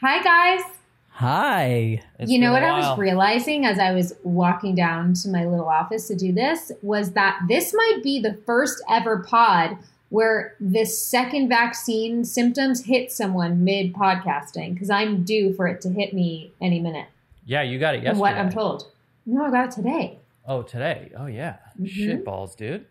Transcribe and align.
Hi, 0.00 0.22
guys. 0.22 0.64
Hi. 1.10 2.02
It's 2.18 2.30
you 2.30 2.38
know 2.38 2.52
what 2.52 2.62
I 2.62 2.78
was 2.78 2.98
realizing 2.98 3.66
as 3.66 3.78
I 3.80 3.92
was 3.92 4.14
walking 4.22 4.76
down 4.76 5.14
to 5.14 5.28
my 5.28 5.44
little 5.44 5.68
office 5.68 6.06
to 6.08 6.14
do 6.14 6.32
this 6.32 6.70
was 6.82 7.12
that 7.12 7.40
this 7.48 7.74
might 7.74 8.00
be 8.04 8.20
the 8.20 8.34
first 8.46 8.82
ever 8.88 9.18
pod 9.18 9.76
where 10.10 10.54
the 10.60 10.84
second 10.84 11.48
vaccine 11.48 12.24
symptoms 12.24 12.84
hit 12.84 13.10
someone 13.10 13.64
mid 13.64 13.92
podcasting 13.92 14.74
because 14.74 14.90
I'm 14.90 15.24
due 15.24 15.52
for 15.54 15.66
it 15.66 15.80
to 15.82 15.90
hit 15.90 16.14
me 16.14 16.52
any 16.60 16.78
minute. 16.78 17.08
Yeah, 17.44 17.62
you 17.62 17.78
got 17.80 17.94
it 17.94 17.98
From 17.98 18.04
yesterday. 18.04 18.20
what 18.20 18.34
I'm 18.36 18.50
told. 18.50 18.90
No, 19.26 19.44
I 19.46 19.50
got 19.50 19.64
it 19.66 19.70
today. 19.72 20.18
Oh, 20.46 20.62
today. 20.62 21.10
Oh, 21.16 21.26
yeah. 21.26 21.56
Mhm. 21.78 21.88
Shit 21.88 22.24
balls, 22.24 22.54
dude. 22.54 22.86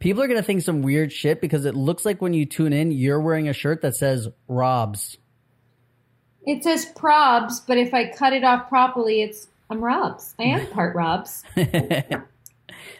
People 0.00 0.22
are 0.22 0.26
going 0.26 0.38
to 0.40 0.44
think 0.44 0.62
some 0.62 0.82
weird 0.82 1.12
shit 1.12 1.40
because 1.40 1.64
it 1.66 1.74
looks 1.76 2.04
like 2.04 2.20
when 2.20 2.34
you 2.34 2.44
tune 2.46 2.72
in, 2.72 2.90
you're 2.90 3.20
wearing 3.20 3.48
a 3.48 3.52
shirt 3.52 3.82
that 3.82 3.94
says 3.94 4.28
Robs. 4.48 5.16
It 6.46 6.64
says 6.64 6.86
probs, 6.96 7.60
but 7.66 7.76
if 7.76 7.92
I 7.92 8.10
cut 8.10 8.32
it 8.32 8.44
off 8.44 8.68
properly, 8.68 9.22
it's 9.22 9.48
I'm 9.68 9.82
Robs. 9.84 10.34
I 10.38 10.44
am 10.44 10.66
part 10.72 10.96
Robs. 10.96 11.44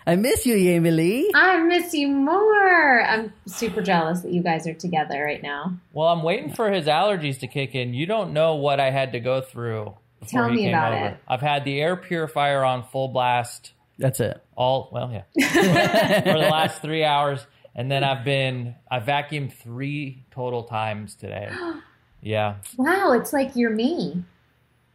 I 0.07 0.17
miss 0.17 0.47
you, 0.47 0.57
Emily. 0.75 1.29
I 1.35 1.59
miss 1.59 1.93
you 1.95 2.09
more. 2.09 3.03
I'm 3.03 3.33
super 3.47 3.83
jealous 3.83 4.21
that 4.23 4.33
you 4.33 4.43
guys 4.43 4.67
are 4.67 4.75
together 4.75 5.23
right 5.23 5.43
now. 5.43 5.75
Well, 5.93 6.09
I'm 6.09 6.23
waiting 6.23 6.53
for 6.53 6.71
his 6.71 6.87
allergies 6.87 7.41
to 7.41 7.47
kick 7.47 7.75
in. 7.75 7.95
You 7.95 8.07
don't 8.07 8.33
know 8.33 8.55
what 8.55 8.79
I 8.79 8.91
had 8.91 9.13
to 9.13 9.21
go 9.21 9.41
through 9.41 9.95
before 10.21 10.43
Tell 10.43 10.51
me 10.51 10.63
came 10.63 10.69
about 10.71 10.93
over. 10.93 11.07
it. 11.07 11.17
I've 11.27 11.41
had 11.41 11.65
the 11.65 11.81
air 11.81 11.97
purifier 11.97 12.65
on 12.65 12.85
full 12.85 13.09
blast 13.09 13.73
That's 13.99 14.21
it. 14.21 14.43
all 14.55 14.91
well, 14.93 15.11
yeah, 15.11 16.21
for 16.23 16.33
the 16.39 16.49
last 16.51 16.83
three 16.83 17.05
hours, 17.05 17.45
and 17.75 17.91
then 17.91 18.05
I've 18.05 18.25
been 18.25 18.77
I 18.91 19.01
vacuumed 19.01 19.53
three 19.53 20.25
total 20.31 20.65
times 20.65 21.15
today. 21.15 21.51
Yeah, 22.23 22.57
Wow, 22.77 23.13
it's 23.13 23.33
like 23.33 23.57
you're 23.57 23.71
me. 23.71 24.23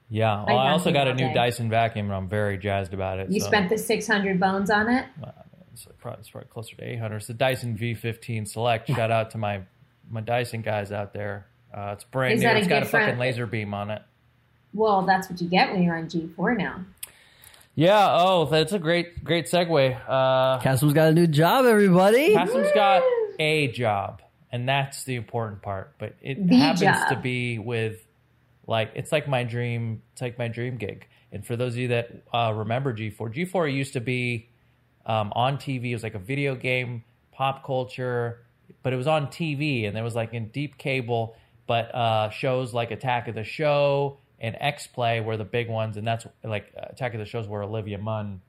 yeah. 0.09 0.43
I 0.43 0.43
Well, 0.45 0.57
I 0.59 0.71
also 0.71 0.91
got 0.91 1.07
a 1.07 1.13
new 1.15 1.27
day. 1.29 1.33
Dyson 1.33 1.69
vacuum, 1.69 2.05
and 2.07 2.15
I'm 2.15 2.27
very 2.27 2.57
jazzed 2.57 2.93
about 2.93 3.19
it. 3.19 3.31
You 3.31 3.39
so- 3.39 3.47
spent 3.47 3.69
the 3.69 3.77
600 3.77 4.39
bones 4.39 4.69
on 4.69 4.89
it. 4.89 5.05
It's 5.73 5.87
probably, 5.99 6.19
it's 6.19 6.29
probably 6.29 6.49
closer 6.49 6.75
to 6.77 6.83
800. 6.83 7.15
It's 7.17 7.27
the 7.27 7.33
Dyson 7.33 7.77
V15 7.77 8.47
Select. 8.47 8.87
Shout 8.87 9.11
out 9.11 9.31
to 9.31 9.37
my 9.37 9.61
my 10.09 10.21
Dyson 10.21 10.61
guys 10.61 10.91
out 10.91 11.13
there. 11.13 11.47
Uh, 11.73 11.91
it's 11.93 12.03
brand 12.03 12.35
Is 12.35 12.41
new. 12.41 12.47
that 12.47 12.55
a 12.55 12.59
It's 12.59 12.67
got 12.67 12.77
a 12.77 12.79
good 12.81 12.89
friend? 12.91 13.05
fucking 13.07 13.19
laser 13.19 13.45
beam 13.47 13.73
on 13.73 13.89
it. 13.89 14.01
Well, 14.73 15.01
that's 15.01 15.29
what 15.29 15.41
you 15.41 15.49
get 15.49 15.71
when 15.73 15.81
you're 15.83 15.97
on 15.97 16.07
G4 16.07 16.57
now. 16.57 16.85
Yeah. 17.73 18.07
Oh, 18.19 18.45
that's 18.45 18.71
a 18.71 18.79
great 18.79 19.23
great 19.23 19.47
segue. 19.47 19.99
Uh, 20.07 20.59
Kassem's 20.59 20.93
got 20.93 21.09
a 21.09 21.13
new 21.13 21.27
job, 21.27 21.65
everybody. 21.65 22.33
Haslam's 22.35 22.71
got 22.73 23.01
a 23.39 23.67
job, 23.69 24.21
and 24.55 24.67
that's 24.67 25.03
the 25.03 25.15
important 25.15 25.61
part. 25.61 25.93
But 25.99 26.15
it 26.21 26.47
The 26.47 26.55
happens 26.55 26.81
job. 26.81 27.09
to 27.09 27.15
be 27.17 27.59
with 27.59 28.05
like 28.67 28.91
it's 28.95 29.11
like 29.11 29.27
my 29.27 29.43
dream. 29.43 30.01
It's 30.13 30.21
like 30.21 30.39
my 30.39 30.47
dream 30.47 30.77
gig. 30.77 31.07
And 31.31 31.45
for 31.45 31.55
those 31.55 31.73
of 31.73 31.79
you 31.79 31.87
that 31.89 32.23
uh, 32.33 32.53
remember 32.55 32.93
G4, 32.95 33.17
G4 33.35 33.73
used 33.73 33.93
to 33.93 33.99
be 34.01 34.49
um, 35.05 35.33
on 35.35 35.57
TV. 35.57 35.91
It 35.91 35.93
was 35.95 36.03
like 36.03 36.15
a 36.15 36.19
video 36.19 36.55
game, 36.55 37.03
pop 37.31 37.65
culture, 37.65 38.39
but 38.83 38.93
it 38.93 38.95
was 38.95 39.07
on 39.07 39.27
TV, 39.27 39.85
and 39.85 39.95
there 39.95 40.03
was 40.03 40.15
like 40.15 40.33
in 40.33 40.47
deep 40.49 40.77
cable. 40.77 41.35
But 41.67 41.93
uh, 41.93 42.29
shows 42.29 42.73
like 42.73 42.91
Attack 42.91 43.27
of 43.27 43.35
the 43.35 43.43
Show 43.43 44.19
and 44.39 44.55
X 44.59 44.87
Play 44.87 45.19
were 45.21 45.35
the 45.37 45.43
big 45.45 45.69
ones, 45.69 45.97
and 45.97 46.07
that's 46.07 46.25
like 46.43 46.71
Attack 46.77 47.13
of 47.13 47.19
the 47.19 47.25
Shows 47.25 47.47
where 47.47 47.63
Olivia 47.63 47.97
Munn 47.97 48.41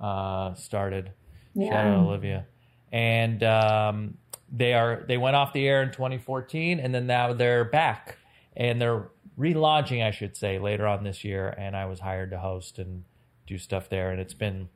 uh, 0.00 0.54
started. 0.54 1.12
Shout 1.56 1.86
out 1.86 2.06
Olivia. 2.06 2.46
And 2.92 3.42
um, 3.42 4.18
they 4.56 4.72
are 4.72 5.04
they 5.08 5.16
went 5.16 5.36
off 5.36 5.52
the 5.52 5.66
air 5.66 5.82
in 5.82 5.90
2014, 5.90 6.78
and 6.78 6.94
then 6.94 7.06
now 7.06 7.32
they're 7.32 7.64
back, 7.64 8.18
and 8.56 8.80
they're 8.80 9.08
relaunching, 9.38 10.04
I 10.04 10.12
should 10.12 10.36
say, 10.36 10.58
later 10.58 10.86
on 10.86 11.02
this 11.02 11.24
year. 11.24 11.48
And 11.48 11.76
I 11.76 11.86
was 11.86 12.00
hired 12.00 12.30
to 12.30 12.38
host 12.38 12.78
and 12.78 13.04
do 13.46 13.58
stuff 13.58 13.88
there, 13.88 14.10
and 14.10 14.20
it's 14.20 14.34
been 14.34 14.68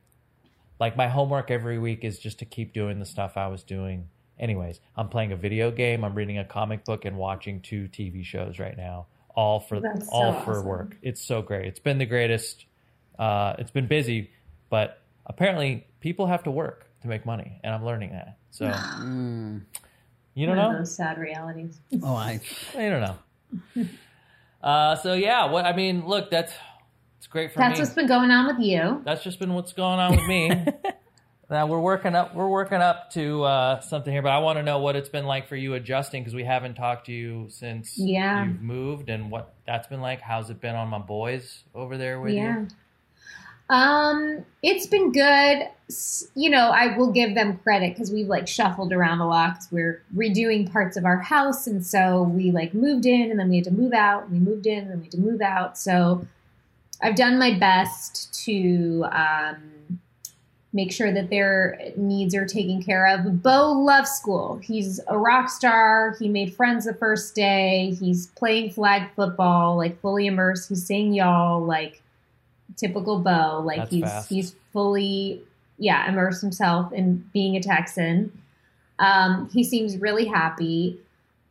like 0.79 0.97
my 0.97 1.07
homework 1.07 1.51
every 1.51 1.79
week 1.79 2.03
is 2.03 2.19
just 2.19 2.39
to 2.39 2.45
keep 2.45 2.73
doing 2.73 2.99
the 2.99 3.05
stuff 3.05 3.37
I 3.37 3.47
was 3.47 3.63
doing. 3.63 4.09
Anyways, 4.39 4.79
I'm 4.95 5.09
playing 5.09 5.31
a 5.31 5.35
video 5.35 5.69
game, 5.71 6.03
I'm 6.03 6.15
reading 6.15 6.37
a 6.37 6.45
comic 6.45 6.85
book, 6.85 7.05
and 7.05 7.17
watching 7.17 7.61
two 7.61 7.89
TV 7.89 8.23
shows 8.23 8.59
right 8.59 8.77
now, 8.77 9.07
all 9.35 9.59
for 9.59 9.79
That's 9.79 10.05
so 10.05 10.11
all 10.11 10.33
for 10.41 10.51
awesome. 10.51 10.65
work. 10.65 10.97
It's 11.01 11.21
so 11.21 11.41
great. 11.41 11.67
It's 11.67 11.79
been 11.79 11.97
the 11.97 12.05
greatest. 12.05 12.65
Uh, 13.17 13.55
it's 13.59 13.71
been 13.71 13.87
busy, 13.87 14.31
but 14.69 15.01
apparently 15.25 15.87
people 15.99 16.27
have 16.27 16.43
to 16.43 16.51
work 16.51 16.85
to 17.01 17.07
make 17.07 17.25
money, 17.25 17.59
and 17.63 17.73
I'm 17.73 17.85
learning 17.85 18.11
that. 18.11 18.38
So 18.51 18.65
you 18.65 18.71
don't 20.47 20.57
One 20.57 20.65
of 20.65 20.71
know. 20.73 20.77
those 20.79 20.95
sad 20.95 21.17
realities. 21.17 21.79
Oh, 22.03 22.15
I. 22.15 22.39
I 22.77 22.89
don't 22.89 23.01
know. 23.01 23.85
uh, 24.63 24.95
so 24.97 25.13
yeah, 25.13 25.45
what 25.45 25.65
I 25.65 25.75
mean, 25.75 26.05
look, 26.07 26.29
that's 26.29 26.53
it's 27.17 27.27
great 27.27 27.51
for 27.53 27.59
That's 27.59 27.79
me. 27.79 27.83
what's 27.83 27.93
been 27.95 28.07
going 28.07 28.31
on 28.31 28.47
with 28.47 28.59
you. 28.65 29.01
That's 29.05 29.23
just 29.23 29.39
been 29.39 29.53
what's 29.53 29.73
going 29.73 29.99
on 29.99 30.11
with 30.15 30.25
me. 30.27 30.49
now 31.49 31.65
we're 31.67 31.79
working 31.79 32.15
up. 32.15 32.33
We're 32.35 32.47
working 32.47 32.79
up 32.81 33.11
to 33.11 33.43
uh, 33.43 33.79
something 33.81 34.11
here, 34.11 34.21
but 34.21 34.31
I 34.31 34.39
want 34.39 34.57
to 34.57 34.63
know 34.63 34.79
what 34.79 34.95
it's 34.95 35.09
been 35.09 35.25
like 35.25 35.47
for 35.47 35.55
you 35.55 35.73
adjusting 35.73 36.21
because 36.23 36.33
we 36.35 36.43
haven't 36.43 36.75
talked 36.75 37.07
to 37.07 37.11
you 37.11 37.47
since 37.49 37.97
Yeah. 37.97 38.45
you've 38.45 38.61
moved 38.61 39.09
and 39.09 39.29
what 39.31 39.53
that's 39.65 39.87
been 39.87 40.01
like. 40.01 40.21
How's 40.21 40.49
it 40.49 40.61
been 40.61 40.75
on 40.75 40.87
my 40.89 40.99
boys 40.99 41.63
over 41.75 41.97
there 41.97 42.19
with 42.21 42.33
Yeah. 42.33 42.59
you? 42.61 42.67
Um, 43.69 44.45
it's 44.63 44.87
been 44.87 45.11
good. 45.11 45.67
You 46.35 46.49
know, 46.49 46.69
I 46.69 46.97
will 46.97 47.11
give 47.11 47.35
them 47.35 47.57
credit 47.59 47.93
because 47.93 48.11
we've 48.11 48.27
like 48.27 48.47
shuffled 48.47 48.91
around 48.91 49.21
a 49.21 49.27
lot 49.27 49.55
because 49.55 49.71
we're 49.71 50.03
redoing 50.15 50.71
parts 50.71 50.97
of 50.97 51.05
our 51.05 51.17
house, 51.17 51.67
and 51.67 51.85
so 51.85 52.23
we 52.23 52.51
like 52.51 52.73
moved 52.73 53.05
in, 53.05 53.29
and 53.31 53.39
then 53.39 53.49
we 53.49 53.57
had 53.57 53.65
to 53.65 53.71
move 53.71 53.93
out. 53.93 54.23
And 54.23 54.31
we 54.31 54.39
moved 54.39 54.65
in, 54.67 54.79
and 54.79 54.91
then 54.91 54.97
we 54.97 55.05
had 55.05 55.11
to 55.11 55.19
move 55.19 55.41
out. 55.41 55.77
So 55.77 56.25
I've 57.01 57.15
done 57.15 57.39
my 57.39 57.57
best 57.57 58.33
to 58.45 59.05
um, 59.11 59.99
make 60.73 60.91
sure 60.91 61.11
that 61.11 61.29
their 61.29 61.79
needs 61.95 62.35
are 62.35 62.45
taken 62.45 62.83
care 62.83 63.07
of. 63.07 63.41
Beau 63.41 63.71
loves 63.71 64.11
school. 64.11 64.59
He's 64.63 64.99
a 65.07 65.17
rock 65.17 65.49
star. 65.49 66.15
He 66.19 66.27
made 66.27 66.55
friends 66.55 66.85
the 66.85 66.93
first 66.93 67.35
day. 67.35 67.95
He's 67.99 68.27
playing 68.27 68.71
flag 68.71 69.09
football, 69.15 69.77
like 69.77 69.99
fully 70.01 70.27
immersed. 70.27 70.69
He's 70.69 70.85
saying 70.85 71.13
y'all, 71.13 71.63
like 71.63 72.01
typical 72.79 73.19
Beau. 73.19 73.61
Like 73.63 73.77
That's 73.77 73.91
he's 73.91 74.03
fast. 74.03 74.29
he's 74.29 74.55
fully 74.71 75.41
yeah 75.77 76.09
immersed 76.09 76.41
himself 76.41 76.91
in 76.93 77.25
being 77.33 77.55
a 77.55 77.61
Texan. 77.61 78.31
Um, 78.99 79.49
he 79.49 79.63
seems 79.63 79.97
really 79.97 80.25
happy. 80.25 80.99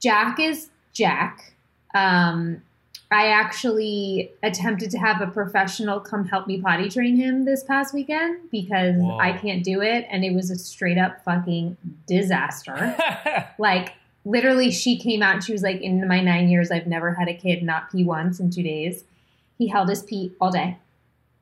Jack 0.00 0.38
is 0.38 0.68
Jack. 0.92 1.54
Um, 1.94 2.62
I 3.10 3.28
actually 3.28 4.30
attempted 4.42 4.90
to 4.90 4.98
have 4.98 5.22
a 5.22 5.26
professional 5.26 5.98
come 5.98 6.26
help 6.26 6.46
me 6.46 6.60
potty 6.60 6.90
train 6.90 7.16
him 7.16 7.46
this 7.46 7.64
past 7.64 7.94
weekend 7.94 8.50
because 8.50 8.96
Whoa. 8.96 9.16
I 9.16 9.32
can't 9.32 9.64
do 9.64 9.80
it, 9.80 10.06
and 10.10 10.24
it 10.24 10.34
was 10.34 10.50
a 10.50 10.56
straight 10.56 10.98
up 10.98 11.24
fucking 11.24 11.76
disaster. 12.06 12.96
like 13.58 13.94
literally, 14.26 14.70
she 14.70 14.98
came 14.98 15.22
out 15.22 15.36
and 15.36 15.44
she 15.44 15.52
was 15.52 15.62
like, 15.62 15.80
"In 15.80 16.06
my 16.06 16.20
nine 16.20 16.50
years, 16.50 16.70
I've 16.70 16.86
never 16.86 17.14
had 17.14 17.28
a 17.28 17.34
kid 17.34 17.62
not 17.62 17.90
pee 17.90 18.04
once 18.04 18.40
in 18.40 18.50
two 18.50 18.62
days." 18.62 19.04
He 19.56 19.68
held 19.68 19.88
his 19.88 20.02
pee 20.02 20.32
all 20.38 20.50
day, 20.50 20.76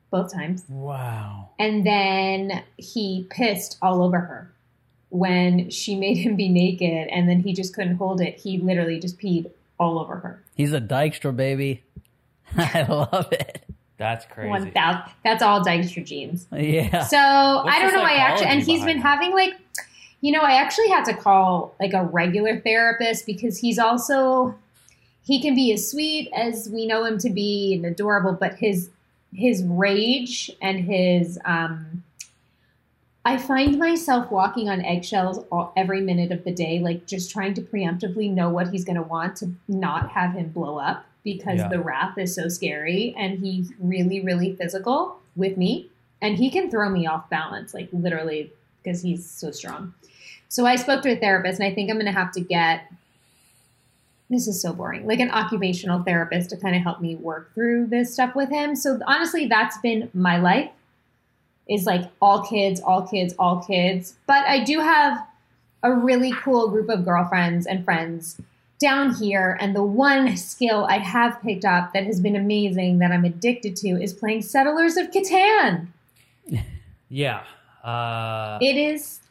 both 0.09 0.33
times. 0.33 0.63
wow. 0.69 1.49
And 1.59 1.85
then 1.85 2.63
he 2.77 3.27
pissed 3.29 3.77
all 3.81 4.01
over 4.01 4.19
her 4.19 4.51
when 5.09 5.69
she 5.69 5.95
made 5.95 6.17
him 6.17 6.35
be 6.35 6.49
naked, 6.49 7.07
and 7.09 7.29
then 7.29 7.39
he 7.39 7.53
just 7.53 7.73
couldn't 7.73 7.95
hold 7.95 8.21
it. 8.21 8.39
He 8.39 8.57
literally 8.57 8.99
just 8.99 9.17
peed 9.19 9.49
all 9.79 9.99
over 9.99 10.17
her. 10.17 10.43
He's 10.55 10.73
a 10.73 10.81
Dykstra 10.81 11.35
baby. 11.35 11.83
I 12.57 12.83
love 12.83 13.31
it. 13.31 13.63
That's 13.97 14.25
crazy. 14.25 14.49
One 14.49 14.71
thousand. 14.71 15.11
That's 15.23 15.41
all 15.41 15.63
Dykstra 15.63 16.05
genes. 16.05 16.47
Yeah. 16.51 17.03
So 17.05 17.17
I 17.17 17.79
don't 17.79 17.91
the 17.91 17.97
know. 17.97 18.03
I 18.03 18.13
actually, 18.13 18.47
and 18.47 18.61
he's 18.61 18.83
been 18.83 18.97
behind 18.97 19.21
having 19.21 19.31
like, 19.33 19.55
you 20.21 20.31
know, 20.31 20.41
I 20.41 20.61
actually 20.61 20.89
had 20.89 21.03
to 21.05 21.15
call 21.15 21.75
like 21.79 21.93
a 21.93 22.03
regular 22.03 22.59
therapist 22.59 23.25
because 23.25 23.57
he's 23.57 23.79
also 23.79 24.55
he 25.23 25.41
can 25.41 25.55
be 25.55 25.73
as 25.73 25.89
sweet 25.89 26.31
as 26.33 26.69
we 26.71 26.85
know 26.85 27.03
him 27.03 27.17
to 27.19 27.29
be 27.29 27.73
and 27.73 27.85
adorable, 27.85 28.33
but 28.33 28.55
his 28.55 28.89
his 29.37 29.63
rage 29.63 30.51
and 30.61 30.79
his 30.79 31.39
um 31.45 32.03
I 33.23 33.37
find 33.37 33.77
myself 33.77 34.31
walking 34.31 34.69
on 34.69 34.79
eggshells 34.85 35.39
all, 35.51 35.73
every 35.75 35.99
minute 35.99 36.31
of 36.31 36.45
the 36.45 36.51
day, 36.51 36.79
like 36.79 37.05
just 37.05 37.29
trying 37.29 37.53
to 37.55 37.61
preemptively 37.61 38.33
know 38.33 38.49
what 38.49 38.69
he's 38.69 38.85
going 38.85 38.95
to 38.95 39.01
want 39.01 39.35
to 39.37 39.51
not 39.67 40.11
have 40.11 40.31
him 40.33 40.47
blow 40.49 40.77
up 40.77 41.05
because 41.25 41.57
Yeah. 41.57 41.67
the 41.67 41.81
wrath 41.81 42.17
is 42.17 42.33
so 42.33 42.47
scary 42.47 43.13
and 43.17 43.39
he's 43.39 43.73
really, 43.79 44.21
really 44.21 44.55
physical 44.55 45.19
with 45.35 45.57
me. 45.57 45.89
And 46.21 46.37
he 46.37 46.49
can 46.49 46.71
throw 46.71 46.89
me 46.89 47.05
off 47.05 47.29
balance, 47.29 47.73
like 47.73 47.89
literally, 47.91 48.53
because 48.81 49.01
he's 49.01 49.29
so 49.29 49.51
strong. 49.51 49.93
So 50.47 50.65
I 50.65 50.77
spoke 50.77 51.01
to 51.03 51.11
a 51.11 51.17
therapist, 51.17 51.59
and 51.59 51.69
I 51.69 51.75
think 51.75 51.89
I'm 51.89 51.97
going 51.97 52.05
to 52.05 52.13
have 52.13 52.31
to 52.31 52.41
get 52.41 52.89
this 54.29 54.47
is 54.47 54.61
so 54.61 54.73
boring 54.73 55.07
like 55.07 55.19
an 55.19 55.31
occupational 55.31 56.03
therapist 56.03 56.49
to 56.49 56.57
kind 56.57 56.75
of 56.75 56.81
help 56.81 56.99
me 57.01 57.15
work 57.15 57.53
through 57.53 57.87
this 57.87 58.13
stuff 58.13 58.35
with 58.35 58.49
him. 58.49 58.75
So 58.75 58.99
honestly, 59.07 59.47
that's 59.47 59.77
been 59.79 60.09
my 60.13 60.37
life 60.37 60.69
is 61.69 61.85
like 61.85 62.09
all 62.21 62.43
kids, 62.45 62.79
all 62.81 63.07
kids, 63.07 63.33
all 63.39 63.63
kids. 63.63 64.15
But 64.25 64.45
I 64.47 64.63
do 64.63 64.79
have 64.79 65.25
a 65.83 65.93
really 65.93 66.31
cool 66.41 66.69
group 66.69 66.89
of 66.89 67.05
girlfriends 67.05 67.65
and 67.65 67.83
friends 67.85 68.39
down 68.79 69.13
here, 69.15 69.57
and 69.59 69.75
the 69.75 69.83
one 69.83 70.37
skill 70.37 70.85
I 70.85 70.99
have 70.99 71.41
picked 71.41 71.65
up 71.65 71.93
that 71.93 72.03
has 72.05 72.19
been 72.19 72.35
amazing 72.35 72.99
that 72.99 73.11
I'm 73.11 73.25
addicted 73.25 73.75
to 73.77 73.89
is 73.89 74.13
playing 74.13 74.43
Settlers 74.43 74.97
of 74.97 75.11
Catan. 75.11 75.87
Yeah. 77.09 77.43
Uh, 77.83 78.59
It 78.61 78.75
is 78.75 79.21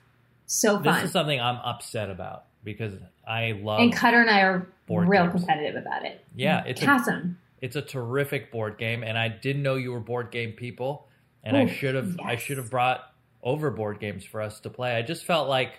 so 0.47 0.81
fun. 0.83 0.95
this 0.95 1.05
is 1.05 1.11
something 1.13 1.39
I'm 1.41 1.57
upset 1.57 2.09
about 2.11 2.45
because 2.65 2.95
I 3.27 3.53
love. 3.53 3.81
and 3.81 3.93
Cutter 3.93 4.21
and 4.21 4.31
I 4.31 4.41
are 4.43 4.67
real 4.89 5.27
games. 5.27 5.33
competitive 5.45 5.77
about 5.77 6.05
it. 6.05 6.25
Yeah, 6.35 6.65
it's 6.65 6.83
awesome. 6.83 7.39
It's 7.61 7.77
a 7.77 7.83
terrific 7.83 8.53
board 8.53 8.79
game, 8.79 9.03
and 9.03 9.19
I 9.19 9.29
didn't 9.29 9.63
know 9.63 9.75
you 9.75 9.93
were 9.93 10.01
board 10.01 10.31
game 10.31 10.53
people, 10.53 11.09
and 11.43 11.57
I 11.57 11.67
should 11.67 11.95
have 11.95 12.19
I 12.21 12.37
should 12.37 12.59
have 12.59 12.71
brought 12.71 13.01
over 13.43 13.71
board 13.71 13.99
games 14.01 14.25
for 14.25 14.41
us 14.41 14.61
to 14.61 14.71
play. 14.71 14.95
I 14.95 15.03
just 15.03 15.25
felt 15.25 15.49
like 15.49 15.73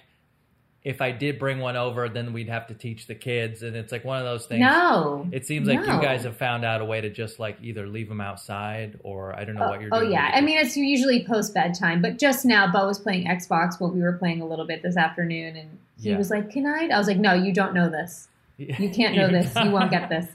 if 0.84 1.02
I 1.02 1.12
did 1.12 1.38
bring 1.38 1.60
one 1.60 1.76
over, 1.76 2.08
then 2.08 2.32
we'd 2.32 2.48
have 2.48 2.68
to 2.68 2.74
teach 2.74 3.08
the 3.08 3.16
kids, 3.16 3.62
and 3.62 3.76
it's 3.76 3.92
like 3.92 4.06
one 4.06 4.20
of 4.20 4.24
those 4.24 4.46
things. 4.46 4.62
No. 4.62 5.28
It 5.32 5.46
seems 5.46 5.68
like 5.68 5.86
No. 5.86 5.96
you 5.96 6.02
guys 6.02 6.24
have 6.24 6.38
found 6.38 6.64
out 6.64 6.80
a 6.82 6.86
way 6.86 7.02
to 7.02 7.10
just 7.10 7.40
like 7.40 7.58
either 7.62 7.88
leave 7.88 8.08
them 8.08 8.22
outside 8.22 8.98
or 9.04 9.36
I 9.38 9.44
don't 9.44 9.56
know 9.56 9.66
oh, 9.66 9.70
what 9.70 9.82
you're 9.82 9.90
oh, 9.92 10.00
doing. 10.00 10.12
oh 10.12 10.14
yeah, 10.14 10.32
I 10.34 10.42
mean 10.42 10.58
it's 10.58 10.78
usually 10.78 11.26
post 11.26 11.54
bedtime, 11.54 12.02
but 12.02 12.18
just 12.18 12.46
now 12.46 12.72
Beau 12.72 12.88
was 12.88 13.00
playing 13.00 13.28
Xbox 13.28 13.80
while 13.80 13.92
we 13.92 14.02
were 14.02 14.14
playing 14.14 14.42
a 14.42 14.46
little 14.46 14.66
bit 14.66 14.82
this 14.82 14.96
afternoon, 14.98 15.58
and 15.58 15.78
he 16.02 16.10
Yeah. 16.10 16.18
was 16.18 16.30
like, 16.30 16.50
"Can 16.52 16.66
I?" 16.66 16.88
I 16.94 16.98
was 16.98 17.08
like, 17.08 17.18
"No, 17.18 17.34
you 17.34 17.54
don't 17.54 17.74
know 17.74 17.90
this. 17.90 18.28
You 18.58 18.90
can't 18.90 19.16
know 19.16 19.28
this. 19.30 19.54
You 19.64 19.72
won't 19.72 19.92
get 19.92 20.10
this." 20.10 20.28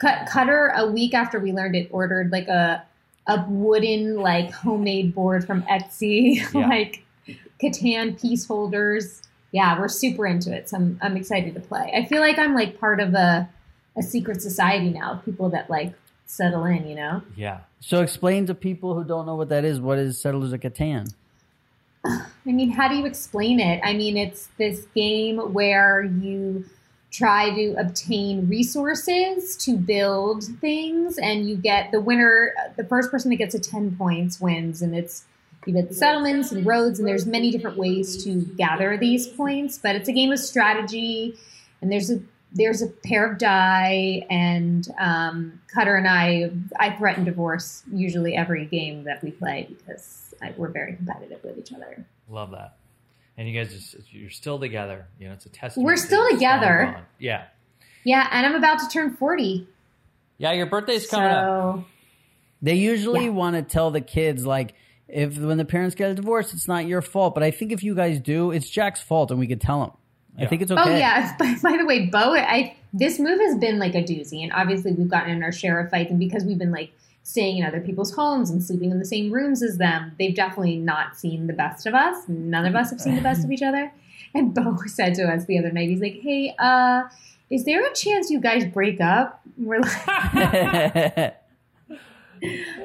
Cut, 0.00 0.26
Cutter 0.28 0.72
a 0.76 0.86
week 0.90 1.14
after 1.14 1.38
we 1.38 1.52
learned 1.52 1.76
it 1.76 1.88
ordered 1.92 2.30
like 2.32 2.48
a 2.48 2.82
a 3.26 3.44
wooden 3.48 4.16
like 4.16 4.50
homemade 4.50 5.14
board 5.14 5.46
from 5.46 5.62
Etsy, 5.64 6.36
Yeah. 6.54 6.66
like 6.68 7.04
Catan 7.62 8.20
piece 8.20 8.46
holders. 8.46 9.22
Yeah, 9.52 9.78
we're 9.78 9.88
super 9.88 10.26
into 10.26 10.52
it, 10.54 10.68
so 10.68 10.76
I'm 10.76 10.98
I'm 11.02 11.16
excited 11.16 11.54
to 11.54 11.60
play. 11.60 11.92
I 11.94 12.04
feel 12.06 12.20
like 12.20 12.38
I'm 12.38 12.54
like 12.54 12.78
part 12.78 13.00
of 13.00 13.14
a 13.14 13.48
a 13.96 14.02
secret 14.02 14.40
society 14.40 14.90
now, 14.90 15.14
of 15.14 15.24
people 15.24 15.50
that 15.50 15.68
like 15.68 15.92
settle 16.26 16.64
in, 16.64 16.86
you 16.86 16.94
know. 16.94 17.22
Yeah. 17.36 17.58
So 17.80 18.02
explain 18.02 18.46
to 18.46 18.54
people 18.54 18.94
who 18.94 19.02
don't 19.04 19.26
know 19.26 19.34
what 19.34 19.48
that 19.48 19.64
is. 19.64 19.80
What 19.80 19.98
is 19.98 20.18
Settlers 20.20 20.52
of 20.52 20.60
Catan? 20.60 21.12
I 22.04 22.52
mean, 22.52 22.70
how 22.70 22.88
do 22.88 22.96
you 22.96 23.06
explain 23.06 23.60
it? 23.60 23.80
I 23.84 23.92
mean, 23.92 24.16
it's 24.16 24.48
this 24.58 24.86
game 24.94 25.38
where 25.52 26.02
you 26.02 26.64
try 27.10 27.50
to 27.54 27.74
obtain 27.74 28.48
resources 28.48 29.56
to 29.56 29.76
build 29.76 30.44
things, 30.60 31.18
and 31.18 31.48
you 31.48 31.56
get 31.56 31.90
the 31.90 32.00
winner, 32.00 32.54
the 32.76 32.84
first 32.84 33.10
person 33.10 33.30
that 33.30 33.36
gets 33.36 33.54
a 33.54 33.58
10 33.58 33.96
points 33.96 34.40
wins, 34.40 34.80
and 34.80 34.94
it's 34.94 35.24
you 35.66 35.74
get 35.74 35.94
settlements 35.94 36.52
and 36.52 36.64
roads, 36.64 36.98
and 36.98 37.06
there's 37.06 37.26
many 37.26 37.50
different 37.50 37.76
ways 37.76 38.24
to 38.24 38.42
gather 38.56 38.96
these 38.96 39.26
points, 39.26 39.78
but 39.78 39.94
it's 39.94 40.08
a 40.08 40.12
game 40.12 40.32
of 40.32 40.38
strategy, 40.38 41.36
and 41.82 41.92
there's 41.92 42.10
a 42.10 42.20
there's 42.52 42.82
a 42.82 42.88
pair 42.88 43.30
of 43.30 43.38
die, 43.38 44.26
and 44.30 44.86
um, 44.98 45.60
Cutter 45.72 45.94
and 45.96 46.08
I, 46.08 46.50
I 46.78 46.90
threaten 46.96 47.24
divorce 47.24 47.82
usually 47.92 48.34
every 48.36 48.66
game 48.66 49.04
that 49.04 49.22
we 49.22 49.30
play 49.30 49.68
because 49.68 50.34
I, 50.42 50.52
we're 50.56 50.68
very 50.70 50.94
competitive 50.96 51.42
with 51.44 51.58
each 51.58 51.72
other. 51.72 52.04
Love 52.28 52.50
that. 52.52 52.76
And 53.36 53.48
you 53.48 53.58
guys 53.58 53.72
just 53.72 53.96
you're 54.12 54.30
still 54.30 54.58
together. 54.58 55.06
You 55.18 55.28
know, 55.28 55.34
it's 55.34 55.46
a 55.46 55.48
testament. 55.48 55.86
We're 55.86 55.96
still 55.96 56.28
together. 56.30 57.04
Yeah. 57.18 57.44
Yeah, 58.04 58.26
and 58.32 58.44
I'm 58.46 58.54
about 58.54 58.80
to 58.80 58.88
turn 58.88 59.14
40. 59.16 59.68
Yeah, 60.38 60.52
your 60.52 60.66
birthday's 60.66 61.06
coming 61.06 61.30
up. 61.30 61.44
so, 61.44 61.84
They 62.62 62.74
usually 62.74 63.24
Yeah. 63.26 63.30
want 63.30 63.56
to 63.56 63.62
tell 63.62 63.90
the 63.90 64.00
kids 64.00 64.44
like 64.46 64.74
if 65.08 65.36
when 65.38 65.58
the 65.58 65.64
parents 65.64 65.94
get 65.94 66.10
a 66.10 66.14
divorce, 66.14 66.52
it's 66.54 66.66
not 66.68 66.86
your 66.86 67.02
fault. 67.02 67.34
But 67.34 67.42
I 67.42 67.50
think 67.50 67.72
if 67.72 67.82
you 67.82 67.94
guys 67.94 68.20
do, 68.20 68.50
it's 68.50 68.68
Jack's 68.68 69.00
fault, 69.02 69.30
and 69.30 69.38
we 69.40 69.46
could 69.46 69.60
tell 69.60 69.84
him. 69.84 69.90
I 70.38 70.46
think 70.46 70.62
it's 70.62 70.70
okay. 70.70 70.82
Oh 70.82 70.96
yeah. 70.96 71.36
By, 71.38 71.54
by 71.62 71.76
the 71.76 71.84
way, 71.84 72.06
Beau, 72.06 72.34
I 72.34 72.76
this 72.92 73.18
move 73.18 73.40
has 73.40 73.56
been 73.58 73.78
like 73.78 73.94
a 73.94 74.02
doozy, 74.02 74.42
and 74.42 74.52
obviously 74.52 74.92
we've 74.92 75.08
gotten 75.08 75.30
in 75.30 75.42
our 75.42 75.52
share 75.52 75.78
of 75.80 75.90
fights, 75.90 76.10
and 76.10 76.18
because 76.18 76.44
we've 76.44 76.58
been 76.58 76.72
like 76.72 76.92
staying 77.22 77.58
in 77.58 77.64
other 77.64 77.80
people's 77.80 78.14
homes 78.14 78.50
and 78.50 78.62
sleeping 78.62 78.90
in 78.90 78.98
the 78.98 79.04
same 79.04 79.30
rooms 79.30 79.62
as 79.62 79.76
them, 79.78 80.12
they've 80.18 80.34
definitely 80.34 80.76
not 80.76 81.16
seen 81.16 81.46
the 81.46 81.52
best 81.52 81.86
of 81.86 81.94
us. 81.94 82.24
None 82.28 82.64
of 82.66 82.74
us 82.74 82.90
have 82.90 83.00
seen 83.00 83.14
the 83.14 83.20
best 83.20 83.44
of 83.44 83.50
each 83.52 83.62
other. 83.62 83.92
And 84.34 84.54
Beau 84.54 84.76
said 84.86 85.14
to 85.16 85.24
us 85.24 85.44
the 85.44 85.58
other 85.58 85.70
night, 85.70 85.88
he's 85.88 86.00
like, 86.00 86.20
"Hey, 86.20 86.54
uh, 86.58 87.02
is 87.50 87.64
there 87.64 87.84
a 87.84 87.92
chance 87.94 88.30
you 88.30 88.40
guys 88.40 88.64
break 88.64 89.00
up?" 89.00 89.40
And 89.56 89.66
we're 89.66 89.80
like, 89.80 90.06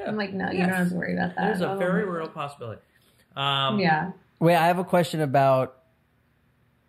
"I'm 0.06 0.16
like, 0.16 0.32
no, 0.32 0.50
you 0.50 0.58
don't 0.58 0.68
have 0.68 0.88
to 0.90 0.94
worry 0.94 1.14
about 1.14 1.34
that." 1.36 1.46
There's 1.46 1.60
a 1.62 1.70
Oh, 1.72 1.76
very 1.78 2.04
real 2.04 2.28
possibility. 2.28 2.80
Um, 3.36 3.78
yeah. 3.78 4.12
Wait, 4.38 4.56
I 4.56 4.66
have 4.66 4.78
a 4.78 4.84
question 4.84 5.20
about. 5.20 5.78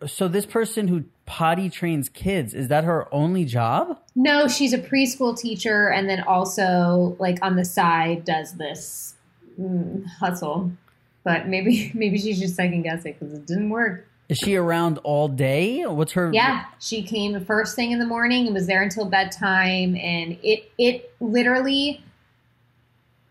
So 0.06 0.28
this 0.28 0.46
person 0.46 0.88
who 0.88 1.04
potty 1.26 1.68
trains 1.68 2.08
kids 2.08 2.54
is 2.54 2.68
that 2.68 2.84
her 2.84 3.12
only 3.12 3.44
job? 3.44 3.98
No, 4.14 4.48
she's 4.48 4.72
a 4.72 4.78
preschool 4.78 5.38
teacher, 5.38 5.88
and 5.88 6.08
then 6.08 6.22
also 6.22 7.16
like 7.18 7.38
on 7.42 7.56
the 7.56 7.64
side 7.64 8.24
does 8.24 8.54
this 8.54 9.14
mm, 9.60 10.06
hustle. 10.06 10.72
But 11.24 11.48
maybe 11.48 11.90
maybe 11.94 12.18
she's 12.18 12.38
just 12.38 12.54
second 12.54 12.82
guessing 12.82 13.16
because 13.18 13.34
it 13.34 13.46
didn't 13.46 13.70
work. 13.70 14.06
Is 14.28 14.38
she 14.38 14.56
around 14.56 14.98
all 15.04 15.26
day? 15.26 15.86
What's 15.86 16.12
her? 16.12 16.30
Yeah, 16.32 16.66
she 16.80 17.02
came 17.02 17.32
the 17.32 17.40
first 17.40 17.74
thing 17.74 17.92
in 17.92 17.98
the 17.98 18.06
morning 18.06 18.46
and 18.46 18.54
was 18.54 18.66
there 18.66 18.82
until 18.82 19.06
bedtime, 19.06 19.96
and 19.96 20.38
it 20.42 20.70
it 20.78 21.12
literally. 21.20 22.04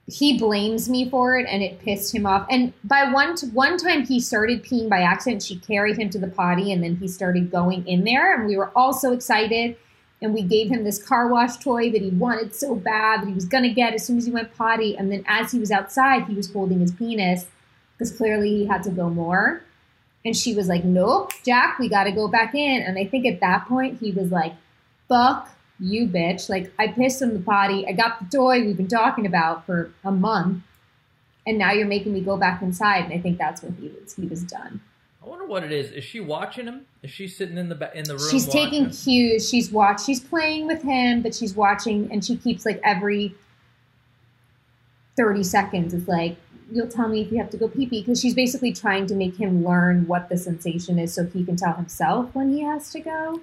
He 0.09 0.37
blames 0.37 0.87
me 0.87 1.09
for 1.09 1.37
it, 1.37 1.45
and 1.49 1.61
it 1.61 1.79
pissed 1.79 2.15
him 2.15 2.25
off. 2.25 2.47
And 2.49 2.71
by 2.83 3.11
one 3.11 3.35
t- 3.35 3.47
one 3.47 3.77
time, 3.77 4.05
he 4.05 4.21
started 4.21 4.63
peeing 4.63 4.89
by 4.89 5.01
accident. 5.01 5.43
She 5.43 5.57
carried 5.57 5.97
him 5.97 6.09
to 6.11 6.19
the 6.19 6.29
potty, 6.29 6.71
and 6.71 6.81
then 6.81 6.95
he 6.95 7.07
started 7.09 7.51
going 7.51 7.85
in 7.85 8.05
there, 8.05 8.33
and 8.33 8.47
we 8.47 8.55
were 8.55 8.71
all 8.75 8.93
so 8.93 9.11
excited. 9.11 9.75
And 10.21 10.33
we 10.33 10.41
gave 10.41 10.71
him 10.71 10.83
this 10.83 11.03
car 11.03 11.27
wash 11.27 11.57
toy 11.57 11.91
that 11.91 12.01
he 12.01 12.09
wanted 12.09 12.55
so 12.55 12.73
bad 12.73 13.21
that 13.21 13.27
he 13.27 13.33
was 13.33 13.45
gonna 13.45 13.73
get 13.73 13.93
as 13.93 14.05
soon 14.05 14.17
as 14.17 14.25
he 14.25 14.31
went 14.31 14.55
potty. 14.55 14.97
And 14.97 15.11
then 15.11 15.23
as 15.27 15.51
he 15.51 15.59
was 15.59 15.69
outside, 15.69 16.23
he 16.23 16.33
was 16.33 16.51
holding 16.51 16.79
his 16.79 16.91
penis 16.91 17.45
because 17.97 18.15
clearly 18.15 18.49
he 18.49 18.65
had 18.65 18.81
to 18.83 18.89
go 18.89 19.09
more. 19.09 19.61
And 20.25 20.35
she 20.35 20.55
was 20.55 20.67
like, 20.67 20.83
Nope, 20.83 21.33
Jack, 21.45 21.77
we 21.79 21.87
got 21.87 22.05
to 22.05 22.11
go 22.11 22.27
back 22.27 22.55
in. 22.55 22.81
And 22.81 22.97
I 22.97 23.05
think 23.05 23.25
at 23.25 23.41
that 23.41 23.67
point, 23.67 23.99
he 23.99 24.11
was 24.11 24.31
like, 24.31 24.53
Fuck 25.07 25.51
you, 25.79 26.07
bitch. 26.07 26.49
Like, 26.49 26.71
I 26.79 26.87
pissed 26.87 27.21
in 27.21 27.33
the 27.33 27.39
potty. 27.39 27.85
I 27.87 27.93
got 27.93 28.19
the 28.19 28.37
toy 28.37 28.65
we've 28.65 28.77
been 28.77 28.87
talking 28.87 29.25
about 29.25 29.65
for 29.65 29.91
a 30.03 30.11
month. 30.11 30.63
And 31.45 31.57
now 31.57 31.71
you're 31.71 31.87
making 31.87 32.13
me 32.13 32.21
go 32.21 32.35
back 32.35 32.61
inside. 32.61 33.05
And 33.05 33.13
I 33.13 33.19
think 33.19 33.37
that's 33.37 33.61
when 33.61 33.75
he 33.75 33.87
was 33.87 34.15
he 34.15 34.27
was 34.27 34.43
done. 34.43 34.81
I 35.23 35.29
wonder 35.29 35.45
what 35.45 35.63
it 35.63 35.71
is. 35.71 35.91
Is 35.91 36.03
she 36.03 36.19
watching 36.19 36.65
him? 36.65 36.85
Is 37.03 37.11
she 37.11 37.27
sitting 37.27 37.57
in 37.57 37.69
the 37.69 37.97
in 37.97 38.03
the 38.05 38.15
room? 38.15 38.29
She's 38.29 38.47
taking 38.47 38.85
watching? 38.85 38.97
cues. 38.97 39.49
She's 39.49 39.71
watch. 39.71 40.03
She's 40.05 40.19
playing 40.19 40.67
with 40.67 40.83
him, 40.83 41.21
but 41.21 41.35
she's 41.35 41.55
watching, 41.55 42.11
and 42.11 42.23
she 42.23 42.35
keeps 42.35 42.65
like 42.65 42.79
every 42.83 43.35
thirty 45.15 45.43
seconds. 45.43 45.93
It's 45.93 46.07
like 46.07 46.37
you'll 46.71 46.87
tell 46.87 47.07
me 47.07 47.21
if 47.21 47.31
you 47.31 47.37
have 47.39 47.49
to 47.49 47.57
go 47.57 47.67
pee 47.67 47.85
pee 47.85 48.01
because 48.01 48.21
she's 48.21 48.35
basically 48.35 48.73
trying 48.73 49.07
to 49.07 49.15
make 49.15 49.37
him 49.37 49.65
learn 49.65 50.07
what 50.07 50.29
the 50.29 50.37
sensation 50.37 50.99
is, 50.99 51.13
so 51.13 51.25
he 51.25 51.43
can 51.43 51.55
tell 51.55 51.73
himself 51.73 52.33
when 52.33 52.53
he 52.53 52.61
has 52.61 52.91
to 52.91 52.99
go. 52.99 53.41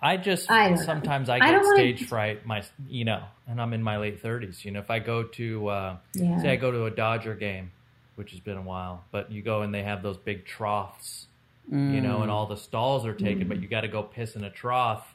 I 0.00 0.16
just 0.16 0.50
I 0.50 0.70
know. 0.70 0.76
sometimes 0.76 1.28
I 1.28 1.36
I 1.36 1.38
get 1.40 1.62
wanna- 1.62 1.76
stage 1.76 2.06
fright. 2.06 2.46
My 2.46 2.62
you 2.88 3.04
know, 3.04 3.22
and 3.48 3.60
I'm 3.60 3.72
in 3.72 3.82
my 3.82 3.98
late 3.98 4.22
30s. 4.22 4.64
You 4.64 4.70
know, 4.72 4.80
if 4.80 4.90
I 4.90 4.98
go 5.00 5.24
to 5.24 5.68
uh, 5.68 5.96
Yeah. 6.14 6.40
say 6.40 6.50
I 6.52 6.56
go 6.56 6.70
to 6.70 6.84
a 6.84 6.90
Dodger 6.90 7.34
game, 7.34 7.72
which 8.16 8.30
has 8.30 8.40
been 8.40 8.56
a 8.56 8.62
while, 8.62 9.04
but 9.10 9.32
you 9.32 9.42
go 9.42 9.62
and 9.62 9.74
they 9.74 9.82
have 9.82 10.02
those 10.02 10.16
big 10.16 10.44
troughs, 10.46 11.26
you 11.70 12.00
know, 12.00 12.22
and 12.22 12.30
all 12.30 12.46
the 12.46 12.56
stalls 12.56 13.04
are 13.06 13.14
taken, 13.14 13.44
Mm. 13.44 13.48
but 13.48 13.60
you 13.60 13.68
got 13.68 13.82
to 13.82 13.88
go 13.88 14.02
piss 14.02 14.36
in 14.36 14.44
a 14.44 14.50
trough. 14.50 15.14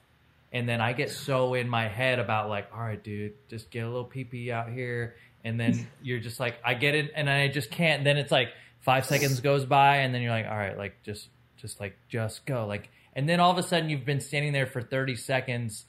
And 0.51 0.69
then 0.69 0.81
I 0.81 0.93
get 0.93 1.09
so 1.09 1.55
in 1.55 1.67
my 1.67 1.87
head 1.87 2.19
about 2.19 2.47
like, 2.49 2.67
all 2.73 2.79
right, 2.81 3.01
dude, 3.03 3.33
just 3.49 3.71
get 3.71 3.85
a 3.85 3.87
little 3.87 4.03
pee 4.03 4.23
pee 4.23 4.51
out 4.51 4.69
here. 4.69 5.15
And 5.43 5.59
then 5.59 5.87
you're 6.03 6.19
just 6.19 6.39
like, 6.39 6.57
I 6.63 6.73
get 6.75 6.93
it, 6.93 7.11
and 7.15 7.29
I 7.29 7.47
just 7.47 7.71
can't. 7.71 7.99
And 7.99 8.05
then 8.07 8.17
it's 8.17 8.31
like 8.31 8.49
five 8.81 9.05
seconds 9.05 9.39
goes 9.39 9.65
by, 9.65 9.97
and 9.97 10.13
then 10.13 10.21
you're 10.21 10.31
like, 10.31 10.45
all 10.45 10.55
right, 10.57 10.77
like 10.77 11.01
just, 11.03 11.29
just 11.57 11.79
like, 11.79 11.95
just 12.09 12.45
go, 12.45 12.67
like. 12.67 12.89
And 13.15 13.27
then 13.29 13.39
all 13.39 13.51
of 13.51 13.57
a 13.57 13.63
sudden, 13.63 13.89
you've 13.89 14.05
been 14.05 14.19
standing 14.21 14.53
there 14.53 14.65
for 14.65 14.81
30 14.81 15.15
seconds. 15.15 15.85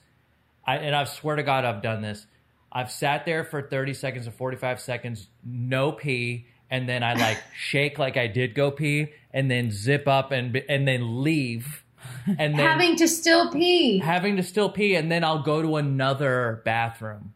I, 0.65 0.77
and 0.77 0.95
I 0.95 1.03
swear 1.05 1.35
to 1.35 1.43
God, 1.43 1.65
I've 1.65 1.81
done 1.81 2.01
this. 2.01 2.25
I've 2.71 2.91
sat 2.91 3.25
there 3.25 3.43
for 3.43 3.61
30 3.61 3.93
seconds 3.93 4.27
or 4.27 4.31
45 4.31 4.79
seconds, 4.79 5.27
no 5.43 5.91
pee, 5.91 6.47
and 6.69 6.89
then 6.89 7.03
I 7.03 7.13
like 7.13 7.37
shake 7.57 7.97
like 7.97 8.17
I 8.17 8.27
did 8.27 8.53
go 8.53 8.69
pee, 8.71 9.07
and 9.33 9.49
then 9.49 9.71
zip 9.71 10.07
up 10.07 10.31
and 10.31 10.55
and 10.67 10.87
then 10.87 11.23
leave, 11.23 11.83
and 12.27 12.37
then 12.37 12.55
Having 12.67 12.97
to 12.97 13.07
still 13.07 13.49
pee. 13.51 13.99
having 13.99 14.35
to 14.37 14.43
still 14.43 14.69
pee, 14.69 14.95
and 14.95 15.09
then 15.11 15.23
I'll 15.23 15.41
go 15.43 15.61
to 15.61 15.77
another 15.77 16.61
bathroom 16.65 17.33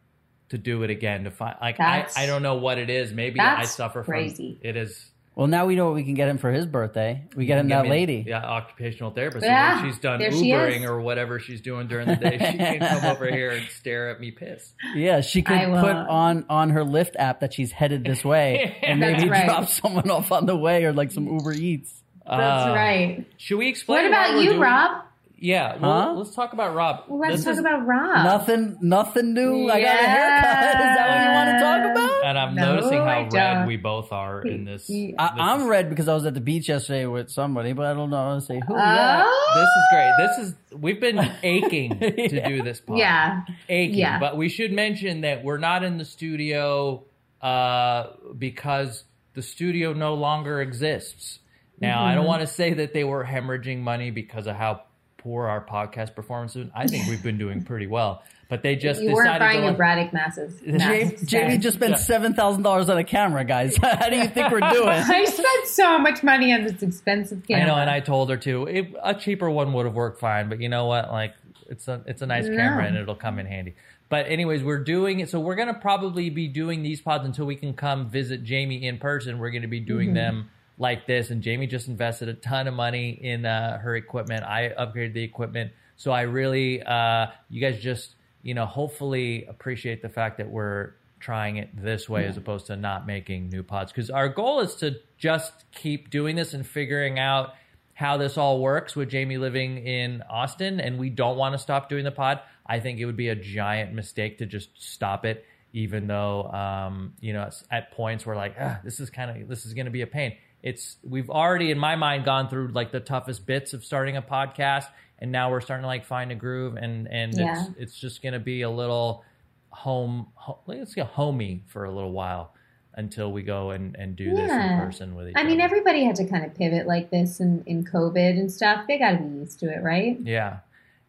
to 0.49 0.57
do 0.57 0.83
it 0.83 0.89
again 0.89 1.23
to 1.23 1.31
find 1.31 1.55
like 1.61 1.79
I, 1.79 1.97
That's- 1.99 2.17
I 2.17 2.25
don't 2.25 2.41
know 2.43 2.55
what 2.55 2.77
it 2.77 2.89
is. 2.89 3.13
Maybe 3.13 3.39
I 3.39 3.63
suffer 3.63 4.03
crazy. 4.03 4.57
from 4.59 4.67
it 4.69 4.75
is. 4.75 5.09
Well, 5.39 5.47
now 5.47 5.65
we 5.67 5.75
know 5.77 5.85
what 5.85 5.93
we 5.95 6.03
can 6.03 6.15
get 6.15 6.27
him 6.27 6.37
for 6.37 6.51
his 6.51 6.65
birthday. 6.65 7.23
We 7.33 7.45
get 7.45 7.59
him 7.59 7.69
Give 7.69 7.77
that 7.77 7.83
me- 7.85 7.89
lady. 7.91 8.25
yeah, 8.27 8.43
occupational 8.43 9.11
therapist. 9.11 9.45
Yeah, 9.45 9.81
when 9.81 9.89
she's 9.89 9.97
done 10.01 10.19
there 10.19 10.33
she 10.33 10.51
Ubering 10.51 10.79
is. 10.81 10.85
or 10.85 10.99
whatever 10.99 11.39
she's 11.39 11.61
doing 11.61 11.87
during 11.87 12.07
the 12.09 12.17
day, 12.17 12.31
she 12.37 12.57
can 12.57 12.79
come 12.81 13.05
over 13.09 13.25
here 13.31 13.51
and 13.51 13.65
stare 13.69 14.09
at 14.09 14.19
me 14.19 14.31
piss. 14.31 14.73
Yeah, 14.95 15.21
she 15.21 15.41
could 15.41 15.57
put 15.57 15.95
on 15.95 16.43
on 16.49 16.71
her 16.71 16.83
Lyft 16.83 17.15
app 17.17 17.39
that 17.39 17.53
she's 17.53 17.71
headed 17.71 18.03
this 18.03 18.25
way, 18.25 18.75
and 18.83 18.99
maybe 18.99 19.29
right. 19.29 19.45
drop 19.45 19.69
someone 19.69 20.09
off 20.11 20.33
on 20.33 20.45
the 20.45 20.57
way 20.57 20.83
or 20.83 20.91
like 20.91 21.09
some 21.13 21.25
Uber 21.25 21.53
Eats. 21.53 21.93
That's 22.27 22.67
Uh, 22.67 22.73
right. 22.75 23.25
Should 23.37 23.59
we 23.59 23.69
explain? 23.69 24.03
What 24.03 24.11
why 24.11 24.25
about 24.25 24.35
we're 24.35 24.41
you, 24.43 24.49
doing- 24.49 24.59
Rob? 24.59 25.03
Yeah, 25.41 25.77
well, 25.77 26.01
Huh? 26.01 26.13
let's 26.15 26.35
talk 26.35 26.53
about 26.53 26.75
Rob. 26.75 27.03
Well, 27.07 27.19
let's 27.19 27.43
This 27.43 27.55
talk 27.55 27.59
about 27.65 27.85
Rob. 27.87 28.25
Nothing, 28.25 28.77
nothing 28.81 29.33
new. 29.33 29.69
I 29.69 29.81
got 29.81 29.95
a 29.99 30.03
haircut. 30.07 30.67
Is 30.75 30.97
that 30.97 31.09
what 31.09 31.23
you 31.23 31.31
want 31.31 31.49
to 31.49 31.59
talk 31.63 31.91
about? 31.91 32.25
And 32.25 32.37
I'm 32.39 32.55
No, 32.55 32.75
noticing 32.75 32.99
I 32.99 33.23
how 33.23 33.29
don't. 33.29 33.33
red 33.59 33.67
we 33.67 33.77
both 33.77 34.11
are 34.11 34.41
in 34.41 34.65
this. 34.65 34.89
I, 34.89 34.93
this 34.93 35.13
I'm 35.19 35.61
is- 35.61 35.67
red 35.67 35.89
because 35.89 36.07
I 36.09 36.13
was 36.13 36.25
at 36.25 36.33
the 36.33 36.41
beach 36.41 36.67
yesterday 36.67 37.05
with 37.05 37.29
somebody, 37.29 37.71
but 37.73 37.85
I 37.85 37.93
don't 37.93 38.09
know 38.09 38.17
how 38.17 38.35
to 38.35 38.41
say 38.41 38.59
who. 38.67 38.75
yet. 38.75 39.23
Oh, 39.25 39.53
This 39.55 39.69
is 39.69 39.85
great. 39.91 40.13
This 40.19 40.47
is 40.73 40.79
we've 40.81 40.99
been 40.99 41.19
aching 41.43 41.99
to 41.99 42.47
do 42.47 42.61
this 42.63 42.81
pod. 42.81 42.97
yeah. 42.97 43.41
aching. 43.69 43.97
Yeah. 43.97 44.19
But 44.19 44.35
we 44.35 44.49
should 44.49 44.73
mention 44.73 45.21
that 45.21 45.43
we're 45.43 45.57
not 45.57 45.83
in 45.83 45.97
the 45.97 46.05
studio 46.05 47.05
uh, 47.41 48.07
because 48.37 49.05
the 49.35 49.41
studio 49.41 49.93
no 49.93 50.15
longer 50.15 50.61
exists. 50.61 51.39
Now, 51.79 52.03
I 52.03 52.09
don't 52.13 52.23
Mm-hmm. 52.23 52.27
want 52.27 52.41
to 52.41 52.47
say 52.47 52.73
that 52.73 52.93
they 52.93 53.05
were 53.05 53.23
hemorrhaging 53.23 53.79
money 53.79 54.11
because 54.11 54.47
of 54.47 54.55
how 54.57 54.81
poor 55.19 55.47
our 55.47 55.63
podcast 55.63 56.15
performance 56.15 56.55
is. 56.55 56.67
I 56.73 56.87
think 56.87 57.07
we've 57.07 57.21
been 57.21 57.37
doing 57.37 57.63
pretty 57.63 57.87
well. 57.87 58.23
But 58.49 58.63
they 58.63 58.75
just 58.75 58.99
You 58.99 59.11
weren't 59.13 59.37
buying 59.39 59.57
to 59.57 59.61
your 59.61 59.67
like- 59.67 59.77
Braddock 59.77 60.11
masses. 60.11 60.59
Ja- 60.65 60.77
masses 60.77 61.21
Jamie 61.29 61.59
just 61.59 61.77
spent 61.77 61.91
Yeah. 61.91 61.97
seven 61.97 62.33
thousand 62.33 62.63
dollars 62.63 62.89
on 62.89 62.97
a 62.97 63.03
camera, 63.03 63.45
guys. 63.45 63.77
How 63.81 64.09
do 64.09 64.15
you 64.15 64.27
think 64.27 64.51
we're 64.51 64.59
doing? 64.73 64.89
I 64.89 65.23
spent 65.25 65.67
so 65.67 65.99
much 65.99 66.23
money 66.23 66.51
on 66.51 66.63
this 66.63 66.81
expensive 66.81 67.45
camera. 67.47 67.63
I 67.63 67.67
know, 67.67 67.75
and 67.75 67.89
I 67.89 67.99
told 67.99 68.31
her 68.31 68.37
to. 68.37 68.65
It, 68.65 68.87
a 69.03 69.13
cheaper 69.13 69.51
one 69.51 69.71
would 69.73 69.85
have 69.85 69.93
worked 69.93 70.19
fine, 70.19 70.49
but 70.49 70.59
you 70.59 70.67
know 70.67 70.87
what? 70.87 71.11
Like, 71.11 71.35
it's 71.69 71.87
a 71.87 72.01
it's 72.07 72.23
a 72.23 72.25
nice 72.25 72.47
No. 72.47 72.55
camera, 72.55 72.85
and 72.85 72.97
it'll 72.97 73.13
come 73.13 73.37
in 73.37 73.45
handy. 73.45 73.75
But 74.09 74.25
anyways, 74.25 74.63
we're 74.63 74.83
doing 74.83 75.19
it. 75.19 75.29
So 75.29 75.39
we're 75.39 75.53
gonna 75.55 75.75
probably 75.79 76.31
be 76.31 76.47
doing 76.47 76.81
these 76.81 77.01
pods 77.01 77.25
until 77.25 77.45
we 77.45 77.55
can 77.55 77.73
come 77.75 78.09
visit 78.09 78.43
Jamie 78.43 78.83
in 78.83 78.97
person. 78.97 79.37
We're 79.37 79.51
gonna 79.51 79.67
be 79.67 79.79
doing 79.79 80.07
mm-hmm. 80.07 80.15
them 80.15 80.49
like 80.79 81.05
this, 81.05 81.29
and 81.29 81.43
Jamie 81.43 81.67
just 81.67 81.87
invested 81.87 82.29
a 82.29 82.33
ton 82.33 82.67
of 82.67 82.73
money 82.73 83.09
in 83.09 83.45
uh, 83.45 83.77
her 83.77 83.95
equipment. 83.95 84.43
I 84.43 84.69
upgraded 84.69 85.13
the 85.13 85.23
equipment, 85.23 85.71
so 85.97 86.11
I 86.11 86.21
really, 86.21 86.81
uh, 86.81 87.27
you 87.49 87.61
guys 87.61 87.79
just, 87.79 88.15
you 88.41 88.53
know, 88.53 88.65
hopefully 88.65 89.45
appreciate 89.45 90.01
the 90.01 90.09
fact 90.09 90.37
that 90.37 90.49
we're 90.49 90.93
trying 91.19 91.57
it 91.57 91.69
this 91.75 92.07
way 92.07 92.25
as 92.25 92.37
opposed 92.37 92.67
to 92.67 92.77
not 92.77 93.05
making 93.05 93.49
new 93.49 93.61
pods 93.61 93.91
because 93.91 94.09
our 94.09 94.29
goal 94.29 94.61
is 94.61 94.75
to 94.75 94.95
just 95.17 95.51
keep 95.73 96.09
doing 96.09 96.37
this 96.37 96.53
and 96.53 96.65
figuring 96.65 97.19
out 97.19 97.55
how 97.93 98.15
this 98.15 98.37
all 98.37 98.61
works 98.61 98.95
with 98.95 99.09
Jamie 99.09 99.37
living 99.37 99.85
in 99.85 100.23
Austin 100.29 100.79
and 100.79 100.97
we 100.97 101.09
don't 101.09 101.35
want 101.35 101.53
to 101.53 101.59
stop 101.59 101.89
doing 101.89 102.05
the 102.05 102.11
pod. 102.11 102.39
I 102.65 102.79
think 102.79 102.99
it 102.99 103.05
would 103.05 103.17
be 103.17 103.27
a 103.27 103.35
giant 103.35 103.93
mistake 103.93 104.37
to 104.37 104.45
just 104.45 104.69
stop 104.81 105.25
it 105.25 105.45
even 105.73 106.07
though 106.07 106.45
um, 106.45 107.13
you 107.19 107.33
know 107.33 107.49
at 107.69 107.91
points 107.91 108.25
we're 108.25 108.35
like 108.35 108.55
ah, 108.59 108.79
this 108.83 108.99
is 108.99 109.09
kind 109.09 109.29
of 109.29 109.47
this 109.47 109.65
is 109.65 109.73
going 109.73 109.85
to 109.85 109.91
be 109.91 110.01
a 110.01 110.07
pain. 110.07 110.35
It's 110.61 110.97
we've 111.03 111.29
already 111.29 111.71
in 111.71 111.79
my 111.79 111.95
mind 111.95 112.25
gone 112.25 112.49
through 112.49 112.69
like 112.69 112.91
the 112.91 112.99
toughest 112.99 113.45
bits 113.45 113.73
of 113.73 113.85
starting 113.85 114.17
a 114.17 114.21
podcast 114.21 114.85
and 115.19 115.31
now 115.31 115.51
we're 115.51 115.61
starting 115.61 115.83
to 115.83 115.87
like 115.87 116.05
find 116.05 116.31
a 116.31 116.35
groove 116.35 116.75
and 116.75 117.07
and 117.09 117.33
Yeah. 117.37 117.65
it's 117.67 117.69
it's 117.77 117.99
just 117.99 118.21
going 118.21 118.33
to 118.33 118.39
be 118.39 118.61
a 118.63 118.69
little 118.69 119.23
home, 119.71 120.27
ho- 120.33 120.59
let's 120.67 120.93
get 120.95 121.05
homey 121.07 121.63
for 121.67 121.85
a 121.85 121.91
little 121.91 122.11
while 122.11 122.53
until 122.95 123.31
we 123.31 123.43
go 123.43 123.69
and, 123.71 123.95
and 123.97 124.15
do 124.15 124.31
this 124.31 124.51
in 124.51 124.77
person 124.79 125.15
with 125.15 125.29
each 125.29 125.35
I 125.37 125.43
mean, 125.43 125.61
everybody 125.61 126.03
had 126.03 126.15
to 126.15 126.25
kind 126.27 126.43
of 126.43 126.55
pivot 126.55 126.87
like 126.87 127.11
this 127.11 127.39
in, 127.39 127.63
in 127.65 127.85
COVID 127.85 128.31
and 128.31 128.51
stuff. 128.51 128.85
They 128.87 128.97
got 128.97 129.11
to 129.11 129.17
be 129.19 129.35
used 129.39 129.59
to 129.59 129.67
it, 129.69 129.81
right? 129.83 130.17
Yeah. 130.23 130.57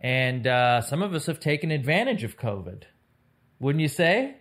And 0.01 0.47
uh, 0.47 0.83
some 0.83 1.03
of 1.03 1.15
us 1.15 1.27
have 1.27 1.41
taken 1.41 1.71
advantage 1.71 2.23
of 2.23 2.39
COVID. 2.39 2.83
Wouldn't 3.59 3.81
you 3.83 3.89
say? 3.89 4.37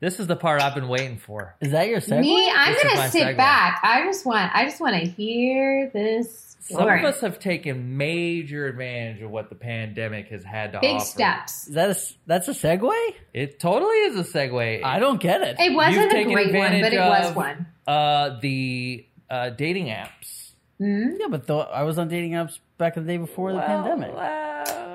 This 0.00 0.20
is 0.20 0.26
the 0.28 0.36
part 0.36 0.62
I've 0.62 0.74
been 0.74 0.88
waiting 0.88 1.16
for. 1.18 1.56
Is 1.60 1.72
that 1.72 1.88
your 1.88 2.00
segue? 2.00 2.20
Me, 2.20 2.50
I'm 2.54 2.72
This 2.72 2.82
gonna 2.84 3.10
sit 3.10 3.22
segue. 3.22 3.36
back. 3.36 3.80
I 3.82 4.04
just 4.04 4.24
want, 4.24 4.54
I 4.54 4.64
just 4.64 4.80
want 4.80 4.94
to 4.94 5.04
hear 5.08 5.90
this 5.92 6.56
Some 6.60 6.76
story. 6.82 7.00
of 7.00 7.04
us 7.06 7.20
have 7.20 7.40
taken 7.40 7.96
major 7.96 8.66
advantage 8.68 9.22
of 9.22 9.30
what 9.30 9.48
the 9.48 9.56
pandemic 9.56 10.28
has 10.28 10.44
had 10.44 10.72
to 10.72 10.78
Big 10.80 10.90
offer. 10.96 11.04
Big 11.04 11.06
steps. 11.08 11.66
Is 11.66 11.74
that 11.74 11.90
a, 11.90 11.96
that's 12.26 12.46
a 12.46 12.52
segue? 12.52 12.92
It 13.34 13.58
totally 13.58 13.96
is 13.96 14.16
a 14.16 14.22
segue. 14.38 14.84
I 14.84 15.00
don't 15.00 15.20
get 15.20 15.40
it. 15.42 15.56
It 15.58 15.74
wasn't 15.74 16.06
a 16.06 16.10
taken 16.10 16.32
great 16.32 16.54
one, 16.54 16.80
but 16.80 16.92
it 16.92 16.98
was 17.00 17.30
of- 17.30 17.36
one. 17.36 17.66
Uh, 17.86 18.38
the 18.40 19.04
uh, 19.28 19.50
dating 19.50 19.86
apps. 19.86 20.50
Hmm? 20.78 21.16
yeah, 21.18 21.26
but 21.28 21.48
though 21.48 21.60
I 21.62 21.82
was 21.82 21.98
on 21.98 22.06
dating 22.08 22.32
apps 22.32 22.60
back 22.76 22.96
in 22.96 23.04
the 23.04 23.12
day 23.14 23.16
before 23.16 23.52
the 23.52 23.60
pandemic. 23.60 24.12
uh, 24.14 24.87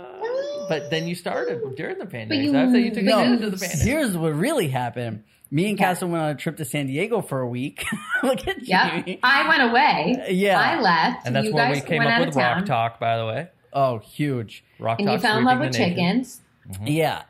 but 0.70 0.90
then 0.90 1.08
you 1.08 1.16
started 1.16 1.76
during 1.76 1.98
the 1.98 2.06
pandemic. 2.06 2.46
you- 2.46 2.52
so 2.52 2.60
I 2.68 2.72
say 2.72 2.80
you 2.82 2.92
took 2.92 3.04
No, 3.04 3.20
advantage 3.20 3.42
of 3.46 3.52
the 3.52 3.58
pandemic. 3.58 3.86
Here's 3.86 4.18
what 4.18 4.34
really 4.34 4.68
happened. 4.70 5.24
Me 5.52 5.70
and 5.70 5.78
Castle 5.78 6.10
went 6.10 6.24
on 6.24 6.30
a 6.32 6.36
trip 6.36 6.58
to 6.58 6.66
San 6.66 6.88
Diego 6.88 7.22
for 7.22 7.40
a 7.42 7.48
week. 7.48 7.86
Look 8.24 8.48
at 8.48 8.68
Yep. 8.68 9.08
you. 9.08 9.18
I 9.22 9.48
went 9.48 9.62
away. 9.62 10.26
Yeah. 10.34 10.60
I 10.60 10.80
left. 10.82 11.28
and 11.28 11.36
that's 11.36 11.46
you 11.48 11.54
where 11.54 11.68
guys 11.72 11.82
we 11.84 11.88
came 11.88 12.00
went 12.00 12.10
up 12.10 12.16
out 12.16 12.20
with 12.22 12.30
of 12.30 12.34
town, 12.36 12.58
Rock 12.58 12.66
Talk, 12.66 13.00
by 13.00 13.18
the 13.18 13.26
way. 13.28 13.48
Oh, 13.72 14.00
huge. 14.00 14.64
Rock 14.80 15.00
And 15.00 15.08
talk 15.08 15.14
you 15.18 15.22
fell 15.22 15.38
in 15.38 15.46
love 15.46 15.60
with 15.60 15.74
the 15.74 15.78
nation. 15.80 15.96
chickens. 15.96 16.42
Yeah. 16.84 17.24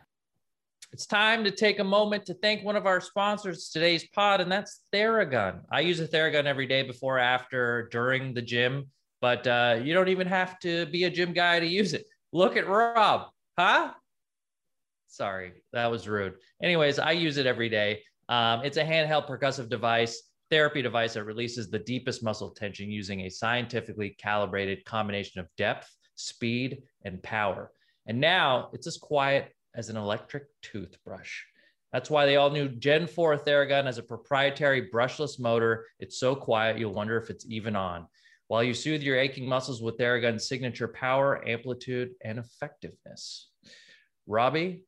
It's 0.93 1.05
time 1.07 1.43
to 1.45 1.51
take 1.51 1.79
a 1.79 1.83
moment 1.83 2.27
to 2.27 2.33
thank 2.35 2.63
one 2.63 2.75
of 2.75 2.85
our 2.85 3.01
sponsors 3.01 3.69
today's 3.69 4.05
pod, 4.13 4.41
and 4.41 4.51
that's 4.51 4.81
Theragun. 4.93 5.61
I 5.71 5.79
use 5.81 5.99
a 5.99 6.07
Theragun 6.07 6.45
every 6.45 6.67
day 6.67 6.83
before, 6.83 7.17
after, 7.17 7.89
during 7.91 8.33
the 8.35 8.43
gym, 8.43 8.85
but 9.19 9.45
uh, 9.47 9.79
you 9.83 9.93
don't 9.95 10.09
even 10.09 10.27
have 10.27 10.59
to 10.59 10.85
be 10.85 11.05
a 11.05 11.09
gym 11.09 11.33
guy 11.33 11.59
to 11.59 11.65
use 11.65 11.93
it. 11.93 12.05
Look 12.33 12.57
at 12.57 12.67
Rob, 12.67 13.27
huh? 13.59 13.93
Sorry, 15.07 15.51
that 15.71 15.91
was 15.91 16.07
rude. 16.07 16.33
Anyways, 16.63 16.97
I 16.97 17.11
use 17.11 17.37
it 17.37 17.45
every 17.45 17.69
day. 17.69 18.01
Um, 18.27 18.61
it's 18.63 18.77
a 18.77 18.83
handheld 18.83 19.27
percussive 19.27 19.69
device, 19.69 20.31
therapy 20.49 20.81
device 20.81 21.13
that 21.13 21.25
releases 21.25 21.69
the 21.69 21.77
deepest 21.77 22.23
muscle 22.23 22.49
tension 22.49 22.89
using 22.89 23.21
a 23.21 23.29
scientifically 23.29 24.15
calibrated 24.19 24.83
combination 24.83 25.41
of 25.41 25.47
depth, 25.57 25.95
speed, 26.15 26.81
and 27.05 27.21
power. 27.21 27.71
And 28.07 28.19
now 28.19 28.69
it's 28.73 28.87
as 28.87 28.97
quiet 28.97 29.53
as 29.75 29.89
an 29.89 29.97
electric 29.97 30.45
toothbrush. 30.63 31.43
That's 31.91 32.09
why 32.09 32.25
the 32.25 32.37
all 32.37 32.49
new 32.49 32.67
Gen 32.67 33.05
4 33.05 33.37
Theragun 33.37 33.85
has 33.85 33.99
a 33.99 34.03
proprietary 34.03 34.89
brushless 34.91 35.39
motor. 35.39 35.85
It's 35.99 36.19
so 36.19 36.35
quiet, 36.35 36.79
you'll 36.79 36.95
wonder 36.95 37.15
if 37.21 37.29
it's 37.29 37.45
even 37.47 37.75
on. 37.75 38.07
While 38.53 38.63
you 38.63 38.75
soothe 38.75 39.01
your 39.01 39.17
aching 39.17 39.49
muscles 39.49 39.81
with 39.81 39.97
Theragun's 39.97 40.47
signature 40.47 40.87
power, 40.87 41.43
amplitude, 41.49 42.11
and 42.23 42.37
effectiveness. 42.37 43.49
Robbie, 44.27 44.83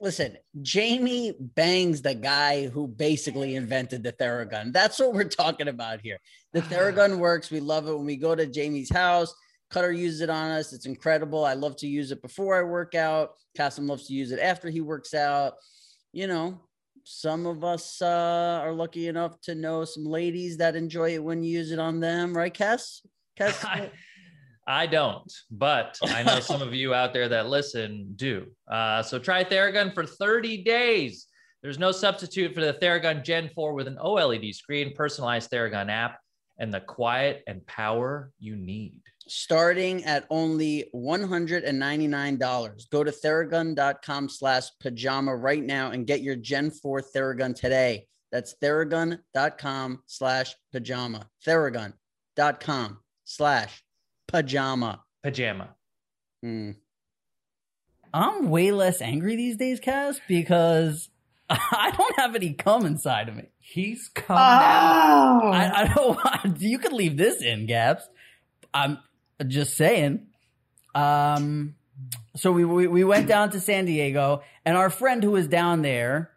Listen, 0.00 0.38
Jamie 0.62 1.34
bangs 1.38 2.00
the 2.00 2.14
guy 2.14 2.68
who 2.68 2.88
basically 2.88 3.56
invented 3.56 4.02
the 4.02 4.14
Theragun. 4.14 4.72
That's 4.72 4.98
what 4.98 5.12
we're 5.12 5.24
talking 5.24 5.68
about 5.68 6.00
here. 6.00 6.18
The 6.54 6.62
ah. 6.62 6.68
Theragun 6.70 7.18
works. 7.18 7.50
We 7.50 7.60
love 7.60 7.88
it 7.88 7.94
when 7.94 8.06
we 8.06 8.16
go 8.16 8.34
to 8.34 8.46
Jamie's 8.46 8.90
house. 8.90 9.34
Cutter 9.68 9.92
uses 9.92 10.22
it 10.22 10.30
on 10.30 10.52
us. 10.52 10.72
It's 10.72 10.86
incredible. 10.86 11.44
I 11.44 11.52
love 11.52 11.76
to 11.76 11.86
use 11.86 12.10
it 12.10 12.22
before 12.22 12.58
I 12.58 12.62
work 12.62 12.94
out. 12.94 13.32
Kassem 13.54 13.86
loves 13.86 14.06
to 14.06 14.14
use 14.14 14.32
it 14.32 14.40
after 14.40 14.70
he 14.70 14.80
works 14.80 15.12
out. 15.12 15.56
You 16.14 16.26
know, 16.26 16.58
some 17.04 17.46
of 17.46 17.64
us 17.64 18.00
uh, 18.00 18.60
are 18.62 18.72
lucky 18.72 19.08
enough 19.08 19.40
to 19.42 19.54
know 19.54 19.84
some 19.84 20.04
ladies 20.04 20.56
that 20.58 20.76
enjoy 20.76 21.14
it 21.14 21.22
when 21.22 21.42
you 21.42 21.58
use 21.58 21.72
it 21.72 21.78
on 21.78 22.00
them, 22.00 22.36
right, 22.36 22.52
Cass? 22.52 23.02
Cass? 23.36 23.64
I, 23.64 23.90
I 24.66 24.86
don't, 24.86 25.30
but 25.50 25.98
I 26.04 26.22
know 26.22 26.40
some 26.40 26.62
of 26.62 26.72
you 26.74 26.94
out 26.94 27.12
there 27.12 27.28
that 27.28 27.48
listen 27.48 28.12
do. 28.16 28.46
Uh, 28.70 29.02
so 29.02 29.18
try 29.18 29.42
Theragun 29.42 29.92
for 29.92 30.06
30 30.06 30.62
days. 30.62 31.26
There's 31.62 31.78
no 31.78 31.92
substitute 31.92 32.54
for 32.54 32.60
the 32.60 32.74
Theragun 32.74 33.24
Gen 33.24 33.50
4 33.54 33.74
with 33.74 33.88
an 33.88 33.96
OLED 33.96 34.54
screen, 34.54 34.94
personalized 34.94 35.50
Theragun 35.50 35.90
app, 35.90 36.18
and 36.58 36.72
the 36.72 36.80
quiet 36.80 37.42
and 37.46 37.66
power 37.66 38.30
you 38.38 38.56
need. 38.56 39.00
Starting 39.32 40.04
at 40.04 40.26
only 40.30 40.90
$199. 40.94 42.90
Go 42.90 43.04
to 43.04 43.10
theragun.com 43.10 44.28
slash 44.28 44.64
pajama 44.80 45.34
right 45.34 45.62
now 45.62 45.90
and 45.90 46.06
get 46.06 46.22
your 46.22 46.36
Gen 46.36 46.70
4 46.70 47.00
Theragun 47.00 47.54
today. 47.54 48.06
That's 48.30 48.54
theragun.com 48.62 50.02
slash 50.06 50.54
pajama. 50.72 51.28
Theragun.com 51.46 52.98
slash 53.24 53.82
pajama. 54.28 55.02
Pajama. 55.22 55.76
Hmm. 56.42 56.70
I'm 58.14 58.50
way 58.50 58.72
less 58.72 59.00
angry 59.00 59.36
these 59.36 59.56
days, 59.56 59.80
Cass, 59.80 60.20
because 60.28 61.08
I 61.48 61.92
don't 61.96 62.18
have 62.18 62.34
any 62.34 62.52
cum 62.52 62.84
inside 62.84 63.28
of 63.28 63.36
me. 63.36 63.44
He's 63.58 64.10
come 64.14 64.36
down. 64.36 65.40
Oh, 65.42 65.50
I, 65.50 65.82
I 65.82 65.94
don't 65.94 66.16
want, 66.16 66.56
you 66.60 66.78
could 66.78 66.92
leave 66.92 67.16
this 67.16 67.42
in, 67.42 67.66
Gaps. 67.66 68.06
I'm 68.74 68.98
just 69.44 69.76
saying. 69.76 70.26
Um, 70.94 71.74
so 72.36 72.52
we, 72.52 72.64
we, 72.64 72.86
we 72.86 73.04
went 73.04 73.28
down 73.28 73.50
to 73.50 73.60
San 73.60 73.84
Diego 73.84 74.42
and 74.64 74.76
our 74.76 74.90
friend 74.90 75.22
who 75.22 75.30
was 75.32 75.46
down 75.46 75.82
there 75.82 76.30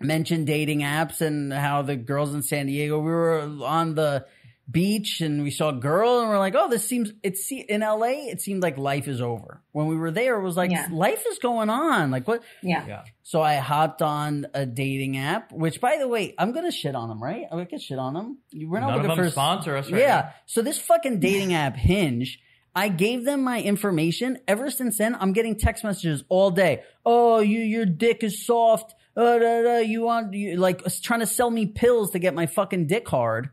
mentioned 0.00 0.46
dating 0.46 0.80
apps 0.80 1.20
and 1.20 1.52
how 1.52 1.82
the 1.82 1.96
girls 1.96 2.34
in 2.34 2.42
San 2.42 2.66
Diego, 2.66 2.98
we 2.98 3.10
were 3.10 3.40
on 3.64 3.94
the 3.94 4.26
beach 4.72 5.20
and 5.20 5.42
we 5.42 5.50
saw 5.50 5.68
a 5.68 5.74
girl 5.74 6.20
and 6.20 6.28
we're 6.28 6.38
like, 6.38 6.54
oh, 6.56 6.68
this 6.68 6.86
seems, 6.88 7.12
it's 7.22 7.50
in 7.50 7.82
LA, 7.82 8.28
it 8.30 8.40
seemed 8.40 8.62
like 8.62 8.78
life 8.78 9.06
is 9.06 9.20
over. 9.20 9.62
When 9.72 9.86
we 9.86 9.96
were 9.96 10.10
there, 10.10 10.36
it 10.36 10.42
was 10.42 10.56
like, 10.56 10.70
Yeah. 10.70 10.88
life 10.90 11.24
is 11.30 11.38
going 11.38 11.70
on. 11.70 12.10
Like 12.10 12.26
what? 12.26 12.42
yeah. 12.62 12.86
Yeah. 12.86 13.04
So 13.22 13.40
I 13.40 13.56
hopped 13.56 14.02
on 14.02 14.46
a 14.54 14.66
dating 14.66 15.16
app, 15.16 15.52
which 15.52 15.80
by 15.80 15.98
the 15.98 16.08
way, 16.08 16.34
I'm 16.38 16.52
gonna 16.52 16.72
shit 16.72 16.94
on 16.94 17.08
them, 17.08 17.22
right? 17.22 17.44
I'm 17.50 17.58
gonna 17.58 17.78
shit 17.78 17.98
on 17.98 18.14
them. 18.14 18.38
We're 18.52 18.80
not 18.80 18.88
None 18.88 18.94
of 18.98 19.02
looking 19.02 19.16
them 19.16 19.24
for 19.26 19.30
sponsor 19.30 19.76
us 19.76 19.90
right 19.90 20.00
yeah. 20.00 20.20
now. 20.20 20.34
So 20.46 20.62
this 20.62 20.78
fucking 20.78 21.20
dating 21.20 21.54
app 21.54 21.76
Hinge, 21.76 22.40
I 22.74 22.88
gave 22.88 23.24
them 23.24 23.42
my 23.42 23.60
information. 23.60 24.38
Ever 24.48 24.70
since 24.70 24.98
then, 24.98 25.14
I'm 25.14 25.32
getting 25.32 25.58
text 25.58 25.84
messages 25.84 26.24
all 26.28 26.50
day. 26.50 26.82
Oh, 27.04 27.40
you, 27.40 27.60
your 27.60 27.84
dick 27.84 28.22
is 28.24 28.46
soft. 28.46 28.94
Uh, 29.14 29.38
da, 29.38 29.62
da, 29.62 29.78
you 29.80 30.00
want, 30.00 30.32
you, 30.32 30.56
like, 30.56 30.82
trying 31.02 31.20
to 31.20 31.26
sell 31.26 31.50
me 31.50 31.66
pills 31.66 32.12
to 32.12 32.18
get 32.18 32.34
my 32.34 32.46
fucking 32.46 32.86
dick 32.86 33.06
hard. 33.06 33.50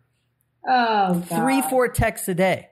Oh, 0.70 1.16
God. 1.16 1.26
Three, 1.28 1.62
four 1.64 1.88
texts 1.88 2.28
a 2.28 2.34
day. 2.36 2.68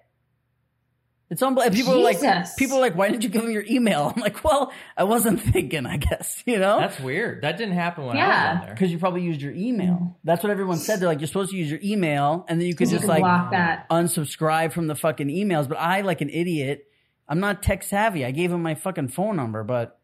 It's 1.29 1.41
unbelievable. 1.43 1.75
People 1.75 1.93
are 1.95 1.97
like, 2.03 2.55
people 2.57 2.77
are 2.77 2.79
like, 2.79 2.95
why 2.95 3.09
didn't 3.09 3.23
you 3.23 3.29
give 3.29 3.41
them 3.41 3.51
your 3.51 3.65
email? 3.69 4.13
I'm 4.15 4.21
like, 4.21 4.41
well, 4.45 4.71
I 4.95 5.03
wasn't 5.03 5.41
thinking, 5.53 5.85
I 5.85 5.97
guess, 5.97 6.41
you 6.45 6.57
know? 6.57 6.79
That's 6.79 6.99
weird. 7.01 7.41
That 7.41 7.57
didn't 7.57 7.73
happen 7.73 8.05
when 8.05 8.15
I 8.15 8.19
Yeah. 8.19 8.27
was 8.53 8.59
on 8.61 8.65
there. 8.67 8.75
Because 8.75 8.91
you 8.93 8.97
probably 8.97 9.23
used 9.23 9.41
your 9.41 9.51
email. 9.51 10.17
That's 10.23 10.41
what 10.41 10.51
everyone 10.51 10.77
said. 10.77 11.01
They're 11.01 11.09
like, 11.09 11.19
you're 11.19 11.27
supposed 11.27 11.51
to 11.51 11.57
use 11.57 11.69
your 11.69 11.81
email, 11.83 12.45
and 12.47 12.61
then 12.61 12.67
you 12.67 12.75
could 12.75 12.87
You 12.87 12.93
just 12.93 13.01
can 13.01 13.09
like 13.09 13.19
block 13.23 13.51
that. 13.51 13.89
unsubscribe 13.89 14.71
from 14.71 14.87
the 14.87 14.95
fucking 14.95 15.27
emails. 15.27 15.67
But 15.67 15.79
I, 15.79 15.99
like 15.99 16.21
an 16.21 16.29
idiot, 16.29 16.85
I'm 17.27 17.41
not 17.41 17.61
tech 17.61 17.83
savvy. 17.83 18.23
I 18.23 18.31
gave 18.31 18.49
him 18.53 18.61
my 18.63 18.75
fucking 18.75 19.09
phone 19.09 19.35
number, 19.35 19.65
but 19.65 19.99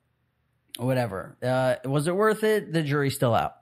whatever. 0.78 1.38
Uh, 1.42 1.76
was 1.86 2.08
it 2.08 2.16
worth 2.18 2.44
it? 2.44 2.74
The 2.74 2.82
jury's 2.82 3.16
still 3.16 3.34
out. 3.34 3.54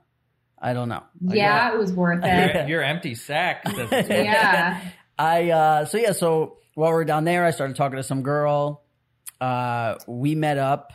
I 0.62 0.74
don't 0.74 0.89
know. 0.89 1.03
Yeah, 1.22 1.74
it 1.74 1.77
was 1.80 1.91
worth 1.91 2.24
Your, 2.24 2.34
it. 2.34 2.70
your 2.70 2.84
empty 2.84 3.15
sack. 3.15 3.68
says 3.68 3.77
it's 3.80 3.91
worth 3.91 4.10
it. 4.12 4.25
yeah. 4.25 4.80
I 5.18 5.50
uh 5.50 5.86
so 5.86 5.98
yeah, 5.98 6.12
so 6.12 6.58
while 6.75 6.91
we 6.91 6.98
are 7.01 7.06
down 7.06 7.24
there, 7.25 7.44
I 7.46 7.51
started 7.51 7.75
talking 7.75 7.98
to 7.98 8.03
some 8.03 8.22
girl. 8.22 8.84
Uh 9.39 9.96
we 10.08 10.36
met 10.36 10.58
up. 10.58 10.94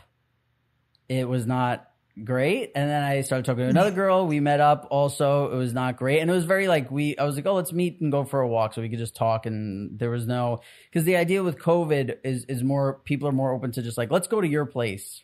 It 1.09 1.27
was 1.27 1.45
not 1.45 1.87
great. 2.23 2.71
And 2.75 2.89
then 2.89 3.03
I 3.03 3.21
started 3.21 3.45
talking 3.45 3.63
to 3.63 3.69
another 3.69 3.91
girl. 3.91 4.25
We 4.25 4.39
met 4.39 4.59
up 4.59 4.87
also. 4.89 5.51
It 5.53 5.57
was 5.57 5.73
not 5.73 5.97
great. 5.97 6.19
And 6.21 6.29
it 6.29 6.33
was 6.33 6.45
very 6.45 6.67
like 6.67 6.89
we 6.89 7.17
I 7.17 7.23
was 7.25 7.35
like, 7.35 7.45
"Oh, 7.45 7.53
let's 7.55 7.71
meet 7.73 7.99
and 8.01 8.11
go 8.11 8.23
for 8.23 8.41
a 8.41 8.47
walk 8.47 8.73
so 8.73 8.81
we 8.81 8.89
could 8.89 8.99
just 8.99 9.15
talk." 9.15 9.45
And 9.45 9.99
there 9.99 10.09
was 10.09 10.27
no 10.27 10.59
cuz 10.93 11.03
the 11.03 11.17
idea 11.17 11.43
with 11.43 11.59
COVID 11.59 12.17
is 12.23 12.45
is 12.45 12.63
more 12.63 13.01
people 13.05 13.27
are 13.27 13.33
more 13.33 13.51
open 13.53 13.71
to 13.73 13.81
just 13.81 13.97
like, 13.97 14.11
"Let's 14.11 14.27
go 14.27 14.39
to 14.41 14.47
your 14.47 14.65
place." 14.65 15.23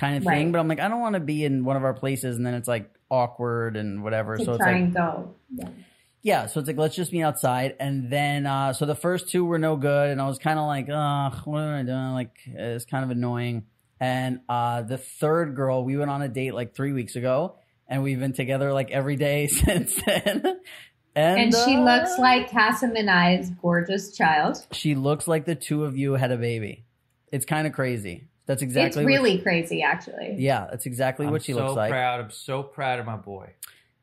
kind 0.00 0.16
of 0.16 0.22
thing, 0.22 0.44
Right. 0.44 0.52
but 0.52 0.60
I'm 0.60 0.68
like, 0.68 0.78
I 0.78 0.86
don't 0.86 1.00
want 1.00 1.14
to 1.14 1.20
be 1.20 1.44
in 1.44 1.64
one 1.64 1.76
of 1.76 1.82
our 1.82 1.92
places 1.92 2.36
and 2.36 2.46
then 2.46 2.54
it's 2.54 2.68
like 2.68 2.88
awkward 3.10 3.76
and 3.76 4.02
whatever. 4.02 4.36
To 4.36 4.44
so 4.44 4.52
it's 4.52 4.58
try 4.58 4.72
like 4.72 4.82
and 4.82 4.94
go. 4.94 5.34
Yeah. 5.54 5.68
yeah, 6.22 6.46
so 6.46 6.60
it's 6.60 6.66
like 6.66 6.76
let's 6.76 6.96
just 6.96 7.12
meet 7.12 7.22
outside, 7.22 7.76
and 7.80 8.10
then 8.10 8.46
uh, 8.46 8.72
so 8.72 8.86
the 8.86 8.94
first 8.94 9.28
two 9.28 9.44
were 9.44 9.58
no 9.58 9.76
good, 9.76 10.10
and 10.10 10.20
I 10.20 10.26
was 10.26 10.38
kind 10.38 10.58
of 10.58 10.66
like, 10.66 10.88
ugh, 10.92 11.40
what 11.44 11.60
am 11.60 11.74
I 11.74 11.82
doing? 11.82 12.12
Like 12.12 12.36
it's 12.46 12.84
kind 12.84 13.04
of 13.04 13.10
annoying. 13.10 13.64
And 14.00 14.40
uh, 14.48 14.82
the 14.82 14.98
third 14.98 15.56
girl, 15.56 15.84
we 15.84 15.96
went 15.96 16.10
on 16.10 16.22
a 16.22 16.28
date 16.28 16.54
like 16.54 16.74
three 16.74 16.92
weeks 16.92 17.16
ago, 17.16 17.56
and 17.88 18.02
we've 18.02 18.20
been 18.20 18.32
together 18.32 18.72
like 18.72 18.90
every 18.90 19.16
day 19.16 19.46
since 19.48 19.94
then. 20.06 20.60
And, 21.16 21.40
And 21.40 21.54
she 21.54 21.74
uh, 21.74 21.80
looks 21.80 22.16
like 22.18 22.48
Kassem 22.50 22.96
and 22.96 23.10
I's 23.10 23.50
gorgeous 23.50 24.16
child. 24.16 24.64
she 24.70 24.94
looks 24.94 25.26
like 25.26 25.46
the 25.46 25.56
two 25.56 25.84
of 25.84 25.96
you 25.96 26.12
had 26.12 26.30
a 26.30 26.36
baby. 26.36 26.84
It's 27.32 27.44
kind 27.44 27.66
of 27.66 27.72
crazy. 27.72 28.28
That's 28.48 28.62
exactly 28.62 28.88
it's 28.88 28.96
what- 28.96 29.04
really 29.06 29.38
crazy, 29.38 29.82
actually. 29.82 30.34
yeah, 30.38 30.66
that's 30.70 30.86
exactly 30.86 31.26
I'm 31.26 31.32
what 31.32 31.44
she 31.44 31.52
so 31.52 31.58
looks 31.66 31.76
like. 31.76 31.90
proud. 31.90 32.18
I'm 32.18 32.30
so 32.30 32.64
proud 32.64 32.98
of 32.98 33.06
my 33.06 33.16
boy. 33.16 33.52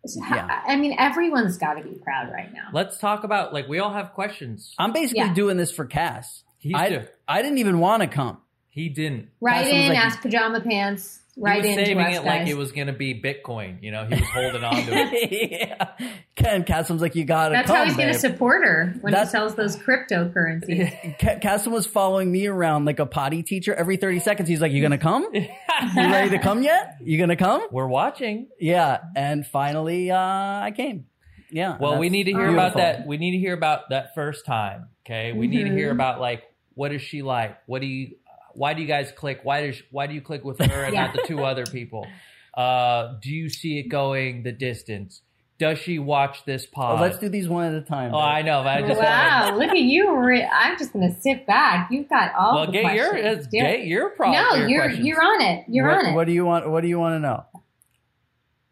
Yeah. 0.06 0.62
I 0.68 0.76
mean, 0.76 0.96
everyone's 1.00 1.58
got 1.58 1.74
to 1.74 1.84
be 1.84 1.96
proud 1.96 2.32
right 2.32 2.54
now. 2.54 2.68
Let's 2.72 3.00
talk 3.00 3.24
about 3.24 3.54
like 3.54 3.68
we 3.68 3.80
all 3.80 3.92
have 3.92 4.14
questions. 4.14 4.74
I'm 4.78 4.94
basically 4.94 5.22
Yeah. 5.24 5.34
doing 5.34 5.58
this 5.58 5.72
for 5.72 5.84
Cass. 5.86 6.44
He's 6.60 6.76
I, 6.76 6.90
do- 6.90 7.06
I 7.28 7.42
didn't 7.42 7.58
even 7.58 7.80
want 7.80 8.02
to 8.04 8.08
come. 8.08 8.38
He 8.70 8.90
didn't. 8.90 9.30
Right 9.42 9.66
Kassem 9.66 9.74
was 9.74 9.82
in, 9.84 9.90
like- 9.90 9.98
ask 10.06 10.22
pajama 10.22 10.62
pants. 10.62 11.20
Right 11.38 11.64
he 11.64 11.70
was 11.70 11.78
into 11.78 11.86
saving 11.90 12.06
us, 12.06 12.16
it 12.18 12.24
like 12.26 12.48
it 12.48 12.56
was 12.56 12.72
going 12.72 12.88
to 12.88 12.94
be 12.94 13.14
Bitcoin. 13.22 13.84
You 13.84 13.92
know, 13.92 14.06
he 14.06 14.16
was 14.16 14.30
holding 14.30 14.64
on 14.64 14.76
to 14.76 14.92
it. 14.94 15.52
yeah. 15.70 15.92
And 16.38 16.66
Kassem's 16.66 17.02
like, 17.02 17.16
you 17.16 17.26
gotta 17.26 17.54
That's 17.56 17.68
come, 17.68 17.76
how 17.76 17.86
he's 17.86 17.98
going 17.98 18.14
to 18.14 18.18
support 18.20 18.64
her 18.64 18.96
when 19.02 19.12
That's- 19.12 19.30
she 19.30 19.32
sells 19.32 19.56
those 19.56 19.76
cryptocurrencies. 19.76 21.20
Ca- 21.42 21.70
was 21.70 21.86
following 21.88 22.32
me 22.32 22.48
around 22.48 22.86
like 22.86 23.00
a 23.00 23.06
potty 23.06 23.44
teacher 23.44 23.74
every 23.74 23.98
30 23.98 24.20
seconds. 24.20 24.48
He's 24.50 24.62
like, 24.62 24.72
you 24.72 24.82
gonna 24.82 24.98
come? 24.98 25.28
You 25.34 26.02
ready 26.04 26.30
to 26.30 26.40
come 26.40 26.64
yet? 26.64 26.98
You 27.04 27.18
gonna 27.18 27.36
come? 27.36 27.68
We're 27.70 27.88
watching. 27.88 28.48
Yeah. 28.60 29.00
And 29.16 29.46
finally, 29.46 30.10
uh, 30.12 30.18
I 30.18 30.72
came. 30.76 31.08
Yeah. 31.52 31.78
Well, 31.78 31.98
we 32.00 32.10
need 32.10 32.24
to 32.26 32.32
hear 32.32 32.48
beautiful. 32.48 32.60
about 32.66 32.78
that. 32.78 33.06
We 33.08 33.18
need 33.18 33.32
to 33.32 33.38
hear 33.40 33.54
about 33.54 33.90
that 33.90 34.16
first 34.16 34.46
time. 34.46 34.88
Okay, 35.06 35.34
we 35.34 35.48
need 35.48 35.66
to 35.66 35.70
hear 35.74 35.90
Mhm. 35.90 35.96
about 35.96 36.22
like 36.22 36.44
what 36.76 36.94
is 36.94 37.02
she 37.02 37.22
like? 37.22 37.58
What 37.66 37.82
do 37.82 37.88
you? 37.88 38.16
Why 38.56 38.74
do 38.74 38.82
you 38.82 38.88
guys 38.88 39.12
click? 39.12 39.42
Why 39.44 39.68
does 39.68 39.82
why 39.92 40.08
do 40.08 40.14
you 40.14 40.22
click 40.22 40.44
with 40.44 40.60
her 40.60 40.84
and 40.86 40.94
Yeah. 40.94 41.06
not 41.06 41.14
the 41.16 41.24
two 41.28 41.44
other 41.44 41.66
people? 41.66 42.08
Uh, 42.54 43.16
do 43.22 43.30
you 43.30 43.50
see 43.50 43.80
it 43.80 43.90
going 43.90 44.44
the 44.44 44.52
distance? 44.52 45.22
Does 45.58 45.78
she 45.80 46.00
watch 46.00 46.44
this 46.46 46.66
Oh, 46.68 46.76
pod? 46.76 47.02
let's 47.02 47.18
do 47.18 47.30
these 47.30 47.48
one 47.48 47.66
at 47.66 47.74
a 47.74 47.82
time. 47.82 48.14
oh, 48.14 48.18
I 48.20 48.42
know. 48.42 48.62
But 48.64 48.78
I 48.78 48.82
just 48.88 49.00
wow, 49.00 49.56
look 49.58 49.70
at 49.70 49.78
you! 49.78 50.14
Re- 50.18 50.44
I'm 50.46 50.78
just 50.78 50.92
going 50.92 51.14
to 51.14 51.22
sit 51.22 51.48
back. 51.48 51.90
You've 51.92 52.10
got 52.10 52.34
all 52.36 52.56
well, 52.56 52.66
the 52.66 52.74
get 52.74 52.94
your 52.94 53.10
questions. 53.12 53.32
it's- 53.32 53.48
Do 53.48 53.58
get 53.60 53.86
your 53.86 54.10
problem. 54.10 54.42
no, 54.42 54.56
your 54.56 54.68
you're 54.70 54.82
questions. 54.84 55.08
you're 55.08 55.22
on 55.24 55.42
it. 55.42 55.66
You're 55.70 55.88
what, 55.88 55.98
on 55.98 56.06
it. 56.08 56.14
What 56.14 56.28
do 56.28 56.34
you 56.34 56.46
want? 56.46 56.70
What 56.70 56.82
do 56.82 56.90
you 56.90 57.00
want 57.00 57.16
to 57.16 57.20
know? 57.20 57.46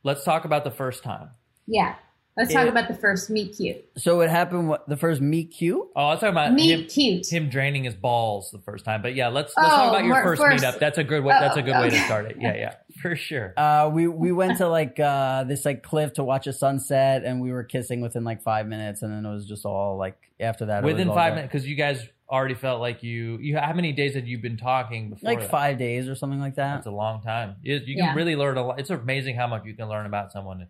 Let's 0.04 0.26
talk 0.26 0.44
about 0.46 0.66
the 0.66 0.72
first 0.72 1.04
time. 1.04 1.30
yeah, 1.68 1.96
let's 2.38 2.52
talk 2.54 2.66
It- 2.66 2.70
about 2.70 2.88
the 2.88 2.94
first 2.96 3.30
meet 3.30 3.56
cute. 3.58 3.84
So 3.98 4.22
it 4.22 4.30
happened. 4.30 4.68
What 4.70 4.88
the 4.90 4.98
first 4.98 5.22
meet 5.22 5.52
cute? 5.52 5.82
Oh, 5.96 6.02
I 6.02 6.10
was 6.12 6.20
talking 6.20 6.30
about 6.34 6.54
Meet 6.54 6.72
him, 6.80 6.86
cute. 6.88 7.32
him 7.32 7.50
draining 7.50 7.84
his 7.84 7.96
balls 7.96 8.52
the 8.52 8.60
first 8.60 8.86
time. 8.86 9.02
But 9.02 9.16
yeah, 9.16 9.28
let's 9.28 9.54
let's 9.58 9.70
Oh, 9.72 9.76
talk 9.76 9.90
about 9.90 10.06
your 10.06 10.24
first, 10.24 10.42
first- 10.42 10.64
meetup. 10.64 10.80
That's 10.80 10.98
a 10.98 11.04
good 11.04 11.24
way. 11.24 11.34
That's 11.40 11.58
a 11.58 11.62
good 11.62 11.76
Oh, 11.76 11.82
way 11.82 11.90
to 11.90 12.00
start 12.00 12.26
it. 12.32 12.38
Yeah, 12.40 12.56
yeah, 12.56 12.76
for 13.02 13.16
sure. 13.16 13.54
Uh, 13.58 13.90
we 13.94 14.08
we 14.08 14.32
went 14.32 14.58
to 14.58 14.68
like 14.68 15.00
uh, 15.00 15.44
this 15.46 15.66
like 15.66 15.84
cliff 15.84 16.14
to 16.14 16.24
watch 16.24 16.48
a 16.48 16.54
sunset, 16.54 17.24
and 17.24 17.42
we 17.42 17.52
were 17.52 17.64
kissing 17.64 18.02
within 18.02 18.24
like 18.24 18.42
five 18.42 18.68
minutes, 18.68 19.02
and 19.02 19.12
then 19.14 19.26
it 19.26 19.34
was 19.34 19.46
just 19.48 19.66
all 19.66 19.98
like 19.98 20.18
after 20.40 20.66
that. 20.66 20.84
it 20.84 20.86
was 20.86 20.94
Within 20.94 21.10
all 21.10 21.16
five 21.16 21.36
minutes, 21.36 21.52
because 21.52 21.68
you 21.68 21.76
guys 21.76 22.06
already 22.30 22.56
felt 22.56 22.82
like 22.82 23.04
you. 23.04 23.38
You 23.40 23.58
how 23.58 23.74
many 23.74 23.92
days 23.92 24.16
had 24.16 24.28
you 24.28 24.40
been 24.40 24.58
talking 24.58 25.12
before? 25.12 25.30
like 25.30 25.42
that? 25.42 25.52
five 25.52 25.78
days 25.78 26.10
or 26.10 26.16
something 26.16 26.40
like 26.40 26.56
that. 26.56 26.76
That's 26.76 26.88
a 26.88 26.92
long 26.92 27.22
time. 27.22 27.58
You, 27.62 27.76
you 27.76 27.96
Yeah. 27.98 28.08
can 28.08 28.16
really 28.16 28.36
learn 28.36 28.58
a 28.58 28.66
lot. 28.66 28.80
It's 28.80 28.90
amazing 28.90 29.36
how 29.36 29.46
much 29.48 29.66
you 29.66 29.76
can 29.76 29.88
learn 29.88 30.06
about 30.08 30.32
someone 30.32 30.68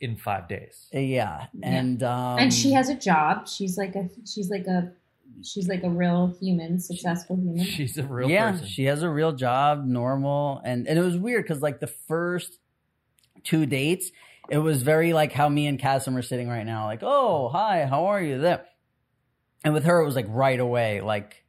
in 0.00 0.16
five 0.16 0.48
days. 0.48 0.88
Uh, 0.94 0.98
yeah, 0.98 1.46
and 1.62 2.02
um, 2.02 2.38
and 2.38 2.52
she 2.52 2.72
has 2.72 2.88
a 2.88 2.94
job. 2.94 3.48
She's 3.48 3.78
like 3.78 3.94
a 3.94 4.08
she's 4.26 4.50
like 4.50 4.66
a 4.66 4.92
she's 5.42 5.68
like 5.68 5.82
a 5.82 5.90
real 5.90 6.34
human, 6.40 6.80
successful 6.80 7.36
human. 7.36 7.64
She's 7.64 7.96
a 7.98 8.02
real 8.02 8.30
yeah, 8.30 8.52
person. 8.52 8.66
she 8.66 8.84
has 8.84 9.02
a 9.02 9.10
real 9.10 9.32
job, 9.32 9.84
normal, 9.84 10.60
and 10.64 10.86
and 10.86 10.98
it 10.98 11.02
was 11.02 11.16
weird 11.16 11.44
because 11.44 11.62
like 11.62 11.80
the 11.80 11.86
first 11.86 12.58
two 13.44 13.66
dates, 13.66 14.10
it 14.50 14.58
was 14.58 14.82
very 14.82 15.12
like 15.12 15.32
how 15.32 15.48
me 15.48 15.66
and 15.66 15.78
Kassem 15.78 16.16
are 16.16 16.22
sitting 16.22 16.48
right 16.48 16.66
now, 16.66 16.86
like, 16.86 17.02
oh 17.02 17.48
hi, 17.48 17.86
how 17.86 18.06
are 18.06 18.22
you? 18.22 18.38
There, 18.38 18.64
and 19.64 19.74
with 19.74 19.84
her, 19.84 20.00
it 20.00 20.04
was 20.04 20.16
like 20.16 20.26
right 20.28 20.60
away, 20.60 21.00
like 21.00 21.44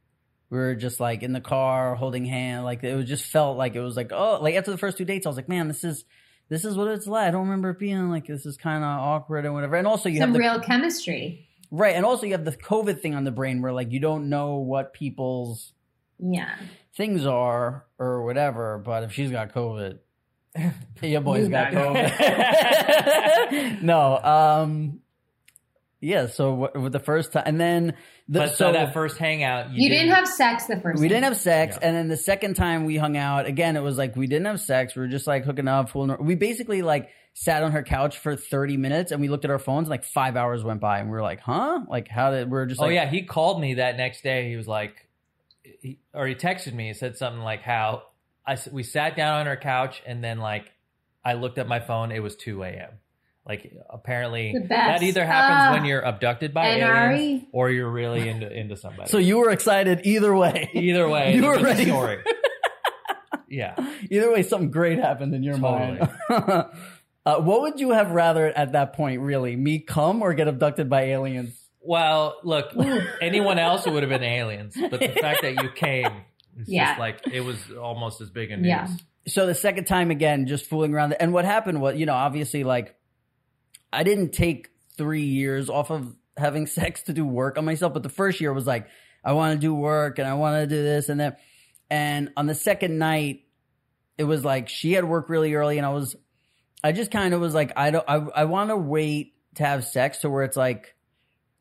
we 0.50 0.58
were 0.58 0.74
just 0.74 1.00
like 1.00 1.22
in 1.22 1.32
the 1.32 1.40
car 1.40 1.94
holding 1.94 2.24
hand, 2.24 2.64
like 2.64 2.82
it 2.82 2.94
was 2.94 3.06
just 3.06 3.24
felt 3.24 3.58
like 3.58 3.74
it 3.74 3.80
was 3.80 3.96
like 3.96 4.12
oh, 4.12 4.38
like 4.40 4.54
after 4.54 4.70
the 4.70 4.78
first 4.78 4.96
two 4.96 5.04
dates, 5.04 5.26
I 5.26 5.28
was 5.28 5.36
like, 5.36 5.48
man, 5.48 5.68
this 5.68 5.84
is. 5.84 6.04
This 6.48 6.64
is 6.64 6.76
what 6.76 6.88
it's 6.88 7.06
like. 7.06 7.28
I 7.28 7.30
don't 7.30 7.42
remember 7.44 7.70
it 7.70 7.78
being 7.78 8.08
like 8.08 8.26
this 8.26 8.46
is 8.46 8.56
kind 8.56 8.82
of 8.82 8.88
awkward 8.88 9.44
and 9.44 9.54
whatever. 9.54 9.76
And 9.76 9.86
also, 9.86 10.08
you 10.08 10.18
Some 10.18 10.30
have 10.30 10.32
the 10.34 10.38
real 10.40 10.60
chemistry. 10.60 11.46
right, 11.70 11.94
and 11.94 12.04
also 12.06 12.24
you 12.26 12.32
have 12.32 12.44
the 12.44 12.52
COVID 12.52 13.00
thing 13.00 13.14
on 13.14 13.24
the 13.24 13.30
brain 13.30 13.60
where 13.62 13.72
like 13.72 13.92
you 13.92 14.00
don't 14.00 14.28
know 14.30 14.56
what 14.56 14.92
people's 14.94 15.72
Yeah. 16.18 16.54
things 16.94 17.26
are 17.26 17.84
or 17.98 18.24
whatever, 18.24 18.78
but 18.78 19.02
if 19.04 19.12
she's 19.12 19.30
got 19.30 19.52
COVID, 19.52 19.98
your 21.02 21.20
boy's 21.20 21.44
You 21.44 21.50
got 21.50 21.72
got 21.72 21.94
COVID. 21.96 23.82
no, 23.82 24.18
um, 24.18 25.00
yeah. 26.00 26.26
So 26.28 26.54
what, 26.54 26.80
with 26.80 26.92
the 26.92 26.98
first 27.00 27.32
time, 27.32 27.42
and 27.46 27.60
then 27.60 27.94
the, 28.28 28.40
but 28.40 28.54
so, 28.56 28.72
that 28.72 28.92
first 28.92 29.16
hangout, 29.16 29.72
you, 29.72 29.84
You, 29.84 29.88
didn't 29.88 30.10
have 30.12 30.28
sex 30.28 30.66
the 30.66 30.78
first 30.80 31.00
we 31.00 31.08
time. 31.08 31.14
didn't 31.16 31.24
have 31.24 31.36
sex, 31.38 31.78
Yeah. 31.80 31.88
and 31.88 31.96
then 31.96 32.08
the 32.08 32.16
second 32.16 32.54
time 32.54 32.84
we 32.84 32.96
hung 32.96 33.16
out 33.16 33.46
again, 33.46 33.76
it 33.76 33.82
was 33.82 33.96
like 33.96 34.16
we 34.16 34.26
didn't 34.26 34.46
have 34.46 34.60
sex. 34.60 34.94
We 34.94 35.00
were 35.00 35.08
just 35.08 35.26
like 35.26 35.44
hooking 35.44 35.66
up, 35.68 35.90
fooling. 35.90 36.16
We 36.20 36.34
basically 36.34 36.82
like 36.82 37.08
sat 37.34 37.62
on 37.62 37.72
her 37.72 37.82
couch 37.82 38.18
for 38.18 38.36
thirty 38.36 38.76
minutes, 38.76 39.12
and 39.12 39.20
we 39.20 39.28
looked 39.28 39.44
at 39.44 39.50
our 39.50 39.58
phones. 39.58 39.84
And 39.86 39.90
like 39.90 40.04
five 40.04 40.36
hours 40.36 40.62
went 40.64 40.80
by, 40.80 40.98
and 40.98 41.08
we 41.08 41.12
were 41.12 41.22
like, 41.22 41.40
"Huh? 41.40 41.80
Like 41.88 42.08
how 42.08 42.30
did 42.32 42.50
we 42.50 42.58
are 42.58 42.66
just 42.66 42.80
Oh 42.80 42.84
like, 42.84 42.94
yeah, 42.94 43.08
he 43.08 43.22
called 43.22 43.60
me 43.60 43.74
that 43.74 43.96
next 43.96 44.22
day. 44.22 44.50
He 44.50 44.56
was 44.56 44.68
like, 44.68 45.08
he, 45.62 45.98
or 46.12 46.26
he 46.26 46.34
texted 46.34 46.74
me. 46.74 46.88
He 46.88 46.94
said 46.94 47.16
something 47.16 47.42
like 47.42 47.62
how 47.62 48.02
I 48.46 48.52
s- 48.52 48.68
we 48.70 48.82
sat 48.82 49.16
down 49.16 49.40
on 49.40 49.48
our 49.48 49.56
couch 49.56 50.02
and 50.06 50.22
then 50.22 50.38
like 50.38 50.70
I 51.24 51.34
looked 51.34 51.58
at 51.58 51.66
my 51.68 51.80
phone. 51.80 52.12
It 52.12 52.22
was 52.22 52.36
two 52.36 52.62
a.m. 52.62 52.90
Like 53.48 53.72
apparently 53.88 54.54
that 54.68 55.02
either 55.02 55.24
happens 55.24 55.60
Ah. 55.62 55.72
when 55.72 55.86
you're 55.86 56.02
abducted 56.02 56.52
by 56.52 56.66
NRE. 56.66 57.14
aliens 57.14 57.44
or 57.52 57.70
you're 57.70 57.90
really 57.90 58.28
into 58.28 58.52
into 58.52 58.76
somebody. 58.76 59.08
So 59.08 59.16
you 59.16 59.38
were 59.38 59.50
excited 59.50 60.02
either 60.04 60.36
way. 60.36 60.68
either 60.74 61.08
way, 61.08 61.34
You 61.34 61.46
were 61.46 61.58
ready. 61.58 61.86
story. 61.86 62.18
yeah. 63.48 63.74
Either 64.10 64.30
way, 64.32 64.42
something 64.42 64.70
great 64.70 64.98
happened 64.98 65.34
in 65.34 65.42
your 65.42 65.58
Totally. 65.58 65.98
mind. 65.98 66.08
uh, 67.26 67.40
what 67.40 67.62
would 67.62 67.80
you 67.80 67.90
have 67.90 68.10
rather 68.10 68.46
at 68.46 68.72
that 68.72 68.92
point, 68.92 69.20
really? 69.22 69.56
Me 69.56 69.78
come 69.78 70.22
or 70.22 70.34
get 70.34 70.48
abducted 70.48 70.90
by 70.90 71.02
aliens? 71.04 71.58
Well, 71.80 72.36
look, 72.44 72.74
anyone 73.22 73.58
else 73.58 73.86
it 73.86 73.92
would 73.92 74.02
have 74.02 74.10
been 74.10 74.22
aliens, 74.22 74.76
but 74.90 75.00
the 75.00 75.08
fact 75.08 75.40
that 75.42 75.62
you 75.62 75.70
came, 75.70 76.10
it's 76.58 76.68
Yeah. 76.68 76.88
just 76.88 76.98
like 77.00 77.20
it 77.32 77.40
was 77.40 77.56
almost 77.80 78.20
as 78.20 78.28
big 78.30 78.50
a 78.50 78.56
news. 78.56 78.66
Yeah. 78.66 78.88
So 79.26 79.46
the 79.46 79.54
second 79.54 79.84
time 79.86 80.10
again, 80.10 80.46
just 80.46 80.66
fooling 80.66 80.92
around. 80.94 81.14
And 81.14 81.32
what 81.32 81.44
happened 81.44 81.80
was, 81.80 81.96
you 81.96 82.06
know, 82.06 82.14
obviously, 82.14 82.64
like, 82.64 82.94
I 83.92 84.02
didn't 84.02 84.30
take 84.30 84.70
three 84.96 85.24
years 85.24 85.68
off 85.70 85.90
of 85.90 86.14
having 86.36 86.66
sex 86.78 87.02
to 87.04 87.12
do 87.12 87.24
work 87.24 87.58
on 87.58 87.64
myself, 87.64 87.94
but 87.94 88.02
the 88.02 88.08
first 88.08 88.40
year 88.40 88.52
was 88.52 88.66
like, 88.66 88.88
I 89.24 89.32
want 89.32 89.54
to 89.54 89.58
do 89.58 89.74
work 89.74 90.18
and 90.18 90.28
I 90.28 90.34
want 90.34 90.62
to 90.62 90.66
do 90.66 90.82
this 90.82 91.08
and 91.08 91.20
that. 91.20 91.40
And 91.90 92.30
on 92.36 92.46
the 92.46 92.54
second 92.54 92.98
night, 92.98 93.44
it 94.16 94.24
was 94.24 94.44
like 94.44 94.68
she 94.68 94.92
had 94.92 95.04
work 95.04 95.28
really 95.28 95.54
early 95.54 95.78
and 95.78 95.86
I 95.86 95.90
was, 95.90 96.16
I 96.82 96.92
just 96.92 97.10
kind 97.10 97.34
of 97.34 97.40
was 97.40 97.54
like, 97.54 97.72
I 97.76 97.90
don't, 97.90 98.04
I, 98.08 98.16
I 98.16 98.44
want 98.44 98.70
to 98.70 98.76
wait 98.76 99.34
to 99.56 99.64
have 99.64 99.84
sex 99.84 100.18
to 100.18 100.30
where 100.30 100.44
it's 100.44 100.56
like, 100.56 100.94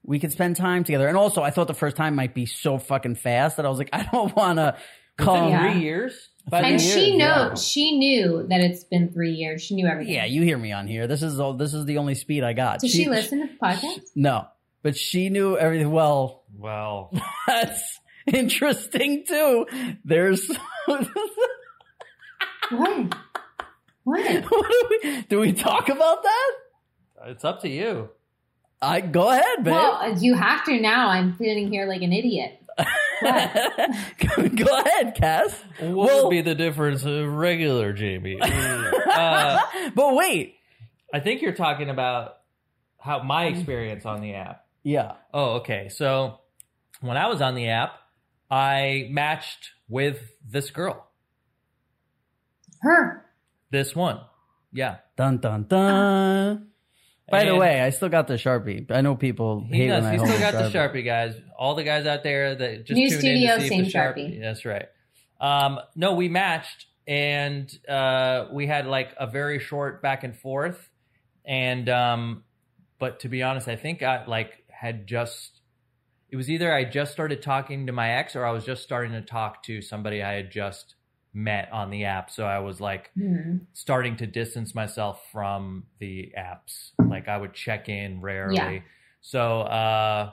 we 0.04 0.20
could 0.20 0.32
spend 0.32 0.56
time 0.56 0.84
together. 0.84 1.08
And 1.08 1.18
also, 1.18 1.44
I 1.44 1.52
thought 1.52 1.68
the 1.68 1.74
first 1.74 1.98
time 1.98 2.16
might 2.16 2.34
be 2.34 2.46
so 2.46 2.78
fucking 2.78 3.16
fast 3.16 3.58
that 3.58 3.66
I 3.66 3.70
was 3.70 3.78
like, 3.78 3.90
I 3.94 4.08
don't 4.12 4.36
want 4.36 4.58
to 4.58 4.78
come. 5.18 5.52
Three 5.52 5.82
years. 5.82 6.30
By 6.50 6.62
and 6.62 6.80
the 6.80 6.84
she 6.84 7.08
years, 7.08 7.18
know 7.20 7.26
yeah. 7.50 7.56
she 7.56 7.98
knew 7.98 8.46
that 8.48 8.62
it's 8.62 8.86
been 8.86 9.12
three 9.12 9.34
years. 9.34 9.62
She 9.62 9.76
knew 9.76 9.86
everything. 9.86 10.14
Yeah, 10.14 10.26
you 10.26 10.44
hear 10.44 10.58
me 10.58 10.72
on 10.72 10.88
here. 10.88 11.06
This 11.06 11.22
is 11.22 11.40
all. 11.40 11.54
This 11.54 11.74
is 11.74 11.86
the 11.86 11.98
only 11.98 12.16
speed 12.16 12.44
I 12.44 12.54
got. 12.54 12.80
Does 12.80 12.92
she, 12.92 13.10
listen 13.10 13.42
to 13.42 13.48
the 13.48 13.60
podcast? 13.60 14.04
No, 14.16 14.48
but 14.82 14.96
she 14.96 15.30
knew 15.30 15.58
everything. 15.58 15.92
Well, 15.92 16.44
Well, 16.58 17.12
that's 17.48 18.00
interesting 18.26 19.26
too. 19.28 19.66
There's. 20.06 20.50
What? 22.70 23.16
What? 24.04 24.44
What 24.50 24.72
do, 24.72 24.88
we, 24.90 25.22
do 25.24 25.40
we 25.40 25.54
talk 25.54 25.90
about 25.90 26.24
that? 26.24 26.52
it's 27.28 27.44
up 27.46 27.62
to 27.62 27.70
you. 27.70 28.10
I 28.82 29.02
go 29.02 29.30
ahead, 29.30 29.64
babe. 29.64 29.74
Well, 29.74 30.18
you 30.20 30.36
have 30.36 30.64
to 30.66 30.80
now. 30.80 31.10
I'm 31.10 31.36
sitting 31.38 31.72
here 31.72 31.86
like 31.88 32.02
an 32.02 32.14
idiot. 32.14 32.57
go, 34.38 34.50
go 34.50 34.80
ahead, 34.80 35.16
Cass. 35.16 35.54
What 35.80 35.96
Well- 36.08 36.24
would 36.26 36.30
be 36.32 36.42
the 36.42 36.56
difference 36.56 37.04
of 37.06 37.28
regular 37.28 37.94
Jamie? 37.94 38.40
uh, 38.42 39.60
but 39.96 40.16
wait, 40.16 40.56
I 41.14 41.20
think 41.20 41.42
you're 41.42 41.54
talking 41.54 41.90
about 41.90 42.38
how 43.00 43.24
my 43.24 43.46
experience 43.46 44.06
on 44.06 44.22
the 44.22 44.34
app. 44.36 44.66
yeah, 44.84 45.14
Oh, 45.34 45.56
okay. 45.58 45.90
So 45.90 46.40
when 47.02 47.16
I 47.18 47.28
was 47.28 47.42
on 47.42 47.56
the 47.56 47.70
app, 47.70 47.92
I 48.52 49.08
matched 49.12 49.72
with 49.90 50.20
this 50.48 50.70
girl, 50.72 51.10
Her. 52.82 53.26
this 53.72 53.96
one. 53.96 54.20
Yeah. 54.74 54.98
dun 55.16 55.38
dun 55.40 55.64
dun. 55.68 56.68
By 57.30 57.46
the 57.46 57.56
way, 57.56 57.82
I 57.82 57.90
still 57.90 58.10
got 58.10 58.28
the 58.28 58.36
sharpie. 58.36 58.90
I 58.90 59.02
know 59.02 59.16
people 59.16 59.66
he 59.70 59.80
hate 59.80 59.88
does. 59.88 60.04
when 60.04 60.06
I 60.06 60.12
He 60.13 60.18
hold 60.18 60.30
still 60.30 60.40
got 60.40 60.54
the 60.54 60.70
the 60.70 60.78
Sharpie, 60.78 61.04
guys. 61.04 61.36
All 61.58 61.76
the 61.76 61.84
guys 61.84 62.06
out 62.06 62.24
there 62.24 62.56
that 62.56 62.86
just 62.86 62.98
New 62.98 63.10
tune 63.10 63.20
studio, 63.20 63.54
in 63.54 63.60
to 63.60 63.63
see 63.63 63.70
same 63.70 63.80
if 63.82 63.92
the 63.92 64.00
Sharpie. 64.00 64.42
That's 64.42 64.63
right. 64.63 64.86
Um, 65.40 65.80
no, 65.96 66.13
we 66.13 66.30
matched, 66.30 66.86
and 67.06 67.70
uh, 67.88 68.46
we 68.52 68.66
had 68.66 68.88
like 68.88 69.13
a 69.20 69.28
very 69.28 69.60
short 69.60 70.02
back 70.02 70.24
and 70.24 70.36
forth, 70.36 70.90
and 71.46 71.90
um, 71.90 72.44
but 72.98 73.20
to 73.22 73.30
be 73.30 73.44
honest, 73.44 73.68
I 73.68 73.76
think 73.76 74.04
I 74.04 74.26
like 74.26 74.63
had 74.70 75.06
just. 75.08 75.62
It 76.30 76.36
was 76.36 76.50
either 76.50 76.74
I 76.74 76.84
just 76.84 77.13
started 77.13 77.42
talking 77.42 77.88
to 77.88 77.94
my 77.94 78.12
ex, 78.12 78.36
or 78.36 78.46
I 78.46 78.52
was 78.52 78.66
just 78.66 78.84
starting 78.84 79.13
to 79.13 79.22
talk 79.22 79.63
to 79.63 79.82
somebody 79.82 80.22
I 80.22 80.34
had 80.34 80.52
just 80.52 80.96
met 81.38 81.71
on 81.71 81.91
the 81.91 82.06
app. 82.06 82.32
So 82.32 82.45
I 82.45 82.60
was 82.60 82.82
like, 82.82 83.12
Hmm. 83.15 83.58
starting 83.73 84.17
to 84.17 84.26
distance 84.28 84.73
myself 84.73 85.21
from 85.32 85.86
the 86.00 86.34
apps. 86.38 86.91
Like 87.00 87.28
I 87.28 87.38
would 87.38 87.54
check 87.54 87.89
in 87.89 88.21
rarely. 88.21 88.56
Yeah. 88.56 88.80
So 89.21 89.62
uh 89.62 90.32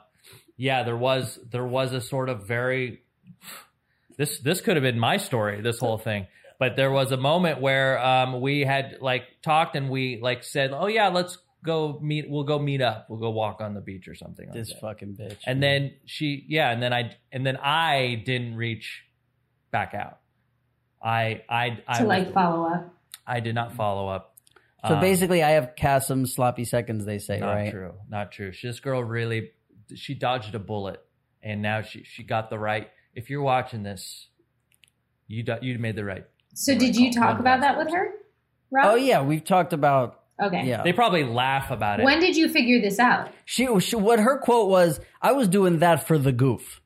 yeah, 0.56 0.82
there 0.84 0.96
was 0.96 1.38
there 1.50 1.66
was 1.66 1.92
a 1.92 2.00
sort 2.00 2.28
of 2.30 2.46
very 2.48 3.00
this 4.16 4.38
this 4.38 4.60
could 4.60 4.76
have 4.76 4.82
been 4.82 4.98
my 4.98 5.16
story, 5.18 5.60
this 5.60 5.78
whole 5.78 5.98
thing. 5.98 6.26
But 6.58 6.76
there 6.76 6.90
was 6.90 7.12
a 7.12 7.16
moment 7.16 7.60
where 7.60 7.98
um 7.98 8.40
we 8.40 8.60
had 8.62 8.98
like 9.00 9.24
talked 9.42 9.76
and 9.76 9.90
we 9.90 10.20
like 10.22 10.42
said, 10.44 10.70
"Oh 10.72 10.86
yeah, 10.86 11.08
let's 11.08 11.36
go 11.64 11.98
meet 12.00 12.30
we'll 12.30 12.44
go 12.44 12.58
meet 12.58 12.80
up. 12.80 13.06
We'll 13.10 13.18
go 13.20 13.30
walk 13.30 13.60
on 13.60 13.74
the 13.74 13.80
beach 13.80 14.08
or 14.08 14.14
something 14.14 14.46
like 14.46 14.54
This 14.54 14.68
that." 14.70 14.80
fucking 14.80 15.16
bitch. 15.16 15.38
And 15.46 15.62
then 15.62 15.94
she, 16.06 16.44
yeah, 16.48 16.70
and 16.70 16.80
then 16.82 16.92
I, 16.92 17.16
and 17.32 17.44
then 17.44 17.56
I 17.56 18.22
didn't 18.24 18.54
reach 18.56 19.02
back 19.70 19.92
out. 19.94 20.20
I, 21.04 21.42
I, 21.48 21.78
I, 21.86 21.98
To 21.98 22.04
was- 22.04 22.08
like 22.08 22.32
follow 22.32 22.66
up. 22.66 22.94
I 23.26 23.40
did 23.40 23.54
not 23.54 23.72
follow 23.74 24.08
up. 24.08 24.34
so 24.86 24.94
Um, 24.94 25.00
basically, 25.00 25.42
I 25.42 25.50
have 25.50 25.76
cast 25.76 26.08
some 26.08 26.26
sloppy 26.26 26.64
seconds. 26.64 27.04
They 27.04 27.18
say, 27.18 27.38
not 27.40 27.52
right? 27.52 27.70
true, 27.70 27.92
not 28.08 28.32
true. 28.32 28.52
She, 28.52 28.66
this 28.66 28.80
girl 28.80 29.02
really, 29.04 29.50
she 29.94 30.14
dodged 30.14 30.54
a 30.54 30.58
bullet, 30.58 31.00
and 31.42 31.62
now 31.62 31.82
she, 31.82 32.04
she 32.04 32.22
got 32.22 32.50
the 32.50 32.58
right. 32.58 32.90
If 33.14 33.30
you're 33.30 33.42
watching 33.42 33.82
this, 33.82 34.28
you, 35.28 35.42
do, 35.42 35.56
you 35.62 35.78
made 35.78 35.96
the 35.96 36.04
right. 36.04 36.24
So 36.54 36.72
Right, 36.72 36.80
did 36.80 36.96
you 36.96 37.12
call- 37.12 37.22
talk 37.22 37.30
call 37.32 37.40
about 37.40 37.60
that 37.60 37.78
with 37.78 37.92
her? 37.92 38.10
Rob? 38.70 38.86
Oh 38.86 38.94
yeah, 38.96 39.22
we've 39.22 39.44
talked 39.44 39.72
about 39.72 40.20
Okay. 40.42 40.64
yeah. 40.66 40.82
They 40.82 40.92
probably 40.92 41.22
laugh 41.24 41.70
about 41.70 42.00
it. 42.00 42.04
When 42.04 42.18
did 42.20 42.36
you 42.36 42.48
figure 42.48 42.80
this 42.80 42.98
out? 42.98 43.30
She, 43.44 43.68
she 43.80 43.94
what 43.96 44.18
her 44.18 44.38
quote 44.38 44.68
was. 44.68 45.00
I 45.22 45.32
was 45.32 45.46
doing 45.48 45.78
that 45.78 46.06
for 46.08 46.18
the 46.18 46.32
goof. 46.32 46.80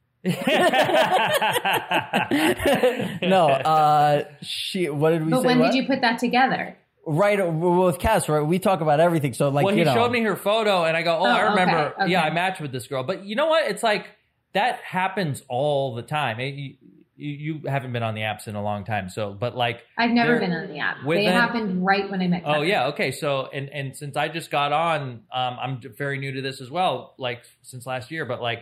No, 3.22 3.48
uh, 3.48 4.24
she. 4.42 4.88
What 4.90 5.10
did 5.10 5.24
we 5.24 5.30
But 5.30 5.42
say? 5.42 5.46
when 5.46 5.58
what? 5.58 5.72
did 5.72 5.82
you 5.82 5.86
put 5.86 6.00
that 6.00 6.18
together? 6.18 6.76
Right 7.06 7.38
with 7.52 7.98
Cass, 7.98 8.28
right? 8.28 8.40
We 8.42 8.58
talk 8.58 8.80
about 8.82 9.00
everything. 9.00 9.32
So 9.32 9.48
like, 9.48 9.64
well, 9.64 9.72
he 9.74 9.80
you 9.80 9.86
know, 9.86 9.94
showed 9.94 10.12
me 10.12 10.20
her 10.22 10.36
photo, 10.36 10.84
and 10.84 10.96
I 10.96 11.02
go, 11.02 11.16
"Oh, 11.18 11.24
Oh, 11.24 11.30
I 11.30 11.40
remember. 11.50 11.78
okay, 11.94 12.02
okay. 12.02 12.12
Yeah, 12.12 12.22
I 12.22 12.30
matched 12.30 12.60
with 12.60 12.70
this 12.72 12.86
girl." 12.86 13.02
But 13.02 13.24
you 13.24 13.34
know 13.36 13.46
what? 13.46 13.70
It's 13.70 13.82
like 13.82 14.06
that 14.52 14.80
happens 14.80 15.42
all 15.48 15.94
the 15.94 16.02
time. 16.02 16.38
It- 16.40 16.54
you, 16.54 16.74
you 17.16 17.30
you 17.60 17.60
haven't 17.68 17.92
been 17.92 18.02
on 18.04 18.14
the 18.14 18.20
apps 18.20 18.46
in 18.46 18.54
a 18.54 18.62
long 18.62 18.84
time, 18.84 19.08
so 19.08 19.32
but 19.32 19.56
like, 19.56 19.80
I've 19.96 20.10
never 20.12 20.38
been 20.38 20.52
on 20.52 20.68
the 20.68 20.78
app. 20.78 20.98
with 21.04 21.18
They 21.18 21.24
them- 21.24 21.32
happened 21.40 21.84
right 21.84 22.08
when 22.08 22.20
I 22.22 22.28
met. 22.28 22.42
oh 22.44 22.52
Kevin. 22.54 22.68
yeah, 22.68 22.86
okay. 22.88 23.10
So 23.10 23.48
and 23.52 23.68
and 23.70 23.96
since 23.96 24.16
I 24.16 24.28
just 24.28 24.50
got 24.52 24.72
on, 24.72 25.22
um, 25.32 25.56
I'm 25.60 25.80
very 25.96 26.18
new 26.18 26.30
to 26.32 26.42
this 26.42 26.60
as 26.60 26.70
well. 26.70 27.14
Like 27.18 27.42
since 27.62 27.86
last 27.86 28.10
year, 28.10 28.24
but 28.26 28.40
like. 28.42 28.60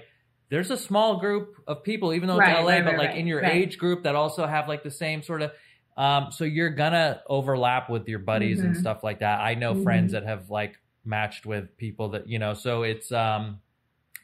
There's 0.48 0.70
a 0.70 0.76
small 0.76 1.18
group 1.18 1.56
of 1.66 1.82
people, 1.82 2.12
even 2.14 2.28
though 2.28 2.35
it's 2.38 2.48
Right, 2.48 2.61
LA, 2.61 2.66
right, 2.66 2.85
but 2.85 2.90
right, 2.92 2.98
like 2.98 3.09
right, 3.11 3.18
in 3.18 3.26
your 3.26 3.40
right. 3.42 3.52
age 3.52 3.78
group 3.78 4.04
that 4.04 4.14
also 4.14 4.46
have 4.46 4.68
like 4.68 4.82
the 4.82 4.90
same 4.90 5.22
sort 5.22 5.42
of 5.42 5.52
um, 5.96 6.30
so 6.30 6.44
you're 6.44 6.70
gonna 6.70 7.22
overlap 7.26 7.88
with 7.88 8.06
your 8.06 8.18
buddies 8.18 8.61
and 8.61 8.74
Mhm. 8.74 8.78
stuff 8.80 9.02
like 9.02 9.20
that. 9.20 9.40
I 9.40 9.54
know 9.54 9.74
Mhm. 9.74 9.82
friends 9.82 10.12
that 10.12 10.24
have 10.24 10.50
like 10.50 10.78
matched 11.06 11.46
with 11.46 11.74
people 11.78 12.11
that 12.11 12.28
you 12.28 12.38
know. 12.38 12.52
So 12.52 12.82
it's 12.82 13.11
um, 13.12 13.61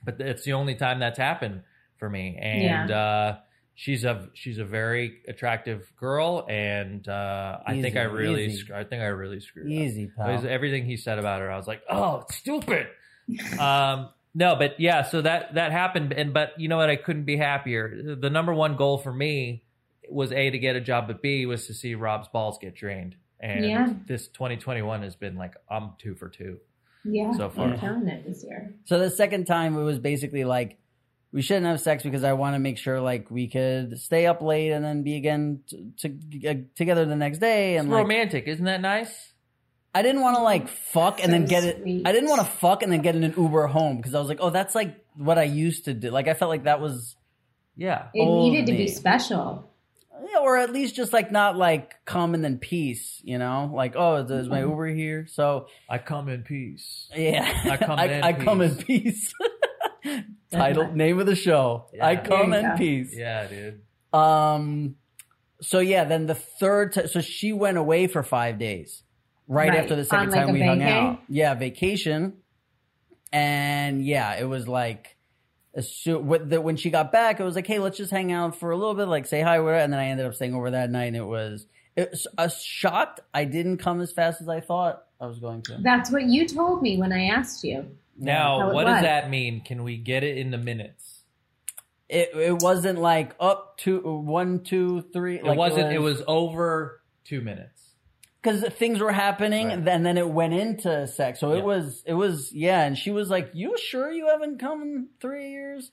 but 0.04 0.20
it's 0.20 0.44
the 0.44 0.52
only 0.52 0.74
time 0.74 0.98
that's 0.98 1.16
happened 1.18 1.62
for 1.98 2.11
me. 2.11 2.37
And 2.42 2.90
uh, 2.90 3.38
she's 3.74 4.04
a 4.04 4.28
she's 4.35 4.58
a 4.58 4.66
very 4.66 5.22
attractive 5.28 5.90
girl, 5.96 6.44
and 6.46 7.08
uh, 7.08 7.61
I 7.66 7.80
think 7.80 7.96
I 7.96 8.02
really 8.02 8.46
easy. 8.46 8.64
sc- 8.66 8.70
I 8.72 8.85
think 8.85 9.02
I 9.02 9.06
really 9.06 9.40
screwed 9.40 9.66
up. 9.66 9.72
easy, 9.72 10.04
It 10.04 10.16
pal. 10.16 10.46
everything 10.46 10.85
he 10.85 10.98
said 10.98 11.18
about 11.18 11.40
her. 11.40 11.50
I 11.50 11.56
was 11.56 11.66
like, 11.66 11.80
oh, 11.88 12.24
stupid. 12.30 12.88
um, 13.58 14.11
no, 14.34 14.56
but 14.56 14.78
yeah, 14.80 15.02
so 15.02 15.22
that 15.22 15.54
that 15.54 15.72
happened, 15.72 16.12
and 16.12 16.32
but 16.32 16.52
you 16.58 16.68
know 16.68 16.76
what? 16.78 16.88
I 16.90 16.96
couldn't 16.96 17.24
be 17.24 17.36
happier. 17.36 18.16
The 18.20 18.30
number 18.30 18.54
one 18.54 18.76
goal 18.76 18.98
for 18.98 19.12
me 19.12 19.64
was 20.10 20.32
a 20.32 20.50
to 20.50 20.58
get 20.58 20.76
a 20.76 20.80
job, 20.80 21.06
but 21.06 21.22
b 21.22 21.46
was 21.46 21.66
to 21.66 21.74
see 21.74 21.94
Rob's 21.94 22.28
balls 22.28 22.58
get 22.60 22.74
drained. 22.74 23.16
And 23.40 23.64
Yeah. 23.64 23.92
this 24.06 24.28
2021 24.28 25.02
has 25.02 25.16
been 25.16 25.36
like 25.36 25.54
I'm 25.70 25.90
two 25.98 26.14
for 26.14 26.28
two. 26.28 26.58
Yeah. 27.04 27.32
So 27.32 27.50
far. 27.50 27.68
You're 27.68 27.78
killing 27.78 28.06
it 28.08 28.24
this 28.26 28.44
year. 28.44 28.74
So 28.84 28.98
the 28.98 29.10
second 29.10 29.46
time, 29.46 29.76
it 29.76 29.82
was 29.82 29.98
basically 29.98 30.44
like 30.44 30.78
we 31.32 31.42
shouldn't 31.42 31.66
have 31.66 31.80
sex 31.80 32.02
because 32.02 32.24
I 32.24 32.34
want 32.34 32.54
to 32.54 32.58
make 32.60 32.78
sure 32.78 33.00
like 33.00 33.30
we 33.30 33.48
could 33.48 33.98
stay 33.98 34.26
up 34.26 34.42
late 34.42 34.70
and 34.70 34.84
then 34.84 35.02
be 35.02 35.16
again 35.16 35.60
t- 35.66 35.90
to, 35.98 36.48
uh, 36.48 36.54
together 36.76 37.04
the 37.06 37.16
next 37.16 37.38
day. 37.38 37.74
It's 37.74 37.82
And 37.82 37.90
like, 37.90 38.02
romantic, 38.02 38.44
isn't 38.46 38.64
that 38.66 38.80
nice? 38.80 39.31
I 39.94 40.02
didn't 40.02 40.22
want 40.22 40.37
to 40.37 40.42
like 40.42 40.68
fuck 40.68 41.22
and 41.22 41.33
then 41.33 41.46
So 41.46 41.50
get 41.50 41.64
it. 41.64 42.02
I 42.07 42.12
didn't 42.12 42.28
want 42.31 42.40
to 42.40 42.46
fuck 42.46 42.83
and 42.83 42.90
then 42.90 43.02
get 43.02 43.14
in 43.14 43.24
an 43.24 43.35
Uber 43.37 43.66
home 43.66 43.98
because 43.98 44.14
I 44.14 44.18
was 44.20 44.28
like, 44.28 44.38
oh, 44.40 44.50
that's 44.50 44.74
like 44.74 44.96
what 45.16 45.38
I 45.38 45.42
used 45.44 45.85
to 45.85 45.94
do. 45.94 46.11
Like 46.11 46.28
I 46.28 46.35
felt 46.35 46.48
like 46.48 46.64
that 46.64 46.81
was, 46.81 47.14
Yeah. 47.76 48.07
It 48.14 48.20
Old 48.22 48.50
needed 48.50 48.66
to 48.66 48.72
me. 48.72 48.78
be 48.78 48.88
special. 48.88 49.68
yeah, 50.31 50.38
or 50.40 50.57
at 50.57 50.72
least 50.72 50.94
just 50.94 51.12
like 51.12 51.31
not 51.31 51.57
like 51.59 51.94
come 52.07 52.33
and 52.35 52.42
then 52.42 52.57
peace. 52.59 53.20
You 53.22 53.37
know, 53.38 53.70
like 53.74 53.94
oh, 53.96 54.16
is 54.16 54.31
Mm-hmm. 54.31 54.48
my 54.50 54.61
Uber 54.61 54.87
here? 54.88 55.26
So 55.28 55.66
I 55.90 55.98
come 55.98 56.28
in 56.31 56.42
peace. 56.42 57.11
yeah, 57.14 57.46
I 57.70 57.76
come 57.76 57.98
I, 57.98 58.05
in 58.07 58.22
I 58.24 58.33
come 58.33 58.61
in 58.62 58.76
peace. 58.76 59.33
peace. 60.05 60.22
Title 60.50 60.92
name 60.92 61.18
of 61.18 61.26
the 61.26 61.35
show. 61.37 61.87
Yeah. 61.94 62.07
I 62.07 62.16
come 62.16 62.52
in 62.52 62.62
go. 62.70 62.76
peace. 62.76 63.14
Yeah, 63.16 63.46
dude. 63.46 63.81
Um, 64.12 64.96
so 65.61 65.78
yeah, 65.81 66.05
then 66.05 66.26
the 66.26 66.35
third, 66.35 66.92
ti- 66.92 67.07
so 67.07 67.20
she 67.20 67.52
went 67.52 67.78
away 67.78 68.07
for 68.07 68.22
five 68.22 68.59
days, 68.59 69.02
right, 69.48 69.68
Right. 69.70 69.78
after 69.78 69.96
the 69.96 70.05
second 70.05 70.28
On, 70.28 70.31
like, 70.31 70.40
time 70.40 70.48
a 70.50 70.52
we 70.52 70.62
hung 70.62 70.83
out. 70.83 71.20
Yeah, 71.28 71.55
vacation, 71.55 72.35
and 73.33 74.05
yeah, 74.05 74.35
it 74.38 74.44
was 74.44 74.68
like, 74.68 75.16
as 75.74 75.90
soo- 75.94 76.18
with 76.20 76.52
when 76.52 76.76
she 76.76 76.90
got 76.90 77.12
back, 77.12 77.40
it 77.40 77.44
was 77.44 77.55
like, 77.55 77.66
hey, 77.66 77.78
let's 77.78 77.96
just 77.96 78.11
hang 78.11 78.31
out 78.33 78.57
for 78.59 78.70
a 78.70 78.76
little 78.76 78.94
bit, 78.94 79.09
like 79.09 79.26
say 79.26 79.40
hi, 79.40 79.59
whatever. 79.61 79.83
And 79.83 79.92
then 79.92 80.00
I 80.00 80.07
ended 80.09 80.26
up 80.26 80.35
staying 80.35 80.55
over 80.55 80.70
that 80.72 80.90
night, 80.90 81.05
and 81.07 81.16
it 81.16 81.24
was, 81.24 81.66
it 81.96 82.11
was 82.11 82.26
uh, 82.37 82.48
shocked. 82.48 83.20
I 83.33 83.44
didn't 83.44 83.78
come 83.78 84.00
as 84.00 84.12
fast 84.12 84.40
as 84.42 84.48
I 84.48 84.61
thought 84.61 85.02
I 85.20 85.26
was 85.26 85.38
going 85.38 85.62
to. 85.62 85.78
That's 85.83 86.11
what 86.11 86.24
you 86.24 86.46
told 86.46 86.83
me 86.83 86.98
when 86.98 87.12
I 87.12 87.26
asked 87.26 87.64
you. 87.64 87.87
Now, 88.18 88.68
it 88.70 88.74
what 88.74 88.85
does 88.85 89.02
that 89.02 89.31
mean? 89.31 89.62
Can 89.62 89.83
we 89.83 89.96
get 89.96 90.22
it 90.24 90.37
in 90.37 90.50
the 90.50 90.59
minutes? 90.59 91.24
It 92.09 92.31
it 92.35 92.59
wasn't 92.61 92.98
like 92.98 93.35
up 93.40 93.78
two, 93.78 94.00
one, 94.00 94.61
two, 94.62 95.00
three. 95.14 95.37
It 95.37 95.44
wasn't. 95.57 95.92
It 95.94 95.98
was 96.00 96.22
over 96.26 97.00
two 97.24 97.40
minutes. 97.40 97.81
Because 98.42 98.62
things 98.74 98.98
were 98.98 99.12
happening 99.12 99.68
Right. 99.68 99.87
and 99.88 100.05
then 100.07 100.18
it 100.18 100.28
went 100.28 100.52
into 100.55 101.07
sex 101.07 101.38
so 101.40 101.52
Yeah. 101.52 101.59
it 101.61 101.64
was 101.64 102.02
it 102.07 102.14
was 102.14 102.52
yeah 102.52 102.83
and 102.85 102.98
she 102.98 103.11
was 103.12 103.31
like 103.31 103.50
you 103.55 103.76
sure 103.78 104.11
you 104.11 104.26
haven't 104.28 104.59
come 104.59 104.83
in 104.83 105.09
three 105.20 105.50
years 105.50 105.90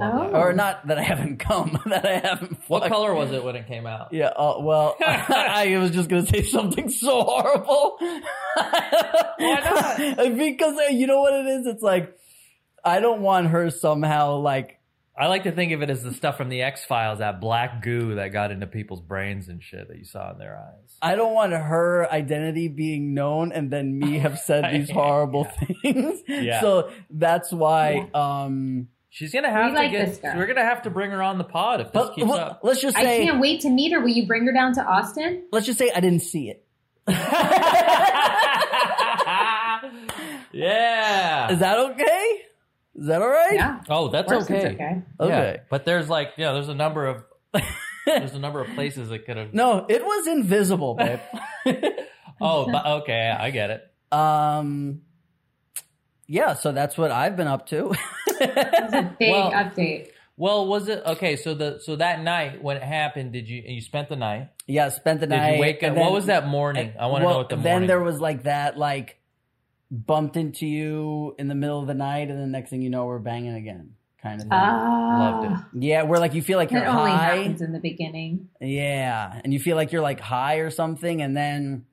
Oh. 0.00 0.30
or 0.32 0.52
not 0.52 0.86
that 0.86 0.98
I 0.98 1.02
haven't 1.02 1.38
come, 1.38 1.78
that 1.86 2.06
I 2.06 2.18
haven't. 2.26 2.58
What 2.68 2.88
color 2.88 3.12
was 3.12 3.32
it 3.32 3.42
when 3.42 3.56
it 3.56 3.66
came 3.66 3.86
out? 3.86 4.12
Yeah, 4.12 4.28
uh, 4.28 4.54
well, 4.60 4.94
I 5.00 5.76
was 5.78 5.90
just 5.90 6.08
gonna 6.08 6.24
say 6.26 6.42
something 6.44 6.88
so 6.88 7.22
horrible. 7.24 7.98
Why 7.98 9.60
not? 10.16 10.36
because 10.38 10.76
uh, 10.78 10.90
you 10.92 11.06
know 11.08 11.20
what 11.20 11.34
it 11.34 11.46
is. 11.46 11.66
It's 11.66 11.82
like 11.82 12.16
I 12.84 13.00
don't 13.00 13.20
want 13.22 13.48
her 13.48 13.68
somehow 13.70 14.36
like 14.36 14.78
I 15.16 15.26
like 15.26 15.42
to 15.44 15.52
think 15.52 15.72
of 15.72 15.82
it 15.82 15.90
as 15.90 16.02
the 16.02 16.14
stuff 16.14 16.36
from 16.38 16.48
the 16.48 16.62
X 16.62 16.84
Files, 16.84 17.18
that 17.18 17.40
black 17.40 17.82
goo 17.82 18.14
that 18.14 18.28
got 18.28 18.50
into 18.52 18.66
people's 18.66 19.00
brains 19.02 19.48
and 19.48 19.62
shit 19.62 19.88
that 19.88 19.98
you 19.98 20.04
saw 20.04 20.30
in 20.32 20.38
their 20.38 20.56
eyes. 20.56 20.96
I 21.02 21.14
don't 21.14 21.34
want 21.34 21.52
her 21.52 22.10
identity 22.10 22.68
being 22.68 23.12
known 23.12 23.52
and 23.52 23.70
then 23.70 23.98
me 23.98 24.18
have 24.20 24.38
said 24.38 24.64
these 24.72 24.90
horrible 24.90 25.44
things. 25.44 26.20
Yeah. 26.26 26.60
So 26.60 26.90
that's 27.10 27.52
why. 27.52 28.08
Um, 28.14 28.88
She's 29.12 29.32
gonna 29.32 29.50
have 29.50 29.72
We 29.72 29.76
to 29.76 29.76
like 29.82 29.90
get. 29.90 30.06
this. 30.06 30.20
We're 30.22 30.46
gonna 30.46 30.64
have 30.64 30.82
to 30.82 30.90
bring 30.90 31.10
her 31.10 31.20
on 31.22 31.36
the 31.36 31.44
pod 31.44 31.80
if 31.80 31.88
this 31.92 32.02
but 32.04 32.14
keeps 32.14 32.28
well, 32.28 32.38
up. 32.38 32.60
let's 32.62 32.80
just 32.80 32.96
say 32.96 33.22
I 33.22 33.26
can't 33.26 33.40
wait 33.40 33.62
to 33.62 33.68
meet 33.68 33.92
her. 33.92 34.00
Will 34.00 34.08
you 34.08 34.24
bring 34.26 34.46
her 34.46 34.52
down 34.52 34.72
to 34.74 34.84
Austin? 34.84 35.42
let's 35.52 35.66
just 35.66 35.78
say 35.80 35.90
I 35.94 35.98
didn't 36.00 36.22
see 36.22 36.48
it. 36.48 36.64
yeah. 40.52 41.50
Is 41.52 41.58
that 41.58 41.78
okay? 41.78 42.42
Is 43.00 43.06
that 43.06 43.22
all 43.22 43.28
right? 43.30 43.54
Yeah. 43.54 43.80
oh, 43.88 44.08
that's 44.08 44.30
okay. 44.30 44.66
okay. 44.74 45.02
Okay. 45.18 45.52
Yeah. 45.54 45.56
But 45.70 45.86
there's 45.86 46.10
like, 46.10 46.32
yeah, 46.36 46.52
there's 46.52 46.68
a 46.68 46.74
number 46.74 47.06
of 47.06 47.24
there's 48.06 48.34
a 48.34 48.38
number 48.38 48.60
of 48.60 48.68
places 48.74 49.08
that 49.08 49.24
could 49.24 49.38
have. 49.38 49.54
No, 49.54 49.86
it 49.88 50.04
was 50.04 50.26
invisible, 50.26 50.94
babe. 50.94 51.20
Oh, 52.42 52.70
but 52.72 52.86
okay, 53.02 53.28
I 53.38 53.50
get 53.50 53.68
it. 53.70 53.82
um, 54.12 55.02
yeah. 56.26 56.54
So 56.54 56.72
that's 56.72 56.96
what 56.96 57.10
I've 57.10 57.36
been 57.36 57.48
up 57.48 57.66
to. 57.68 57.92
It's 58.42 58.94
a 58.94 59.14
big 59.18 59.30
Well- 59.32 59.52
update. 59.52 60.08
Well, 60.38 60.66
was 60.66 60.88
it 60.88 61.02
okay? 61.04 61.36
So 61.36 61.52
the 61.52 61.80
so 61.82 61.96
that 61.96 62.22
night 62.22 62.62
when 62.62 62.78
it 62.78 62.82
happened, 62.82 63.34
did 63.34 63.46
you 63.46 63.62
you 63.66 63.82
spent 63.82 64.08
the 64.08 64.16
night? 64.16 64.48
yeah, 64.66 64.88
spent 64.88 65.20
the 65.20 65.26
Did 65.26 65.36
night. 65.36 65.46
Did 65.50 65.54
you 65.56 65.60
wake 65.60 65.82
up? 65.82 65.90
and 65.90 65.96
what 65.98 66.12
was 66.12 66.26
that 66.26 66.46
morning? 66.48 66.94
I 66.98 67.08
want 67.08 67.20
to 67.20 67.26
well, 67.26 67.34
know 67.34 67.38
what 67.40 67.48
the 67.50 67.56
then 67.56 67.86
there 67.86 68.00
was 68.00 68.18
like 68.18 68.44
that, 68.44 68.78
like 68.78 69.19
bumped 69.90 70.36
into 70.36 70.66
you 70.66 71.34
in 71.38 71.48
the 71.48 71.54
middle 71.54 71.80
of 71.80 71.86
the 71.86 71.94
night, 71.94 72.30
and 72.30 72.38
the 72.40 72.46
next 72.46 72.70
thing 72.70 72.82
you 72.82 72.90
know, 72.90 73.06
we're 73.06 73.18
banging 73.18 73.54
again, 73.54 73.94
kind 74.22 74.36
of 74.36 74.42
thing. 74.42 74.52
Ah, 74.52 75.40
Loved 75.42 75.64
yeah, 75.74 76.02
where 76.02 76.20
like 76.20 76.34
you 76.34 76.42
feel 76.42 76.58
like 76.58 76.70
you're 76.70 76.80
That 76.80 76.94
only 76.96 77.10
high. 77.10 77.36
happens 77.36 77.60
in 77.62 77.72
the 77.72 77.80
beginning. 77.80 78.48
Yeah, 78.60 79.40
and 79.42 79.52
you 79.52 79.58
feel 79.60 79.76
like 79.76 79.92
you're 79.92 80.02
like 80.02 80.20
high 80.20 80.56
or 80.56 80.70
something, 80.70 81.20
and 81.22 81.36
then 81.36 81.86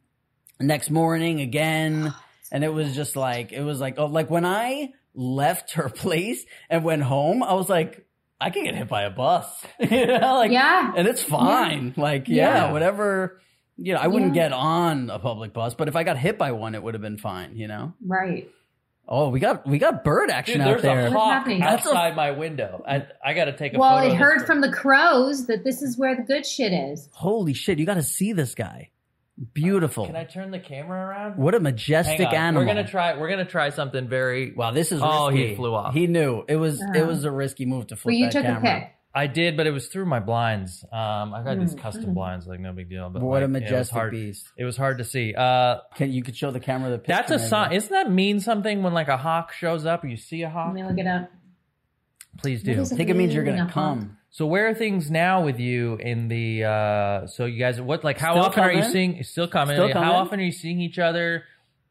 next 0.60 0.90
morning 0.90 1.42
again, 1.42 2.14
and 2.52 2.64
it 2.64 2.74
was 2.74 2.96
just 2.96 3.16
like 3.16 3.52
it 3.52 3.62
was 3.62 3.80
like 3.80 3.96
oh, 3.98 4.06
like 4.06 4.30
when 4.30 4.46
I 4.46 4.94
left 5.16 5.74
her 5.74 5.90
place 6.04 6.46
and 6.70 6.84
went 6.84 7.02
home, 7.04 7.42
I 7.44 7.54
was 7.54 7.68
like, 7.70 8.06
I 8.40 8.52
can 8.52 8.64
get 8.64 8.76
hit 8.76 8.88
by 8.88 9.04
a 9.04 9.10
bus, 9.10 9.48
you 9.80 10.06
know, 10.06 10.36
like 10.36 10.52
Yeah. 10.52 10.94
and 10.96 11.08
it's 11.08 11.24
fine, 11.24 11.94
like 11.98 12.28
yeah, 12.28 12.68
Yeah. 12.68 12.72
whatever. 12.72 13.42
You 13.78 13.94
know, 13.94 14.00
I 14.00 14.08
wouldn't 14.08 14.36
Yeah. 14.36 14.44
get 14.50 14.54
on 14.54 15.10
a 15.10 15.20
public 15.20 15.54
bus, 15.54 15.76
but 15.76 15.88
if 15.88 15.96
I 15.96 16.04
got 16.04 16.18
hit 16.18 16.38
by 16.38 16.52
one, 16.52 16.74
it 16.76 16.82
would 16.82 16.94
have 16.96 17.02
been 17.02 17.18
fine. 17.18 17.56
You 17.56 17.68
know. 17.68 17.94
Right. 18.06 18.50
Oh, 19.10 19.30
we 19.30 19.40
got 19.40 19.66
we 19.66 19.78
got 19.78 20.04
bird 20.04 20.30
action 20.30 20.60
Dude, 20.60 20.68
out 20.68 20.82
there's 20.82 20.82
there. 20.82 21.08
a 21.08 21.12
hawk 21.12 21.32
happening? 21.34 21.60
That's 21.62 21.86
a- 21.86 21.90
outside 21.90 22.16
my 22.16 22.32
window. 22.32 22.84
I 22.88 23.06
I 23.24 23.34
got 23.34 23.46
to 23.46 23.56
take 23.56 23.74
a 23.74 23.80
Well, 23.80 23.98
photo. 24.00 24.08
it 24.10 24.12
of 24.14 24.18
heard 24.18 24.46
from 24.46 24.60
the 24.62 24.72
crows 24.72 25.46
that 25.48 25.64
this 25.64 25.82
is 25.82 25.98
where 25.98 26.16
the 26.16 26.24
good 26.24 26.46
shit 26.46 26.74
is. 26.74 27.08
Holy 27.14 27.54
shit! 27.54 27.80
You 27.80 27.86
got 27.86 27.94
to 27.96 28.04
see 28.04 28.34
this 28.34 28.54
guy. 28.56 28.90
Beautiful. 29.54 30.08
Can 30.08 30.16
I 30.16 30.24
turn 30.24 30.50
the 30.50 30.58
camera 30.60 31.00
around? 31.10 31.38
what 31.38 31.54
a 31.54 31.58
Hang 31.58 31.64
majestic 31.64 32.28
on. 32.28 32.34
animal. 32.34 32.64
We're 32.64 32.68
gonna 32.74 32.88
try. 32.88 33.16
We're 33.18 33.30
gonna 33.30 33.46
try 33.46 33.70
something 33.70 34.08
very. 34.08 34.52
Wow, 34.56 34.72
this 34.72 34.92
is 34.92 35.00
Oh, 35.04 35.30
he 35.30 35.56
flew 35.56 35.76
off. 35.76 35.94
He 35.94 36.08
knew 36.08 36.44
it 36.48 36.56
was 36.56 36.82
it 36.82 36.98
Uh-huh. 36.98 37.06
was 37.06 37.24
a 37.24 37.32
risky 37.32 37.66
move 37.68 37.86
to 37.88 37.96
flip 37.96 38.12
Well, 38.14 38.16
you 38.16 38.26
that 38.26 38.32
took 38.34 38.44
camera. 38.44 38.60
a 38.78 38.80
pic. 38.82 38.92
I 39.18 39.28
did, 39.28 39.58
but 39.58 39.66
it 39.68 39.72
was 39.72 39.88
through 39.88 40.06
my 40.06 40.20
blinds. 40.20 40.84
Um, 40.92 41.34
I 41.34 41.42
got 41.44 41.60
these 41.60 41.74
Mm, 41.76 41.80
custom 41.82 42.12
mm. 42.12 42.14
blinds, 42.14 42.46
like 42.48 42.60
no 42.60 42.72
big 42.72 42.90
deal. 42.90 43.10
But 43.10 43.20
But 43.20 43.26
what 43.26 43.44
a 43.44 43.48
like, 43.48 43.64
yeah, 43.64 43.70
it 43.70 43.72
was 43.72 43.72
majestic 43.72 43.94
hard. 43.98 44.12
beast! 44.12 44.48
It 44.58 44.66
was 44.66 44.78
hard 44.78 44.98
to 45.00 45.04
see. 45.04 45.34
Uh, 45.36 45.78
Can 45.96 46.12
you 46.12 46.22
could 46.24 46.36
show 46.36 46.52
the 46.52 46.60
camera 46.60 46.90
the 46.92 47.00
picture? 47.00 47.14
that's 47.14 47.32
a 47.32 47.38
maybe? 47.38 47.48
sign. 47.48 47.72
Isn't 47.74 47.92
that 47.92 48.12
mean 48.12 48.40
something 48.40 48.84
when 48.84 48.94
like 48.94 49.08
a 49.08 49.18
hawk 49.18 49.52
shows 49.54 49.86
up? 49.86 50.04
or 50.04 50.08
You 50.08 50.18
see 50.18 50.44
a 50.44 50.50
hawk? 50.50 50.74
Let 50.76 50.84
hawk. 50.84 50.94
me 50.96 50.98
look 50.98 51.00
it 51.00 51.08
up. 51.08 51.32
Please 52.38 52.62
do. 52.64 52.80
I 52.82 52.84
think 52.86 53.10
it 53.10 53.16
means 53.16 53.34
you're 53.34 53.44
gonna 53.44 53.70
come. 53.72 54.18
So 54.30 54.46
where 54.46 54.68
are 54.68 54.74
things 54.76 55.10
now 55.10 55.44
with 55.44 55.60
you 55.60 55.96
in 55.96 56.28
the? 56.28 56.64
uh 56.66 57.28
So 57.28 57.46
you 57.46 57.58
guys, 57.58 57.82
what 57.82 58.04
like 58.04 58.20
how 58.20 58.34
Still 58.34 58.44
often 58.46 58.64
are 58.64 58.72
you 58.72 58.84
seeing? 58.84 59.24
Still 59.24 59.48
coming. 59.48 59.76
Still 59.76 59.92
coming. 59.92 60.04
How 60.08 60.16
often 60.18 60.40
are 60.40 60.44
you 60.44 60.52
seeing 60.52 60.80
each 60.80 61.00
other? 61.00 61.44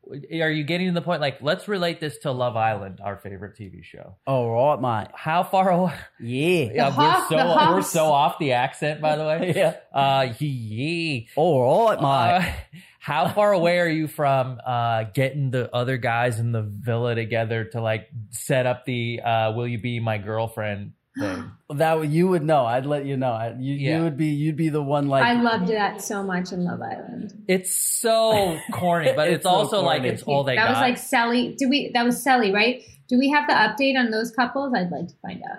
Are 0.08 0.50
you 0.50 0.62
getting 0.64 0.86
to 0.88 0.92
the 0.92 1.02
point? 1.02 1.20
Like, 1.20 1.42
let's 1.42 1.66
relate 1.68 2.00
this 2.00 2.18
to 2.18 2.30
Love 2.30 2.56
Island, 2.56 3.00
our 3.02 3.16
favorite 3.16 3.56
TV 3.58 3.82
show. 3.82 4.16
Oh, 4.26 4.48
right, 4.50 4.80
mate. 4.80 5.08
How 5.14 5.42
far 5.42 5.70
away? 5.70 5.94
Yeah. 6.20 6.68
Yeah, 6.72 6.90
hawk- 6.90 7.30
we're 7.30 7.36
the 7.38 7.54
so 7.66 7.72
we're 7.72 7.82
so 7.82 8.04
off 8.06 8.38
the 8.38 8.52
accent, 8.52 9.00
by 9.00 9.16
the 9.16 9.24
way. 9.24 9.52
Yeah. 9.56 9.76
Uh, 9.92 10.32
yeah. 10.40 11.20
All 11.36 11.86
right, 11.88 12.00
mate. 12.00 12.06
Uh, 12.48 12.52
how 13.00 13.28
far 13.28 13.52
away 13.52 13.78
are 13.78 13.88
you 13.88 14.08
from 14.08 14.60
uh, 14.66 15.04
getting 15.14 15.50
the 15.50 15.72
other 15.74 15.96
guys 15.96 16.40
in 16.40 16.50
the 16.52 16.62
villa 16.62 17.14
together 17.14 17.64
to 17.66 17.80
like 17.80 18.08
set 18.30 18.66
up 18.66 18.84
the 18.84 19.20
uh, 19.20 19.52
"Will 19.52 19.68
you 19.68 19.78
be 19.80 20.00
my 20.00 20.18
girlfriend" 20.18 20.92
thing? 21.18 21.50
that 21.74 21.98
would- 21.98 22.11
you 22.11 22.29
would 22.29 22.42
know. 22.44 22.64
I'd 22.64 22.87
let 22.87 23.05
you 23.07 23.16
know. 23.16 23.55
You, 23.59 23.74
Yeah. 23.74 23.98
you 23.98 24.05
would 24.05 24.16
be 24.16 24.26
you'd 24.26 24.57
be 24.57 24.68
the 24.68 24.83
one 24.83 25.09
like 25.09 25.24
I 25.24 25.40
loved 25.40 25.68
that 25.68 26.00
so 26.02 26.22
much 26.22 26.52
in 26.52 26.64
Love 26.64 26.81
Island. 26.83 27.33
It's 27.48 27.76
so 27.76 28.59
corny, 28.72 29.12
but 29.16 29.29
it's, 29.29 29.37
It's 29.37 29.44
so 29.44 29.50
also 29.50 29.83
like 29.83 30.02
it's 30.05 30.22
all 30.22 30.44
they 30.44 30.57
that 30.57 30.62
got. 30.64 30.70
was 30.70 30.81
like 30.81 30.98
Sally. 30.98 31.55
Do 31.59 31.68
we? 31.68 31.90
That 31.94 32.05
was 32.05 32.22
Sally, 32.22 32.52
right? 32.52 32.83
Do 33.09 33.18
we 33.18 33.29
have 33.31 33.46
the 33.48 33.55
update 33.55 33.96
on 33.98 34.11
those 34.11 34.31
couples? 34.31 34.72
I'd 34.74 34.90
like 34.90 35.09
to 35.09 35.14
find 35.22 35.42
out. 35.50 35.59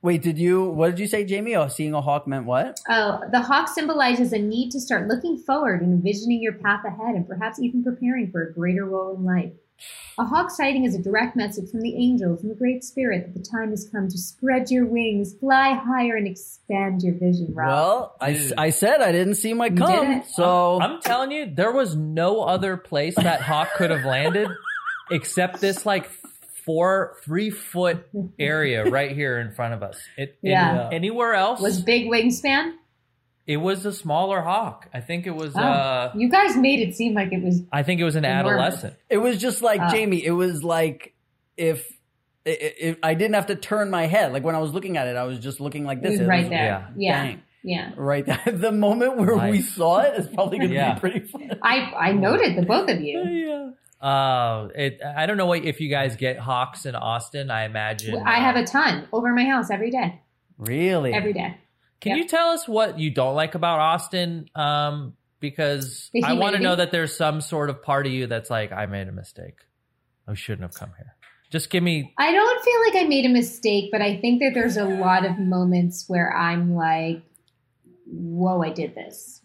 Wait, 0.00 0.22
did 0.22 0.38
you? 0.38 0.64
What 0.70 0.90
did 0.90 1.00
you 1.00 1.06
say, 1.08 1.24
Jamie? 1.24 1.56
Oh, 1.56 1.66
seeing 1.68 1.92
a 1.92 2.00
hawk 2.00 2.26
meant 2.28 2.46
what? 2.46 2.78
Oh, 2.88 3.20
the 3.32 3.40
hawk 3.40 3.68
symbolizes 3.68 4.32
a 4.32 4.38
need 4.38 4.70
to 4.70 4.80
start 4.80 5.08
looking 5.08 5.36
forward 5.36 5.82
and 5.82 5.92
envisioning 5.92 6.40
your 6.40 6.52
path 6.54 6.84
ahead, 6.84 7.14
and 7.16 7.26
perhaps 7.26 7.58
even 7.60 7.82
preparing 7.82 8.30
for 8.30 8.42
a 8.42 8.52
greater 8.54 8.84
role 8.84 9.16
in 9.16 9.24
life. 9.24 9.52
A 10.18 10.24
hawk 10.24 10.50
sighting 10.50 10.84
is 10.84 10.94
a 10.96 11.02
direct 11.02 11.36
message 11.36 11.70
from 11.70 11.80
the 11.80 11.94
angels 11.96 12.42
and 12.42 12.50
the 12.50 12.54
Great 12.56 12.82
Spirit 12.82 13.24
that 13.32 13.40
the 13.40 13.48
time 13.48 13.70
has 13.70 13.88
come 13.90 14.08
to 14.08 14.18
spread 14.18 14.70
your 14.70 14.84
wings, 14.84 15.34
fly 15.34 15.74
higher, 15.74 16.16
and 16.16 16.26
expand 16.26 17.02
your 17.02 17.14
vision. 17.14 17.52
Rob. 17.54 17.68
Well, 17.68 18.16
I, 18.20 18.32
s- 18.32 18.48
Dude. 18.48 18.54
I 18.58 18.70
said 18.70 19.00
I 19.00 19.12
didn't 19.12 19.36
see 19.36 19.54
my 19.54 19.66
You 19.66 19.76
cum, 19.76 19.90
didn't? 20.08 20.26
so 20.26 20.80
I'm 20.80 21.00
telling 21.00 21.30
you, 21.30 21.46
there 21.54 21.70
was 21.72 21.94
no 21.94 22.42
other 22.42 22.76
place 22.76 23.14
that 23.14 23.40
hawk 23.42 23.68
could 23.76 23.90
have 23.90 24.04
landed 24.04 24.48
except 25.10 25.60
this 25.60 25.86
like 25.86 26.10
four, 26.64 27.16
three 27.24 27.50
foot 27.50 28.06
area 28.38 28.84
right 28.84 29.12
here 29.12 29.38
in 29.38 29.52
front 29.54 29.74
of 29.74 29.82
us. 29.82 29.98
It, 30.16 30.30
it- 30.42 30.50
Yeah. 30.50 30.90
anywhere 30.92 31.34
else, 31.34 31.60
was 31.60 31.80
big 31.80 32.08
wingspan. 32.08 32.72
It 33.48 33.56
was 33.56 33.84
a 33.86 33.92
smaller 33.92 34.40
hawk. 34.42 34.88
I 34.94 35.00
think 35.00 35.26
it 35.26 35.34
was. 35.34 35.56
Oh. 35.56 35.60
uh 35.60 36.12
you 36.14 36.28
guys 36.30 36.56
made 36.56 36.80
it 36.86 36.94
seem 36.94 37.14
like 37.14 37.32
it 37.32 37.42
was. 37.42 37.62
I 37.72 37.82
think 37.82 38.00
it 38.00 38.04
was 38.04 38.14
an 38.14 38.24
Enormous. 38.24 38.52
adolescent. 38.52 38.94
it 39.10 39.18
was 39.18 39.38
just 39.38 39.62
like 39.62 39.80
Oh. 39.82 39.90
Jamie. 39.90 40.24
It 40.24 40.30
was 40.32 40.62
like 40.62 41.14
if. 41.56 41.84
i- 42.46 42.50
i- 42.50 42.74
If 42.88 42.96
I 43.02 43.14
didn't 43.14 43.34
have 43.34 43.46
to 43.46 43.56
turn 43.56 43.90
my 43.90 44.06
head, 44.06 44.32
like 44.32 44.44
when 44.44 44.54
I 44.54 44.58
was 44.60 44.72
looking 44.72 44.96
at 44.96 45.06
it, 45.08 45.16
I 45.16 45.24
was 45.24 45.38
just 45.40 45.58
looking 45.60 45.84
like 45.84 45.98
It 45.98 46.02
this. 46.04 46.18
was 46.20 46.28
right 46.28 46.48
there. 46.48 46.64
yeah. 46.64 46.86
Yeah, 46.96 47.22
Bang. 47.24 47.42
yeah. 47.64 47.90
right 47.96 48.24
there. 48.24 48.40
The 48.66 48.72
moment 48.72 49.16
where 49.18 49.34
we 49.34 49.58
Nice. 49.58 49.74
saw 49.74 50.00
it 50.00 50.18
is 50.18 50.28
probably 50.28 50.58
going 50.58 50.70
to 50.70 50.76
Yeah. 50.76 50.94
be 50.94 51.00
pretty 51.00 51.20
fun. 51.20 51.50
I 51.62 51.76
I 52.08 52.12
noted 52.12 52.56
the 52.56 52.62
both 52.62 52.88
of 52.88 53.00
you. 53.00 53.18
yeah. 53.46 53.70
Uh, 54.00 54.68
it. 54.76 55.00
I 55.04 55.26
don't 55.26 55.36
know 55.36 55.46
what 55.46 55.64
if 55.64 55.80
you 55.80 55.88
guys 55.90 56.14
get 56.16 56.38
hawks 56.38 56.86
in 56.86 56.94
Austin. 56.94 57.50
I 57.50 57.64
imagine. 57.64 58.14
I 58.24 58.38
have 58.38 58.56
uh, 58.56 58.60
a 58.60 58.64
ton 58.64 59.08
over 59.12 59.32
my 59.34 59.44
house 59.44 59.70
every 59.70 59.90
day. 59.90 60.20
Really? 60.56 61.12
Every 61.12 61.32
day. 61.32 61.56
Can 62.00 62.10
Yep. 62.10 62.18
you 62.18 62.28
tell 62.28 62.48
us 62.50 62.68
what 62.68 62.98
you 62.98 63.10
don't 63.10 63.34
like 63.34 63.54
about 63.54 63.80
Austin? 63.80 64.48
Um, 64.54 65.14
because 65.40 66.10
I 66.24 66.34
want 66.34 66.56
to 66.56 66.62
know 66.62 66.76
that 66.76 66.90
there's 66.92 67.16
some 67.16 67.40
sort 67.40 67.70
of 67.70 67.82
part 67.82 68.06
of 68.06 68.12
you 68.12 68.26
that's 68.26 68.50
like, 68.50 68.72
I 68.72 68.86
made 68.86 69.08
a 69.08 69.12
mistake. 69.12 69.56
I 70.26 70.34
shouldn't 70.34 70.62
have 70.62 70.74
come 70.74 70.92
here. 70.96 71.14
Just 71.50 71.70
give 71.70 71.82
me. 71.82 72.12
I 72.18 72.32
don't 72.32 72.64
feel 72.64 72.80
like 72.86 73.04
I 73.04 73.08
made 73.08 73.24
a 73.24 73.30
mistake, 73.30 73.90
but 73.90 74.02
I 74.02 74.18
think 74.20 74.42
that 74.42 74.52
there's 74.52 74.76
a 74.76 74.84
lot 74.84 75.24
of 75.24 75.38
moments 75.38 76.04
where 76.06 76.36
I'm 76.36 76.74
like, 76.74 77.22
whoa, 78.06 78.62
I 78.62 78.70
did 78.70 78.94
this. 78.94 79.40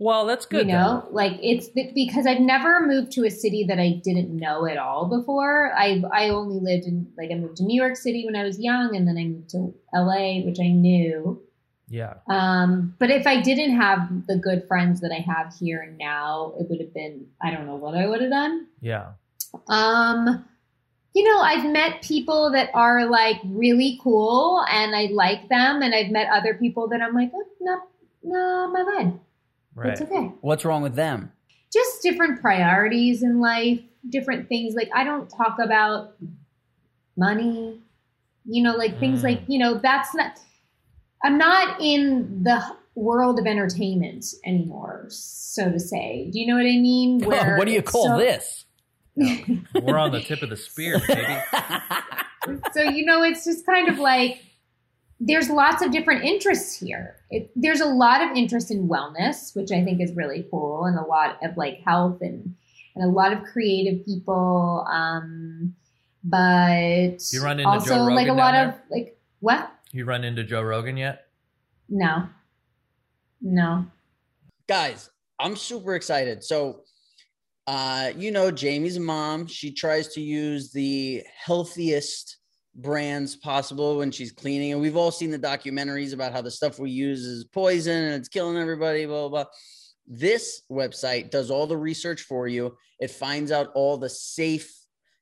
Well, 0.00 0.26
that's 0.26 0.46
good. 0.46 0.66
you 0.66 0.72
know, 0.72 1.06
like 1.10 1.38
it's 1.42 1.68
th- 1.70 1.92
because 1.94 2.24
I've 2.26 2.40
never 2.40 2.86
moved 2.86 3.12
to 3.12 3.24
a 3.24 3.30
city 3.30 3.64
that 3.68 3.80
I 3.80 4.00
didn't 4.04 4.36
know 4.36 4.64
at 4.66 4.78
all 4.78 5.08
before. 5.08 5.72
I 5.76 6.02
I 6.12 6.28
only 6.28 6.60
lived 6.60 6.86
in 6.86 7.08
like 7.16 7.30
I 7.32 7.34
moved 7.34 7.56
to 7.56 7.64
New 7.64 7.80
York 7.80 7.96
City 7.96 8.24
when 8.24 8.36
I 8.36 8.44
was 8.44 8.60
young, 8.60 8.94
and 8.94 9.06
then 9.08 9.16
I 9.18 9.24
moved 9.24 9.50
to 9.50 9.74
LA, 9.94 10.44
which 10.44 10.58
I 10.60 10.68
knew. 10.68 11.42
Though. 11.90 11.96
Yeah. 11.96 12.14
Um, 12.28 12.94
but 12.98 13.10
if 13.10 13.26
I 13.26 13.40
didn't 13.40 13.76
have 13.76 14.26
the 14.26 14.36
good 14.36 14.66
friends 14.68 15.00
that 15.00 15.12
I 15.12 15.20
have 15.20 15.54
here 15.58 15.80
and 15.80 15.98
now, 15.98 16.54
it 16.58 16.66
would 16.68 16.80
have 16.80 16.94
been 16.94 17.26
I 17.42 17.50
don't 17.50 17.66
know 17.66 17.76
what 17.76 17.94
I 17.94 18.06
would 18.06 18.20
have 18.20 18.30
done. 18.30 18.66
Yeah. 18.80 19.12
Um, 19.68 20.44
you 21.14 21.24
know, 21.24 21.40
I've 21.40 21.70
met 21.72 22.02
people 22.02 22.50
that 22.52 22.70
are 22.74 23.06
like 23.06 23.40
really 23.44 23.98
cool 24.02 24.64
and 24.70 24.94
I 24.94 25.08
like 25.12 25.48
them, 25.48 25.82
and 25.82 25.94
I've 25.94 26.10
met 26.10 26.28
other 26.32 26.54
people 26.54 26.88
that 26.88 27.00
I'm 27.00 27.14
like, 27.14 27.30
oh, 27.34 27.44
no, 27.60 27.80
no, 28.22 28.72
my 28.72 28.80
vibe. 28.82 29.18
Right. 29.74 29.92
It's 29.92 30.00
okay. 30.02 30.32
What's 30.42 30.64
wrong 30.64 30.82
with 30.82 30.94
them? 30.94 31.32
Just 31.72 32.02
different 32.02 32.40
priorities 32.40 33.22
in 33.22 33.40
life, 33.40 33.80
different 34.08 34.48
things. 34.48 34.74
Like, 34.74 34.90
I 34.94 35.04
don't 35.04 35.28
talk 35.28 35.58
about 35.58 36.14
money, 37.16 37.80
You 38.50 38.62
know, 38.62 38.76
like 38.76 38.98
things 38.98 39.20
Mm. 39.20 39.24
like 39.24 39.40
you 39.48 39.58
know 39.58 39.78
that's 39.78 40.14
not. 40.14 40.38
I'm 41.22 41.38
not 41.38 41.80
in 41.80 42.42
the 42.44 42.62
world 42.94 43.38
of 43.38 43.46
entertainment 43.46 44.24
anymore, 44.44 45.06
so 45.08 45.70
to 45.70 45.80
say. 45.80 46.30
Do 46.32 46.40
you 46.40 46.46
know 46.46 46.54
what 46.54 46.66
I 46.66 46.78
mean? 46.78 47.20
Where 47.20 47.56
what 47.58 47.66
do 47.66 47.72
you 47.72 47.82
call 47.82 48.06
so- 48.06 48.18
this? 48.18 48.64
We're 49.74 49.98
on 49.98 50.12
the 50.12 50.20
tip 50.20 50.42
of 50.42 50.50
the 50.50 50.56
spear, 50.56 51.00
baby. 51.08 51.38
so 52.72 52.82
you 52.82 53.04
know 53.04 53.22
it's 53.22 53.44
just 53.44 53.66
kind 53.66 53.88
of 53.88 53.98
like 53.98 54.42
there's 55.20 55.50
lots 55.50 55.82
of 55.82 55.90
different 55.90 56.24
interests 56.24 56.78
here 56.78 57.16
it, 57.30 57.50
there's 57.56 57.80
a 57.80 57.86
lot 57.86 58.22
of 58.22 58.36
interest 58.36 58.70
in 58.70 58.88
wellness 58.88 59.54
which 59.56 59.70
i 59.72 59.82
think 59.82 60.00
is 60.00 60.14
really 60.14 60.46
cool 60.50 60.84
and 60.84 60.98
a 60.98 61.02
lot 61.02 61.38
of 61.42 61.56
like 61.56 61.80
health 61.84 62.20
and 62.20 62.54
and 62.94 63.04
a 63.04 63.08
lot 63.08 63.32
of 63.32 63.42
creative 63.44 64.04
people 64.04 64.86
um 64.90 65.74
but 66.24 67.18
You 67.32 67.42
run 67.42 67.60
into 67.60 67.68
also 67.68 67.94
Joe 67.94 68.04
like 68.04 68.28
a 68.28 68.32
lot 68.32 68.52
down 68.52 68.68
of 68.70 68.74
like 68.90 69.18
what 69.40 69.70
You 69.98 70.04
run 70.04 70.22
into 70.22 70.44
Joe 70.44 70.62
Rogan 70.62 70.96
yet? 70.96 71.24
no 71.88 72.28
no 73.40 73.84
guys, 74.68 75.10
I'm 75.40 75.56
super 75.56 75.96
excited. 75.96 76.44
So, 76.44 76.82
uh, 77.66 78.12
you 78.16 78.30
know, 78.30 78.52
Jamie's 78.52 78.96
mom, 78.96 79.48
she 79.48 79.72
tries 79.72 80.06
to 80.14 80.20
use 80.20 80.70
the 80.70 81.24
healthiest 81.44 82.36
brands 82.76 83.34
possible 83.34 83.98
when 83.98 84.12
she's 84.12 84.30
cleaning. 84.30 84.70
And 84.70 84.80
we've 84.80 84.96
all 84.96 85.10
seen 85.10 85.32
the 85.32 85.38
documentaries 85.38 86.12
about 86.12 86.32
how 86.32 86.42
the 86.42 86.50
stuff 86.50 86.78
we 86.78 86.92
use 86.92 87.24
is 87.24 87.46
poison 87.46 88.04
and 88.04 88.14
it's 88.14 88.28
killing 88.28 88.56
everybody, 88.56 89.04
blah, 89.04 89.28
blah, 89.28 89.42
blah. 89.42 89.50
This 90.06 90.62
website 90.70 91.32
does 91.32 91.50
all 91.50 91.66
the 91.66 91.76
research 91.76 92.20
for 92.20 92.46
you. 92.46 92.76
It 93.00 93.10
finds 93.10 93.50
out 93.50 93.72
all 93.74 93.96
the 93.96 94.08
safe 94.08 94.72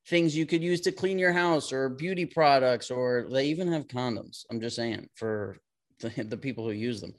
things 0.09 0.37
you 0.37 0.47
could 0.47 0.63
use 0.63 0.81
to 0.83 0.93
clean 0.93 1.19
your 1.19 1.33
house 1.33 1.73
or 1.73 1.89
beauty 1.89 2.25
products, 2.25 2.91
or 2.91 3.27
they 3.31 3.47
even 3.47 3.73
have 3.73 3.89
condoms. 3.89 4.45
I'm 4.51 4.61
just 4.61 4.77
saying 4.77 5.09
for 5.15 5.57
the, 6.01 6.25
the 6.25 6.37
people 6.37 6.65
who 6.65 6.73
use 6.73 7.01
them. 7.01 7.15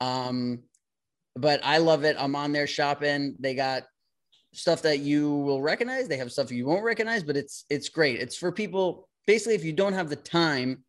Um, 0.00 0.62
but 1.36 1.60
I 1.64 1.78
love 1.78 2.04
it. 2.04 2.16
I'm 2.18 2.36
on 2.36 2.52
there 2.52 2.66
shopping. 2.66 3.36
They 3.40 3.54
got 3.54 3.84
stuff 4.52 4.82
that 4.82 5.00
you 5.00 5.30
will 5.30 5.60
recognize. 5.60 6.08
They 6.08 6.16
have 6.16 6.32
stuff 6.32 6.52
you 6.52 6.66
won't 6.66 6.84
recognize, 6.84 7.22
but 7.24 7.36
it's 7.36 7.64
it's 7.68 7.88
great. 7.88 8.20
It's 8.20 8.36
for 8.36 8.52
people 8.52 9.08
basically 9.26 9.54
if 9.54 9.64
you 9.64 9.72
don't 9.72 9.94
have 9.94 10.10
the 10.10 10.16
time 10.16 10.84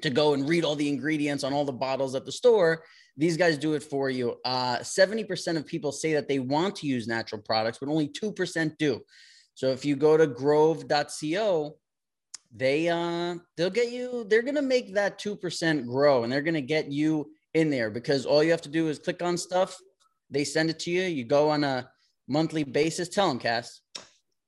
to 0.00 0.10
go 0.10 0.34
and 0.34 0.48
read 0.48 0.64
all 0.64 0.74
the 0.74 0.88
ingredients 0.88 1.44
on 1.44 1.52
all 1.52 1.64
the 1.64 1.72
bottles 1.72 2.14
at 2.14 2.24
the 2.24 2.32
store, 2.32 2.82
these 3.16 3.36
guys 3.36 3.56
do 3.56 3.74
it 3.74 3.82
for 3.82 4.10
you. 4.10 4.36
Uh, 4.44 4.78
70% 4.78 5.56
of 5.56 5.66
people 5.66 5.92
say 5.92 6.14
that 6.14 6.26
they 6.26 6.40
want 6.40 6.76
to 6.76 6.86
use 6.86 7.06
natural 7.06 7.40
products, 7.40 7.78
but 7.78 7.88
only 7.88 8.08
2% 8.08 8.76
do. 8.76 9.00
So 9.54 9.68
if 9.68 9.84
you 9.84 9.96
go 9.96 10.16
to 10.16 10.26
grove.co, 10.26 11.76
they 12.56 12.88
uh 12.88 13.34
they'll 13.56 13.68
get 13.68 13.90
you 13.90 14.24
they're 14.28 14.42
going 14.42 14.54
to 14.54 14.62
make 14.62 14.94
that 14.94 15.20
2% 15.20 15.86
grow 15.86 16.22
and 16.22 16.32
they're 16.32 16.40
going 16.40 16.54
to 16.54 16.62
get 16.62 16.90
you 16.90 17.28
in 17.52 17.68
there 17.68 17.90
because 17.90 18.24
all 18.24 18.44
you 18.44 18.52
have 18.52 18.62
to 18.62 18.68
do 18.68 18.86
is 18.88 19.00
click 19.00 19.22
on 19.22 19.36
stuff 19.36 19.76
they 20.30 20.44
send 20.44 20.70
it 20.70 20.78
to 20.78 20.90
you 20.92 21.02
you 21.02 21.24
go 21.24 21.50
on 21.50 21.64
a 21.64 21.88
monthly 22.28 22.62
basis 22.62 23.08
tell 23.08 23.28
them 23.28 23.40
cass 23.40 23.80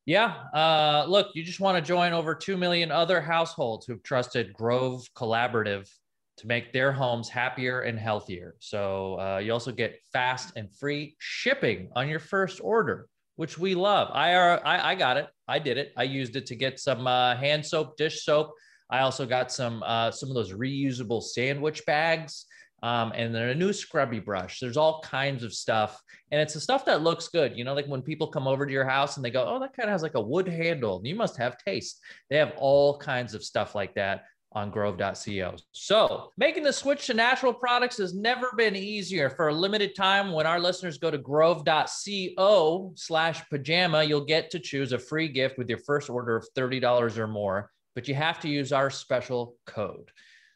Yeah. 0.07 0.35
Uh, 0.55 1.05
look, 1.09 1.35
you 1.35 1.43
just 1.43 1.59
want 1.59 1.77
to 1.77 1.83
join 1.83 2.13
over 2.13 2.33
2 2.33 2.57
million 2.57 2.93
other 2.93 3.21
households 3.21 3.87
who've 3.87 4.03
trusted 4.05 4.53
Grove 4.53 5.05
Collaborative 5.17 5.91
to 6.37 6.47
make 6.47 6.73
their 6.73 6.93
homes 6.93 7.29
happier 7.29 7.81
and 7.81 7.99
healthier. 7.99 8.55
So 8.61 9.19
uh, 9.19 9.39
you 9.39 9.53
also 9.53 9.73
get 9.73 9.99
fast 10.13 10.53
and 10.55 10.73
free 10.73 11.17
shipping 11.19 11.91
on 11.97 12.09
your 12.09 12.21
first 12.21 12.61
order, 12.63 13.09
which 13.37 13.59
we 13.59 13.75
love. 13.75 14.11
I, 14.13 14.35
are, 14.35 14.61
I, 14.67 14.93
I 14.93 14.95
got 14.95 15.17
it. 15.17 15.29
I 15.47 15.59
did 15.59 15.79
it. 15.79 15.93
I 15.97 16.03
used 16.03 16.37
it 16.37 16.47
to 16.47 16.57
get 16.57 16.81
some 16.81 17.07
uh, 17.07 17.37
hand 17.37 17.65
soap, 17.65 17.97
dish 17.97 18.25
soap. 18.25 18.53
I 18.91 19.01
also 19.01 19.27
got 19.27 19.51
some 19.51 19.83
uh, 19.83 20.11
some 20.11 20.29
of 20.29 20.35
those 20.35 20.53
reusable 20.53 21.23
sandwich 21.23 21.85
bags. 21.87 22.47
Um, 22.83 23.13
and 23.15 23.35
then 23.35 23.49
a 23.49 23.55
new 23.55 23.73
scrubby 23.73 24.21
brush. 24.21 24.61
There's 24.61 24.77
all 24.77 25.01
kinds 25.01 25.43
of 25.43 25.55
stuff 25.55 26.01
and 26.31 26.41
it's 26.41 26.55
the 26.55 26.61
stuff 26.61 26.85
that 26.87 27.03
looks 27.03 27.29
good. 27.29 27.57
You 27.57 27.65
know, 27.65 27.75
like 27.75 27.87
when 27.87 28.03
people 28.03 28.27
come 28.27 28.49
over 28.49 28.67
to 28.67 28.73
your 28.73 28.85
house 28.85 29.17
and 29.17 29.25
they 29.25 29.31
go, 29.31 29.45
"Oh, 29.47 29.61
that 29.61 29.77
kind 29.77 29.89
of 29.89 29.93
has 29.93 30.03
like 30.03 30.15
a 30.15 30.21
wood 30.21 30.49
handle." 30.49 31.01
You 31.05 31.15
must 31.15 31.37
have 31.37 31.57
taste. 31.59 32.01
They 32.31 32.37
have 32.37 32.53
all 32.57 32.99
kinds 32.99 33.35
of 33.35 33.45
stuff 33.45 33.75
like 33.75 33.95
that 33.95 34.25
on 34.53 34.71
grove.co. 34.71 35.57
So, 35.73 36.33
making 36.37 36.63
the 36.63 36.73
switch 36.73 37.07
to 37.07 37.15
natural 37.15 37.53
products 37.53 37.99
has 37.99 38.15
never 38.15 38.53
been 38.57 38.75
easier. 38.75 39.29
For 39.29 39.49
a 39.49 39.55
limited 39.55 39.95
time, 39.95 40.33
when 40.33 40.47
our 40.47 40.59
listeners 40.59 40.99
go 40.99 41.11
to 41.11 41.19
grove.co 41.19 42.93
slash 42.95 43.49
pajama, 43.51 44.05
you'll 44.05 44.25
get 44.25 44.51
to 44.51 44.59
choose 44.59 44.93
a 44.93 44.99
free 44.99 45.29
gift 45.29 45.59
with 45.59 45.69
your 45.69 45.79
first 45.79 46.09
order 46.09 46.37
of 46.37 46.49
$30 46.57 47.19
or 47.19 47.27
more, 47.27 47.71
but 47.95 48.09
you 48.09 48.15
have 48.15 48.41
to 48.41 48.49
use 48.49 48.73
our 48.73 48.91
special 48.91 49.57
code. 49.67 50.11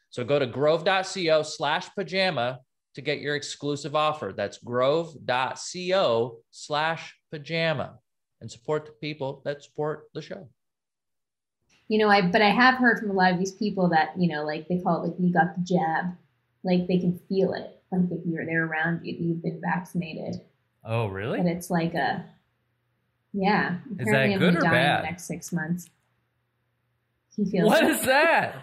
So 0.09 0.23
go 0.23 0.39
to 0.39 0.47
grove.co 0.47 1.43
slash 1.43 1.87
pajama 1.95 2.59
to 2.95 3.01
get 3.01 3.21
your 3.21 3.35
exclusive 3.35 3.95
offer. 3.95 4.33
That's 4.35 4.57
grove.co 4.57 6.37
slash 6.51 7.15
pajama 7.31 7.99
and 8.41 8.51
support 8.51 8.85
the 8.85 8.91
people 8.93 9.41
that 9.45 9.63
support 9.63 10.09
the 10.13 10.21
show. 10.21 10.49
You 11.91 11.97
know 11.97 12.07
i 12.09 12.21
but 12.21 12.41
i 12.41 12.49
have 12.49 12.75
heard 12.75 12.99
from 12.99 13.09
a 13.09 13.13
lot 13.13 13.31
of 13.33 13.37
these 13.39 13.51
people 13.51 13.89
that 13.89 14.13
you 14.17 14.27
know 14.33 14.43
like 14.45 14.67
they 14.69 14.79
call 14.79 15.03
it 15.03 15.07
like 15.07 15.15
you 15.19 15.31
got 15.33 15.53
the 15.55 15.61
jab 15.63 16.15
like 16.63 16.87
they 16.87 16.97
can 16.97 17.19
feel 17.27 17.51
it 17.53 17.67
like 17.91 18.01
if 18.11 18.25
you're 18.25 18.45
there 18.45 18.65
around 18.65 19.01
you 19.05 19.13
you've 19.19 19.43
been 19.43 19.59
vaccinated 19.61 20.41
Oh, 20.83 21.07
really? 21.07 21.37
but 21.37 21.43
really? 21.45 21.57
it's 21.57 21.69
like 21.69 21.93
a 21.93 22.23
yeah 23.33 23.77
Is 23.99 24.01
apparently 24.07 24.13
that 24.13 24.33
I'm 24.33 24.39
good 24.39 24.53
gonna 24.55 24.59
or 24.59 24.61
die 24.61 24.67
in 24.79 24.85
bad? 24.87 24.99
the 25.03 25.07
next 25.11 25.23
six 25.25 25.51
months 25.51 25.89
he 27.35 27.45
feels 27.45 27.67
What 27.67 27.83
it. 27.83 27.89
is 27.91 28.01
that? 28.05 28.55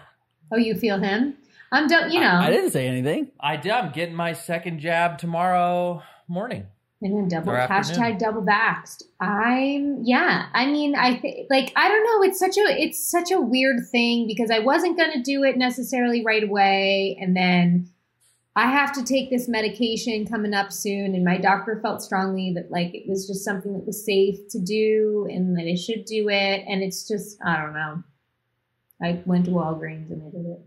oh 0.51 0.57
you 0.57 0.75
feel 0.75 0.97
him 0.99 1.35
i'm 1.71 1.87
don't 1.87 2.11
you 2.11 2.19
know 2.19 2.35
I 2.35 2.49
didn't 2.49 2.71
say 2.71 2.87
anything. 2.87 3.31
I 3.39 3.55
did. 3.57 3.71
I'm 3.71 3.91
getting 3.91 4.15
my 4.15 4.33
second 4.33 4.79
jab 4.79 5.19
tomorrow 5.19 6.01
morning. 6.27 6.65
And 7.01 7.15
then 7.15 7.27
double 7.27 7.53
hashtag 7.53 8.19
double 8.19 8.41
vaxxed. 8.41 9.03
I'm 9.19 10.03
yeah 10.03 10.47
i 10.53 10.65
mean 10.65 10.95
i 10.95 11.15
think 11.17 11.47
like 11.49 11.71
i 11.75 11.87
don't 11.87 12.03
know 12.03 12.27
it's 12.27 12.39
such 12.39 12.57
a 12.57 12.81
it's 12.81 12.99
such 12.99 13.31
a 13.31 13.39
weird 13.39 13.87
thing 13.89 14.27
because 14.27 14.51
i 14.51 14.59
wasn't 14.59 14.97
going 14.97 15.13
to 15.13 15.21
do 15.21 15.43
it 15.43 15.57
necessarily 15.57 16.23
right 16.25 16.43
away. 16.43 17.17
And 17.19 17.35
then 17.35 17.89
i 18.55 18.67
have 18.67 18.91
to 18.93 19.03
take 19.03 19.29
this 19.29 19.47
medication 19.47 20.27
coming 20.27 20.53
up 20.53 20.71
soon. 20.71 21.15
And 21.15 21.23
my 21.23 21.37
doctor 21.37 21.79
felt 21.81 22.01
strongly 22.01 22.53
that 22.55 22.71
like 22.71 22.93
it 22.93 23.07
was 23.07 23.27
just 23.27 23.45
something 23.45 23.73
that 23.73 23.85
was 23.85 24.05
safe 24.05 24.47
to 24.49 24.59
do 24.59 25.27
and 25.29 25.57
that 25.57 25.69
i 25.71 25.75
should 25.75 26.05
do 26.05 26.29
it. 26.29 26.65
And 26.67 26.83
it's 26.83 27.07
just 27.07 27.37
i 27.45 27.57
don't 27.61 27.73
know. 27.73 28.03
I 29.01 29.21
went 29.25 29.45
to 29.45 29.51
walgreens 29.51 30.11
and 30.11 30.21
i 30.21 30.29
did 30.29 30.45
it. 30.45 30.65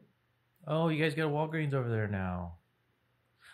Oh, 0.67 0.89
you 0.89 1.03
guys 1.03 1.15
got 1.15 1.31
Walgreens 1.31 1.75
over 1.75 1.89
there 1.89 2.07
now. 2.07 2.55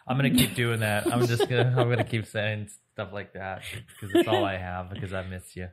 I'm 0.09 0.17
gonna 0.17 0.31
keep 0.31 0.55
doing 0.55 0.81
that. 0.81 1.13
I'm 1.13 1.27
just 1.27 1.49
gonna 1.49 1.75
I'm 1.77 1.89
gonna 1.89 2.05
keep 2.05 2.27
saying 2.27 2.71
stuff 2.93 3.13
like 3.13 3.35
that 3.35 3.63
because 4.01 4.15
it's 4.15 4.29
all 4.29 4.45
I 4.45 4.57
have 4.57 4.91
because 4.91 5.13
I 5.13 5.23
miss 5.23 5.55
you. 5.55 5.69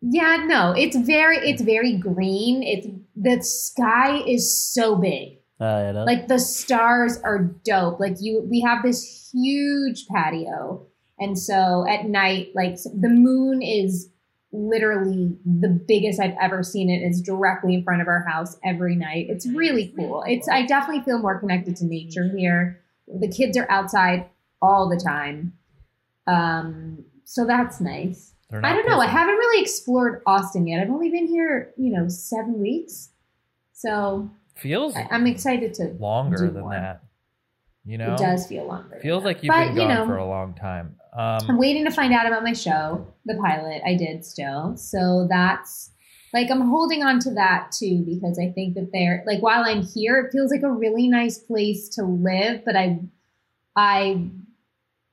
Yeah, 0.00 0.44
no, 0.46 0.72
it's 0.76 0.96
very 0.96 1.38
it's 1.38 1.62
very 1.62 1.96
green. 1.96 2.62
It's 2.62 2.86
the 3.16 3.42
sky 3.42 4.22
is 4.26 4.72
so 4.72 4.96
big. 4.96 5.38
Uh, 5.60 5.84
you 5.86 5.92
know? 5.92 6.04
Like 6.04 6.28
the 6.28 6.38
stars 6.38 7.18
are 7.22 7.38
dope. 7.38 8.00
Like 8.00 8.16
you 8.20 8.46
we 8.48 8.60
have 8.60 8.82
this 8.82 9.30
huge 9.32 10.06
patio. 10.06 10.86
And 11.18 11.38
so 11.38 11.86
at 11.88 12.06
night 12.06 12.48
like 12.54 12.76
the 12.76 13.08
moon 13.08 13.62
is 13.62 14.08
literally 14.52 15.36
the 15.44 15.68
biggest 15.68 16.20
I've 16.20 16.36
ever 16.40 16.62
seen. 16.62 16.90
It's 16.90 17.20
directly 17.20 17.74
in 17.74 17.84
front 17.84 18.02
of 18.02 18.08
our 18.08 18.24
house 18.28 18.58
every 18.64 18.96
night. 18.96 19.26
It's 19.28 19.46
really 19.46 19.92
cool. 19.96 20.24
It's 20.26 20.48
I 20.48 20.66
definitely 20.66 21.02
feel 21.04 21.18
more 21.18 21.38
connected 21.38 21.76
to 21.76 21.84
nature 21.84 22.30
here. 22.36 22.81
The 23.20 23.28
kids 23.28 23.56
are 23.56 23.70
outside 23.70 24.26
all 24.60 24.88
the 24.88 24.96
time. 24.96 25.52
Um 26.26 27.04
so 27.24 27.46
that's 27.46 27.80
nice. 27.80 28.34
I 28.52 28.74
don't 28.74 28.86
know. 28.86 29.00
I 29.00 29.06
haven't 29.06 29.36
really 29.36 29.62
explored 29.62 30.20
Austin 30.26 30.66
yet. 30.66 30.82
I've 30.82 30.90
only 30.90 31.08
been 31.10 31.26
here, 31.26 31.72
you 31.78 31.90
know, 31.90 32.06
seven 32.08 32.60
weeks. 32.60 33.08
So 33.72 34.30
feels 34.56 34.94
I, 34.94 35.08
I'm 35.10 35.26
excited 35.26 35.72
to. 35.74 35.84
longer 35.98 36.50
than 36.50 36.60
more. 36.60 36.72
that. 36.72 37.02
You 37.86 37.96
know, 37.96 38.12
It 38.12 38.18
does 38.18 38.46
feel 38.46 38.66
longer. 38.66 38.98
feels 39.00 39.24
like 39.24 39.42
you've 39.42 39.48
But, 39.54 39.68
been 39.68 39.74
you 39.76 39.80
gone 39.88 39.94
know, 39.94 40.06
for 40.06 40.18
a 40.18 40.26
long 40.26 40.52
time. 40.54 40.96
Um, 41.16 41.40
I'm 41.48 41.58
waiting 41.58 41.84
to 41.86 41.90
find 41.90 42.12
out 42.12 42.26
about 42.26 42.42
my 42.44 42.52
show, 42.52 43.06
the 43.24 43.36
pilot. 43.36 43.80
I 43.86 43.94
did 43.94 44.22
still. 44.24 44.76
So 44.76 45.26
that's 45.30 45.91
like 46.32 46.50
I'm 46.50 46.68
holding 46.68 47.02
on 47.02 47.18
to 47.20 47.30
that 47.34 47.72
too 47.72 48.04
because 48.06 48.38
I 48.38 48.50
think 48.52 48.74
that 48.74 48.90
they're 48.92 49.22
like 49.26 49.42
while 49.42 49.64
I'm 49.64 49.82
here, 49.82 50.18
it 50.18 50.32
feels 50.32 50.50
like 50.50 50.62
a 50.62 50.70
really 50.70 51.08
nice 51.08 51.38
place 51.38 51.90
to 51.90 52.04
live. 52.04 52.64
But 52.64 52.76
I, 52.76 53.00
I, 53.76 54.28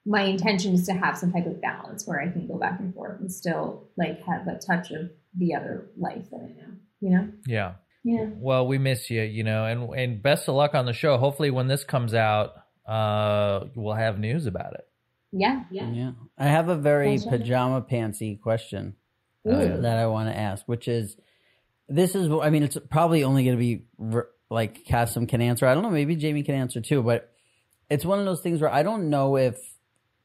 my 0.06 0.22
intention 0.22 0.74
is 0.74 0.86
to 0.86 0.94
have 0.94 1.18
some 1.18 1.34
type 1.34 1.46
of 1.46 1.62
balance 1.62 2.08
where 2.08 2.22
I 2.22 2.30
can 2.30 2.48
go 2.48 2.58
back 2.58 2.80
and 2.80 2.94
forth 2.94 3.20
and 3.20 3.32
still 3.32 3.90
like 3.98 4.24
have 4.24 4.48
a 4.48 4.58
touch 4.58 4.92
of 4.92 5.10
the 5.38 5.56
other 5.56 5.90
life 5.98 6.30
that 6.32 6.38
I 6.38 6.48
know. 6.48 6.74
You 7.02 7.10
know? 7.10 7.30
yeah. 7.46 7.74
Yeah. 8.04 8.28
Well, 8.36 8.66
we 8.66 8.78
miss 8.78 9.10
you, 9.10 9.22
you 9.24 9.44
know, 9.44 9.66
and 9.66 9.94
and 9.94 10.24
best 10.24 10.48
of 10.48 10.56
luck 10.56 10.74
on 10.74 10.86
the 10.86 10.94
show. 10.94 11.18
Hopefully, 11.18 11.52
when 11.52 11.68
this 11.68 11.84
comes 11.84 12.14
out, 12.14 12.54
uh, 12.88 13.66
we'll 13.76 13.94
have 13.94 14.18
news 14.18 14.46
about 14.46 14.74
it. 14.74 14.88
Yeah. 15.34 15.64
Yeah. 15.70 15.92
yeah. 15.92 16.12
I 16.38 16.48
have 16.48 16.70
a 16.70 16.78
very 16.78 17.20
pajama 17.20 17.82
pantsy 17.82 18.40
question 18.40 18.96
Oh, 19.50 19.62
Ooh. 19.62 19.82
that 19.82 19.98
I 19.98 20.08
want 20.08 20.30
to 20.30 20.38
ask, 20.38 20.64
which 20.66 20.88
is 20.88 21.16
this 21.88 22.16
is, 22.16 22.30
I 22.32 22.50
mean, 22.50 22.64
it's 22.64 22.78
probably 22.90 23.24
only 23.24 23.44
going 23.44 23.58
to 23.58 23.60
be 23.60 23.84
re- 23.98 24.24
like 24.50 24.86
Kassem 24.86 25.28
can 25.28 25.42
answer. 25.42 25.66
I 25.66 25.74
don't 25.74 25.84
know. 25.84 25.90
Maybe 25.90 26.16
Jamie 26.16 26.44
can 26.44 26.56
answer 26.56 26.82
too. 26.82 27.02
But 27.02 27.32
it's 27.90 28.06
one 28.06 28.20
of 28.20 28.26
those 28.26 28.42
things 28.42 28.62
where 28.62 28.72
I 28.72 28.84
don't 28.84 29.10
know 29.10 29.38
if 29.38 29.58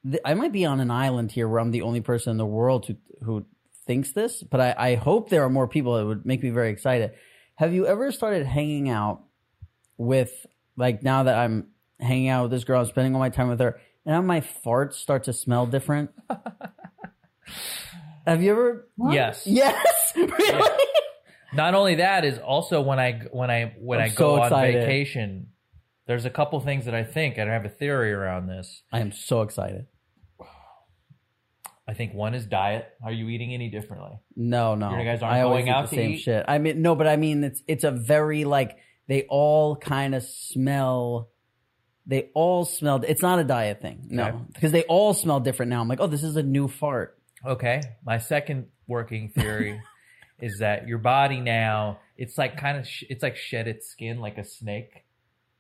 th- 0.04 0.22
I 0.24 0.34
might 0.34 0.52
be 0.52 0.66
on 0.66 0.80
an 0.80 0.90
island 0.90 1.32
here 1.32 1.48
where 1.48 1.60
I'm 1.60 1.70
the 1.70 1.82
only 1.82 2.00
person 2.00 2.32
in 2.32 2.36
the 2.36 2.46
world 2.46 2.86
who 2.86 2.96
who 3.22 3.46
thinks 3.86 4.12
this. 4.12 4.42
But 4.42 4.60
I, 4.60 4.74
I 4.76 4.94
hope 4.96 5.30
there 5.30 5.44
are 5.44 5.50
more 5.50 5.68
people 5.68 5.96
that 5.96 6.06
would 6.06 6.26
make 6.26 6.42
me 6.42 6.50
very 6.50 6.70
excited. 6.70 7.12
Have 7.56 7.72
you 7.72 7.86
ever 7.86 8.12
started 8.12 8.46
hanging 8.46 8.88
out 8.90 9.22
with 9.96 10.32
like 10.76 11.02
now 11.02 11.22
that 11.22 11.36
I'm 11.36 11.68
hanging 11.98 12.28
out 12.28 12.42
with 12.42 12.50
this 12.50 12.64
girl, 12.64 12.80
I'm 12.80 12.86
spending 12.86 13.14
all 13.14 13.20
my 13.20 13.30
time 13.30 13.48
with 13.48 13.60
her, 13.60 13.80
and 14.04 14.14
now 14.14 14.22
my 14.22 14.40
farts 14.40 14.94
start 14.94 15.24
to 15.24 15.32
smell 15.32 15.66
different? 15.66 16.10
Have 18.26 18.42
you 18.42 18.52
ever? 18.52 18.88
Yes. 19.10 19.46
Yes, 19.46 20.12
really. 20.16 20.70
Not 21.52 21.74
only 21.74 21.96
that 21.96 22.24
is 22.24 22.38
also 22.38 22.80
when 22.80 22.98
I 22.98 23.20
when 23.30 23.50
I 23.50 23.74
when 23.78 24.00
I'm 24.00 24.06
I 24.06 24.08
go 24.08 24.36
so 24.36 24.54
on 24.54 24.62
vacation, 24.62 25.48
there's 26.06 26.24
a 26.24 26.30
couple 26.30 26.58
things 26.60 26.86
that 26.86 26.94
I 26.94 27.04
think 27.04 27.38
and 27.38 27.48
I 27.48 27.52
have 27.52 27.64
a 27.64 27.68
theory 27.68 28.12
around 28.12 28.46
this. 28.46 28.82
I 28.92 29.00
am 29.00 29.12
so 29.12 29.42
excited. 29.42 29.86
I 31.86 31.92
think 31.92 32.14
one 32.14 32.34
is 32.34 32.46
diet. 32.46 32.88
Are 33.04 33.12
you 33.12 33.28
eating 33.28 33.52
any 33.52 33.68
differently? 33.68 34.18
No, 34.34 34.74
no. 34.74 34.96
You 34.96 35.04
guys 35.04 35.22
aren't 35.22 35.36
I 35.36 35.42
going 35.42 35.68
out 35.68 35.90
the 35.90 35.96
to 35.96 36.02
same 36.02 36.10
eat? 36.12 36.20
shit. 36.20 36.44
I 36.48 36.58
mean, 36.58 36.80
no, 36.80 36.94
but 36.94 37.06
I 37.06 37.16
mean, 37.16 37.44
it's 37.44 37.62
it's 37.68 37.84
a 37.84 37.90
very 37.90 38.44
like 38.44 38.78
they 39.06 39.24
all 39.28 39.76
kind 39.76 40.14
of 40.14 40.22
smell. 40.22 41.28
They 42.06 42.30
all 42.34 42.64
smell. 42.64 43.02
It's 43.06 43.22
not 43.22 43.38
a 43.38 43.44
diet 43.44 43.80
thing, 43.82 44.06
no, 44.10 44.46
because 44.52 44.72
they 44.72 44.82
all 44.84 45.12
smell 45.14 45.40
different 45.40 45.70
now. 45.70 45.80
I'm 45.80 45.88
like, 45.88 46.00
oh, 46.00 46.06
this 46.06 46.22
is 46.22 46.36
a 46.36 46.42
new 46.42 46.68
fart. 46.68 47.18
Okay. 47.46 47.80
My 48.04 48.18
second 48.18 48.66
working 48.86 49.28
theory 49.30 49.80
is 50.40 50.58
that 50.58 50.86
your 50.88 50.98
body 50.98 51.40
now 51.40 51.98
it's 52.16 52.38
like 52.38 52.56
kind 52.56 52.78
of 52.78 52.86
sh- 52.86 53.04
it's 53.10 53.22
like 53.22 53.36
shed 53.36 53.66
its 53.66 53.88
skin 53.88 54.20
like 54.20 54.38
a 54.38 54.44
snake, 54.44 55.04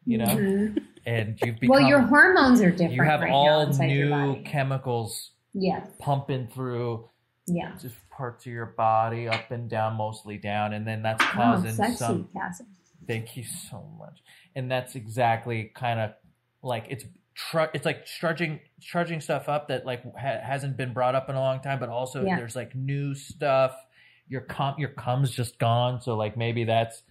you 0.04 0.18
know, 0.18 0.26
Mhm. 0.26 0.78
and 1.06 1.38
you've 1.42 1.58
become 1.58 1.68
well, 1.80 1.88
your 1.88 2.00
hormones 2.00 2.60
are 2.60 2.70
different. 2.70 2.92
you 2.94 3.02
have 3.02 3.20
right 3.22 3.32
all 3.32 3.66
new 3.78 4.40
chemicals 4.44 5.32
Yeah, 5.52 5.84
pumping 5.98 6.46
through 6.48 7.08
yeah. 7.46 7.72
just 7.80 7.96
parts 8.10 8.46
of 8.46 8.52
your 8.52 8.66
body 8.66 9.26
up 9.28 9.50
and 9.50 9.68
down, 9.68 9.94
mostly 9.96 10.38
down, 10.38 10.72
and 10.74 10.86
then 10.86 11.02
that's 11.02 11.22
Oh, 11.24 11.30
causing 11.32 11.72
sexy, 11.72 11.96
some. 11.96 12.28
Thank 13.08 13.36
you 13.36 13.42
so 13.44 13.82
much. 13.98 14.22
And 14.54 14.70
that's 14.70 14.94
exactly 14.94 15.72
kind 15.74 15.98
of 16.00 16.12
like 16.62 16.86
it's 16.88 17.04
tr- 17.34 17.70
it's 17.74 17.84
like 17.84 18.06
trudging 18.06 18.60
trudging 18.82 19.20
stuff 19.20 19.48
up 19.48 19.68
that 19.68 19.84
like 19.86 20.02
ha- 20.16 20.40
hasn't 20.42 20.76
been 20.76 20.92
brought 20.92 21.14
up 21.14 21.28
in 21.28 21.36
a 21.36 21.40
long 21.40 21.60
time, 21.60 21.78
but 21.80 21.88
also 21.88 22.24
Yeah. 22.24 22.36
there's 22.36 22.56
like 22.56 22.74
new 22.74 23.14
stuff. 23.14 23.74
Your 24.28 24.40
cum 24.40 24.74
your 24.78 24.88
cum's 24.90 25.30
just 25.30 25.58
gone, 25.58 26.00
so 26.00 26.16
like 26.16 26.36
maybe 26.36 26.64
that's 26.64 27.02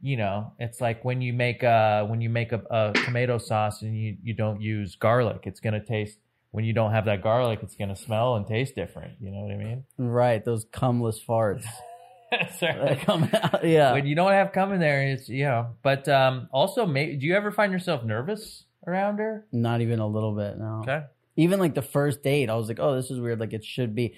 you 0.00 0.16
know 0.16 0.52
it's 0.58 0.80
like 0.80 1.04
when 1.04 1.20
you 1.20 1.32
make 1.32 1.62
a 1.62 2.04
when 2.08 2.20
you 2.20 2.28
make 2.30 2.52
a, 2.52 2.62
a 2.70 2.92
tomato 3.04 3.38
sauce 3.38 3.82
and 3.82 3.96
you 3.96 4.16
you 4.22 4.34
don't 4.34 4.60
use 4.60 4.96
garlic, 4.96 5.40
it's 5.44 5.60
gonna 5.60 5.84
taste. 5.84 6.18
When 6.52 6.64
you 6.64 6.72
don't 6.72 6.92
have 6.92 7.06
that 7.06 7.20
garlic, 7.20 7.60
it's 7.62 7.74
gonna 7.74 7.96
smell 7.96 8.36
and 8.36 8.46
taste 8.46 8.76
different. 8.76 9.14
You 9.20 9.30
know 9.32 9.40
what 9.40 9.50
I 9.52 9.56
mean? 9.56 9.84
Right, 9.98 10.44
those 10.44 10.64
cumless 10.66 11.16
farts 11.24 11.64
Sorry. 12.58 12.78
that 12.78 13.00
come 13.00 13.28
out. 13.32 13.64
Yeah, 13.66 13.92
when 13.92 14.06
you 14.06 14.14
don't 14.14 14.32
have 14.32 14.52
cum 14.52 14.72
in 14.72 14.78
there, 14.80 15.02
it's 15.08 15.28
you 15.28 15.44
know. 15.44 15.74
But 15.82 16.08
um, 16.08 16.48
also, 16.52 16.86
may, 16.86 17.16
do 17.16 17.26
you 17.26 17.34
ever 17.34 17.50
find 17.50 17.72
yourself 17.72 18.04
nervous 18.04 18.64
around 18.86 19.18
her? 19.18 19.46
not 19.52 19.80
even 19.80 19.98
a 20.00 20.06
little 20.06 20.34
bit. 20.34 20.56
No, 20.58 20.80
Okay. 20.82 21.02
even 21.36 21.58
like 21.60 21.74
the 21.74 21.82
first 21.82 22.22
date, 22.22 22.50
I 22.50 22.54
was 22.56 22.68
like, 22.68 22.78
oh, 22.80 22.94
this 22.96 23.10
is 23.10 23.20
weird. 23.20 23.40
Like 23.40 23.52
it 23.52 23.64
should 23.64 23.94
be. 23.94 24.14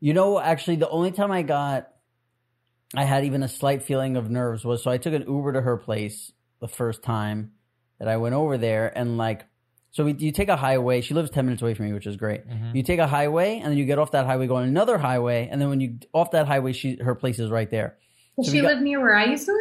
You 0.00 0.12
know, 0.14 0.38
actually, 0.38 0.76
the 0.76 0.88
only 0.88 1.12
time 1.12 1.30
I 1.32 1.42
got, 1.42 1.88
I 2.94 3.04
had 3.04 3.24
even 3.24 3.42
a 3.42 3.48
slight 3.48 3.82
feeling 3.82 4.16
of 4.16 4.30
nerves 4.30 4.64
was 4.64 4.82
so 4.82 4.90
I 4.90 4.98
took 4.98 5.14
an 5.14 5.22
Uber 5.26 5.54
to 5.54 5.60
her 5.62 5.76
place 5.76 6.32
the 6.60 6.68
first 6.68 7.02
time 7.02 7.52
that 7.98 8.08
I 8.08 8.16
went 8.18 8.34
over 8.34 8.58
there, 8.58 8.96
and 8.96 9.16
like, 9.18 9.46
so 9.92 10.04
we, 10.04 10.12
you 10.14 10.32
take 10.32 10.48
a 10.48 10.56
highway. 10.56 11.00
She 11.00 11.14
lives 11.14 11.30
ten 11.30 11.44
minutes 11.46 11.62
away 11.62 11.74
from 11.74 11.86
me, 11.86 11.92
which 11.92 12.06
is 12.06 12.16
great. 12.16 12.46
Mhm. 12.48 12.74
You 12.74 12.82
take 12.82 12.98
a 12.98 13.06
highway, 13.06 13.56
and 13.58 13.66
then 13.70 13.78
you 13.78 13.84
get 13.84 13.98
off 13.98 14.10
that 14.12 14.26
highway, 14.26 14.46
go 14.46 14.56
on 14.56 14.64
another 14.64 14.98
highway, 14.98 15.48
and 15.50 15.60
then 15.60 15.68
when 15.70 15.80
you 15.80 15.98
off 16.12 16.32
that 16.32 16.46
highway, 16.46 16.72
she 16.72 16.96
her 17.02 17.14
place 17.14 17.38
is 17.38 17.50
right 17.50 17.70
there. 17.70 17.96
Does 18.36 18.46
So 18.46 18.52
she 18.52 18.60
got- 18.60 18.74
live 18.74 18.82
near 18.82 19.00
where 19.00 19.14
I 19.14 19.26
used 19.26 19.46
to 19.46 19.52
live? 19.52 19.60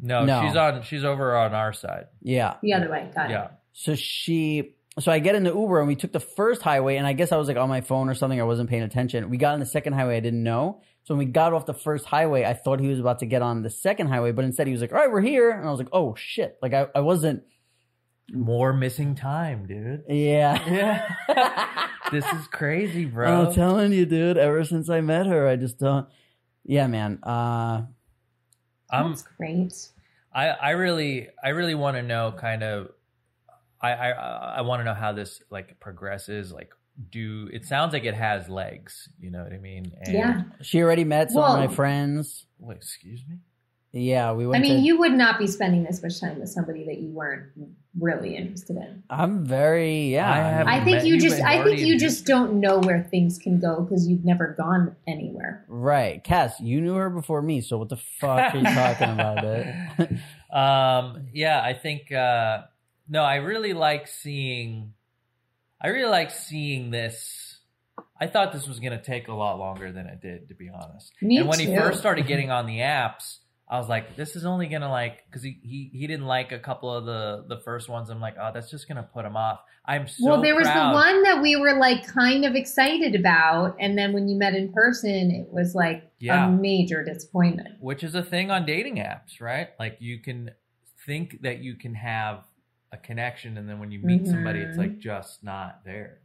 No, 0.00 0.24
No. 0.24 0.42
she's 0.46 0.56
on. 0.56 0.82
She's 0.82 1.04
over 1.04 1.36
on 1.36 1.54
our 1.54 1.72
side. 1.72 2.06
Yeah. 2.22 2.54
The 2.62 2.72
other 2.74 2.90
way. 2.90 3.10
Got 3.14 3.30
it. 3.30 3.50
Yeah. 3.76 3.82
So 3.82 3.94
she, 3.94 4.74
so 4.98 5.12
I 5.12 5.18
get 5.18 5.34
in 5.34 5.44
the 5.44 5.52
Uber 5.52 5.78
and 5.78 5.88
we 5.88 5.96
took 5.96 6.12
the 6.12 6.20
first 6.20 6.62
highway, 6.62 6.96
and 6.96 7.06
I 7.06 7.12
guess 7.12 7.32
I 7.32 7.36
was 7.36 7.48
like 7.48 7.56
on 7.56 7.68
my 7.68 7.82
phone 7.82 8.08
or 8.08 8.14
something. 8.14 8.40
I 8.40 8.44
wasn't 8.44 8.70
paying 8.70 8.82
attention. 8.82 9.28
We 9.30 9.36
got 9.36 9.54
on 9.54 9.60
the 9.60 9.66
second 9.66 9.92
highway. 9.92 10.16
I 10.16 10.20
didn't 10.20 10.42
know. 10.42 10.80
So 11.04 11.14
when 11.14 11.26
we 11.26 11.30
got 11.30 11.52
off 11.52 11.66
the 11.66 11.74
first 11.74 12.04
highway, 12.06 12.44
I 12.44 12.54
thought 12.54 12.80
he 12.80 12.88
was 12.88 12.98
about 12.98 13.20
to 13.20 13.26
get 13.26 13.42
on 13.42 13.62
the 13.62 13.70
second 13.70 14.08
highway, 14.08 14.32
but 14.32 14.44
instead 14.44 14.66
he 14.66 14.72
was 14.72 14.80
like, 14.80 14.92
"All 14.92 14.98
right, 14.98 15.10
we're 15.10 15.20
here," 15.20 15.50
and 15.50 15.66
I 15.66 15.70
was 15.70 15.78
like, 15.78 15.90
"Oh 15.92 16.14
shit!" 16.16 16.58
Like 16.62 16.74
I, 16.74 16.88
I 16.94 17.00
wasn't. 17.00 17.42
More 18.32 18.72
missing 18.72 19.14
time, 19.14 19.66
dude. 19.66 20.02
Yeah. 20.08 20.58
Yeah. 21.28 21.88
this 22.10 22.24
is 22.32 22.48
crazy, 22.48 23.04
bro. 23.04 23.46
I'm 23.46 23.54
telling 23.54 23.92
you, 23.92 24.04
dude. 24.04 24.36
Ever 24.36 24.64
since 24.64 24.90
I 24.90 25.00
met 25.00 25.26
her, 25.26 25.46
I 25.46 25.54
just 25.54 25.78
don't. 25.78 26.08
Yeah, 26.64 26.88
man. 26.88 27.20
Uh, 27.22 27.82
I'm. 28.90 29.10
That's 29.10 29.22
great. 29.22 29.74
I. 30.34 30.48
I 30.48 30.70
really. 30.70 31.28
I 31.44 31.50
really 31.50 31.76
want 31.76 31.96
to 31.98 32.02
know. 32.02 32.32
Kind 32.36 32.64
of. 32.64 32.88
I. 33.92 34.10
I. 34.10 34.54
I 34.58 34.60
want 34.62 34.80
to 34.80 34.84
know 34.84 34.94
how 34.94 35.12
this 35.12 35.42
like 35.50 35.78
progresses. 35.80 36.52
Like, 36.52 36.70
do 37.10 37.48
it 37.52 37.64
sounds 37.64 37.92
like 37.92 38.04
it 38.04 38.14
has 38.14 38.48
legs? 38.48 39.08
You 39.20 39.30
know 39.30 39.42
what 39.42 39.52
I 39.52 39.58
mean? 39.58 39.92
And, 40.00 40.14
Yeah. 40.14 40.42
she 40.62 40.82
already 40.82 41.04
met 41.04 41.30
some 41.30 41.42
of 41.42 41.58
my 41.58 41.68
friends. 41.68 42.46
Wait, 42.58 42.76
excuse 42.76 43.22
me. 43.28 43.38
Yeah, 43.92 44.32
we 44.32 44.44
I 44.54 44.58
mean, 44.58 44.76
to, 44.76 44.82
you 44.82 44.98
would 44.98 45.12
not 45.14 45.38
be 45.38 45.46
spending 45.46 45.82
this 45.82 46.02
much 46.02 46.20
time 46.20 46.38
with 46.38 46.50
somebody 46.50 46.84
that 46.84 46.98
you 46.98 47.08
weren't 47.08 47.46
really 47.98 48.36
interested 48.36 48.76
in. 48.76 49.02
I'm 49.08 49.46
very. 49.46 50.12
Yeah. 50.12 50.64
I 50.66 50.80
I 50.80 50.84
think 50.84 51.04
you 51.04 51.14
you 51.14 51.20
just, 51.20 51.40
I 51.40 51.64
think 51.64 51.78
you 51.78 51.94
introduced 51.94 52.00
just 52.00 52.26
don't 52.26 52.60
know 52.60 52.78
where 52.78 53.02
things 53.02 53.38
can 53.38 53.58
go 53.58 53.80
because 53.80 54.06
you've 54.06 54.24
never 54.24 54.54
gone 54.58 54.96
anywhere. 55.06 55.64
Right, 55.68 56.22
Cass. 56.22 56.60
You 56.60 56.82
knew 56.82 56.94
her 56.94 57.08
before 57.08 57.40
me, 57.40 57.62
so 57.62 57.78
what 57.78 57.88
the 57.88 57.96
fuck 57.96 58.54
are 58.54 58.58
you 58.58 58.64
talking 58.64 59.08
about? 59.10 59.44
It. 59.44 60.10
um 60.52 61.26
yeah 61.34 61.60
i 61.60 61.72
think 61.74 62.12
uh 62.12 62.62
no 63.08 63.22
i 63.22 63.36
really 63.36 63.72
like 63.72 64.06
seeing 64.06 64.92
i 65.80 65.88
really 65.88 66.10
like 66.10 66.30
seeing 66.30 66.90
this 66.90 67.58
i 68.20 68.26
thought 68.26 68.52
this 68.52 68.66
was 68.66 68.80
going 68.80 68.92
to 68.92 69.02
take 69.02 69.28
a 69.28 69.32
lot 69.34 69.58
longer 69.58 69.92
than 69.92 70.06
it 70.06 70.20
did 70.20 70.48
to 70.48 70.54
be 70.54 70.68
honest 70.68 71.12
Me 71.22 71.38
and 71.38 71.48
when 71.48 71.58
he 71.58 71.66
first 71.66 71.98
started 71.98 72.26
getting 72.26 72.50
on 72.58 72.66
the 72.66 72.78
apps 72.78 73.38
i 73.68 73.78
was 73.78 73.88
like 73.88 74.16
this 74.16 74.36
is 74.36 74.44
only 74.44 74.66
going 74.68 74.82
to 74.82 74.88
like 74.88 75.24
because 75.26 75.42
he, 75.42 75.58
he 75.62 75.90
he 75.92 76.06
didn't 76.06 76.26
like 76.26 76.52
a 76.52 76.58
couple 76.58 76.92
of 76.92 77.04
the 77.04 77.44
the 77.48 77.60
first 77.62 77.88
ones 77.88 78.10
i'm 78.10 78.20
like 78.20 78.36
oh 78.40 78.50
that's 78.54 78.70
just 78.70 78.88
going 78.88 78.96
to 78.96 79.02
put 79.02 79.24
him 79.24 79.36
off 79.36 79.60
i'm 79.86 80.06
so 80.08 80.24
well, 80.26 80.42
there 80.42 80.54
was 80.56 80.64
proud. 80.66 80.90
the 80.90 80.94
one 80.94 81.22
that 81.22 81.40
we 81.42 81.54
were 81.56 81.74
like 81.78 82.06
kind 82.08 82.44
of 82.44 82.56
excited 82.56 83.14
about, 83.14 83.76
and 83.78 83.96
then 83.96 84.12
when 84.12 84.26
you 84.26 84.36
met 84.36 84.52
in 84.52 84.72
person, 84.72 85.30
it 85.30 85.46
was 85.52 85.76
like 85.76 86.02
Yeah. 86.18 86.48
a 86.48 86.50
major 86.50 87.04
disappointment. 87.04 87.76
which 87.78 88.02
is 88.02 88.16
a 88.16 88.22
thing 88.24 88.50
on 88.50 88.66
dating 88.66 88.96
apps, 88.96 89.40
right? 89.40 89.68
Like 89.78 89.98
you 90.00 90.18
can 90.18 90.50
think 91.06 91.42
that 91.42 91.60
you 91.60 91.76
can 91.76 91.94
have 91.94 92.42
a 92.96 93.06
connection, 93.06 93.58
and 93.58 93.68
then 93.68 93.78
when 93.78 93.90
you 93.90 94.00
meet 94.00 94.26
somebody, 94.26 94.60
it's 94.60 94.78
like 94.78 94.98
just 94.98 95.44
not 95.44 95.80
there. 95.84 96.20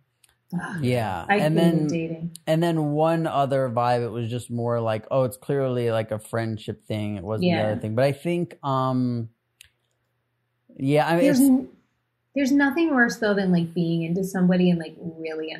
Ugh, 0.54 0.84
yeah, 0.84 1.26
I 1.30 1.38
and 1.38 1.58
then 1.58 1.88
dating. 1.88 2.38
and 2.46 2.62
then 2.62 2.92
one 2.92 3.26
other 3.26 3.70
vibe. 3.70 4.04
It 4.04 4.10
was 4.10 4.30
just 4.30 4.52
more 4.52 4.80
like, 4.80 5.06
oh, 5.12 5.24
it's 5.24 5.38
clearly 5.38 5.92
like 5.92 6.12
a 6.12 6.20
friendship 6.20 6.86
thing. 6.86 7.16
It 7.16 7.24
wasn't 7.24 7.52
the 7.52 7.64
other 7.64 7.80
thing, 7.82 7.96
but 7.96 8.04
I 8.06 8.12
think, 8.12 8.58
um, 8.64 9.30
yeah, 10.78 11.08
I 11.08 11.16
mean, 11.16 11.24
There's 11.24 11.40
n- 11.40 11.70
there's 12.36 12.52
nothing 12.52 12.94
worse 12.94 13.18
though 13.18 13.34
than 13.34 13.52
like 13.52 13.74
being 13.74 14.04
into 14.04 14.24
somebody 14.24 14.70
and 14.70 14.80
like 14.80 14.96
really 15.00 15.56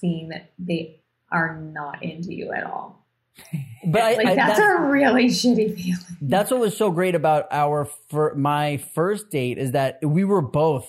seeing 0.00 0.28
that 0.30 0.50
they 0.58 1.00
are 1.30 1.56
not 1.58 2.02
into 2.02 2.34
you 2.34 2.52
at 2.52 2.64
all. 2.64 3.06
but 3.86 4.02
I, 4.02 4.14
Like 4.14 4.26
I, 4.26 4.34
that's, 4.34 4.58
that's, 4.58 4.78
a 4.78 4.82
really 4.82 5.26
shitty 5.26 5.76
feeling. 5.76 5.98
that's 6.20 6.50
what 6.50 6.60
was 6.60 6.76
so 6.76 6.90
great 6.90 7.14
about 7.14 7.46
our 7.50 7.86
fir- 8.10 8.34
my 8.34 8.78
first 8.94 9.30
date 9.30 9.58
is 9.58 9.72
that 9.72 9.98
we 10.02 10.24
were 10.24 10.42
both 10.42 10.88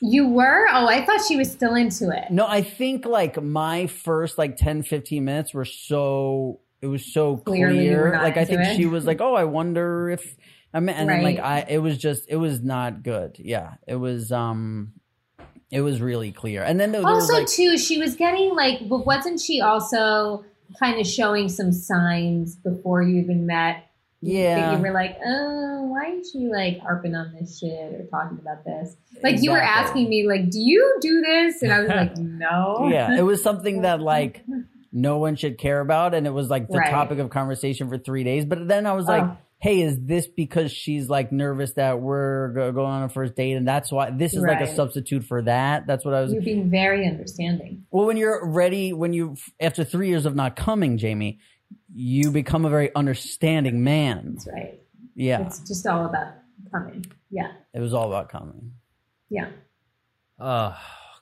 You 0.00 0.28
were? 0.28 0.66
Oh, 0.70 0.86
I 0.86 1.04
thought 1.04 1.20
she 1.26 1.36
was 1.36 1.50
still 1.50 1.74
into 1.74 2.10
it. 2.10 2.30
No, 2.30 2.46
I 2.46 2.62
think 2.62 3.04
like 3.04 3.42
my 3.42 3.86
first 3.86 4.38
like 4.38 4.56
10, 4.56 4.82
15 4.84 5.24
minutes 5.24 5.52
were 5.54 5.64
so 5.64 6.60
it 6.80 6.86
was 6.86 7.12
so 7.12 7.36
Clearly 7.36 7.76
clear. 7.76 8.12
Like 8.12 8.36
I 8.38 8.44
think 8.44 8.60
it. 8.62 8.76
she 8.76 8.86
was 8.86 9.04
like, 9.04 9.20
"Oh, 9.20 9.34
I 9.34 9.44
wonder 9.44 10.08
if 10.08 10.34
I 10.72 10.80
mean," 10.80 10.96
and 10.96 11.08
then 11.10 11.22
like 11.22 11.38
I 11.38 11.66
it 11.68 11.78
was 11.78 11.98
just 11.98 12.24
it 12.28 12.36
was 12.36 12.62
not 12.62 13.02
good. 13.02 13.36
Yeah, 13.38 13.74
it 13.86 13.96
was 13.96 14.32
um 14.32 14.92
it 15.70 15.82
was 15.82 16.00
really 16.00 16.32
clear. 16.32 16.62
And 16.62 16.80
then 16.80 16.90
there, 16.92 17.02
there 17.02 17.12
was 17.14 17.24
Also, 17.30 17.40
like 17.40 17.46
too, 17.48 17.76
she 17.78 17.98
was 17.98 18.16
getting 18.16 18.54
like, 18.54 18.88
but 18.88 19.04
wasn't 19.06 19.40
she 19.40 19.60
also 19.60 20.44
kind 20.78 21.00
of 21.00 21.06
showing 21.06 21.48
some 21.48 21.72
signs 21.72 22.56
before 22.56 23.02
you 23.02 23.20
even 23.20 23.46
met? 23.46 23.86
That 24.22 24.30
yeah. 24.30 24.76
you 24.76 24.82
were 24.82 24.92
like, 24.92 25.16
oh, 25.24 25.84
why 25.84 26.16
is 26.16 26.30
she 26.30 26.48
like 26.48 26.78
harping 26.80 27.14
on 27.14 27.34
this 27.38 27.58
shit 27.58 27.70
or 27.94 28.04
talking 28.10 28.38
about 28.38 28.64
this? 28.66 28.96
Like 29.22 29.42
you 29.42 29.50
were 29.50 29.62
asking 29.62 30.10
me, 30.10 30.26
like, 30.26 30.50
do 30.50 30.60
you 30.60 30.98
do 31.00 31.22
this? 31.22 31.62
And 31.62 31.72
I 31.72 31.80
was 31.80 31.88
like, 31.88 32.16
no. 32.18 32.88
yeah, 32.90 33.16
it 33.16 33.22
was 33.22 33.42
something 33.42 33.82
that 33.82 34.00
like 34.02 34.44
no 34.92 35.16
one 35.18 35.36
should 35.36 35.56
care 35.56 35.80
about 35.80 36.14
and 36.14 36.26
it 36.26 36.34
was 36.34 36.50
like 36.50 36.68
the 36.68 36.78
Right. 36.78 36.90
topic 36.90 37.18
of 37.18 37.30
conversation 37.30 37.88
for 37.88 37.96
3 37.96 38.24
days. 38.24 38.44
But 38.44 38.68
then 38.68 38.86
I 38.86 38.92
was 38.92 39.08
oh. 39.08 39.12
like 39.12 39.22
Oh. 39.22 39.36
Hey, 39.60 39.82
is 39.82 39.98
this 40.00 40.26
because 40.26 40.72
she's 40.72 41.08
like 41.08 41.30
nervous 41.32 41.74
that 41.74 42.00
we're 42.00 42.48
go- 42.54 42.72
going 42.72 42.90
on 42.90 43.02
a 43.04 43.08
first 43.08 43.36
date, 43.36 43.52
and 43.52 43.68
that's 43.68 43.92
why 43.92 44.10
this 44.10 44.32
is 44.34 44.42
like 44.42 44.60
a 44.60 44.74
substitute 44.74 45.24
for 45.24 45.42
that? 45.42 45.86
That's 45.86 46.04
what 46.04 46.14
I 46.14 46.22
was. 46.22 46.32
You're 46.32 46.42
being 46.42 46.70
very 46.70 47.06
understanding. 47.06 47.84
Well, 47.90 48.06
when 48.06 48.16
you're 48.16 48.44
ready, 48.46 48.92
when 48.92 49.12
you 49.12 49.36
after 49.60 49.84
three 49.84 50.08
years 50.08 50.26
of 50.26 50.34
not 50.34 50.56
coming, 50.56 50.98
Jamie, 50.98 51.40
you 51.94 52.30
become 52.30 52.64
a 52.64 52.70
very 52.70 52.94
understanding 52.94 53.84
man. 53.84 54.32
That's 54.34 54.48
right. 54.52 54.80
Yeah, 55.14 55.46
It's 55.46 55.58
just 55.60 55.86
all 55.86 56.06
about 56.06 56.34
coming. 56.72 57.04
Yeah. 57.30 57.52
it 57.74 57.80
was 57.80 57.92
all 57.94 58.06
about 58.08 58.28
coming. 58.30 58.72
Yeah. 59.28 59.50
Oh 60.38 60.76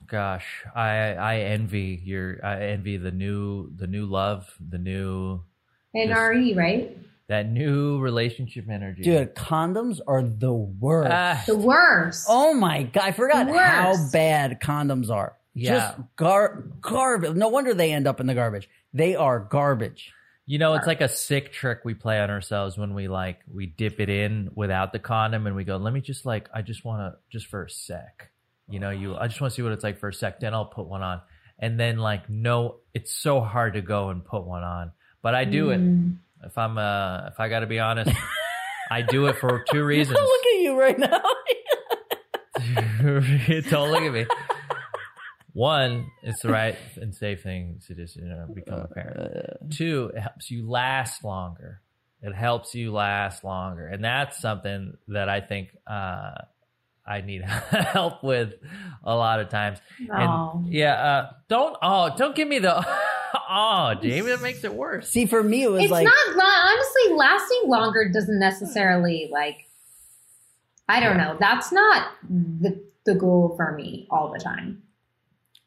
gosh, 0.07 0.65
I 0.75 1.15
I 1.15 1.37
envy 1.41 2.01
your 2.05 2.39
I 2.45 2.67
envy 2.67 2.97
the 2.99 3.11
new 3.11 3.71
the 3.75 3.87
new 3.87 4.07
love, 4.07 4.47
the 4.61 4.79
new 4.79 5.43
And 5.95 6.11
Just- 6.11 6.21
RE, 6.21 6.55
right? 6.55 6.97
That 7.29 7.51
new 7.51 7.99
relationship 8.01 8.69
energy. 8.71 9.03
Dude, 9.03 9.35
condoms 9.35 10.01
are 10.07 10.23
the 10.23 10.53
worst. 10.53 11.11
Ah, 11.13 11.43
The 11.47 11.57
worst. 11.57 12.27
Oh 12.29 12.55
my 12.55 12.85
god, 12.85 13.05
I 13.05 13.13
forgot 13.13 13.49
how 13.49 13.95
bad 14.13 14.61
condoms 14.61 15.11
are. 15.11 15.37
Yeah. 15.55 15.75
Just 15.75 15.99
gar- 16.17 16.65
garbage. 16.81 17.35
No 17.37 17.49
wonder 17.49 17.75
they 17.75 17.93
end 17.93 18.07
up 18.07 18.21
in 18.21 18.27
the 18.27 18.35
garbage. 18.35 18.69
They 18.95 19.15
are 19.17 19.41
garbage. 19.41 20.13
You 20.47 20.59
know, 20.59 20.73
it's 20.75 20.87
like 20.87 21.03
a 21.03 21.09
sick 21.09 21.53
trick 21.53 21.81
we 21.85 21.93
play 21.93 22.19
on 22.21 22.31
ourselves 22.31 22.79
when 22.79 22.95
we 22.95 23.07
like 23.09 23.41
we 23.53 23.67
dip 23.67 24.01
it 24.01 24.09
in 24.09 24.51
without 24.55 24.93
the 24.93 24.99
condom 24.99 25.47
and 25.47 25.55
we 25.55 25.65
go, 25.65 25.77
let 25.77 25.93
me 25.93 26.01
just 26.01 26.25
like 26.25 26.49
I 26.55 26.63
just 26.63 26.87
want 26.87 27.01
to 27.13 27.19
just 27.31 27.49
for 27.49 27.65
a 27.65 27.71
sec. 27.71 28.31
You 28.71 28.81
know, 28.81 28.89
you 28.89 29.15
I 29.15 29.29
just 29.29 29.41
want 29.43 29.53
to 29.53 29.55
see 29.57 29.63
what 29.63 29.73
it's 29.73 29.85
like 29.85 29.99
for 29.99 30.09
a 30.09 30.15
sec. 30.15 30.41
Then 30.41 30.55
I'll 30.55 30.65
put 30.65 30.87
one 30.87 31.03
on, 31.03 31.21
and 31.59 31.79
then 31.79 31.99
like 31.99 32.31
no, 32.31 32.77
it's 32.95 33.13
so 33.13 33.41
hard 33.43 33.75
to 33.75 33.83
go 33.83 34.09
and 34.09 34.25
put 34.25 34.45
one 34.45 34.63
on, 34.63 34.93
but 35.21 35.35
I 35.35 35.45
do 35.45 35.69
it. 35.71 35.81
If 36.45 36.57
I'm 36.59 36.79
uh 36.79 37.29
if 37.29 37.41
I 37.41 37.49
got 37.49 37.61
to 37.61 37.67
be 37.67 37.79
honest, 37.79 38.11
I 38.91 39.03
do 39.03 39.27
it 39.27 39.37
for 39.37 39.65
two 39.71 39.85
reasons. 39.85 40.19
Look 40.19 40.47
at 40.55 40.61
you 40.61 40.79
right 40.79 40.99
now. 40.99 41.21
Don't 43.71 43.91
look 43.91 44.03
at 44.03 44.13
me. 44.13 44.27
One, 45.53 46.11
it's 46.23 46.41
the 46.43 46.51
right 46.51 46.77
and 46.97 47.15
safe 47.15 47.43
thing 47.43 47.81
to 47.87 47.95
just 47.95 48.17
you 48.17 48.25
know 48.25 48.47
become 48.55 48.81
a 48.81 48.89
parent. 48.89 49.73
Two, 49.73 50.11
it 50.15 50.21
helps 50.21 50.51
you 50.51 50.69
last 50.69 51.25
longer. 51.25 51.81
It 52.23 52.35
helps 52.35 52.75
you 52.75 52.93
last 52.93 53.45
longer, 53.45 53.87
and 53.87 54.05
that's 54.05 54.41
something 54.41 54.95
that 55.09 55.29
I 55.29 55.41
think 55.41 55.69
uh, 55.87 56.33
I 57.07 57.21
need 57.23 57.43
help 57.45 58.23
with 58.25 58.55
a 59.05 59.15
lot 59.15 59.41
of 59.41 59.49
times. 59.49 59.79
And 59.99 60.29
Oh. 60.31 60.65
yeah, 60.69 60.95
uh, 60.95 61.31
don't 61.49 61.77
oh 61.83 62.11
don't 62.17 62.35
give 62.37 62.49
me 62.49 62.59
the 62.61 62.85
oh 63.51 63.95
Jamie 64.01 64.29
that 64.31 64.41
makes 64.43 64.65
it 64.65 64.73
worse. 64.75 65.09
See, 65.09 65.27
for 65.27 65.43
me, 65.43 65.63
it 65.65 65.71
was 65.71 65.83
It's 65.83 65.91
like 65.91 66.05
not 66.07 66.37
la- 66.37 66.45
honestly 66.45 67.15
lasting 67.15 67.63
longer 67.67 68.11
doesn't 68.13 68.39
necessarily 68.39 69.29
like 69.33 69.67
I 70.89 71.01
don't 71.01 71.17
know. 71.19 71.37
That's 71.39 71.71
not 71.73 72.09
the 72.29 72.83
the 73.05 73.15
goal 73.15 73.55
for 73.57 73.73
me 73.73 74.07
all 74.11 74.33
the 74.33 74.39
time. 74.39 74.83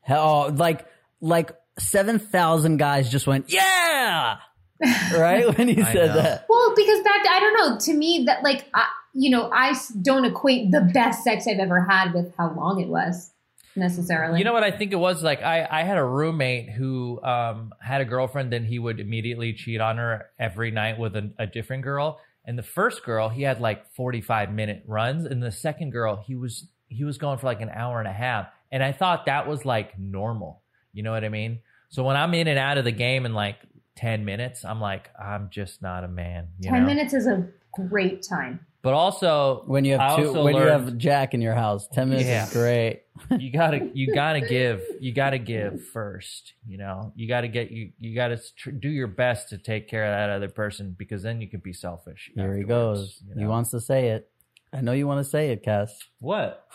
hell, 0.01 0.51
like 0.51 0.87
like 1.21 1.51
seven 1.77 2.19
thousand 2.19 2.77
guys 2.77 3.09
just 3.09 3.27
went, 3.27 3.51
yeah, 3.51 4.37
right 5.13 5.57
when 5.57 5.67
he 5.67 5.75
said 5.83 6.09
that. 6.15 6.45
Well, 6.49 6.73
because 6.75 7.03
that 7.03 7.27
I 7.29 7.39
don't 7.39 7.53
know. 7.71 7.77
To 7.79 7.93
me, 7.93 8.23
that 8.25 8.43
like 8.43 8.65
I, 8.73 8.87
you 9.13 9.29
know, 9.29 9.49
I 9.53 9.75
don't 10.01 10.25
equate 10.25 10.71
the 10.71 10.81
best 10.81 11.23
sex 11.23 11.45
I've 11.47 11.59
ever 11.59 11.85
had 11.87 12.13
with 12.13 12.33
how 12.37 12.53
long 12.53 12.79
it 12.81 12.87
was 12.87 13.31
necessarily. 13.75 14.39
You 14.39 14.45
know 14.45 14.53
what 14.53 14.63
I 14.63 14.71
think 14.71 14.91
it 14.91 14.97
was 14.97 15.23
like 15.23 15.41
I, 15.41 15.67
I 15.69 15.83
had 15.83 15.97
a 15.97 16.03
roommate 16.03 16.69
who 16.69 17.21
um, 17.23 17.73
had 17.79 18.01
a 18.01 18.05
girlfriend 18.05 18.51
then 18.51 18.65
he 18.65 18.79
would 18.79 18.99
immediately 18.99 19.53
cheat 19.53 19.81
on 19.81 19.97
her 19.97 20.27
every 20.39 20.71
night 20.71 20.99
with 20.99 21.15
a, 21.15 21.31
a 21.39 21.47
different 21.47 21.83
girl 21.83 22.19
and 22.45 22.57
the 22.57 22.63
first 22.63 23.03
girl 23.03 23.29
he 23.29 23.43
had 23.43 23.61
like 23.61 23.91
45 23.93 24.51
minute 24.51 24.83
runs 24.87 25.25
and 25.25 25.41
the 25.41 25.51
second 25.51 25.91
girl 25.91 26.21
he 26.25 26.35
was 26.35 26.67
he 26.87 27.03
was 27.03 27.17
going 27.17 27.37
for 27.37 27.45
like 27.45 27.61
an 27.61 27.69
hour 27.69 27.99
and 27.99 28.07
a 28.07 28.13
half 28.13 28.47
and 28.71 28.83
I 28.83 28.91
thought 28.91 29.25
that 29.25 29.47
was 29.47 29.65
like 29.65 29.97
normal 29.97 30.61
you 30.93 31.03
know 31.03 31.11
what 31.11 31.23
I 31.23 31.29
mean 31.29 31.59
so 31.89 32.03
when 32.03 32.15
I'm 32.15 32.33
in 32.33 32.47
and 32.47 32.59
out 32.59 32.77
of 32.77 32.85
the 32.85 32.91
game 32.91 33.25
in 33.25 33.33
like 33.33 33.57
10 33.97 34.25
minutes 34.25 34.65
I'm 34.65 34.81
like 34.81 35.09
I'm 35.19 35.49
just 35.49 35.81
not 35.81 36.03
a 36.03 36.07
man 36.07 36.49
you 36.59 36.69
ten 36.69 36.81
know? 36.81 36.87
minutes 36.87 37.13
is 37.13 37.27
a 37.27 37.47
great 37.71 38.21
time. 38.27 38.65
But 38.81 38.93
also 38.93 39.63
When 39.67 39.85
you 39.85 39.95
I 39.97 40.09
have 40.09 40.17
two, 40.19 40.27
also 40.29 40.43
when 40.43 40.55
you 40.55 40.61
have 40.63 40.97
Jack 40.97 41.33
in 41.33 41.41
your 41.41 41.53
house, 41.55 41.87
ten 41.87 42.09
minutes 42.09 42.27
Yeah. 42.27 42.45
is 42.47 42.53
great. 42.53 43.03
you 43.37 43.51
gotta 43.51 43.89
you 43.93 44.13
gotta 44.15 44.41
give 44.41 44.81
you 44.99 45.13
gotta 45.13 45.37
give 45.37 45.85
first 45.87 46.53
you 46.67 46.77
know 46.77 47.11
you 47.15 47.27
gotta 47.27 47.47
get 47.47 47.69
you 47.71 47.91
you 47.99 48.15
gotta 48.15 48.39
tr- 48.57 48.71
do 48.71 48.89
your 48.89 49.07
best 49.07 49.49
to 49.49 49.57
take 49.57 49.87
care 49.87 50.05
of 50.05 50.11
that 50.11 50.29
other 50.35 50.49
person 50.49 50.95
because 50.97 51.21
then 51.21 51.39
you 51.41 51.47
can 51.47 51.59
be 51.59 51.73
selfish 51.73 52.31
Here 52.33 52.55
he 52.55 52.61
afterwards, 52.63 52.99
goes. 52.99 53.23
you 53.35 53.41
He 53.41 53.45
wants 53.45 53.69
to 53.71 53.79
say 53.79 54.09
it. 54.09 54.29
I 54.73 54.81
know 54.81 54.93
you 54.93 55.05
want 55.05 55.23
to 55.23 55.29
say 55.29 55.51
it, 55.51 55.63
Cass. 55.63 55.93
what 56.19 56.65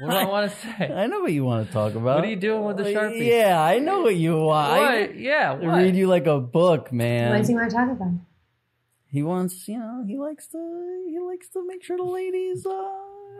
what 0.00 0.10
do 0.10 0.16
i 0.16 0.24
want 0.26 0.50
to 0.50 0.56
say 0.58 0.92
I 1.02 1.06
know 1.06 1.20
what 1.20 1.32
you 1.32 1.42
want 1.44 1.66
to 1.66 1.72
talk 1.72 1.92
about. 1.94 2.16
what 2.16 2.24
are 2.24 2.28
you 2.28 2.36
doing 2.36 2.64
with 2.64 2.76
the 2.76 2.84
sharpie 2.84 3.26
Yeah, 3.26 3.58
I 3.62 3.78
know 3.78 4.00
what 4.02 4.16
you 4.16 4.36
want. 4.36 4.70
I 4.72 5.00
what? 5.00 5.18
yeah 5.18 5.52
what? 5.54 5.76
read 5.78 5.96
you 5.96 6.06
like 6.08 6.26
a 6.26 6.38
book, 6.38 6.92
man. 6.92 7.28
what 7.30 7.32
man. 7.32 7.40
does 7.40 7.48
he 7.48 7.54
want 7.54 7.70
to 7.70 7.76
talk 7.76 7.90
about? 7.90 8.12
He 9.16 9.22
wants, 9.22 9.66
you 9.66 9.78
know, 9.78 10.04
he 10.06 10.18
likes 10.18 10.46
to, 10.48 11.04
he 11.08 11.18
likes 11.18 11.48
to 11.54 11.66
make 11.66 11.82
sure 11.82 11.96
the 11.96 12.02
ladies. 12.04 12.66
Uh, 12.66 12.72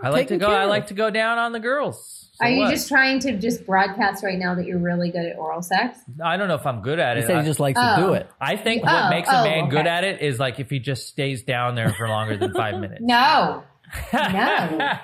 i 0.03 0.09
like 0.11 0.29
to 0.29 0.37
go 0.37 0.49
care 0.49 0.59
i 0.59 0.65
like 0.67 0.89
to 0.89 0.95
go 0.95 1.09
down 1.09 1.39
on 1.39 1.53
the 1.53 1.61
girls 1.61 2.29
So 2.35 2.45
Are 2.45 2.51
you 2.51 2.59
what? 2.65 2.71
just 2.71 2.87
trying 2.87 3.19
to 3.21 3.39
just 3.39 3.65
broadcast 3.65 4.23
right 4.23 4.39
now 4.39 4.55
that 4.55 4.67
you're 4.67 4.79
really 4.91 5.11
good 5.11 5.25
at 5.25 5.39
oral 5.39 5.63
sex? 5.63 5.99
i 6.23 6.37
don't 6.37 6.49
know 6.49 6.55
if 6.55 6.67
i'm 6.67 6.83
good 6.83 6.99
at 6.99 7.17
He 7.17 7.23
it 7.23 7.27
said 7.27 7.37
I, 7.37 7.41
he 7.43 7.47
just 7.49 7.61
likes 7.61 7.81
to 7.81 7.95
do 7.97 8.09
Oh. 8.09 8.13
it. 8.13 8.27
I 8.39 8.57
think 8.57 8.83
Oh, 8.87 8.93
what 8.93 9.09
makes 9.11 9.29
a 9.31 9.41
oh, 9.41 9.45
man 9.45 9.71
good 9.71 9.87
at 9.87 10.05
it 10.05 10.21
is 10.21 10.39
like 10.39 10.61
if 10.61 10.69
he 10.69 10.81
just 10.81 11.09
stays 11.09 11.45
down 11.45 11.77
there 11.77 11.95
for 11.95 12.07
longer 12.09 12.37
than 12.37 12.53
five 12.53 12.79
minutes 12.79 13.01
No. 13.03 13.63
No. 14.13 14.99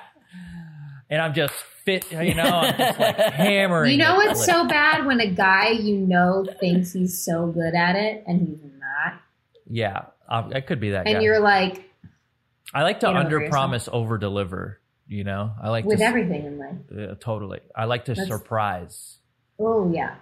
and 1.09 1.21
i'm 1.21 1.33
just 1.33 1.53
fit 1.85 2.11
you 2.11 2.35
know 2.35 2.43
i'm 2.43 2.77
just 2.77 2.99
like 2.99 3.17
hammering 3.33 3.91
You 3.93 3.97
know 3.97 4.15
what's 4.15 4.45
so 4.45 4.67
bad 4.67 5.05
when 5.07 5.19
a 5.19 5.31
guy 5.31 5.69
you 5.69 5.97
know 5.97 6.45
thinks 6.59 6.93
he's 6.93 7.17
so 7.25 7.47
good 7.47 7.73
at 7.73 7.95
it 7.95 8.23
and 8.27 8.47
he's 8.47 8.59
not, 8.79 9.19
Yeah, 9.69 10.01
I 10.41 10.61
could 10.61 10.79
be 10.79 10.91
that 10.91 11.05
and 11.07 11.15
guy. 11.17 11.21
you're 11.21 11.39
like 11.39 11.89
I 12.73 12.83
like 12.83 12.99
to 13.01 13.05
Get 13.07 13.15
over 13.15 13.19
under 13.19 13.49
promise, 13.49 13.87
over 13.91 14.17
deliver. 14.17 14.79
You 15.07 15.23
know, 15.23 15.51
I 15.61 15.69
like 15.69 15.85
with 15.85 15.99
to 15.99 16.05
everything 16.05 16.45
in 16.45 16.57
life. 16.57 17.11
uh, 17.11 17.15
totally. 17.19 17.59
I 17.75 17.85
like 17.85 18.05
to 18.05 18.13
That's- 18.13 18.27
surprise. 18.27 19.17
Oh 19.59 19.91
yeah, 19.93 20.15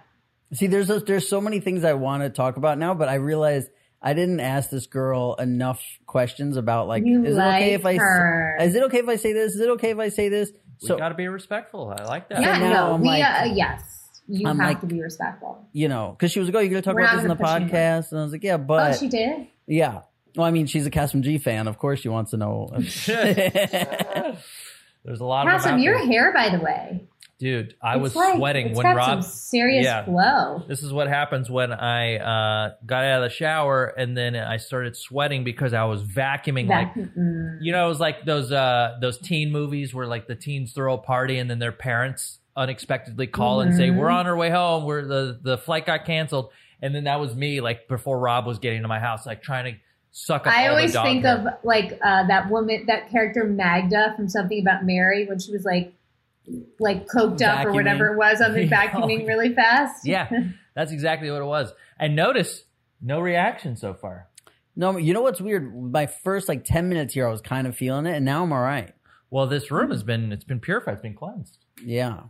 See, 0.52 0.66
there's 0.66 0.90
a, 0.90 1.00
there's 1.00 1.28
so 1.28 1.40
many 1.40 1.60
things 1.60 1.82
I 1.84 1.94
want 1.94 2.22
to 2.24 2.28
talk 2.30 2.58
about 2.58 2.76
now, 2.78 2.92
but 2.92 3.08
I 3.08 3.14
realized 3.14 3.70
I 4.02 4.12
didn't 4.12 4.40
ask 4.40 4.68
this 4.68 4.86
girl 4.86 5.34
enough 5.38 5.80
questions 6.06 6.56
about 6.58 6.88
like, 6.88 7.06
you 7.06 7.24
is 7.24 7.36
like 7.36 7.62
it 7.62 7.64
okay 7.64 7.74
if 7.74 7.86
I 7.86 7.94
her. 7.96 8.58
is 8.60 8.74
it 8.74 8.82
okay 8.84 8.98
if 8.98 9.08
I 9.08 9.16
say 9.16 9.32
this? 9.32 9.54
Is 9.54 9.60
it 9.60 9.70
okay 9.70 9.90
if 9.90 9.98
I 9.98 10.08
say 10.10 10.28
this? 10.28 10.50
We 10.82 10.88
So 10.88 10.98
got 10.98 11.08
to 11.10 11.14
be 11.14 11.28
respectful. 11.28 11.94
I 11.98 12.04
like 12.04 12.28
that. 12.28 12.42
yeah, 12.42 12.58
now 12.58 12.90
no, 12.90 12.96
we 13.02 13.06
like- 13.08 13.24
uh, 13.24 13.44
yes, 13.54 14.01
you 14.32 14.48
I'm 14.48 14.58
have 14.58 14.68
like- 14.68 14.80
to 14.80 14.86
be 14.86 15.00
respectful. 15.02 15.66
you 15.72 15.88
know, 15.88 16.14
because 16.18 16.32
she 16.32 16.38
was 16.40 16.48
like, 16.48 16.56
"Oh, 16.56 16.60
you're 16.60 16.70
gonna 16.70 16.82
talk 16.82 16.94
We're 16.94 17.02
about 17.02 17.16
this 17.16 17.22
in 17.24 17.28
the 17.28 17.34
gonna 17.36 17.66
podcast," 17.66 18.10
and 18.12 18.20
I 18.20 18.22
was 18.24 18.32
like, 18.32 18.42
"Yeah, 18.42 18.56
but. 18.56 18.74
oh, 18.82 18.90
but 18.90 18.98
she 18.98 19.08
did. 19.08 19.46
yeah." 19.66 20.00
Well, 20.34 20.46
I 20.46 20.50
mean, 20.50 20.66
she's 20.66 20.86
a 20.86 20.90
Kassem 20.90 21.20
G 21.20 21.36
fan. 21.38 21.68
Of 21.68 21.76
course, 21.78 22.00
she 22.00 22.08
wants 22.08 22.30
to 22.30 22.38
know. 22.38 22.70
There's 25.04 25.20
a 25.20 25.24
lot 25.24 25.46
of 25.52 25.62
them 25.62 25.78
your 25.80 25.98
there. 25.98 26.06
hair, 26.06 26.32
by 26.32 26.48
the 26.56 26.62
way. 26.62 27.06
dude. 27.38 27.74
I 27.82 27.94
It's 27.96 28.02
was 28.02 28.16
like- 28.16 28.36
sweating 28.36 28.68
it's 28.68 28.76
when 28.76 28.84
got 28.84 28.96
Rob. 28.96 29.08
some 29.08 29.22
serious 29.22 29.84
Yeah. 29.84 30.04
flow. 30.04 30.62
This 30.68 30.82
is 30.82 30.92
what 30.92 31.08
happens 31.08 31.50
when 31.50 31.72
I 31.72 32.16
uh, 32.18 32.74
got 32.86 33.04
out 33.04 33.22
of 33.24 33.28
the 33.30 33.34
shower 33.34 33.86
and 33.86 34.16
then 34.16 34.36
I 34.36 34.58
started 34.58 34.96
sweating 34.96 35.42
because 35.42 35.74
I 35.74 35.84
was 35.84 36.02
vacuuming 36.04 36.68
like 36.68 36.94
mm. 36.94 37.58
you 37.60 37.72
know, 37.72 37.84
it 37.84 37.88
was 37.88 37.98
like 38.00 38.24
those 38.24 38.52
uh 38.52 38.96
those 39.00 39.18
teen 39.18 39.50
movies 39.50 39.92
where 39.92 40.06
like 40.06 40.28
the 40.28 40.36
teens 40.36 40.72
throw 40.72 40.94
a 40.94 40.98
party 40.98 41.38
and 41.38 41.50
then 41.50 41.58
their 41.58 41.72
parents 41.72 42.38
unexpectedly 42.56 43.26
call 43.26 43.60
and 43.60 43.74
say. 43.74 43.90
"We're 43.90 44.10
on 44.10 44.26
our 44.26 44.36
way 44.36 44.50
home. 44.50 44.84
We're 44.84 45.04
the 45.04 45.38
the 45.42 45.58
flight 45.58 45.86
got 45.86 46.04
canceled." 46.04 46.50
And 46.80 46.94
then 46.94 47.04
that 47.04 47.20
was 47.20 47.34
me, 47.36 47.60
like 47.60 47.86
before 47.88 48.18
Rob 48.18 48.44
was 48.46 48.58
getting 48.58 48.82
to 48.82 48.88
my 48.88 48.98
house, 48.98 49.24
like 49.24 49.42
trying 49.42 49.72
to 49.74 49.80
suck 50.10 50.46
up. 50.46 50.52
I 50.52 50.64
all 50.66 50.70
always 50.74 50.90
the 50.92 50.98
dog 50.98 51.06
think 51.06 51.24
hair. 51.24 51.38
of 51.38 51.64
like 51.64 51.98
uh, 52.02 52.26
that 52.26 52.50
woman, 52.50 52.84
that 52.88 53.08
character 53.10 53.44
Magda 53.44 54.14
from 54.16 54.28
Something 54.28 54.60
About 54.60 54.84
Mary, 54.84 55.24
when 55.26 55.38
she 55.38 55.52
was 55.52 55.64
like, 55.64 55.94
like 56.80 57.06
coked 57.06 57.40
up 57.40 57.64
or 57.64 57.72
whatever 57.72 58.08
it 58.12 58.16
was 58.16 58.40
on 58.40 58.52
the 58.52 58.64
Yeah. 58.66 58.88
vacuuming 58.90 59.26
really 59.28 59.54
fast. 59.54 60.04
yeah, 60.06 60.28
that's 60.74 60.90
exactly 60.90 61.30
what 61.30 61.40
it 61.40 61.44
was. 61.46 61.72
And 62.00 62.16
notice 62.16 62.64
no 63.00 63.20
reaction 63.20 63.76
so 63.76 63.94
far. 63.94 64.26
no, 64.74 64.96
you 64.96 65.14
know 65.14 65.22
what's 65.22 65.40
weird? 65.40 65.72
My 65.92 66.06
first 66.06 66.48
like 66.48 66.64
ten 66.64 66.88
minutes 66.88 67.14
here, 67.14 67.28
I 67.28 67.30
was 67.30 67.40
kind 67.40 67.68
of 67.68 67.76
feeling 67.76 68.06
it, 68.06 68.16
and 68.16 68.24
now 68.24 68.42
I'm 68.42 68.52
all 68.52 68.60
right. 68.60 68.92
Well, 69.30 69.46
this 69.46 69.70
room 69.70 69.92
has 69.92 70.02
been 70.02 70.32
it's 70.32 70.44
been 70.44 70.58
purified, 70.60 70.94
it's 70.94 71.02
been 71.02 71.14
cleansed. 71.14 71.58
Yeah, 71.84 72.22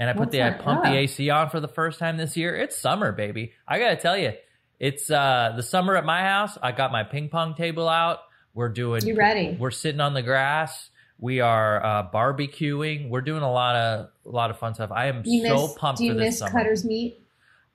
And 0.00 0.08
I 0.08 0.14
put 0.14 0.20
What's 0.20 0.32
the 0.32 0.42
I 0.42 0.50
pumped 0.52 0.84
the. 0.84 0.96
AC 0.96 1.28
on 1.28 1.50
for 1.50 1.60
the 1.60 1.68
first 1.68 1.98
time 1.98 2.16
this 2.16 2.34
year. 2.34 2.56
It's 2.56 2.76
summer, 2.76 3.12
baby. 3.12 3.52
I 3.68 3.78
gotta 3.78 3.96
tell 3.96 4.16
you, 4.16 4.32
it's 4.78 5.10
uh 5.10 5.52
the 5.54 5.62
summer 5.62 5.94
at 5.94 6.06
my 6.06 6.22
house. 6.22 6.56
I 6.62 6.72
got 6.72 6.90
my 6.90 7.04
ping 7.04 7.28
pong 7.28 7.54
table 7.54 7.86
out. 7.86 8.20
We're 8.54 8.70
doing. 8.70 9.06
You 9.06 9.14
ready? 9.14 9.54
We're 9.60 9.70
sitting 9.70 10.00
on 10.00 10.14
the 10.14 10.22
grass. 10.22 10.88
We 11.18 11.40
are 11.40 11.84
uh, 11.84 12.10
barbecuing. 12.10 13.10
We're 13.10 13.20
doing 13.20 13.42
a 13.42 13.52
lot 13.52 13.76
of 13.76 14.08
a 14.24 14.28
lot 14.30 14.50
of 14.50 14.58
fun 14.58 14.72
stuff. 14.72 14.90
I 14.90 15.08
am 15.08 15.20
You 15.26 15.46
so 15.46 15.66
miss, 15.66 15.74
pumped 15.74 15.98
do 15.98 16.06
you 16.06 16.12
for 16.12 16.18
this 16.18 16.26
miss 16.28 16.38
summer. 16.38 16.50
Cutter's 16.50 16.82
meat? 16.82 17.20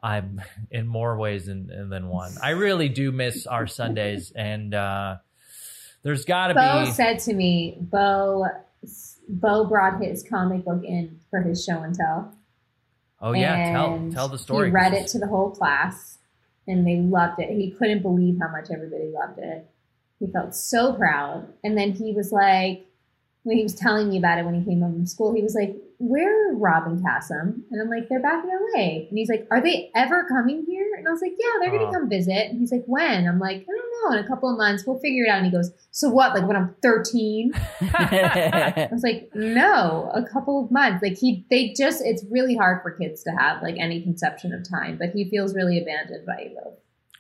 I'm 0.01 0.41
in 0.71 0.88
more 0.88 1.15
ways 1.17 1.45
than 1.45 1.89
than 1.89 2.07
one. 2.07 2.32
I 2.41 2.49
really 2.51 2.89
do 2.89 3.11
miss 3.11 3.45
our 3.45 3.67
Sundays 3.67 4.32
and 4.36 4.73
uh, 4.73 5.17
There's 6.01 6.26
got 6.26 6.47
to 6.47 6.53
be. 6.55 6.59
Beau 6.59 6.91
said 6.91 7.19
to 7.19 7.34
me, 7.36 7.78
Beau, 7.80 8.47
Beau 9.28 9.65
brought 9.65 10.01
his 10.01 10.23
comic 10.28 10.65
book 10.65 10.84
in 10.84 11.19
for 11.30 11.41
his 11.41 11.63
show 11.63 11.82
and 11.82 11.95
tell. 11.95 12.34
oh 13.21 13.34
yeah, 13.34 13.71
tell 13.71 13.93
and 13.95 14.11
tell 14.11 14.28
the 14.28 14.38
story. 14.38 14.67
He 14.67 14.71
read 14.73 14.93
it 14.93 15.07
to 15.09 15.19
the 15.19 15.28
whole 15.28 15.51
class, 15.51 16.17
and 16.67 16.86
they 16.86 16.97
loved 16.97 17.39
it. 17.39 17.49
He 17.49 17.71
couldn't 17.71 18.01
believe 18.01 18.38
how 18.39 18.49
much 18.49 18.69
everybody 18.71 19.11
loved 19.13 19.39
it. 19.39 19.69
He 20.19 20.28
felt 20.28 20.55
so 20.55 20.93
proud. 20.93 21.47
And 21.63 21.78
then 21.78 21.91
he 21.91 22.13
was 22.13 22.32
like, 22.32 22.86
when 23.43 23.57
he 23.57 23.63
was 23.63 23.76
telling 23.76 24.09
me 24.09 24.17
about 24.17 24.39
it 24.39 24.45
when 24.45 24.55
he 24.55 24.65
came 24.65 24.82
home 24.82 24.93
from 24.93 25.05
school, 25.05 25.34
he 25.34 25.41
was 25.43 25.55
like, 25.55 25.76
"Where 25.97 26.49
are 26.51 26.55
Rob 26.55 26.87
and 26.87 27.03
Kassem?" 27.03 27.61
And 27.71 27.81
I'm 27.81 27.89
like, 27.89 28.09
"They're 28.09 28.21
back 28.21 28.43
in 28.43 28.49
LA." 28.49 29.07
And 29.09 29.17
he's 29.17 29.29
like, 29.29 29.47
"Are 29.51 29.61
they 29.61 29.91
ever 29.95 30.25
coming 30.25 30.65
here?" 30.67 30.87
And 30.97 31.07
I 31.07 31.11
was 31.11 31.21
like, 31.21 31.33
"Yeah, 31.39 31.47
they're 31.59 31.69
Oh. 31.69 31.77
gonna 31.77 31.89
uh-huh. 31.89 31.99
come 31.99 32.09
visit." 32.09 32.49
And 32.49 32.59
he's 32.59 32.71
like, 32.71 32.83
"When?" 32.85 33.27
I'm 33.27 33.39
like, 33.39 33.57
"I 33.61 33.65
don't 33.65 34.11
know. 34.13 34.17
In 34.19 34.23
a 34.23 34.27
couple 34.27 34.49
of 34.51 34.57
months, 34.57 34.85
we'll 34.85 34.99
figure 34.99 35.25
it 35.25 35.29
out." 35.29 35.37
And 35.37 35.45
he 35.45 35.51
goes, 35.51 35.71
"So 35.91 36.09
what? 36.09 36.33
Like 36.33 36.47
when 36.47 36.55
I'm 36.57 36.75
13?" 36.81 37.51
I 37.81 38.89
was 38.91 39.03
like, 39.03 39.29
no, 39.33 40.11
a 40.13 40.23
couple 40.23 40.63
of 40.63 40.71
months. 40.71 41.01
Like 41.01 41.17
he, 41.17 41.45
they 41.49 41.73
just, 41.73 42.01
it's 42.05 42.23
really 42.29 42.55
hard 42.55 42.81
for 42.81 42.91
kids 42.91 43.23
to 43.23 43.31
have 43.31 43.61
like 43.61 43.75
any 43.79 44.01
conception 44.01 44.53
of 44.53 44.67
time, 44.69 44.97
but 44.97 45.09
he 45.09 45.29
feels 45.29 45.55
really 45.55 45.79
abandoned 45.81 46.25
by 46.25 46.49
you 46.49 46.57
both. 46.63 46.73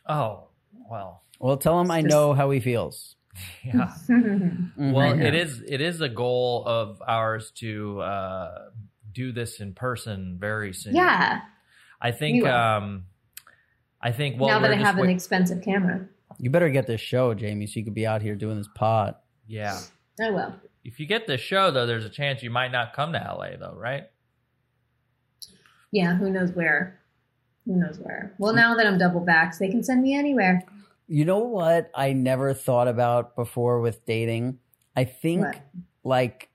oh 0.07 0.43
well, 0.89 1.21
well, 1.39 1.57
tell 1.57 1.79
him 1.81 1.89
I 1.91 2.01
Just- 2.01 2.11
know 2.13 2.33
how 2.33 2.49
he 2.51 2.59
feels. 2.59 3.14
yeah. 3.63 3.91
Mhm. 4.09 4.93
Well, 4.93 5.19
it 5.19 5.33
is 5.35 5.61
it 5.67 5.81
is 5.81 6.01
a 6.01 6.09
goal 6.09 6.63
of 6.65 7.01
ours 7.07 7.51
to 7.55 7.99
uh, 8.01 8.69
do 9.11 9.31
this 9.31 9.59
in 9.59 9.73
person 9.73 10.37
very 10.39 10.73
soon. 10.73 10.95
yeah. 10.95 11.41
I 12.01 12.11
think. 12.11 12.45
Um, 12.45 13.05
I 14.01 14.11
think. 14.11 14.39
Well, 14.39 14.49
now 14.49 14.59
that 14.59 14.71
I 14.71 14.75
just 14.75 14.85
have 14.85 14.95
an 14.97 15.07
wait- 15.07 15.13
expensive 15.15 15.63
camera, 15.63 16.07
You 16.37 16.49
better 16.49 16.69
get 16.69 16.85
this 16.87 17.01
show, 17.01 17.33
Jamie, 17.33 17.65
so 17.67 17.79
you 17.79 17.85
could 17.85 17.93
be 17.95 18.05
out 18.05 18.21
here 18.21 18.35
doing 18.35 18.57
this 18.57 18.69
pot. 18.75 19.21
yeah. 19.47 19.79
I 20.21 20.29
will. 20.29 20.53
If 20.83 20.99
you 20.99 21.07
get 21.07 21.25
this 21.27 21.41
show, 21.41 21.71
though, 21.71 21.85
there's 21.87 22.05
a 22.05 22.09
chance 22.09 22.43
you 22.43 22.49
might 22.51 22.71
not 22.71 22.93
come 22.93 23.11
to 23.13 23.17
LA, 23.19 23.57
though, 23.57 23.75
right? 23.75 24.03
Yeah. 25.91 26.15
Who 26.15 26.29
knows 26.29 26.51
where? 26.51 26.99
Who 27.65 27.75
knows 27.77 27.97
where? 27.99 28.33
Well, 28.37 28.53
now 28.53 28.75
that 28.75 28.85
I'm 28.85 28.97
double 28.97 29.21
vaxxed, 29.25 29.57
they 29.59 29.69
can 29.69 29.83
send 29.83 30.01
me 30.03 30.13
anywhere. 30.15 30.63
You 31.07 31.25
know 31.25 31.39
what 31.39 31.91
I 31.95 32.13
never 32.13 32.53
thought 32.53 32.87
about 32.87 33.35
before 33.35 33.79
with 33.81 34.05
dating? 34.05 34.59
I 34.95 35.03
think 35.03 35.43
What? 35.45 35.61
like 36.03 36.49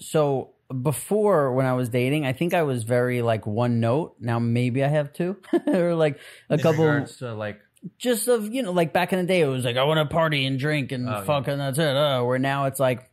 so 0.00 0.50
before 0.82 1.52
when 1.54 1.66
I 1.66 1.72
was 1.74 1.88
dating, 1.88 2.26
I 2.26 2.32
think 2.32 2.54
I 2.54 2.62
was 2.62 2.84
very 2.84 3.22
like 3.22 3.46
one 3.46 3.80
note. 3.80 4.16
Now 4.20 4.38
maybe 4.38 4.84
I 4.84 4.88
have 4.88 5.12
two 5.12 5.36
or 5.66 5.94
like 5.94 6.18
a 6.50 6.54
In 6.54 6.60
couple 6.60 6.84
regards 6.84 7.16
to 7.18 7.34
like, 7.34 7.60
just 7.98 8.28
of 8.28 8.52
you 8.52 8.62
know 8.62 8.72
like 8.72 8.92
back 8.92 9.12
in 9.12 9.18
the 9.20 9.24
day 9.24 9.40
it 9.40 9.46
was 9.46 9.64
like 9.64 9.76
I 9.76 9.84
want 9.84 9.98
to 9.98 10.12
party 10.12 10.44
and 10.46 10.58
drink 10.58 10.92
and 10.92 11.08
Oh, 11.08 11.12
yeah. 11.12 11.24
fuck 11.24 11.48
and 11.48 11.60
that's 11.60 11.78
it. 11.78 11.96
Uh, 11.96 12.22
where 12.24 12.38
now 12.38 12.66
it's 12.66 12.80
like 12.80 13.10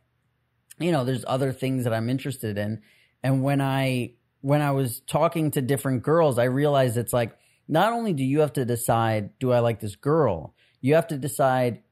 you 0.78 0.92
know 0.92 1.04
there's 1.04 1.24
other 1.26 1.52
things 1.52 1.84
that 1.84 1.94
I'm 1.94 2.10
interested 2.10 2.58
in, 2.58 2.82
and 3.22 3.42
when 3.42 3.60
I 3.60 4.14
when 4.42 4.60
I 4.60 4.72
was 4.72 5.00
talking 5.00 5.50
to 5.52 5.62
different 5.62 6.02
girls, 6.02 6.38
I 6.38 6.44
realized 6.44 6.96
it's 6.96 7.12
like 7.12 7.36
not 7.68 7.92
only 7.92 8.12
do 8.12 8.24
you 8.24 8.40
have 8.40 8.52
to 8.54 8.64
decide 8.64 9.30
do 9.38 9.52
I 9.52 9.60
like 9.60 9.80
this 9.80 9.96
girl, 9.96 10.54
you 10.80 10.94
have 10.94 11.06
to 11.08 11.16
decide 11.18 11.82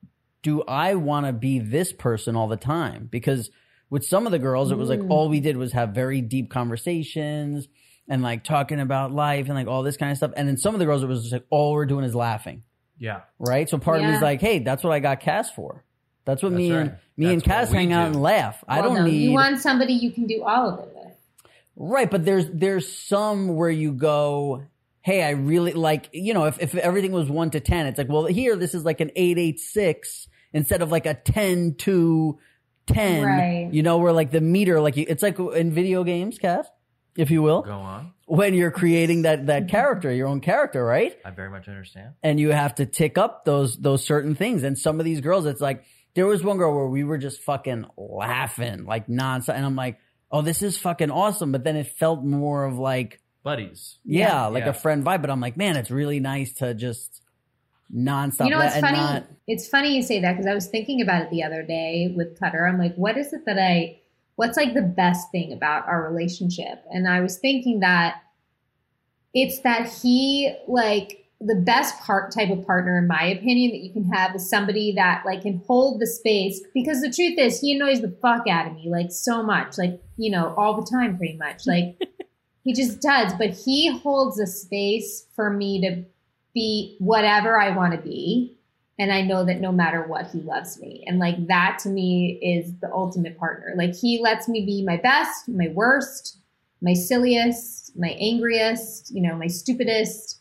do 0.43 0.63
I 0.63 0.95
want 0.95 1.27
to 1.27 1.33
be 1.33 1.59
this 1.59 1.93
person 1.93 2.37
all 2.37 2.49
the 2.49 2.57
time 2.57 3.09
because 3.11 3.51
with 3.91 4.05
some 4.05 4.27
of 4.27 4.33
the 4.33 4.39
girls 4.39 4.71
it 4.71 4.79
was 4.79 4.89
like 4.89 5.01
Mm. 5.01 5.11
all 5.11 5.29
we 5.29 5.41
did 5.41 5.57
was 5.57 5.73
have 5.73 5.91
very 5.91 6.21
deep 6.21 6.51
conversations 6.51 7.67
and 8.09 8.23
like 8.23 8.45
talking 8.45 8.81
about 8.81 9.13
life 9.13 9.47
and 9.47 9.55
like 9.55 9.67
all 9.67 9.83
this 9.83 9.97
kind 9.97 10.11
of 10.13 10.19
stuff 10.19 10.33
and 10.37 10.47
then 10.47 10.57
some 10.57 10.75
of 10.75 10.79
the 10.81 10.85
girls 10.85 11.03
it 11.03 11.07
was 11.07 11.23
just 11.23 11.33
like 11.33 11.47
all 11.51 11.73
we're 11.73 11.87
doing 11.87 12.05
is 12.05 12.15
laughing 12.15 12.63
yeah, 12.97 13.23
right? 13.41 13.69
So 13.69 13.77
part 13.79 13.99
of 14.01 14.07
me 14.07 14.15
is 14.15 14.23
like, 14.23 14.41
hey, 14.41 14.61
that's 14.61 14.85
what 14.85 14.93
I 14.93 15.01
got 15.01 15.19
cast 15.19 15.57
for. 15.57 15.85
That's 16.25 16.45
what 16.45 16.53
me 16.53 16.71
That's 16.71 16.81
and 16.81 16.91
right. 16.93 16.99
me 17.17 17.27
and 17.33 17.43
That's 17.43 17.49
what 17.49 17.55
Cass 17.57 17.71
we 17.73 17.77
hang 17.79 17.93
out 17.93 18.03
do. 18.05 18.07
and 18.13 18.23
laugh. 18.23 18.63
I 18.69 18.81
Well, 18.81 18.91
don't 18.95 18.99
no, 19.05 19.11
need 19.11 19.25
You 19.25 19.33
want 19.33 19.61
somebody 19.61 19.95
you 19.95 20.13
can 20.13 20.29
do 20.29 20.45
all 20.45 20.69
of 20.71 20.79
it 20.79 20.95
with. 20.95 21.51
right, 21.75 22.09
but 22.09 22.25
there's 22.25 22.47
there's 22.53 22.91
some 22.97 23.57
where 23.57 23.69
you 23.69 23.93
go, 23.93 24.63
hey, 25.05 25.23
I 25.23 25.31
really 25.31 25.73
like 25.73 26.09
you 26.13 26.35
know 26.35 26.47
if 26.47 26.59
if 26.61 26.75
everything 26.75 27.13
was 27.13 27.29
one 27.29 27.51
to 27.51 27.61
ten, 27.61 27.87
it's 27.87 27.99
like 27.99 28.09
well 28.09 28.25
here 28.25 28.57
this 28.57 28.75
is 28.75 28.85
like 28.85 29.01
an 29.01 29.11
eight 29.15 29.39
eight 29.39 29.61
six 29.61 30.27
instead 30.53 30.83
of 30.83 30.91
like 30.91 31.07
a 31.07 31.15
ten 31.15 31.75
to 31.81 32.39
ten. 32.87 33.25
Right. 33.25 33.69
You 33.71 33.83
know 33.83 33.99
where 33.99 34.13
like 34.13 34.31
the 34.31 34.41
meter 34.41 34.81
like 34.81 34.97
you, 34.97 35.05
it's 35.07 35.23
like 35.23 35.39
in 35.39 35.73
video 35.73 36.05
games, 36.05 36.39
Cass, 36.39 36.67
if 37.17 37.31
you 37.31 37.43
will, 37.43 37.63
go 37.63 37.73
on. 37.73 38.13
when 38.27 38.55
you're 38.55 38.71
creating 38.71 39.23
that 39.23 39.47
that 39.47 39.63
mm-hmm. 39.63 39.71
character, 39.71 40.13
your 40.13 40.27
own 40.27 40.41
character, 40.41 40.85
right? 40.85 41.17
I 41.25 41.31
very 41.31 41.51
much 41.51 41.69
understand. 41.69 42.15
and 42.23 42.41
you 42.41 42.51
have 42.51 42.77
to 42.77 42.87
tick 42.87 43.19
up 43.19 43.45
those 43.45 43.77
those 43.77 44.05
certain 44.05 44.35
things. 44.35 44.63
And 44.63 44.79
some 44.79 44.99
of 44.99 45.05
these 45.05 45.21
girls, 45.21 45.47
it's 45.47 45.61
like 45.61 45.85
there 46.15 46.27
was 46.27 46.43
one 46.43 46.57
girl 46.57 46.75
where 46.75 46.89
we 46.89 47.05
were 47.05 47.19
just 47.19 47.43
fucking 47.43 47.87
laughing 47.97 48.87
like 48.87 49.07
nonstop, 49.07 49.55
and 49.55 49.67
I'm 49.67 49.77
like, 49.77 49.99
oh, 50.31 50.41
this 50.41 50.63
is 50.63 50.79
fucking 50.79 51.11
awesome. 51.11 51.53
But 51.53 51.65
then 51.65 51.77
it 51.77 51.89
felt 51.89 52.25
more 52.25 52.65
of 52.65 52.79
like, 52.79 53.21
Buddies. 53.45 53.99
yeah, 54.05 54.29
Yeah. 54.29 54.47
like 54.47 54.65
Yeah. 54.65 54.71
a 54.71 54.73
friend 54.73 55.05
vibe. 55.05 55.21
But 55.21 55.31
I'm 55.31 55.41
like, 55.41 55.57
man, 55.57 55.77
it's 55.77 55.91
really 55.91 56.19
nice 56.19 56.53
to 56.55 56.75
just 56.75 57.23
nonstop. 57.95 58.47
You 58.47 58.51
know, 58.53 58.59
let- 58.59 58.73
it's 58.73 58.81
funny. 58.81 58.97
not- 58.99 59.25
it's 59.47 59.69
funny 59.69 59.95
you 59.95 60.03
say 60.03 60.21
that 60.21 60.33
because 60.33 60.47
I 60.47 60.55
was 60.55 60.67
thinking 60.67 61.01
about 61.03 61.23
it 61.23 61.31
the 61.31 61.43
other 61.45 61.63
day 61.63 62.13
with 62.17 62.39
Cutter. 62.41 62.67
I'm 62.67 62.79
like, 62.79 62.95
what 62.97 63.17
is 63.17 63.33
it 63.33 63.45
that 63.47 63.59
I? 63.59 63.99
What's 64.37 64.57
like 64.57 64.75
the 64.75 64.83
best 64.83 65.31
thing 65.31 65.53
about 65.53 65.87
our 65.87 66.03
relationship? 66.11 66.83
And 66.91 67.07
I 67.07 67.21
was 67.21 67.39
thinking 67.39 67.81
that 67.81 68.17
it's 69.33 69.61
that 69.61 69.89
he 70.03 70.55
like 70.67 71.21
the 71.41 71.55
best 71.57 71.99
part 72.01 72.33
type 72.33 72.51
of 72.51 72.65
partner, 72.67 72.97
in 72.97 73.07
my 73.07 73.25
opinion, 73.25 73.73
that 73.73 73.81
you 73.85 73.93
can 73.93 74.05
have 74.11 74.35
is 74.35 74.49
somebody 74.49 74.93
that 74.97 75.23
like 75.27 75.43
can 75.43 75.61
hold 75.67 76.01
the 76.01 76.07
space. 76.07 76.61
Because 76.73 77.01
the 77.03 77.11
truth 77.13 77.39
is, 77.39 77.61
he 77.61 77.75
annoys 77.75 78.01
the 78.01 78.17
fuck 78.23 78.49
out 78.49 78.67
of 78.67 78.75
me 78.75 78.89
like 78.89 79.11
so 79.13 79.43
much, 79.43 79.77
like 79.79 80.01
you 80.17 80.31
know, 80.31 80.55
all 80.57 80.81
the 80.81 80.87
time, 80.91 81.19
pretty 81.19 81.37
much. 81.37 81.67
Like 81.67 81.97
he 82.65 82.73
just 82.73 83.01
does. 83.01 83.33
But 83.35 83.51
he 83.51 83.97
holds 83.99 84.41
a 84.41 84.47
space 84.47 85.27
for 85.37 85.51
me 85.51 85.81
to 85.83 86.05
be 86.55 86.97
whatever 86.99 87.61
I 87.61 87.77
want 87.77 87.95
to 87.95 88.01
be. 88.01 88.57
And 88.99 89.13
I 89.13 89.23
know 89.23 89.45
that 89.45 89.61
no 89.61 89.73
matter 89.73 90.07
what, 90.07 90.31
he 90.31 90.41
loves 90.41 90.81
me. 90.81 91.05
And 91.07 91.19
like 91.19 91.49
that 91.49 91.79
to 91.83 91.89
me 91.89 92.39
is 92.43 92.73
the 92.81 92.93
ultimate 92.93 93.37
partner. 93.39 93.75
Like 93.77 93.95
he 93.95 94.21
lets 94.23 94.49
me 94.49 94.65
be 94.65 94.85
my 94.85 94.97
best, 94.97 95.49
my 95.49 95.69
worst, 95.69 96.39
my 96.81 96.93
silliest, 96.95 97.97
my 97.97 98.11
angriest, 98.21 99.13
you 99.13 99.21
know, 99.21 99.37
my 99.37 99.49
stupidest, 99.49 100.41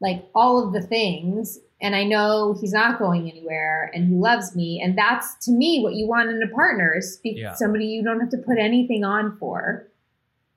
like 0.00 0.24
all 0.34 0.66
of 0.66 0.72
the 0.72 0.80
things. 0.80 1.58
And 1.82 1.94
I 1.94 2.04
know 2.04 2.56
he's 2.58 2.72
not 2.72 2.98
going 2.98 3.30
anywhere 3.30 3.90
and 3.94 4.08
he 4.08 4.14
loves 4.14 4.56
me. 4.56 4.80
And 4.82 4.96
that's 4.96 5.34
to 5.44 5.50
me 5.50 5.82
what 5.82 5.94
you 5.94 6.06
want 6.06 6.30
in 6.30 6.42
a 6.42 6.48
partner 6.54 6.94
is 6.96 7.20
Yeah. 7.22 7.52
somebody 7.54 7.86
you 7.86 8.02
don't 8.02 8.20
have 8.20 8.30
to 8.30 8.38
put 8.38 8.56
anything 8.58 9.04
on 9.04 9.36
for. 9.38 9.86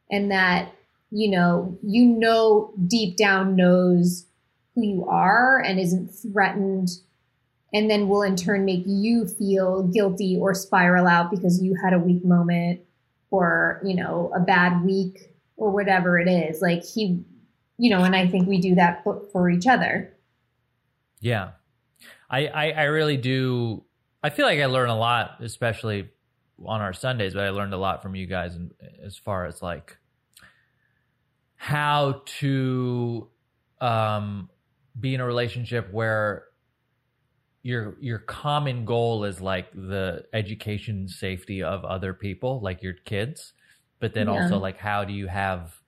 And 0.09 0.32
that, 0.32 0.72
you 1.14 1.30
know, 1.30 1.78
you 1.84 2.05
know 2.05 2.74
deep 2.88 3.16
down 3.18 3.55
knows 3.55 4.26
who 4.76 4.82
you 4.84 5.05
are 5.07 5.59
and 5.59 5.80
isn't 5.80 6.07
threatened 6.07 6.89
and 7.74 7.89
then 7.89 8.07
will 8.07 8.24
in 8.24 8.36
turn 8.36 8.66
make 8.66 8.84
you 8.86 9.28
feel 9.28 9.84
guilty 9.84 10.38
or 10.39 10.53
spiral 10.53 11.07
out 11.07 11.30
because 11.32 11.61
you 11.61 11.76
had 11.84 11.93
a 11.93 11.99
weak 11.99 12.26
moment 12.26 12.82
or 13.30 13.80
you 13.86 13.95
know 13.95 14.32
a 14.36 14.39
bad 14.39 14.84
week 14.84 15.34
or 15.57 15.70
whatever 15.72 16.20
it 16.20 16.28
is 16.28 16.61
like 16.61 16.84
he 16.84 17.24
you 17.78 17.89
know 17.89 18.03
and 18.03 18.16
i 18.16 18.28
think 18.28 18.47
we 18.47 18.59
do 18.59 18.74
that 18.76 19.03
for- 19.03 19.49
each 19.49 19.68
other 19.68 20.16
Yeah. 21.22 21.51
I, 22.30 22.47
I, 22.47 22.72
I 22.72 22.84
really 22.86 23.18
do. 23.18 23.84
I 24.24 24.30
feel 24.32 24.45
like 24.45 24.59
I 24.59 24.66
learn 24.66 24.89
a 24.89 24.97
lot, 24.97 25.38
especially 25.41 26.09
on 26.66 26.82
our 26.82 26.93
Sundays, 26.93 27.34
but 27.34 27.43
I 27.43 27.49
learned 27.51 27.74
a 27.74 27.78
lot 27.78 28.01
from 28.01 28.16
you 28.16 28.26
guys 28.26 28.57
as 29.03 29.16
far 29.18 29.45
as 29.45 29.61
like 29.61 29.97
how 31.64 32.22
to 32.26 33.30
um, 33.80 34.49
be 34.99 35.14
in 35.16 35.22
a 35.22 35.26
relationship 35.26 35.89
where 35.93 36.43
your 37.61 37.97
your 38.01 38.20
common 38.20 38.84
goal 38.84 39.24
is 39.24 39.39
like 39.39 39.72
the 39.72 40.26
education 40.34 41.07
safety 41.07 41.64
of 41.64 41.86
other 41.86 42.14
people, 42.14 42.59
like 42.61 42.84
your 42.84 42.93
kids, 43.05 43.53
but 43.99 44.14
then 44.14 44.28
Yeah. 44.28 44.34
also 44.34 44.59
like 44.59 44.78
how 44.78 45.05
do 45.05 45.14
you 45.14 45.28
have 45.28 45.80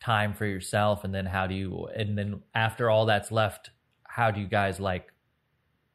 time 0.00 0.34
for 0.34 0.46
yourself? 0.46 1.04
And 1.04 1.14
then 1.14 1.26
how 1.26 1.46
do 1.46 1.54
you 1.54 1.86
and 1.96 2.16
then 2.18 2.42
after 2.54 2.90
all 2.90 3.06
that's 3.06 3.32
left 3.32 3.70
how 4.04 4.30
do 4.30 4.40
you 4.40 4.46
guys 4.48 4.80
like 4.80 5.12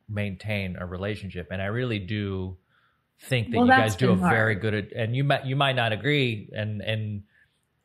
maintain 0.10 0.76
a 0.78 0.86
relationship? 0.86 1.50
And 1.52 1.62
i 1.62 1.66
really 1.68 2.00
do 2.00 2.58
think 3.22 3.52
that 3.52 3.60
Well, 3.60 3.66
you 3.66 3.74
guys 3.74 3.96
do 3.98 4.12
a 4.12 4.16
been 4.16 4.28
very 4.30 4.56
good 4.56 4.94
and 4.94 5.16
you 5.16 5.24
might 5.24 5.46
you 5.46 5.56
might 5.56 5.76
not 5.76 5.94
agree 5.94 6.50
and 6.54 6.82
and 6.82 7.24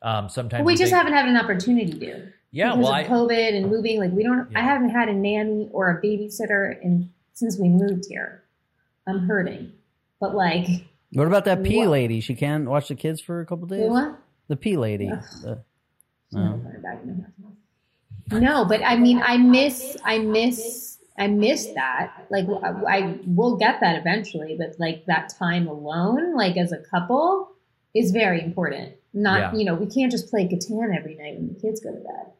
um 0.01 0.29
sometimes 0.29 0.65
we 0.65 0.73
just 0.75 0.91
think- 0.91 0.97
haven't 0.97 1.13
had 1.13 1.27
an 1.27 1.37
opportunity 1.37 1.91
to 1.99 2.27
yeah 2.51 2.71
because 2.75 2.83
well 2.83 2.87
of 2.89 2.93
I, 2.95 3.03
covid 3.07 3.55
and 3.57 3.69
moving 3.69 3.99
like 3.99 4.11
we 4.11 4.23
don't 4.23 4.49
Yeah. 4.51 4.59
i 4.59 4.61
haven't 4.61 4.89
had 4.89 5.09
a 5.09 5.13
nanny 5.13 5.69
or 5.71 5.89
a 5.89 6.01
babysitter 6.01 6.79
in 6.81 7.09
since 7.33 7.57
we 7.59 7.69
moved 7.69 8.05
here 8.09 8.43
i'm 9.07 9.27
hurting 9.27 9.71
but 10.19 10.35
like 10.35 10.67
what 11.13 11.27
about 11.27 11.45
that 11.45 11.63
P 11.63 11.77
What? 11.77 11.89
lady? 11.89 12.19
She 12.19 12.35
can't 12.35 12.65
watch 12.67 12.89
the 12.89 12.95
kids 12.95 13.21
for 13.21 13.39
a 13.39 13.45
couple 13.45 13.67
days. 13.67 13.89
what 13.89 14.19
The 14.49 14.57
P 14.57 14.75
lady. 14.75 15.07
The- 15.07 15.63
no. 16.33 16.41
gonna 16.41 16.57
put 16.57 16.73
it 16.75 16.83
back 16.83 16.99
in 17.03 17.17
my 17.19 17.47
house. 17.47 18.41
No, 18.41 18.65
but 18.65 18.81
I 18.83 18.97
mean, 18.97 19.21
I 19.23 19.37
miss, 19.37 19.95
I 20.03 20.17
miss 20.19 20.97
I 21.17 21.27
miss 21.27 21.67
that. 21.75 22.25
Like 22.29 22.47
I, 22.61 22.97
I 22.97 23.19
will 23.25 23.55
get 23.55 23.79
that 23.79 23.97
eventually, 23.97 24.57
but 24.57 24.75
like 24.77 25.05
that 25.05 25.29
time 25.39 25.67
alone, 25.67 26.35
like 26.35 26.57
as 26.57 26.73
a 26.73 26.79
couple, 26.79 27.51
is 27.93 28.11
very 28.11 28.41
important. 28.43 28.95
Not 29.15 29.39
Yeah. 29.39 29.57
you 29.59 29.65
know 29.65 29.73
we 29.73 29.87
can't 29.87 30.11
just 30.11 30.29
play 30.29 30.45
Catan 30.47 30.95
every 30.95 31.15
night 31.15 31.35
when 31.37 31.47
the 31.47 31.59
kids 31.59 31.79
go 31.81 31.89
to 31.91 31.97
bed. 31.97 32.33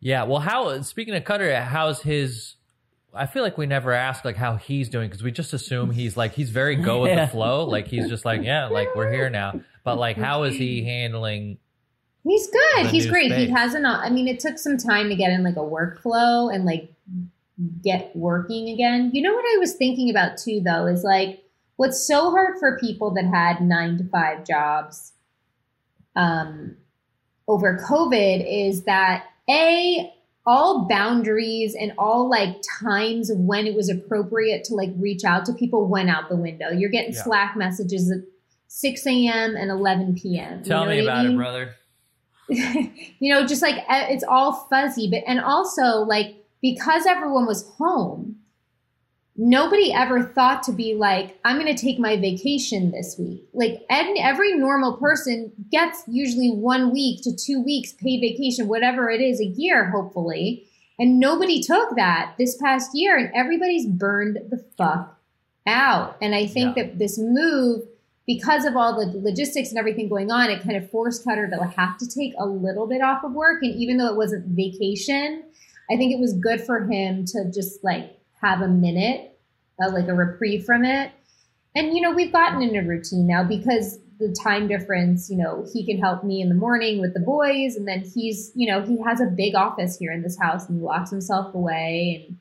Yeah. 0.00 0.24
Well, 0.24 0.40
how 0.40 0.80
speaking 0.82 1.14
of 1.14 1.24
Cutter, 1.24 1.60
how's 1.62 2.02
his? 2.02 2.56
I 3.14 3.24
feel 3.26 3.42
like 3.42 3.56
we 3.56 3.66
never 3.66 3.92
ask 3.92 4.24
like 4.24 4.36
how 4.36 4.56
he's 4.56 4.88
doing 4.90 5.08
because 5.08 5.22
we 5.22 5.32
just 5.32 5.54
assume 5.54 5.90
he's 5.90 6.16
like 6.16 6.34
he's 6.34 6.50
very 6.50 6.76
go 6.76 7.02
with 7.02 7.10
Yeah. 7.16 7.24
the 7.24 7.30
flow. 7.30 7.64
Like 7.64 7.88
he's 7.88 8.08
just 8.08 8.24
like 8.24 8.42
yeah, 8.42 8.66
like 8.66 8.94
we're 8.94 9.10
here 9.12 9.30
now. 9.30 9.60
But 9.84 9.96
like, 9.98 10.16
how 10.28 10.42
is 10.42 10.56
he 10.56 10.84
handling? 10.84 11.58
He's 12.24 12.46
good. 12.48 12.84
The 12.86 12.88
He's 12.90 13.04
new 13.06 13.10
great. 13.12 13.32
He 13.32 13.48
hasn't. 13.48 13.86
Uh, 13.86 14.00
I 14.02 14.10
mean, 14.10 14.28
it 14.28 14.40
took 14.40 14.58
some 14.58 14.76
time 14.76 15.08
to 15.08 15.16
get 15.16 15.30
in 15.30 15.42
like 15.44 15.56
a 15.56 15.60
workflow 15.60 16.54
and 16.54 16.64
like 16.66 16.92
get 17.82 18.14
working 18.14 18.68
again. 18.68 19.10
You 19.14 19.22
know 19.22 19.34
what 19.34 19.44
I 19.44 19.56
was 19.58 19.74
thinking 19.74 20.10
about 20.10 20.36
too, 20.36 20.60
though, 20.64 20.86
is 20.86 21.02
like 21.04 21.42
what's 21.76 22.06
so 22.06 22.30
hard 22.30 22.58
for 22.58 22.78
people 22.78 23.12
that 23.14 23.24
had 23.24 23.60
nine 23.62 23.96
to 23.98 24.04
five 24.04 24.44
jobs 24.44 25.12
um, 26.18 26.76
over 27.46 27.78
COVID 27.88 28.44
is 28.46 28.82
that 28.84 29.24
a 29.48 30.12
all 30.44 30.86
boundaries 30.88 31.76
and 31.78 31.92
all 31.98 32.28
like 32.28 32.56
times 32.80 33.30
when 33.34 33.66
it 33.66 33.74
was 33.74 33.90
appropriate 33.90 34.64
to 34.64 34.74
like 34.74 34.90
reach 34.96 35.22
out 35.22 35.44
to 35.44 35.52
people 35.52 35.86
went 35.86 36.08
out 36.08 36.28
the 36.28 36.36
window. 36.36 36.70
You're 36.70 36.90
getting 36.90 37.12
Yeah. 37.12 37.22
Slack 37.22 37.56
messages 37.56 38.10
at 38.10 38.20
6 38.68 39.06
a.m. 39.06 39.56
and 39.56 39.70
11 39.70 40.14
p.m. 40.14 40.58
You 40.60 40.64
Tell 40.64 40.84
know 40.84 40.90
me 40.90 41.02
what 41.02 41.10
I 41.10 41.20
about 41.20 41.32
it, 41.32 41.36
brother. 41.36 41.74
you 42.48 43.34
know, 43.34 43.46
just 43.46 43.60
like 43.60 43.76
uh, 43.88 44.06
it's 44.08 44.24
all 44.24 44.66
fuzzy. 44.70 45.08
But 45.10 45.22
and 45.26 45.38
also 45.38 46.00
like 46.00 46.36
because 46.62 47.06
everyone 47.06 47.46
was 47.46 47.68
home, 47.76 48.36
nobody 49.38 49.92
ever 49.92 50.22
thought 50.22 50.64
to 50.64 50.72
be 50.72 50.94
like, 50.94 51.38
I'm 51.44 51.58
going 51.58 51.74
to 51.74 51.80
take 51.80 51.98
my 51.98 52.16
vacation 52.16 52.90
this 52.90 53.16
week. 53.18 53.48
Like 53.54 53.86
every 53.88 54.54
normal 54.54 54.96
person 54.96 55.52
gets 55.70 56.02
usually 56.08 56.50
one 56.50 56.92
week 56.92 57.22
to 57.22 57.34
two 57.34 57.62
weeks 57.62 57.92
paid 57.92 58.20
vacation, 58.20 58.66
whatever 58.66 59.08
it 59.08 59.20
is, 59.20 59.40
a 59.40 59.46
year, 59.46 59.90
hopefully. 59.90 60.66
And 60.98 61.20
nobody 61.20 61.62
took 61.62 61.94
that 61.94 62.34
this 62.38 62.56
past 62.56 62.90
year, 62.92 63.16
and 63.16 63.30
everybody's 63.32 63.86
burned 63.86 64.38
the 64.50 64.58
fuck 64.76 65.16
out. 65.64 66.16
And 66.20 66.34
I 66.34 66.46
think 66.46 66.76
Yeah. 66.76 66.82
that 66.82 66.98
this 66.98 67.16
move, 67.16 67.86
because 68.26 68.64
of 68.64 68.76
all 68.76 68.98
the 68.98 69.16
logistics 69.20 69.68
and 69.68 69.78
everything 69.78 70.08
going 70.08 70.32
on, 70.32 70.50
it 70.50 70.62
kind 70.62 70.76
of 70.76 70.90
forced 70.90 71.22
Cutter 71.24 71.48
to 71.48 71.64
have 71.64 71.96
to 71.98 72.08
take 72.08 72.34
a 72.36 72.46
little 72.46 72.88
bit 72.88 73.00
off 73.00 73.22
of 73.22 73.32
work. 73.32 73.62
And 73.62 73.72
even 73.76 73.98
though 73.98 74.08
it 74.08 74.16
wasn't 74.16 74.46
vacation, 74.48 75.44
I 75.88 75.96
think 75.96 76.12
it 76.12 76.18
was 76.18 76.32
good 76.32 76.60
for 76.60 76.84
him 76.86 77.24
to 77.26 77.50
just 77.52 77.84
like 77.84 78.17
have 78.40 78.60
a 78.60 78.68
minute, 78.68 79.38
uh, 79.82 79.92
like 79.92 80.08
a 80.08 80.14
reprieve 80.14 80.64
from 80.64 80.84
it. 80.84 81.12
And 81.74 81.94
you 81.94 82.00
know, 82.00 82.12
we've 82.12 82.32
gotten 82.32 82.62
in 82.62 82.76
a 82.76 82.86
routine 82.86 83.26
now 83.26 83.44
because 83.44 83.98
the 84.18 84.34
time 84.42 84.68
difference. 84.68 85.30
You 85.30 85.36
know, 85.36 85.66
he 85.72 85.84
can 85.86 85.98
help 85.98 86.24
me 86.24 86.40
in 86.40 86.48
the 86.48 86.54
morning 86.54 87.00
with 87.00 87.14
the 87.14 87.20
boys, 87.20 87.76
and 87.76 87.86
then 87.86 88.00
he's, 88.00 88.52
you 88.54 88.66
know, 88.66 88.82
he 88.82 88.98
has 89.06 89.20
a 89.20 89.26
big 89.26 89.54
office 89.54 89.96
here 89.96 90.12
in 90.12 90.22
this 90.22 90.38
house, 90.38 90.68
and 90.68 90.78
he 90.78 90.84
locks 90.84 91.10
himself 91.10 91.54
away, 91.54 92.26
and 92.26 92.38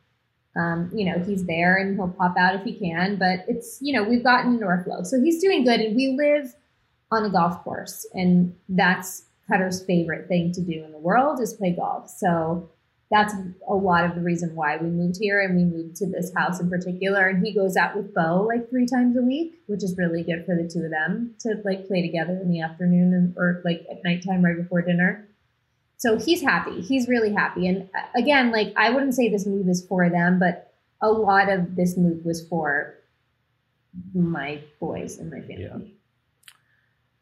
um, 0.56 0.91
you 0.93 1.06
know, 1.06 1.24
he's 1.24 1.45
there, 1.45 1.78
and 1.78 1.95
he'll 1.95 2.10
pop 2.10 2.36
out 2.38 2.56
if 2.56 2.64
he 2.64 2.74
can. 2.74 3.18
But 3.18 3.45
it's, 3.48 3.78
you 3.82 3.93
know, 3.93 4.04
we've 4.08 4.24
gotten 4.24 4.56
into 4.56 4.66
our 4.66 4.84
flow, 4.84 5.04
so 5.04 5.22
he's 5.22 5.41
doing 5.41 5.64
good, 5.64 5.80
and 5.80 5.95
we 5.95 6.16
live 6.18 6.56
on 7.12 7.24
a 7.24 7.30
golf 7.30 7.64
course, 7.64 8.06
and 8.14 8.56
that's 8.68 9.24
Cutter's 9.48 9.84
favorite 9.86 10.28
thing 10.28 10.52
to 10.54 10.62
do 10.62 10.84
in 10.84 10.91
the 10.91 10.98
world 10.98 11.39
is 11.39 11.54
play 11.54 11.74
golf. 11.74 12.10
So 12.10 12.70
that's 13.10 13.34
a 13.70 13.74
lot 13.74 14.03
of 14.03 14.16
the 14.16 14.22
reason 14.22 14.53
why 14.53 14.76
we 14.76 14.89
moved 14.89 15.18
here 15.20 15.39
and 15.41 15.55
we 15.55 15.64
moved 15.64 15.95
to 15.97 16.05
this 16.05 16.32
house 16.36 16.60
in 16.60 16.70
particular. 16.70 17.28
And 17.28 17.45
he 17.45 17.53
goes 17.53 17.78
out 17.78 17.95
with 17.95 18.14
Beau 18.14 18.45
like 18.45 18.70
three 18.70 18.86
times 18.86 19.16
a 19.16 19.22
week, 19.22 19.62
which 19.68 19.82
is 19.82 19.97
really 19.97 20.24
good 20.24 20.45
for 20.45 20.55
the 20.55 20.70
two 20.70 20.84
of 20.84 20.91
them 20.91 21.34
to 21.39 21.62
like 21.64 21.88
play 21.88 22.01
together 22.01 22.38
in 22.41 22.51
the 22.51 22.62
afternoon 22.62 23.14
and, 23.14 23.38
or 23.38 23.62
like 23.64 23.86
at 23.89 24.03
nighttime 24.03 24.43
right 24.43 24.58
before 24.58 24.82
dinner. 24.82 25.26
So 25.95 26.18
he's 26.18 26.41
happy. 26.41 26.82
He's 26.82 27.08
really 27.08 27.34
happy. 27.34 27.68
And 27.68 27.89
uh, 27.95 28.01
again, 28.14 28.51
like 28.51 28.74
I 28.76 28.89
wouldn't 28.89 29.16
say 29.16 29.30
this 29.30 29.45
move 29.45 29.70
is 29.70 29.86
for 29.88 30.10
them, 30.10 30.38
but 30.38 30.74
a 31.01 31.10
lot 31.10 31.49
of 31.49 31.78
this 31.78 31.95
move 31.95 32.26
was 32.26 32.45
for 32.47 32.95
my 34.14 34.62
boys 34.82 35.18
and 35.18 35.32
my 35.32 35.39
family. 35.39 35.64
Yeah. 35.64 35.78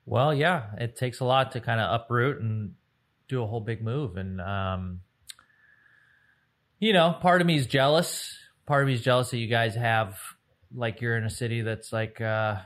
Well, 0.07 0.33
yeah, 0.33 0.63
it 0.79 0.95
takes 0.95 1.19
a 1.19 1.25
lot 1.25 1.51
to 1.51 1.61
kind 1.61 1.79
of 1.79 2.01
uproot 2.01 2.41
and 2.41 2.73
do 3.27 3.43
a 3.43 3.47
whole 3.47 3.61
big 3.61 3.83
move. 3.83 4.17
And, 4.17 4.41
um, 4.41 5.01
you 6.85 6.93
know, 6.93 7.17
part 7.19 7.41
of 7.41 7.47
me 7.47 7.55
is 7.55 7.65
jealous. 7.65 8.37
Part 8.67 8.83
of 8.83 8.87
me 8.87 8.93
is 8.93 9.01
jealous 9.01 9.31
that 9.31 9.39
you 9.39 9.47
guys 9.47 9.73
have, 9.73 10.19
like, 10.71 11.01
you're 11.01 11.17
in 11.17 11.23
a 11.23 11.31
city 11.31 11.61
that's 11.61 11.91
like, 11.91 12.21
uh, 12.21 12.57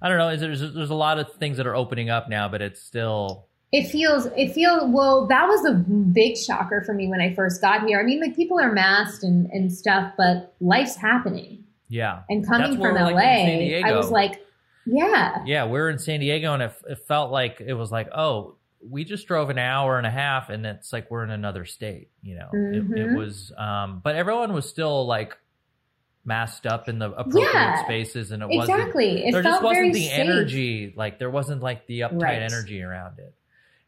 I 0.00 0.08
don't 0.08 0.16
know. 0.16 0.30
Is 0.30 0.40
there's 0.40 0.72
there's 0.72 0.88
a 0.88 0.94
lot 0.94 1.18
of 1.18 1.34
things 1.34 1.58
that 1.58 1.66
are 1.66 1.76
opening 1.76 2.08
up 2.08 2.30
now, 2.30 2.48
but 2.48 2.62
it's 2.62 2.80
still 2.80 3.48
It 3.72 3.88
feels, 3.88 4.24
it 4.36 4.52
feels, 4.52 4.84
well, 4.86 5.26
that 5.26 5.46
was 5.46 5.66
a 5.66 5.74
big 5.74 6.38
shocker 6.38 6.82
for 6.86 6.94
me 6.94 7.06
when 7.06 7.20
I 7.20 7.34
first 7.34 7.60
got 7.60 7.86
here. 7.86 8.00
I 8.00 8.04
mean, 8.04 8.22
like 8.22 8.34
people 8.34 8.58
are 8.58 8.72
masked 8.72 9.22
and, 9.22 9.50
and 9.50 9.70
stuff, 9.70 10.14
but 10.16 10.54
life's 10.60 10.96
happening. 10.96 11.64
yeah. 11.88 12.22
And 12.30 12.46
coming 12.46 12.78
from 12.78 12.94
LA, 12.94 13.10
like, 13.10 13.16
in 13.16 13.46
San 13.46 13.58
Diego. 13.58 13.88
I 13.88 13.96
was 13.96 14.10
like, 14.10 14.40
yeah, 14.86 15.42
Yeah, 15.44 15.64
we're 15.66 15.90
in 15.90 15.98
San 15.98 16.20
Diego, 16.20 16.54
and 16.54 16.62
it, 16.62 16.72
it 16.88 16.98
felt 17.06 17.30
like 17.30 17.60
it 17.60 17.74
was 17.74 17.92
like, 17.92 18.08
oh, 18.14 18.56
we 18.88 19.04
just 19.04 19.26
drove 19.26 19.50
an 19.50 19.58
hour 19.58 19.96
and 19.98 20.06
a 20.06 20.10
half, 20.10 20.50
and 20.50 20.64
it's 20.66 20.92
like 20.92 21.10
we're 21.10 21.24
in 21.24 21.30
another 21.30 21.64
state. 21.64 22.10
You 22.22 22.36
know, 22.36 22.48
it, 22.52 22.76
it 22.76 23.08
Mhm. 23.08 23.16
was, 23.16 23.52
um, 23.56 24.00
but 24.04 24.14
everyone 24.16 24.52
was 24.52 24.68
still 24.68 25.06
like 25.06 25.36
masked 26.24 26.66
up 26.66 26.88
in 26.88 26.98
the 26.98 27.10
appropriate 27.10 27.52
Yeah, 27.52 27.82
spaces, 27.84 28.30
and 28.30 28.42
it 28.42 28.48
wasn't. 28.48 28.78
exactly. 28.80 29.26
It 29.26 29.32
there 29.32 29.42
felt 29.42 29.54
just 29.56 29.62
wasn't 29.64 29.78
very 29.78 29.92
the 29.92 30.00
safe. 30.08 30.18
energy. 30.18 30.94
Like 30.96 31.18
there 31.18 31.30
wasn't 31.30 31.62
like 31.62 31.86
the 31.86 32.00
uptight 32.00 32.22
Right. 32.22 32.42
energy 32.42 32.82
around 32.82 33.18
it, 33.18 33.34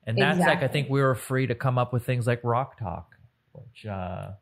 and 0.06 0.16
that's 0.18 0.40
like 0.40 0.62
I 0.62 0.68
think 0.68 0.88
we 0.90 1.00
were 1.00 1.14
free 1.14 1.46
to 1.46 1.54
come 1.54 1.78
up 1.78 1.92
with 1.92 2.04
things 2.04 2.26
like 2.26 2.40
Rock 2.42 2.78
Talk, 2.78 3.16
which. 3.52 3.86
uh 3.86 4.32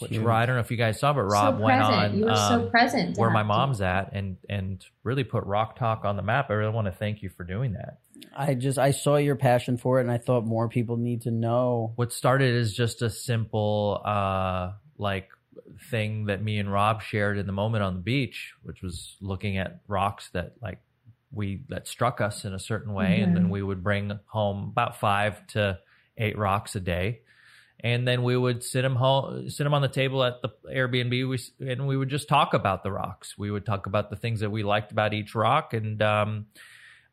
which 0.00 0.10
Huge. 0.12 0.22
Rob, 0.24 0.36
I 0.38 0.46
don't 0.46 0.54
know 0.56 0.60
if 0.60 0.70
you 0.70 0.78
guys 0.78 0.98
saw, 0.98 1.12
but 1.12 1.20
Rob 1.24 1.58
so 1.58 1.62
went 1.64 1.82
on 1.82 2.16
You 2.16 2.24
were 2.24 2.34
so 2.34 2.62
um, 2.62 2.70
present. 2.70 3.18
where 3.18 3.28
my 3.28 3.40
have 3.40 3.44
to- 3.44 3.48
mom's 3.48 3.80
at 3.82 4.14
and 4.14 4.38
and 4.48 4.82
really 5.04 5.22
put 5.22 5.44
rock 5.44 5.76
talk 5.76 6.06
on 6.06 6.16
the 6.16 6.22
map 6.22 6.48
i 6.48 6.54
really 6.54 6.72
want 6.72 6.86
to 6.86 6.92
thank 6.92 7.20
you 7.22 7.28
for 7.28 7.44
doing 7.44 7.74
that 7.74 7.98
I 8.34 8.54
just 8.54 8.78
I 8.78 8.90
saw 8.92 9.16
your 9.16 9.36
passion 9.36 9.76
for 9.76 9.98
it, 9.98 10.02
and 10.02 10.10
I 10.10 10.18
thought 10.18 10.44
more 10.46 10.68
people 10.68 10.96
need 10.96 11.22
to 11.22 11.30
know. 11.30 11.92
what 11.96 12.12
started 12.12 12.54
as 12.56 12.72
just 12.72 13.02
a 13.02 13.10
simple 13.10 14.00
uh 14.04 14.72
like 14.98 15.28
thing 15.90 16.26
that 16.26 16.42
me 16.42 16.58
and 16.58 16.72
rob 16.72 17.02
shared 17.02 17.38
in 17.38 17.46
the 17.46 17.52
moment 17.52 17.82
on 17.82 17.94
the 17.94 18.00
beach 18.00 18.54
which 18.62 18.82
was 18.82 19.16
looking 19.20 19.56
at 19.58 19.80
rocks 19.88 20.30
that 20.32 20.52
like 20.62 20.78
we 21.32 21.62
that 21.68 21.88
struck 21.88 22.20
us 22.20 22.44
in 22.44 22.52
a 22.52 22.58
certain 22.58 22.92
way 22.92 23.20
and 23.20 23.34
then 23.36 23.46
Mhm. 23.46 23.50
we 23.50 23.62
would 23.62 23.82
bring 23.82 24.18
home 24.26 24.68
about 24.70 24.98
five 24.98 25.44
to 25.48 25.78
eight 26.16 26.36
rocks 26.38 26.76
a 26.76 26.80
day 26.80 27.20
and 27.80 28.06
then 28.06 28.22
we 28.22 28.36
would 28.36 28.62
sit 28.62 28.82
them 28.82 28.94
home, 28.94 29.48
sit 29.50 29.64
them 29.64 29.74
on 29.74 29.82
the 29.82 29.88
table 29.88 30.22
at 30.22 30.40
the 30.40 30.50
Airbnb, 30.72 31.28
we, 31.28 31.66
and 31.68 31.88
we 31.88 31.96
would 31.96 32.10
just 32.10 32.28
talk 32.28 32.54
about 32.54 32.84
the 32.84 32.92
rocks. 32.92 33.36
We 33.36 33.50
would 33.50 33.66
talk 33.66 33.86
about 33.86 34.08
the 34.08 34.14
things 34.14 34.38
that 34.40 34.50
we 34.50 34.62
liked 34.62 34.92
about 34.92 35.12
each 35.14 35.34
rock, 35.34 35.74
and 35.74 36.00
um, 36.00 36.46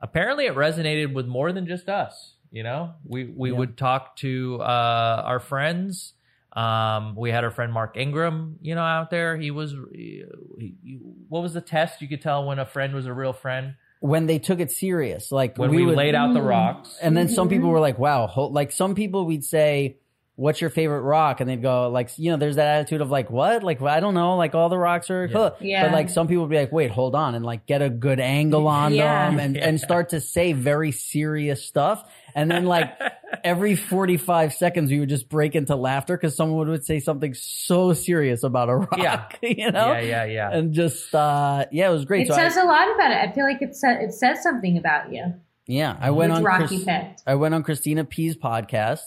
apparently 0.02 0.46
it 0.46 0.56
resonated 0.56 1.14
with 1.14 1.26
more 1.28 1.52
than 1.52 1.68
just 1.68 1.90
us. 1.90 2.34
You 2.52 2.64
know, 2.64 2.94
we 3.06 3.26
we 3.26 3.52
Yeah. 3.52 3.58
would 3.58 3.78
talk 3.78 4.16
to 4.18 4.58
uh, 4.62 5.24
our 5.26 5.40
friends. 5.40 6.14
Um, 6.52 7.16
we 7.16 7.30
had 7.30 7.44
our 7.44 7.52
friend 7.52 7.72
Mark 7.72 7.96
Ingram, 7.96 8.58
you 8.62 8.74
know, 8.74 8.82
out 8.82 9.12
there. 9.12 9.38
He 9.38 9.52
was, 9.52 9.76
he, 9.94 10.24
he- 10.58 11.00
what 11.28 11.44
was 11.44 11.54
the 11.54 11.62
test? 11.62 12.02
You 12.02 12.08
could 12.08 12.24
tell 12.24 12.44
when 12.46 12.58
a 12.58 12.66
friend 12.66 12.94
was 12.96 13.06
a 13.06 13.14
real 13.14 13.34
friend 13.34 13.76
When 14.00 14.26
they 14.26 14.40
took 14.40 14.60
it 14.60 14.72
serious, 14.72 15.32
like 15.32 15.60
when 15.60 15.70
we, 15.70 15.86
would, 15.86 15.96
laid 15.96 16.16
out 16.16 16.34
the 16.34 16.42
rocks. 16.42 16.98
and 17.04 17.16
then 17.16 17.28
some 17.28 17.50
people 17.50 17.70
were 17.70 17.80
like, 17.80 18.00
"Wow!" 18.00 18.50
Like 18.52 18.72
some 18.72 18.96
people, 18.96 19.26
we'd 19.28 19.44
say, 19.46 19.98
"What's 20.40 20.62
your 20.62 20.70
favorite 20.70 21.02
rock?" 21.02 21.42
And 21.42 21.50
they'd 21.50 21.62
go, 21.62 21.90
"Like 21.90 22.10
you 22.18 22.32
know, 22.32 22.38
there's 22.38 22.56
that 22.56 22.68
attitude 22.80 23.02
of 23.02 23.12
like, 23.12 23.30
what? 23.30 23.64
Like 23.64 23.82
I 23.82 24.00
don't 24.00 24.14
know. 24.14 24.36
Like 24.38 24.56
all 24.56 24.70
the 24.70 24.78
rocks 24.78 25.10
are 25.12 25.26
Yeah. 25.26 25.34
cool." 25.34 25.56
Yeah. 25.60 25.84
But 25.84 25.92
like 25.94 26.10
some 26.10 26.28
people 26.28 26.44
would 26.44 26.50
be 26.50 26.58
like, 26.58 26.72
"Wait, 26.72 26.92
hold 26.92 27.14
on," 27.16 27.36
and 27.36 27.46
like 27.46 27.66
get 27.66 27.82
a 27.82 27.90
good 27.90 28.20
angle 28.20 28.68
on 28.68 28.94
Yeah. 28.94 29.30
them 29.30 29.40
and 29.40 29.56
Yeah. 29.56 29.68
and 29.68 29.80
start 29.80 30.10
to 30.10 30.22
say 30.22 30.54
very 30.54 30.92
serious 30.92 31.64
stuff. 31.66 32.04
And 32.36 32.50
then 32.50 32.66
like 32.66 32.92
every 33.44 33.76
45 33.76 34.54
seconds, 34.54 34.92
we 34.92 35.00
would 35.00 35.10
just 35.10 35.28
break 35.30 35.56
into 35.56 35.76
laughter 35.76 36.16
because 36.16 36.36
someone 36.36 36.70
would 36.70 36.86
say 36.86 37.00
something 37.00 37.34
so 37.34 37.94
serious 37.94 38.44
about 38.44 38.70
a 38.70 38.76
rock. 38.76 38.98
Yeah. 38.98 39.26
you 39.42 39.72
know. 39.72 39.92
yeah, 39.94 40.00
yeah, 40.02 40.26
yeah. 40.26 40.50
And 40.52 40.74
just 40.74 41.14
uh 41.14 41.66
yeah, 41.72 41.90
it 41.90 41.92
was 41.94 42.06
great. 42.06 42.24
It 42.28 42.30
so 42.30 42.36
says 42.36 42.56
a 42.56 42.64
lot 42.64 42.94
about 42.96 43.12
it. 43.12 43.18
I 43.18 43.32
feel 43.34 43.46
like 43.46 43.62
it 43.62 43.76
says 43.76 43.98
it 44.02 44.14
says 44.14 44.42
something 44.44 44.78
about 44.78 45.12
you. 45.12 45.34
yeah, 45.68 45.98
I 46.00 46.12
went 46.12 46.32
Which 46.32 46.38
on 46.38 46.44
rock 46.44 46.58
Chris- 46.68 46.86
you. 46.86 46.94
I 47.28 47.36
went 47.36 47.54
on 47.56 47.64
Christina 47.64 48.04
P's 48.06 48.36
podcast 48.38 49.02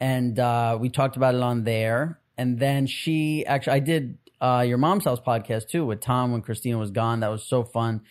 and 0.00 0.38
uh, 0.38 0.78
we 0.80 0.88
talked 0.88 1.16
about 1.16 1.34
it 1.34 1.42
on 1.42 1.64
there. 1.64 2.20
And 2.38 2.58
then 2.58 2.86
she 2.86 3.44
actually, 3.44 3.74
I 3.74 3.80
did 3.80 4.18
uh, 4.40 4.64
your 4.66 4.78
mom's 4.78 5.04
house 5.04 5.20
podcast 5.20 5.68
too 5.68 5.84
with 5.84 6.00
Tom 6.00 6.32
when 6.32 6.40
Christina 6.40 6.78
was 6.78 6.90
gone. 6.90 7.20
That 7.20 7.30
was 7.30 7.44
so 7.44 7.64
fun. 7.64 8.02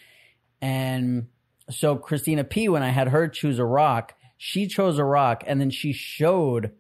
And 0.62 1.28
so 1.72 1.96
Christina 1.96 2.44
P, 2.44 2.70
when 2.70 2.84
I 2.84 2.90
had 2.90 3.08
her 3.08 3.28
choose 3.28 3.58
a 3.58 3.66
rock, 3.66 4.14
she 4.38 4.68
chose 4.68 5.00
a 5.00 5.04
rock 5.04 5.44
and 5.48 5.60
then 5.60 5.72
she 5.72 5.92
showed 5.92 6.72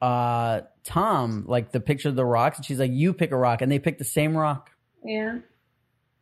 uh, 0.00 0.60
Tom 0.84 1.44
like 1.46 1.72
the 1.72 1.80
picture 1.80 2.08
of 2.08 2.16
the 2.16 2.24
rocks, 2.24 2.58
and 2.58 2.66
she's 2.66 2.78
like, 2.78 2.92
"You 2.92 3.12
pick 3.12 3.32
a 3.32 3.36
rock," 3.36 3.62
and 3.62 3.70
they 3.70 3.78
picked 3.78 3.98
the 3.98 4.04
same 4.04 4.36
rock. 4.36 4.70
Yeah. 5.04 5.38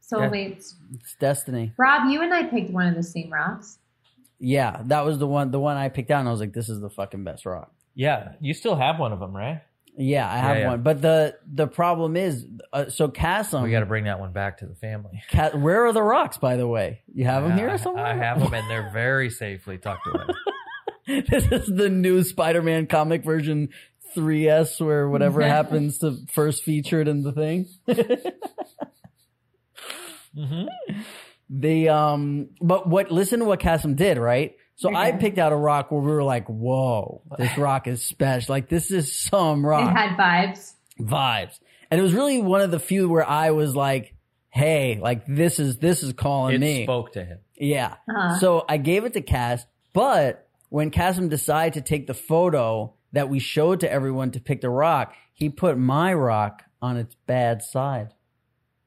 Soulmates. 0.00 0.74
It's 0.94 1.16
destiny. 1.18 1.72
Rob, 1.76 2.10
you 2.10 2.22
and 2.22 2.32
I 2.32 2.44
picked 2.44 2.70
one 2.70 2.86
of 2.86 2.94
the 2.94 3.02
same 3.02 3.32
rocks. 3.32 3.78
Yeah, 4.38 4.82
that 4.84 5.04
was 5.04 5.18
the 5.18 5.26
one. 5.26 5.50
The 5.50 5.60
one 5.60 5.76
I 5.76 5.88
picked 5.88 6.10
out, 6.10 6.20
and 6.20 6.28
I 6.28 6.30
was 6.30 6.40
like, 6.40 6.52
"This 6.52 6.68
is 6.68 6.80
the 6.80 6.90
fucking 6.90 7.24
best 7.24 7.46
rock." 7.46 7.72
Yeah, 7.94 8.32
you 8.40 8.54
still 8.54 8.76
have 8.76 8.98
one 8.98 9.12
of 9.12 9.20
them, 9.20 9.34
right? 9.36 9.62
Yeah, 9.96 10.28
I 10.28 10.38
have 10.38 10.56
yeah. 10.58 10.66
one, 10.70 10.82
but 10.82 11.00
the 11.00 11.36
the 11.46 11.68
problem 11.68 12.16
is, 12.16 12.44
uh, 12.72 12.88
so 12.88 13.06
Kassem, 13.08 13.62
We 13.62 13.70
got 13.70 13.80
to 13.80 13.86
bring 13.86 14.04
that 14.04 14.18
one 14.18 14.32
back 14.32 14.58
to 14.58 14.66
the 14.66 14.74
family. 14.74 15.22
Ca- 15.30 15.50
where 15.56 15.86
are 15.86 15.92
the 15.92 16.02
rocks? 16.02 16.36
By 16.36 16.56
the 16.56 16.66
way, 16.66 17.02
you 17.14 17.24
have 17.26 17.44
them 17.44 17.56
here 17.56 17.70
I- 17.70 17.76
somewhere. 17.76 18.04
I 18.04 18.14
have 18.14 18.40
them, 18.40 18.52
and 18.52 18.68
they're 18.68 18.90
very 18.92 19.30
safely 19.30 19.78
tucked 19.78 20.08
away. 20.08 20.24
this 21.28 21.46
is 21.46 21.66
the 21.68 21.88
new 21.88 22.24
Spider-Man 22.24 22.88
comic 22.88 23.22
version 23.24 23.68
3S, 24.16 24.84
where 24.84 25.08
whatever 25.08 25.42
happens 25.46 25.98
to 25.98 26.16
first 26.32 26.64
featured 26.64 27.06
in 27.06 27.22
the 27.22 27.32
thing. 27.32 27.68
hmm 30.36 30.64
The 31.50 31.88
um, 31.90 32.48
but 32.60 32.88
what? 32.88 33.12
Listen 33.12 33.38
to 33.40 33.44
what 33.44 33.60
Kassem 33.60 33.94
did, 33.94 34.18
right? 34.18 34.56
So 34.76 34.94
I 34.94 35.12
picked 35.12 35.38
out 35.38 35.52
a 35.52 35.56
rock 35.56 35.90
where 35.90 36.00
we 36.00 36.10
were 36.10 36.24
like, 36.24 36.46
"Whoa, 36.48 37.22
this 37.38 37.56
rock 37.56 37.86
is 37.86 38.04
special! 38.04 38.52
Like 38.52 38.68
this 38.68 38.90
is 38.90 39.18
some 39.18 39.64
rock. 39.64 39.90
It 39.90 39.96
had 39.96 40.18
vibes. 40.18 40.72
vibes." 40.98 41.58
And 41.90 42.00
it 42.00 42.02
was 42.02 42.12
really 42.12 42.42
one 42.42 42.60
of 42.60 42.70
the 42.70 42.80
few 42.80 43.08
where 43.08 43.28
I 43.28 43.52
was 43.52 43.76
like, 43.76 44.14
"Hey, 44.50 44.98
like 45.00 45.26
this 45.26 45.58
is 45.60 45.78
this 45.78 46.02
is 46.02 46.12
calling 46.12 46.56
It 46.56 46.60
me." 46.60 46.82
spoke 46.84 47.12
to 47.12 47.24
him. 47.24 47.38
Yeah. 47.56 47.94
Uh-huh. 48.08 48.38
So 48.38 48.64
I 48.68 48.78
gave 48.78 49.04
it 49.04 49.12
to 49.12 49.20
Cass, 49.20 49.64
but 49.92 50.48
when 50.70 50.90
Kassem 50.90 51.28
decided 51.30 51.74
to 51.74 51.80
take 51.80 52.08
the 52.08 52.14
photo 52.14 52.94
that 53.12 53.28
we 53.28 53.38
showed 53.38 53.80
to 53.80 53.90
everyone 53.90 54.32
to 54.32 54.40
pick 54.40 54.60
the 54.60 54.70
rock, 54.70 55.14
he 55.32 55.48
put 55.48 55.78
my 55.78 56.12
rock 56.12 56.64
on 56.82 56.96
its 56.96 57.14
bad 57.26 57.62
side. 57.62 58.12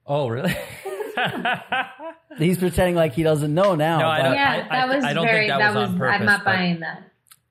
Oh, 0.06 0.28
really? 0.28 0.56
He's 2.38 2.58
pretending 2.58 2.96
like 2.96 3.14
he 3.14 3.24
doesn't 3.24 3.54
know 3.54 3.76
now. 3.76 4.00
No, 4.00 4.08
I 4.08 4.22
don't- 4.22 4.34
yeah, 4.34 4.68
I- 4.70 4.76
that 4.78 4.96
was 4.96 5.04
I 5.04 5.14
don't 5.14 5.26
very. 5.26 5.48
think 5.48 5.50
that 5.60 5.74
that 5.74 5.80
was 5.80 5.90
on 5.90 6.02
I'm 6.02 6.26
not 6.26 6.44
buying 6.46 6.80
that. 6.82 7.04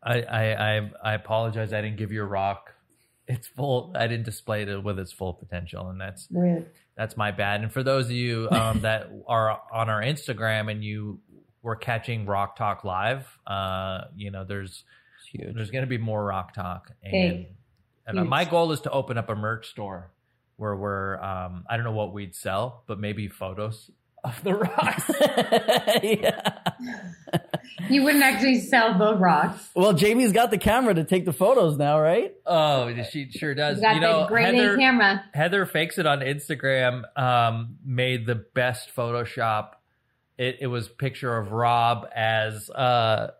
I, 0.02 0.20
I 0.22 0.76
I 0.78 0.90
I 1.04 1.14
apologize. 1.14 1.72
I 1.72 1.80
didn't 1.80 1.96
give 1.96 2.12
you 2.12 2.22
a 2.22 2.26
rock. 2.26 2.72
It's 3.26 3.48
full. 3.48 3.92
I 3.96 4.06
didn't 4.06 4.24
display 4.24 4.62
it 4.62 4.82
with 4.84 4.98
its 5.00 5.10
full 5.12 5.34
potential, 5.34 5.88
and 5.88 6.00
that's 6.00 6.28
Rude. 6.30 6.66
that's 6.96 7.16
my 7.16 7.32
bad. 7.32 7.62
And 7.62 7.72
for 7.72 7.82
those 7.82 8.04
of 8.06 8.12
you 8.12 8.46
um, 8.52 8.82
that 8.82 9.10
are 9.26 9.60
on 9.72 9.90
our 9.90 10.00
Instagram 10.00 10.70
and 10.70 10.84
you 10.84 11.18
were 11.62 11.74
catching 11.74 12.24
Rock 12.24 12.54
Talk 12.56 12.84
live, 12.84 13.26
uh, 13.48 14.02
you 14.14 14.30
know, 14.30 14.44
there's 14.44 14.84
there's 15.34 15.70
going 15.72 15.82
to 15.82 15.88
be 15.88 15.98
more 15.98 16.24
Rock 16.24 16.54
Talk, 16.54 16.92
and, 17.02 17.10
Big. 17.12 17.46
and 18.06 18.16
uh, 18.18 18.22
Huge. 18.22 18.30
my 18.30 18.44
goal 18.44 18.70
is 18.70 18.80
to 18.82 18.90
open 18.92 19.18
up 19.18 19.28
a 19.28 19.34
merch 19.34 19.68
store 19.70 20.12
where 20.56 20.74
we're 20.76 21.16
um, 21.22 21.64
I 21.68 21.76
don't 21.76 21.84
know 21.84 21.92
what 21.92 22.12
we'd 22.12 22.34
sell, 22.34 22.82
but 22.86 22.98
maybe 22.98 23.28
photos 23.28 23.90
of 24.24 24.42
the 24.42 24.54
rocks. 24.54 25.10
yeah. 26.02 26.58
You 27.88 28.02
wouldn't 28.02 28.24
actually 28.24 28.60
sell 28.60 28.98
the 28.98 29.16
rocks. 29.16 29.68
Well, 29.74 29.92
Jamie's 29.92 30.32
got 30.32 30.50
the 30.50 30.58
camera 30.58 30.94
to 30.94 31.04
take 31.04 31.24
the 31.24 31.32
photos 31.32 31.76
now, 31.76 32.00
right? 32.00 32.34
oh, 32.46 32.92
she 33.10 33.30
sure 33.30 33.54
does. 33.54 33.76
You 33.76 33.82
got 33.82 33.94
you 33.94 34.00
know, 34.00 34.22
the 34.22 34.26
great 34.26 34.54
Heather, 34.54 34.76
camera. 34.76 35.24
Heather 35.32 35.66
fakes 35.66 35.98
it 35.98 36.06
on 36.06 36.20
Instagram. 36.20 37.02
Um, 37.16 37.76
made 37.84 38.26
the 38.26 38.34
best 38.34 38.94
Photoshop. 38.96 39.70
It, 40.38 40.58
it 40.60 40.66
was 40.66 40.88
picture 40.88 41.36
of 41.36 41.52
Rob 41.52 42.08
as 42.14 42.68
uh, 42.70 43.30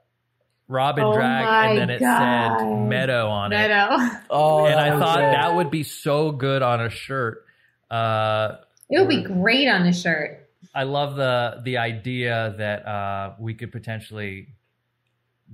Rob 0.68 0.98
in 0.98 1.04
Oh 1.04 1.12
drag, 1.14 1.70
and 1.70 1.78
then 1.78 1.90
it 1.90 2.00
God. 2.00 2.58
said 2.58 2.88
Meadow 2.88 3.28
on 3.28 3.52
it. 3.52 3.56
Meadow. 3.56 3.96
Oh, 4.30 4.66
And 4.66 4.78
I 4.80 4.98
thought 4.98 5.18
good. 5.18 5.34
that 5.34 5.54
would 5.54 5.70
be 5.70 5.82
so 5.84 6.32
good 6.32 6.62
on 6.62 6.80
a 6.80 6.90
shirt. 6.90 7.44
Uh, 7.90 8.56
It 8.90 8.98
would 8.98 9.08
be 9.08 9.22
great 9.22 9.68
on 9.68 9.82
a 9.86 9.92
shirt. 9.92 10.48
I 10.74 10.82
love 10.82 11.16
the 11.16 11.60
the 11.64 11.78
idea 11.78 12.54
that 12.58 12.84
uh, 12.86 13.34
we 13.38 13.54
could 13.54 13.70
potentially 13.72 14.48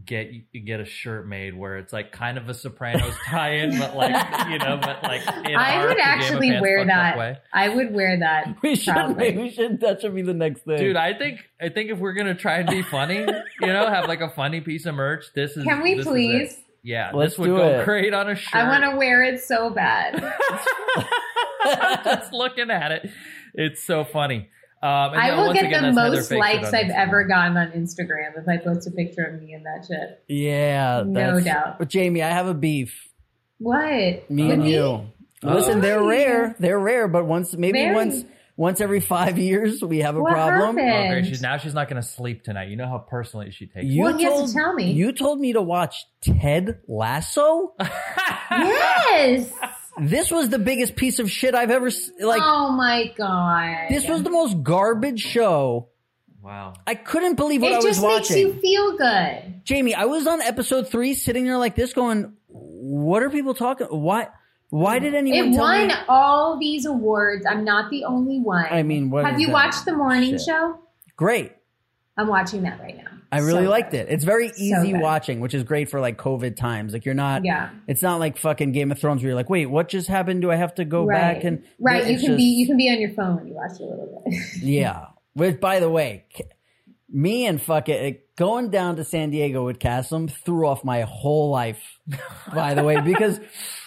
get 0.06 0.32
get 0.52 0.80
a 0.80 0.84
shirt 0.84 1.26
made 1.28 1.56
where 1.56 1.76
it's 1.76 1.92
like 1.92 2.12
kind 2.12 2.38
of 2.38 2.48
a 2.48 2.54
Sopranos 2.54 3.14
tie-in, 3.26 3.78
but 3.78 3.94
like 3.96 4.10
you 4.48 4.58
know, 4.58 4.78
but 4.80 5.02
like 5.02 5.20
in 5.46 5.54
I 5.54 5.76
our 5.76 5.88
would 5.88 5.96
pajama 5.96 6.02
actually 6.22 6.48
pants 6.50 6.62
wear 6.62 6.78
fucked 6.78 6.88
that. 6.88 7.18
way. 7.18 7.36
I 7.52 7.68
would 7.68 7.92
wear 7.94 8.18
that. 8.18 8.56
we 8.62 8.74
should. 8.74 8.94
proudly. 8.94 9.36
We 9.36 9.50
should. 9.50 9.80
That 9.80 10.00
should 10.00 10.14
be 10.14 10.22
the 10.22 10.34
next 10.34 10.62
thing, 10.64 10.78
Dude, 10.78 10.96
I 10.96 11.12
think 11.14 11.40
I 11.60 11.68
think 11.68 11.90
if 11.90 11.98
we're 11.98 12.14
gonna 12.14 12.34
try 12.34 12.58
and 12.58 12.68
be 12.68 12.82
funny, 12.82 13.18
you 13.18 13.66
know, 13.66 13.88
have 13.88 14.08
like 14.08 14.20
a 14.20 14.30
funny 14.30 14.60
piece 14.60 14.86
of 14.86 14.94
merch, 14.94 15.26
this 15.34 15.56
is. 15.56 15.64
Can 15.64 15.82
we 15.82 15.94
this 15.94 16.06
please? 16.06 16.56
Yeah, 16.84 17.12
Let's 17.14 17.34
this 17.34 17.38
would 17.38 17.46
go 17.48 17.80
it. 17.80 17.84
great 17.84 18.12
on 18.12 18.28
a 18.28 18.34
shirt. 18.34 18.54
I 18.54 18.68
want 18.68 18.82
to 18.82 18.96
wear 18.96 19.22
it 19.22 19.40
so 19.40 19.70
bad. 19.70 20.20
Just 22.04 22.32
looking 22.32 22.70
at 22.70 22.90
it, 22.90 23.10
it's 23.54 23.84
so 23.84 24.04
funny. 24.04 24.48
Um, 24.82 25.12
and 25.12 25.20
I 25.22 25.36
will 25.40 25.52
get 25.52 25.64
again, 25.66 25.82
the 25.84 25.92
most 25.92 26.30
likes 26.32 26.72
I've 26.72 26.86
Instagram. 26.86 26.94
ever 26.96 27.24
gotten 27.24 27.56
on 27.56 27.70
Instagram 27.70 28.36
if 28.36 28.48
I 28.48 28.56
post 28.56 28.88
a 28.88 28.90
picture 28.90 29.22
of 29.24 29.40
me 29.40 29.54
in 29.54 29.62
that 29.62 29.86
shit. 29.86 30.24
yeah, 30.26 31.04
No 31.06 31.38
doubt. 31.40 31.78
But 31.78 31.88
Jamie, 31.88 32.20
I 32.22 32.30
have 32.30 32.48
a 32.48 32.54
beef. 32.54 33.08
What? 33.58 34.28
Me 34.28 34.42
With 34.44 34.52
and 34.54 34.62
me? 34.64 34.74
you. 34.74 35.06
Listen, 35.44 35.80
they're 35.80 36.02
rare. 36.02 36.56
They're 36.58 36.78
rare, 36.80 37.06
but 37.06 37.26
once 37.26 37.54
maybe 37.54 37.78
Very. 37.78 37.94
once 37.94 38.24
once 38.56 38.80
every 38.80 39.00
five 39.00 39.38
years 39.38 39.82
we 39.82 40.00
have 40.00 40.16
a 40.16 40.20
What 40.20 40.32
problem. 40.32 40.76
Oh. 40.78 41.22
She's, 41.22 41.40
now 41.42 41.56
she's 41.58 41.74
not 41.74 41.88
going 41.88 42.00
to 42.02 42.06
sleep 42.06 42.42
tonight. 42.44 42.68
You 42.68 42.76
know 42.76 42.86
how 42.88 42.98
personally 42.98 43.50
she 43.50 43.66
takes 43.66 43.86
You 43.86 44.02
Well, 44.02 44.16
he 44.18 44.24
has 44.24 44.50
to 44.52 44.56
tell 44.58 44.74
me. 44.74 44.92
You 44.92 45.12
told 45.12 45.40
me 45.40 45.52
to 45.54 45.62
watch 45.62 46.04
Ted 46.22 46.80
Lasso. 46.88 47.74
Yes. 48.50 49.50
This 50.00 50.30
was 50.30 50.48
the 50.48 50.58
biggest 50.58 50.96
piece 50.96 51.18
of 51.18 51.30
shit 51.30 51.54
I've 51.54 51.70
ever 51.70 51.88
s- 51.88 52.10
like. 52.20 52.40
oh 52.42 52.72
my 52.72 53.12
god. 53.16 53.88
This 53.90 54.08
was 54.08 54.22
the 54.22 54.30
most 54.30 54.62
garbage 54.62 55.20
show. 55.20 55.88
wow. 56.42 56.72
I 56.86 56.94
couldn't 56.94 57.34
believe 57.36 57.62
what 57.62 57.72
It 57.72 57.74
I 57.74 57.76
was 57.78 57.84
just 57.84 58.02
makes 58.02 58.30
watching. 58.30 58.38
you 58.46 58.52
feel 58.60 58.96
good. 58.96 59.60
Jamie, 59.64 59.94
I 59.94 60.06
was 60.06 60.26
on 60.26 60.40
episode 60.40 60.88
three, 60.88 61.14
sitting 61.14 61.44
there 61.44 61.58
like 61.58 61.74
this, 61.76 61.92
going, 61.92 62.32
"What 62.48 63.22
are 63.22 63.30
people 63.30 63.54
talking? 63.54 63.86
Why? 63.88 64.28
Why 64.70 64.98
did 64.98 65.14
anyone 65.14 65.50
It 65.50 65.54
tell 65.54 65.64
won 65.64 65.88
me?" 65.88 65.94
all 66.08 66.58
these 66.58 66.86
awards. 66.86 67.44
I'm 67.46 67.64
not 67.64 67.90
the 67.90 68.04
only 68.04 68.40
one. 68.40 68.64
I 68.70 68.82
mean, 68.82 69.10
what 69.10 69.24
have 69.26 69.34
is 69.34 69.40
you 69.42 69.48
that? 69.48 69.52
watched 69.52 69.84
the 69.84 69.92
morning 69.94 70.30
Shit. 70.32 70.40
show? 70.42 70.78
Great. 71.16 71.52
I'm 72.16 72.26
watching 72.26 72.62
that 72.62 72.80
right 72.80 72.96
now. 72.96 73.10
I 73.32 73.38
really 73.38 73.64
So 73.64 73.70
liked 73.70 73.94
it. 73.94 74.08
It's 74.10 74.24
very 74.24 74.52
easy 74.58 74.92
good. 74.92 75.00
watching, 75.00 75.40
which 75.40 75.54
is 75.54 75.64
great 75.64 75.88
for 75.88 76.00
like 76.00 76.18
COVID 76.18 76.54
times. 76.54 76.92
Like 76.92 77.06
you're 77.06 77.14
not. 77.14 77.44
Yeah. 77.46 77.70
It's 77.88 78.02
not 78.02 78.20
like 78.20 78.36
fucking 78.36 78.72
Game 78.72 78.92
of 78.92 78.98
Thrones 78.98 79.22
where 79.22 79.30
you're 79.30 79.36
like, 79.36 79.48
wait, 79.48 79.66
what 79.66 79.88
just 79.88 80.06
happened? 80.06 80.42
Do 80.42 80.50
I 80.50 80.56
have 80.56 80.74
to 80.74 80.84
go 80.84 81.06
right. 81.06 81.36
back 81.36 81.44
and 81.44 81.64
right? 81.80 82.06
You 82.06 82.18
can 82.18 82.36
be 82.36 82.42
you 82.42 82.66
can 82.66 82.76
be 82.76 82.90
on 82.90 83.00
your 83.00 83.12
phone 83.14 83.36
when 83.36 83.48
you 83.48 83.54
watch 83.54 83.72
it 83.72 83.80
a 83.80 83.86
little 83.86 84.22
bit. 84.26 84.38
Yeah. 84.62 85.06
Which, 85.32 85.60
by 85.60 85.80
the 85.80 85.88
way, 85.88 86.26
me 87.08 87.46
and 87.46 87.60
fuck 87.60 87.88
it, 87.88 88.36
going 88.36 88.70
down 88.70 88.96
to 88.96 89.04
San 89.04 89.30
Diego 89.30 89.64
with 89.64 89.78
Kassem 89.78 90.30
threw 90.30 90.66
off 90.66 90.84
my 90.84 91.02
whole 91.02 91.50
life. 91.50 91.82
By 92.54 92.74
the 92.74 92.82
way, 92.82 93.00
because 93.00 93.38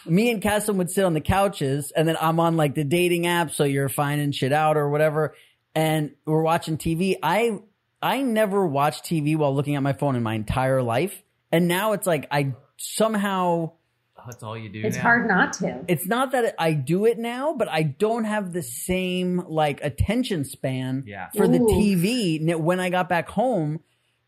me 0.05 0.31
and 0.31 0.41
Kassem 0.41 0.75
would 0.75 0.89
sit 0.89 1.03
on 1.03 1.13
the 1.13 1.21
couches, 1.21 1.91
and 1.95 2.07
then 2.07 2.17
I'm 2.19 2.39
on 2.39 2.55
like 2.55 2.75
the 2.75 2.83
dating 2.83 3.27
app, 3.27 3.51
so 3.51 3.63
you're 3.63 3.89
finding 3.89 4.31
shit 4.31 4.53
out 4.53 4.77
or 4.77 4.89
whatever, 4.89 5.35
and 5.73 6.11
we're 6.25 6.41
watching 6.41 6.77
TV. 6.77 7.17
I 7.21 7.59
I 8.01 8.21
never 8.21 8.65
watched 8.65 9.05
TV 9.05 9.35
while 9.35 9.53
looking 9.55 9.75
at 9.75 9.83
my 9.83 9.93
phone 9.93 10.15
in 10.15 10.23
my 10.23 10.35
entire 10.35 10.81
life, 10.81 11.23
and 11.51 11.67
now 11.67 11.93
it's 11.93 12.05
like 12.07 12.27
I 12.31 12.53
somehow 12.77 13.71
oh, 14.17 14.23
That's 14.27 14.43
all 14.43 14.57
you 14.57 14.69
do. 14.69 14.81
it's 14.83 14.97
now? 14.97 15.01
hard 15.03 15.27
not 15.27 15.53
to. 15.53 15.83
it's 15.87 16.05
not 16.07 16.31
that 16.33 16.55
I 16.59 16.73
do 16.73 17.05
it 17.05 17.17
now, 17.17 17.53
but 17.53 17.67
I 17.69 17.83
don't 17.83 18.25
have 18.25 18.53
the 18.53 18.61
same 18.63 19.43
like 19.47 19.81
attention 19.83 20.43
span 20.45 21.03
Yeah. 21.07 21.29
for 21.35 21.47
the 21.47 21.59
TV 21.59 22.55
when 22.59 22.79
I 22.79 22.89
got 22.89 23.09
back 23.09 23.29
home. 23.29 23.79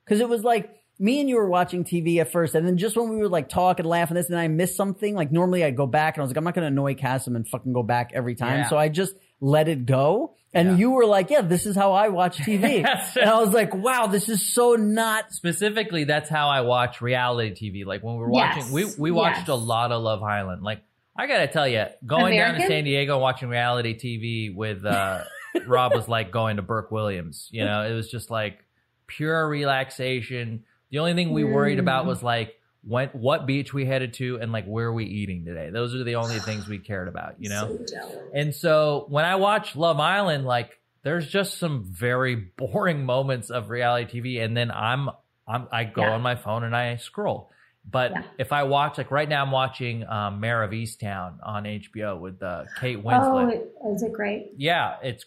Cause 0.08 0.22
it 0.22 0.30
was 0.30 0.42
like 0.44 0.74
me 1.00 1.20
and 1.20 1.28
you 1.30 1.36
were 1.36 1.50
watching 1.50 1.84
TV 1.84 2.20
at 2.22 2.32
first. 2.32 2.56
And 2.56 2.66
then 2.66 2.78
just 2.78 2.96
when 2.96 3.10
we 3.10 3.18
were 3.18 3.28
like 3.28 3.50
talking, 3.50 3.86
laughing 3.86 4.16
this, 4.16 4.30
and 4.30 4.40
I 4.40 4.48
missed 4.48 4.78
something, 4.78 5.14
like 5.14 5.32
normally 5.34 5.64
I'd 5.66 5.76
go 5.76 5.86
back 5.86 6.16
and 6.16 6.22
I 6.22 6.24
was 6.24 6.30
like, 6.32 6.38
I'm 6.38 6.46
not 6.46 6.54
going 6.56 6.64
to 6.64 6.68
annoy 6.70 6.96
Kassem 6.96 7.36
and 7.36 7.46
fucking 7.48 7.74
go 7.74 7.84
back 7.84 8.12
every 8.14 8.34
time. 8.36 8.60
Yeah. 8.60 8.70
So 8.70 8.78
I 8.78 8.88
just 8.88 9.14
let 9.40 9.68
it 9.68 9.86
go. 9.86 10.34
And 10.54 10.70
Yeah. 10.70 10.76
you 10.78 10.92
were 10.92 11.06
like, 11.06 11.30
yeah, 11.30 11.42
this 11.42 11.66
is 11.66 11.76
how 11.76 11.92
I 11.92 12.08
watch 12.08 12.38
TV. 12.38 12.78
And 13.22 13.30
I 13.30 13.40
was 13.40 13.52
like, 13.54 13.76
wow, 13.76 14.08
this 14.08 14.30
is 14.30 14.54
so 14.54 14.76
not 14.76 15.32
Specifically, 15.34 16.06
that's 16.06 16.30
how 16.30 16.48
I 16.50 16.62
watch 16.62 17.02
reality 17.02 17.52
TV. 17.72 17.86
Like 17.86 18.02
when 18.04 18.16
we're 18.16 18.30
watching, 18.30 18.64
Yes. 18.64 18.72
we 18.72 18.86
we 18.98 19.12
watched 19.12 19.40
Yes. 19.40 19.50
a 19.50 19.56
lot 19.56 19.92
of 19.92 20.02
Love 20.02 20.24
Island. 20.24 20.64
Like 20.64 20.82
I 21.16 21.28
gotta 21.28 21.48
tell 21.48 21.68
you, 21.68 21.86
going 22.06 22.38
down 22.38 22.56
to 22.56 22.62
San 22.66 22.84
Diego 22.86 23.14
and 23.14 23.22
watching 23.22 23.50
reality 23.50 23.94
TV 23.98 24.56
with 24.56 24.86
uh, 24.86 25.24
Rob 25.68 25.94
was 25.94 26.08
like 26.08 26.32
going 26.32 26.56
to 26.58 26.62
Burke 26.62 26.92
Williams. 26.92 27.50
You 27.52 27.66
know, 27.66 27.82
it 27.84 27.94
was 27.94 28.10
just 28.10 28.30
like 28.32 28.64
pure 29.08 29.48
relaxation. 29.48 30.64
The 30.92 31.00
only 31.00 31.14
thing 31.14 31.34
we 31.34 31.44
worried 31.44 31.80
about 31.80 32.06
Mm. 32.06 32.08
was 32.08 32.24
like 32.24 32.54
when 32.88 33.10
what 33.10 33.46
beach 33.46 33.74
we 33.74 33.86
headed 33.86 34.14
to 34.16 34.40
and 34.40 34.52
like 34.52 34.66
where 34.66 34.92
we 34.94 35.06
eating 35.06 35.44
today. 35.46 35.70
Those 35.70 35.94
are 35.96 36.04
the 36.04 36.16
only 36.16 36.40
things 36.40 36.68
we 36.68 36.80
cared 36.80 37.08
about. 37.08 37.36
You 37.40 37.50
know. 37.50 37.78
So. 37.86 38.22
And 38.34 38.54
so 38.56 39.06
when 39.10 39.26
I 39.26 39.36
watch 39.36 39.76
Love 39.76 40.00
Island, 40.00 40.46
like 40.46 40.80
there's 41.04 41.28
just 41.28 41.58
some 41.58 41.84
very 41.86 42.36
boring 42.58 43.06
moments 43.06 43.50
of 43.50 43.70
reality 43.70 44.22
TV, 44.22 44.44
and 44.44 44.56
then 44.56 44.72
I'm 44.72 45.10
I'm 45.48 45.68
I 45.72 45.84
go 45.86 46.02
Yeah. 46.02 46.14
on 46.14 46.22
my 46.22 46.36
phone 46.36 46.64
and 46.64 46.76
I 46.76 46.96
scroll. 46.98 47.50
But 47.90 48.12
Yeah. 48.12 48.24
if 48.38 48.52
I 48.52 48.64
watch, 48.64 48.98
like 48.98 49.12
right 49.12 49.30
now, 49.30 49.42
I'm 49.44 49.52
watching 49.52 50.06
um, 50.06 50.42
Mare 50.42 50.62
of 50.62 50.72
Easttown 50.72 51.36
on 51.42 51.64
HBO 51.64 52.20
with 52.20 52.44
uh, 52.44 52.66
Kate 52.82 52.98
Oh, 52.98 53.08
Winslet. 53.08 53.54
it- 53.54 53.72
is 53.94 54.04
it 54.04 54.12
great? 54.12 54.52
yeah, 54.58 54.96
it's. 55.02 55.26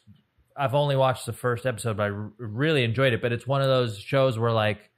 I've 0.56 0.74
only 0.74 0.94
watched 0.94 1.24
the 1.24 1.32
first 1.32 1.64
episode, 1.64 1.96
but 1.96 2.02
I 2.02 2.10
r- 2.10 2.32
really 2.36 2.84
enjoyed 2.84 3.14
it. 3.14 3.22
But 3.22 3.32
it's 3.32 3.46
one 3.46 3.62
of 3.62 3.68
those 3.68 3.98
shows 3.98 4.38
where 4.38 4.52
like 4.52 4.89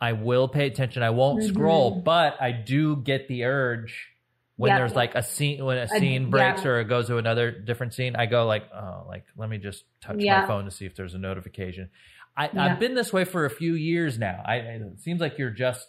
I 0.00 0.12
will 0.12 0.48
pay 0.48 0.66
attention. 0.66 1.02
I 1.02 1.10
won't 1.10 1.42
Mhm. 1.42 1.48
scroll, 1.48 1.90
but 2.02 2.40
I 2.40 2.52
do 2.52 2.96
get 2.96 3.26
the 3.28 3.44
urge 3.44 4.08
when 4.56 4.70
Yeah. 4.70 4.78
there's 4.78 4.94
like 4.94 5.14
a 5.14 5.22
scene 5.22 5.64
when 5.64 5.78
a 5.78 5.88
scene 5.88 6.30
breaks 6.30 6.64
or 6.64 6.80
it 6.80 6.84
goes 6.84 7.06
to 7.08 7.16
another 7.18 7.50
different 7.50 7.94
scene. 7.94 8.14
I 8.16 8.26
go 8.26 8.46
like, 8.46 8.64
oh, 8.72 9.04
like 9.08 9.24
let 9.36 9.48
me 9.48 9.58
just 9.58 9.84
touch 10.00 10.16
my 10.16 10.46
phone 10.46 10.64
to 10.66 10.70
see 10.70 10.86
if 10.86 10.94
there's 10.94 11.14
a 11.14 11.18
notification. 11.18 11.90
I, 12.36 12.50
Yeah. 12.52 12.64
I've 12.66 12.78
been 12.80 12.94
this 12.94 13.12
way 13.12 13.24
for 13.24 13.44
a 13.44 13.50
few 13.50 13.74
years 13.74 14.18
now. 14.18 14.42
I 14.44 14.56
it 14.56 15.00
seems 15.00 15.20
like 15.20 15.38
you're 15.38 15.50
just 15.50 15.86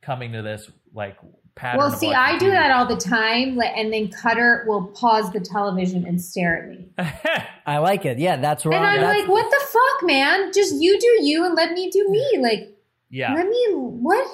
coming 0.00 0.32
to 0.32 0.40
this 0.42 0.70
like 0.94 1.16
pattern. 1.54 1.78
Well, 1.78 1.90
see, 1.90 2.06
watching 2.06 2.36
I 2.36 2.38
do 2.38 2.50
that 2.50 2.70
all 2.70 2.86
the 2.86 2.96
time, 2.96 3.56
like, 3.56 3.76
and 3.76 3.92
then 3.92 4.08
Cutter 4.08 4.64
will 4.66 4.86
pause 4.86 5.30
the 5.32 5.40
television 5.40 6.06
and 6.06 6.18
stare 6.20 6.62
at 6.62 6.68
me. 6.70 6.88
I 7.66 7.76
like 7.78 8.06
it. 8.06 8.18
Yeah, 8.18 8.36
that's 8.36 8.64
wrong. 8.64 8.74
And 8.76 8.84
I'm 8.86 9.00
That's- 9.00 9.20
like, 9.20 9.28
what 9.28 9.50
the 9.50 9.60
fuck, 9.66 10.06
man? 10.08 10.50
Just 10.54 10.74
you 10.80 10.98
do 10.98 11.24
you 11.24 11.44
and 11.44 11.54
let 11.54 11.72
me 11.72 11.90
do 11.90 12.08
me. 12.08 12.38
Like, 12.40 12.70
yeah, 13.12 13.34
let 13.34 13.46
me, 13.46 13.66
what? 13.74 14.26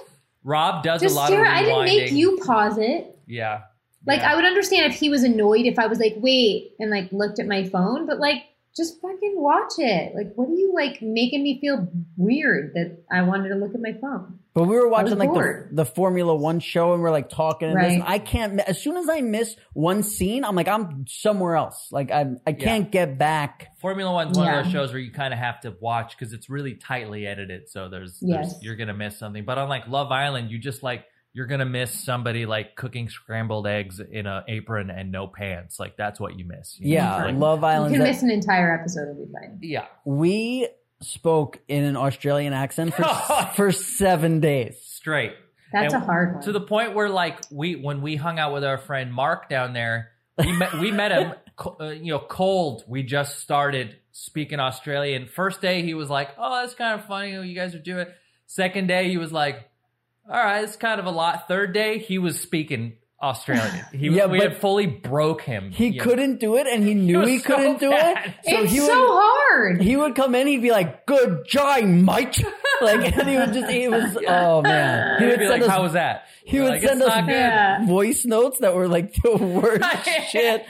Rob 0.45 0.83
does 0.83 1.03
Just 1.03 1.15
a 1.15 1.19
lot 1.19 1.27
stare. 1.27 1.43
of 1.43 1.49
I 1.49 1.63
didn't 1.63 1.85
make 1.85 2.13
you 2.13 2.39
pause 2.39 2.79
it. 2.79 3.19
Yeah, 3.27 3.63
Like, 4.07 4.21
Yeah. 4.21 4.33
I 4.33 4.37
would 4.37 4.47
understand 4.47 4.91
if 4.91 4.99
he 4.99 5.11
was 5.11 5.23
annoyed 5.23 5.67
if 5.67 5.79
I 5.79 5.87
was 5.87 5.99
like, 5.99 6.15
wait, 6.17 6.73
and 6.79 6.91
like 6.91 7.13
looked 7.13 7.39
at 7.39 7.47
my 7.47 7.65
phone, 7.65 8.07
but 8.07 8.19
like, 8.19 8.45
just 8.75 9.01
fucking 9.03 9.35
watch 9.37 9.73
it. 9.79 10.15
Like, 10.15 10.33
what 10.37 10.49
are 10.49 10.55
you 10.55 10.73
like 10.73 11.03
making 11.03 11.43
me 11.43 11.61
feel 11.61 11.89
weird 12.17 12.73
that 12.75 12.97
I 13.11 13.23
wanted 13.23 13.49
to 13.51 13.57
look 13.57 13.75
at 13.75 13.81
my 13.83 13.93
phone? 14.01 14.38
But 14.55 14.65
we 14.65 14.75
were 14.77 14.89
watching 14.89 15.19
like 15.19 15.33
the, 15.33 15.69
the 15.71 15.85
Formula 15.85 16.35
One 16.35 16.59
show 16.59 16.93
and 16.95 17.03
we're 17.03 17.13
like 17.13 17.29
talking 17.29 17.69
and 17.69 17.77
this. 17.79 17.83
Right. 17.85 17.93
And 17.95 18.03
I 18.03 18.19
can't, 18.19 18.59
as 18.61 18.83
soon 18.83 18.97
as 18.97 19.09
I 19.09 19.21
miss 19.21 19.55
one 19.73 20.03
scene, 20.03 20.45
I'm 20.45 20.57
like, 20.57 20.67
I'm 20.67 21.05
somewhere 21.07 21.55
else. 21.55 21.89
Like 21.93 22.11
I, 22.11 22.27
I 22.47 22.55
can't 22.55 22.91
get 22.91 23.19
back. 23.19 23.69
Formula 23.81 24.13
One's 24.13 24.37
one 24.37 24.47
Yeah. 24.47 24.59
of 24.59 24.65
those 24.65 24.73
shows 24.73 24.91
where 24.93 25.01
you 25.01 25.13
kind 25.13 25.33
of 25.33 25.39
have 25.39 25.61
to 25.61 25.77
watch 25.81 26.17
because 26.19 26.33
it's 26.33 26.51
really 26.51 26.75
tightly 26.75 27.25
edited. 27.27 27.69
So 27.69 27.89
there's, 27.89 28.19
there's 28.21 28.53
Yes. 28.53 28.59
you're 28.63 28.75
gonna 28.77 28.95
miss 28.95 29.17
something. 29.19 29.45
But 29.45 29.59
on 29.59 29.69
like 29.69 29.87
Love 29.87 30.11
Island, 30.11 30.51
you 30.51 30.59
just 30.59 30.83
like 30.83 31.05
you're 31.35 31.47
gonna 31.47 31.67
miss 31.67 31.93
somebody 31.93 32.45
like 32.47 32.75
cooking 32.75 33.09
scrambled 33.11 33.67
eggs 33.69 34.01
in 34.01 34.27
an 34.27 34.43
apron 34.49 34.91
and 34.91 35.13
no 35.13 35.29
pants. 35.29 35.79
Like 35.79 35.97
that's 35.97 36.19
what 36.19 36.37
you 36.37 36.45
miss. 36.47 36.81
you 36.81 36.87
know? 36.89 36.95
Yeah. 36.95 37.25
Like, 37.27 37.37
Love 37.37 37.61
You 37.61 37.67
Island. 37.67 37.95
can 37.95 38.03
miss 38.03 38.23
an 38.23 38.31
entire 38.31 38.75
episode, 38.75 39.03
it'll 39.11 39.27
be 39.27 39.33
fine. 39.33 39.59
yeah. 39.63 39.87
we 40.05 40.67
spoke 41.01 41.61
in 41.69 41.85
an 41.85 41.97
Australian 41.97 42.53
accent 42.53 42.95
for, 42.95 43.05
for 43.55 43.73
seven 43.73 44.41
days. 44.41 44.81
Straight. 44.83 45.33
That's 45.73 45.93
And 45.93 46.03
a 46.03 46.07
hard 46.07 46.35
one. 46.35 46.43
To 46.45 46.53
the 46.53 46.61
point 46.61 46.95
where 46.95 47.09
like 47.09 47.39
we 47.51 47.77
when 47.77 48.01
we 48.01 48.17
hung 48.17 48.39
out 48.39 48.53
with 48.53 48.65
our 48.65 48.79
friend 48.79 49.13
Mark 49.13 49.49
down 49.49 49.73
there, 49.73 50.11
we 50.39 50.53
met 50.53 50.75
we 50.79 50.91
met 50.91 51.13
him 51.13 51.35
uh, 51.81 51.87
you 51.89 52.13
know 52.13 52.19
cold. 52.19 52.85
We 52.89 53.03
just 53.03 53.41
started 53.41 53.97
speaking 54.13 54.61
Australian. 54.61 55.27
First 55.27 55.61
day 55.61 55.83
he 55.83 55.95
was 55.95 56.09
like, 56.09 56.31
"Oh, 56.39 56.61
that's 56.61 56.75
kind 56.75 56.99
of 56.99 57.07
funny 57.07 57.37
what 57.37 57.47
you 57.47 57.55
guys 57.55 57.75
are 57.75 57.81
doing." 57.81 58.07
Second 58.47 58.87
day 58.87 59.09
he 59.09 59.19
was 59.19 59.31
like, 59.31 59.69
"All 60.29 60.43
right, 60.43 60.65
it's 60.65 60.77
kind 60.77 60.99
of 60.99 61.07
a 61.07 61.11
lot." 61.11 61.49
Third 61.49 61.75
day 61.75 61.99
he 61.99 62.19
was 62.19 62.41
speaking 62.41 62.95
Australian. 63.21 63.85
He 63.93 64.09
Yeah, 64.11 64.27
we 64.27 64.39
but 64.39 64.53
had 64.53 64.61
fully 64.61 64.87
broke 64.87 65.43
him. 65.43 65.71
He 65.73 65.89
you 65.89 65.99
know. 65.99 66.05
couldn't 66.05 66.39
do 66.41 66.57
it 66.57 66.67
and 66.69 66.85
he 66.85 66.95
knew 66.95 67.19
was 67.19 67.29
he 67.29 67.41
couldn't 67.41 67.81
do 67.81 67.91
bad. 67.91 68.27
it. 68.27 68.35
So 68.49 68.63
it's 68.63 68.73
he 68.73 68.79
so 68.79 69.19
hard. 69.21 69.83
he 69.83 69.97
would 69.97 70.15
come 70.15 70.35
in, 70.37 70.47
he'd 70.47 70.63
be 70.63 70.71
like, 70.71 71.05
good 71.07 71.45
job, 71.47 71.85
Mike." 71.85 72.35
Like, 72.81 73.19
and 73.19 73.29
he 73.29 73.37
would 73.37 73.53
just, 73.53 73.69
he 73.73 73.89
was, 73.89 74.17
oh 74.29 74.63
man. 74.63 75.19
He 75.21 75.27
He'd 75.31 75.39
be 75.41 75.49
send 75.49 75.51
like, 75.51 75.63
us 75.63 75.69
"How 75.69 75.83
was 75.83 75.95
that?" 75.95 76.27
He 76.45 76.61
would 76.61 76.69
like, 76.69 76.81
send 76.83 77.03
us 77.03 77.09
not 77.09 77.27
good." 77.27 77.33
Yeah. 77.33 77.87
voice 77.87 78.25
notes 78.25 78.61
that 78.61 78.77
were 78.77 78.87
like 78.87 79.15
the 79.15 79.37
worst 79.37 80.09
shit. 80.31 80.65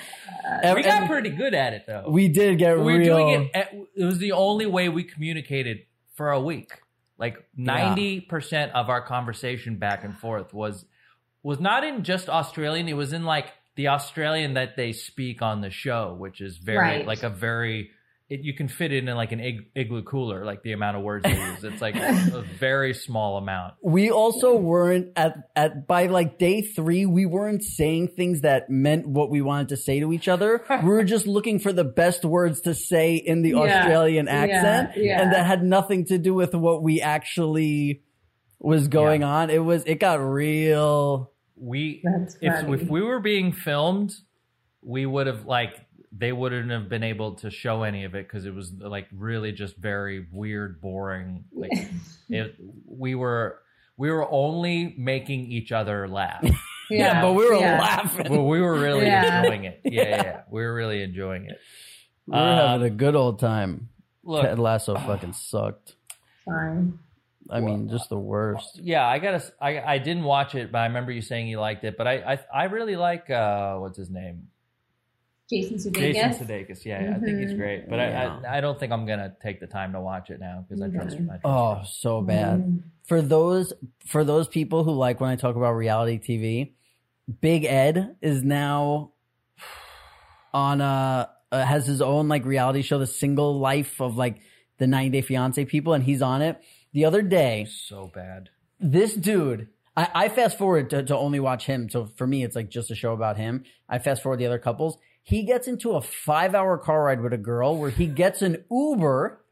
We 0.75 0.83
got 0.83 1.03
And 1.03 1.07
pretty 1.11 1.29
good 1.29 1.53
at 1.53 1.75
it 1.75 1.85
though. 1.87 2.07
we 2.09 2.29
did 2.29 2.59
get 2.59 2.79
we 2.79 2.83
were 2.95 2.99
real. 2.99 3.17
doing 3.19 3.43
it. 3.43 3.51
At, 3.55 3.75
it 3.95 4.05
was 4.07 4.17
the 4.17 4.33
only 4.33 4.65
way 4.65 4.89
we 4.89 5.05
communicated 5.05 5.81
for 6.15 6.31
a 6.31 6.41
week. 6.41 6.71
Like 7.19 7.37
ninety 7.55 8.23
percent 8.23 8.73
of 8.73 8.89
our 8.89 9.03
conversation 9.03 9.77
back 9.77 10.03
and 10.03 10.17
forth 10.17 10.55
was 10.55 10.87
was 11.43 11.61
not 11.61 11.85
in 11.85 12.05
just 12.05 12.29
Australian. 12.29 12.89
It 12.89 12.95
was 12.97 13.13
in 13.13 13.25
like 13.25 13.47
the 13.77 13.89
Australian 13.89 14.55
that 14.55 14.77
they 14.77 14.93
speak 14.93 15.41
on 15.43 15.61
the 15.61 15.71
show, 15.71 16.15
which 16.19 16.41
is 16.41 16.59
very 16.59 16.79
Right. 16.79 17.07
like 17.07 17.23
a 17.23 17.31
very. 17.31 17.91
It, 18.31 18.41
you 18.43 18.53
can 18.53 18.69
fit 18.69 18.93
it 18.93 19.09
in 19.09 19.17
like 19.17 19.33
an 19.33 19.41
ig- 19.41 19.71
igloo 19.75 20.03
cooler, 20.03 20.45
like 20.45 20.63
the 20.63 20.73
amount 20.73 20.99
of 20.99 21.03
words 21.03 21.23
they 21.23 21.35
use. 21.35 21.65
It's 21.65 21.81
like 21.81 21.97
a, 21.97 22.01
a 22.35 22.43
very 22.59 22.93
small 22.93 23.39
amount. 23.39 23.73
we 23.83 24.11
also 24.11 24.55
weren't 24.55 25.13
at, 25.17 25.35
at 25.57 25.87
by 25.87 26.09
like 26.09 26.39
day 26.39 26.61
three, 26.61 27.07
we 27.07 27.25
weren't 27.25 27.63
saying 27.65 28.09
things 28.09 28.43
that 28.43 28.69
meant 28.69 29.07
what 29.09 29.31
we 29.31 29.41
wanted 29.41 29.71
to 29.71 29.79
say 29.79 30.01
to 30.01 30.13
each 30.13 30.29
other. 30.29 30.63
we 30.83 30.89
were 30.91 31.05
just 31.05 31.27
looking 31.27 31.59
for 31.59 31.73
the 31.73 31.85
best 31.85 32.23
words 32.23 32.61
to 32.63 32.75
say 32.75 33.15
in 33.17 33.41
the 33.41 33.53
Yeah. 33.53 33.61
Australian 33.81 34.27
Yeah, 34.27 34.33
accent. 34.35 34.91
yeah. 34.97 35.23
And 35.23 35.33
that 35.33 35.47
had 35.47 35.63
nothing 35.63 36.05
to 36.07 36.19
do 36.19 36.35
with 36.35 36.55
what 36.55 36.83
we 36.83 37.01
actually 37.01 38.03
was 38.61 38.89
going 38.89 39.21
Yeah. 39.23 39.29
on. 39.29 39.51
It 39.51 39.65
was, 39.65 39.85
it 39.85 40.01
got 40.01 40.21
real. 40.21 41.33
We 41.57 42.03
That's 42.05 42.37
if, 42.41 42.53
funny. 42.55 42.83
if 42.83 42.89
we 42.89 43.03
were 43.03 43.21
being 43.21 43.53
filmed, 43.53 44.15
we 44.83 45.07
would 45.07 45.27
have 45.27 45.45
like 45.47 45.75
they 46.13 46.33
wouldn't 46.33 46.71
have 46.71 46.89
been 46.89 47.03
able 47.03 47.35
to 47.37 47.51
show 47.51 47.83
any 47.83 48.05
of 48.05 48.15
it 48.15 48.27
because 48.27 48.47
it 48.47 48.55
was 48.55 48.73
like 48.73 49.07
really 49.13 49.53
just 49.53 49.77
very 49.77 50.27
weird, 50.33 50.81
boring. 50.81 51.45
Like 51.53 51.71
it, 52.29 52.55
we 52.87 53.15
were 53.15 53.59
we 53.97 54.11
were 54.11 54.31
only 54.31 54.95
making 54.97 55.51
each 55.51 55.73
other 55.73 56.09
laugh. 56.09 56.45
Yeah, 56.91 57.21
but 57.21 57.35
we 57.35 57.45
were 57.45 57.57
yeah. 57.57 57.79
laughing. 57.79 58.29
well, 58.31 58.47
we 58.47 58.63
were 58.63 58.73
really 58.81 59.05
Yeah. 59.05 59.41
enjoying 59.43 59.65
it. 59.65 59.81
Yeah, 59.85 60.03
yeah, 60.09 60.23
yeah, 60.23 60.41
we 60.51 60.63
were 60.63 60.73
really 60.73 61.03
enjoying 61.03 61.45
it. 61.45 61.59
We 62.27 62.33
were 62.33 62.39
Uh, 62.39 62.67
having 62.69 62.87
a 62.87 62.91
good 62.91 63.15
old 63.15 63.39
time. 63.39 63.91
Look, 64.25 64.41
Ted 64.43 64.59
Lasso 64.59 64.95
fucking 64.95 65.33
sucked. 65.35 65.97
Fine. 66.47 66.99
I 67.51 67.61
mean, 67.61 67.89
just 67.89 68.09
the 68.11 68.19
worst. 68.19 68.79
yeah, 68.83 69.07
I 69.07 69.19
gotta. 69.19 69.43
I 69.61 69.99
didn't 69.99 70.25
watch 70.25 70.55
it, 70.55 70.71
but 70.71 70.79
I 70.79 70.87
remember 70.87 71.13
you 71.13 71.23
saying 71.23 71.49
you 71.49 71.59
liked 71.61 71.85
it. 71.85 71.97
But 71.97 72.07
I 72.07 72.35
I, 72.35 72.39
I 72.55 72.65
really 72.65 72.97
like 72.97 73.31
uh 73.31 73.77
what's 73.79 73.97
his 73.97 74.11
name 74.11 74.49
Jason 75.49 75.79
Sudeikis. 75.79 76.13
Jason 76.13 76.47
Sudeikis. 76.47 76.85
Yeah, 76.85 77.03
yeah, 77.05 77.17
I 77.17 77.21
think 77.21 77.39
he's 77.39 77.53
Mhm. 77.53 77.57
great. 77.57 77.89
But 77.89 77.97
Yeah. 77.97 78.39
I, 78.45 78.49
I 78.49 78.59
I 78.59 78.61
don't 78.61 78.79
think 78.79 78.93
I'm 78.93 79.07
gonna 79.07 79.35
take 79.43 79.61
the 79.61 79.67
time 79.67 79.93
to 79.93 80.01
watch 80.01 80.29
it 80.29 80.41
now 80.41 80.67
because 80.69 80.83
I 80.83 80.89
trust. 80.89 81.17
I 81.17 81.25
trust 81.39 81.41
Oh, 81.45 81.81
so 81.87 82.21
bad. 82.21 82.61
Mm. 82.61 82.83
For 83.05 83.23
those 83.23 83.73
for 84.07 84.25
those 84.25 84.47
people 84.47 84.85
who 84.85 84.93
like 84.93 85.19
when 85.21 85.31
I 85.31 85.37
talk 85.37 85.57
about 85.57 85.73
reality 85.73 86.19
TV, 86.19 86.73
Big 87.41 87.65
Ed 87.65 88.17
is 88.21 88.43
now 88.43 89.13
on 90.53 90.81
a 90.81 91.31
uh, 91.51 91.65
has 91.65 91.87
his 91.87 92.03
own 92.03 92.29
like 92.29 92.45
reality 92.45 92.83
show, 92.83 92.99
The 92.99 93.07
Single 93.07 93.59
Life 93.59 94.01
of 94.03 94.17
like 94.19 94.41
the 94.77 94.87
90 94.87 95.09
Day 95.11 95.23
Fiance 95.23 95.65
people, 95.65 95.95
and 95.95 96.05
he's 96.05 96.21
on 96.21 96.43
it. 96.43 96.61
The 96.93 97.05
other 97.05 97.23
day, 97.23 97.67
so 97.71 98.11
bad. 98.15 98.51
this 98.81 99.15
dude, 99.15 99.69
I, 99.97 100.09
I 100.15 100.29
fast 100.29 100.57
forward 100.59 100.91
to, 100.91 101.03
to 101.05 101.17
only 101.17 101.41
watch 101.41 101.67
him. 101.67 101.89
So 101.91 102.07
for 102.17 102.27
me, 102.27 102.45
it's 102.45 102.57
like 102.57 102.71
just 102.71 102.91
a 102.91 102.95
show 102.95 103.13
about 103.13 103.37
him. 103.37 103.65
I 103.89 103.99
fast 103.99 104.23
forward 104.23 104.39
the 104.39 104.47
other 104.47 104.59
couples. 104.59 104.99
He 105.23 105.43
gets 105.45 105.69
into 105.69 105.93
a 105.93 106.01
five 106.01 106.55
hour 106.55 106.79
car 106.79 107.05
ride 107.05 107.21
with 107.21 107.33
a 107.35 107.39
girl 107.39 107.77
where 107.77 107.91
he 107.91 108.07
gets 108.07 108.41
an 108.43 108.65
Uber 108.71 109.45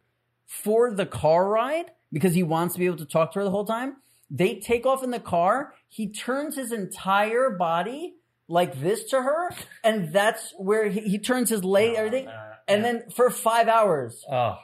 for 0.46 0.92
the 0.94 1.04
car 1.06 1.48
ride 1.48 1.86
because 2.12 2.34
he 2.34 2.42
wants 2.42 2.74
to 2.74 2.80
be 2.80 2.86
able 2.86 2.96
to 2.96 3.04
talk 3.04 3.32
to 3.32 3.40
her 3.40 3.44
the 3.44 3.50
whole 3.50 3.66
time. 3.66 3.96
They 4.30 4.56
take 4.58 4.86
off 4.86 5.04
in 5.04 5.10
the 5.10 5.20
car. 5.20 5.74
He 5.88 6.08
turns 6.12 6.56
his 6.56 6.72
entire 6.72 7.50
body 7.50 8.14
like 8.48 8.80
this 8.80 9.04
to 9.10 9.20
her, 9.20 9.50
and 9.84 10.12
that's 10.12 10.54
where 10.56 10.88
he, 10.88 11.00
he 11.00 11.18
turns 11.18 11.50
his 11.50 11.64
leg, 11.64 11.92
oh, 11.94 11.98
everything. 11.98 12.28
Uh, 12.28 12.52
and 12.68 12.84
then 12.84 13.04
for 13.14 13.28
five 13.28 13.68
hours, 13.68 14.24
Oh, 14.30 14.56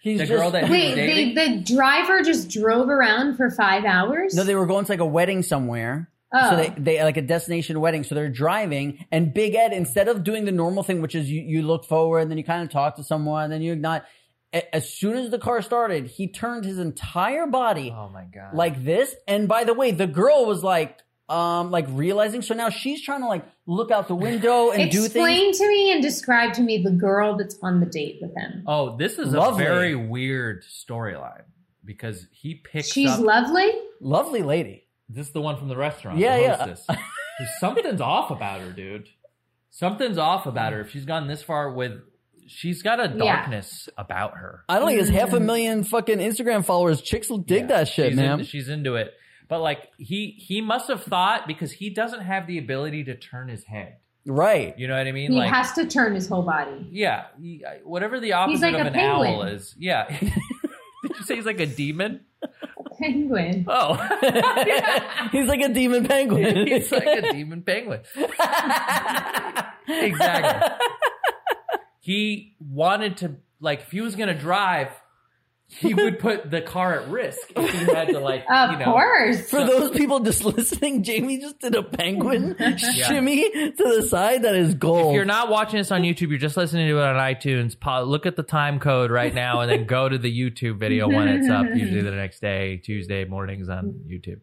he's 0.00 0.18
The 0.18 0.26
just 0.26 0.38
girl 0.40 0.50
that- 0.50 0.68
Wait, 0.70 0.94
dating? 0.94 1.34
the, 1.34 1.58
the 1.64 1.74
driver 1.76 2.22
just 2.22 2.50
drove 2.50 2.88
around 2.88 3.36
for 3.36 3.50
five 3.50 3.84
hours? 3.84 4.34
no, 4.34 4.42
they 4.44 4.54
were 4.54 4.66
going 4.66 4.84
to 4.84 4.92
like 4.92 5.00
a 5.00 5.06
wedding 5.06 5.42
somewhere. 5.42 6.10
oh. 6.34 6.50
So 6.50 6.56
they, 6.56 6.74
they 6.96 7.02
like 7.04 7.16
a 7.16 7.22
destination 7.22 7.80
wedding. 7.80 8.04
So 8.04 8.14
they're 8.14 8.28
driving 8.28 9.04
and 9.12 9.32
Big 9.34 9.54
Ed, 9.54 9.72
instead 9.72 10.08
of 10.08 10.24
doing 10.24 10.44
the 10.44 10.52
normal 10.52 10.82
thing, 10.82 11.02
which 11.02 11.14
is 11.14 11.30
you, 11.30 11.42
you 11.42 11.62
look 11.62 11.84
forward 11.84 12.20
and 12.20 12.30
then 12.30 12.38
you 12.38 12.44
kind 12.44 12.62
of 12.62 12.70
talk 12.70 12.96
to 12.96 13.04
someone, 13.04 13.44
and 13.44 13.52
then 13.52 13.62
you 13.62 13.76
not, 13.76 14.04
as 14.72 14.92
soon 14.92 15.16
as 15.16 15.30
the 15.30 15.38
car 15.38 15.62
started, 15.62 16.06
he 16.06 16.26
turned 16.28 16.64
his 16.64 16.78
entire 16.78 17.46
body 17.46 17.94
oh 17.96 18.08
my 18.08 18.24
god! 18.34 18.54
like 18.54 18.84
this. 18.84 19.14
And 19.28 19.46
by 19.46 19.62
the 19.64 19.74
way, 19.74 19.92
the 19.92 20.06
girl 20.08 20.44
was 20.46 20.64
like, 20.64 20.98
um, 21.30 21.70
like 21.70 21.86
realizing. 21.90 22.42
So 22.42 22.54
now 22.54 22.68
she's 22.70 23.02
trying 23.02 23.20
to 23.20 23.26
like 23.28 23.44
look 23.66 23.90
out 23.90 24.08
the 24.08 24.14
window 24.14 24.70
and 24.70 24.90
do 24.90 24.98
things. 24.98 25.06
Explain 25.06 25.52
to 25.54 25.68
me 25.68 25.92
and 25.92 26.02
describe 26.02 26.52
to 26.54 26.62
me 26.62 26.82
the 26.82 26.90
girl 26.90 27.36
that's 27.36 27.56
on 27.62 27.80
the 27.80 27.86
date 27.86 28.18
with 28.20 28.34
him. 28.36 28.64
oh, 28.66 28.96
this 28.96 29.18
is 29.18 29.32
Lovely. 29.32 29.64
a 29.64 29.68
very 29.68 29.94
weird 29.94 30.64
storyline 30.64 31.42
because 31.84 32.26
he 32.32 32.56
picks 32.56 32.88
She's 32.92 33.10
up. 33.10 33.20
lovely. 33.20 33.70
Lovely 34.00 34.42
lady. 34.42 34.84
this 35.08 35.26
is 35.28 35.32
the 35.32 35.40
one 35.40 35.56
from 35.56 35.68
the 35.68 35.76
restaurant. 35.76 36.18
Yeah, 36.18 36.36
the 36.36 36.42
yeah. 36.42 36.56
hostess. 36.56 36.86
There's 37.38 37.50
Something's 37.58 38.00
off 38.00 38.30
about 38.30 38.60
her, 38.60 38.70
dude. 38.70 39.08
Something's 39.70 40.18
off 40.18 40.46
about 40.46 40.72
her. 40.72 40.80
If 40.80 40.90
she's 40.90 41.04
gone 41.04 41.26
this 41.28 41.42
far 41.42 41.70
with, 41.72 41.92
she's 42.46 42.82
got 42.82 42.98
a 43.00 43.08
darkness 43.08 43.88
about 43.96 44.36
her. 44.36 44.64
I 44.68 44.78
don't 44.78 44.88
think 44.88 45.00
it's 45.00 45.10
half 45.10 45.32
a 45.32 45.40
million 45.40 45.84
fucking 45.84 46.18
Instagram 46.18 46.64
followers. 46.64 47.00
Chicks 47.00 47.30
will 47.30 47.38
dig 47.38 47.62
Yeah, 47.62 47.66
that 47.78 47.88
shit, 47.88 48.08
she's 48.10 48.16
man. 48.16 48.40
in- 48.40 48.46
she's 48.46 48.68
into 48.68 48.96
it. 48.96 49.12
But 49.50 49.60
like 49.60 49.88
he 49.98 50.30
he 50.38 50.60
must 50.62 50.88
have 50.88 51.02
thought 51.02 51.46
because 51.46 51.72
he 51.72 51.90
doesn't 51.90 52.20
have 52.20 52.46
the 52.46 52.56
ability 52.58 53.04
to 53.04 53.16
turn 53.16 53.48
his 53.48 53.64
head. 53.64 53.96
Right. 54.24 54.78
You 54.78 54.86
know 54.86 54.96
what 54.96 55.06
I 55.06 55.12
mean? 55.12 55.32
He 55.32 55.36
like 55.38 55.50
has 55.52 55.72
to 55.72 55.86
turn 55.86 56.14
his 56.14 56.28
whole 56.28 56.42
body. 56.42 56.86
yeah, 56.92 57.24
he, 57.40 57.64
whatever 57.84 58.20
the 58.20 58.32
opposite 58.34 58.62
like 58.72 58.80
of 58.80 58.86
an 58.86 58.92
penguin. 58.92 59.28
owl 59.34 59.42
is. 59.42 59.74
Yeah. 59.78 60.06
Did 60.20 60.32
you 61.18 61.24
say 61.24 61.34
he's 61.36 61.46
like 61.46 61.60
a 61.60 61.66
demon? 61.66 62.20
Penguin. 62.98 63.64
Oh. 63.66 63.94
He's 65.32 65.46
like 65.48 65.60
a 65.62 65.70
demon 65.70 66.06
penguin. 66.06 66.66
he's 66.66 66.92
like 66.92 67.06
a 67.06 67.32
demon 67.32 67.62
penguin. 67.62 68.00
exactly. 69.88 70.86
He 72.00 72.56
wanted 72.60 73.16
to 73.18 73.36
like 73.60 73.80
if 73.80 73.90
he 73.90 74.00
was 74.00 74.16
gonna 74.16 74.38
drive, 74.38 74.88
he 75.78 75.94
would 75.94 76.18
put 76.18 76.50
the 76.50 76.60
car 76.60 77.00
at 77.00 77.08
risk 77.08 77.38
if 77.54 77.72
he 77.72 77.84
had 77.92 78.08
to 78.08 78.18
like 78.18 78.44
Of 78.50 78.72
you 78.72 78.78
know 78.78 78.84
course. 78.86 79.48
For 79.48 79.64
those 79.64 79.90
people 79.92 80.20
just 80.20 80.44
listening, 80.56 81.02
Jamie 81.02 81.38
just 81.38 81.60
did 81.60 81.74
a 81.74 81.82
penguin 81.82 82.56
shimmy 82.76 83.50
to 83.50 83.72
the 83.76 84.06
side. 84.08 84.42
That 84.42 84.56
is 84.56 84.74
gold. 84.74 85.12
If 85.12 85.14
you're 85.14 85.24
not 85.24 85.48
watching 85.48 85.78
this 85.78 85.92
on 85.92 86.02
YouTube, 86.02 86.30
you're 86.30 86.38
just 86.38 86.56
listening 86.56 86.88
to 86.88 86.98
it 86.98 87.02
on 87.02 87.16
iTunes. 87.16 87.76
Look 88.06 88.26
at 88.26 88.36
the 88.36 88.42
time 88.42 88.80
code 88.80 89.10
right 89.10 89.32
now, 89.32 89.60
and 89.60 89.70
then 89.70 89.86
go 89.86 90.08
to 90.08 90.18
the 90.18 90.30
YouTube 90.30 90.78
video 90.78 91.08
when 91.08 91.28
it's 91.28 91.48
up. 91.48 91.66
Usually 91.66 92.02
the 92.02 92.10
next 92.10 92.40
day, 92.40 92.78
Tuesday 92.78 93.24
mornings 93.24 93.68
on 93.68 94.04
YouTube. 94.08 94.40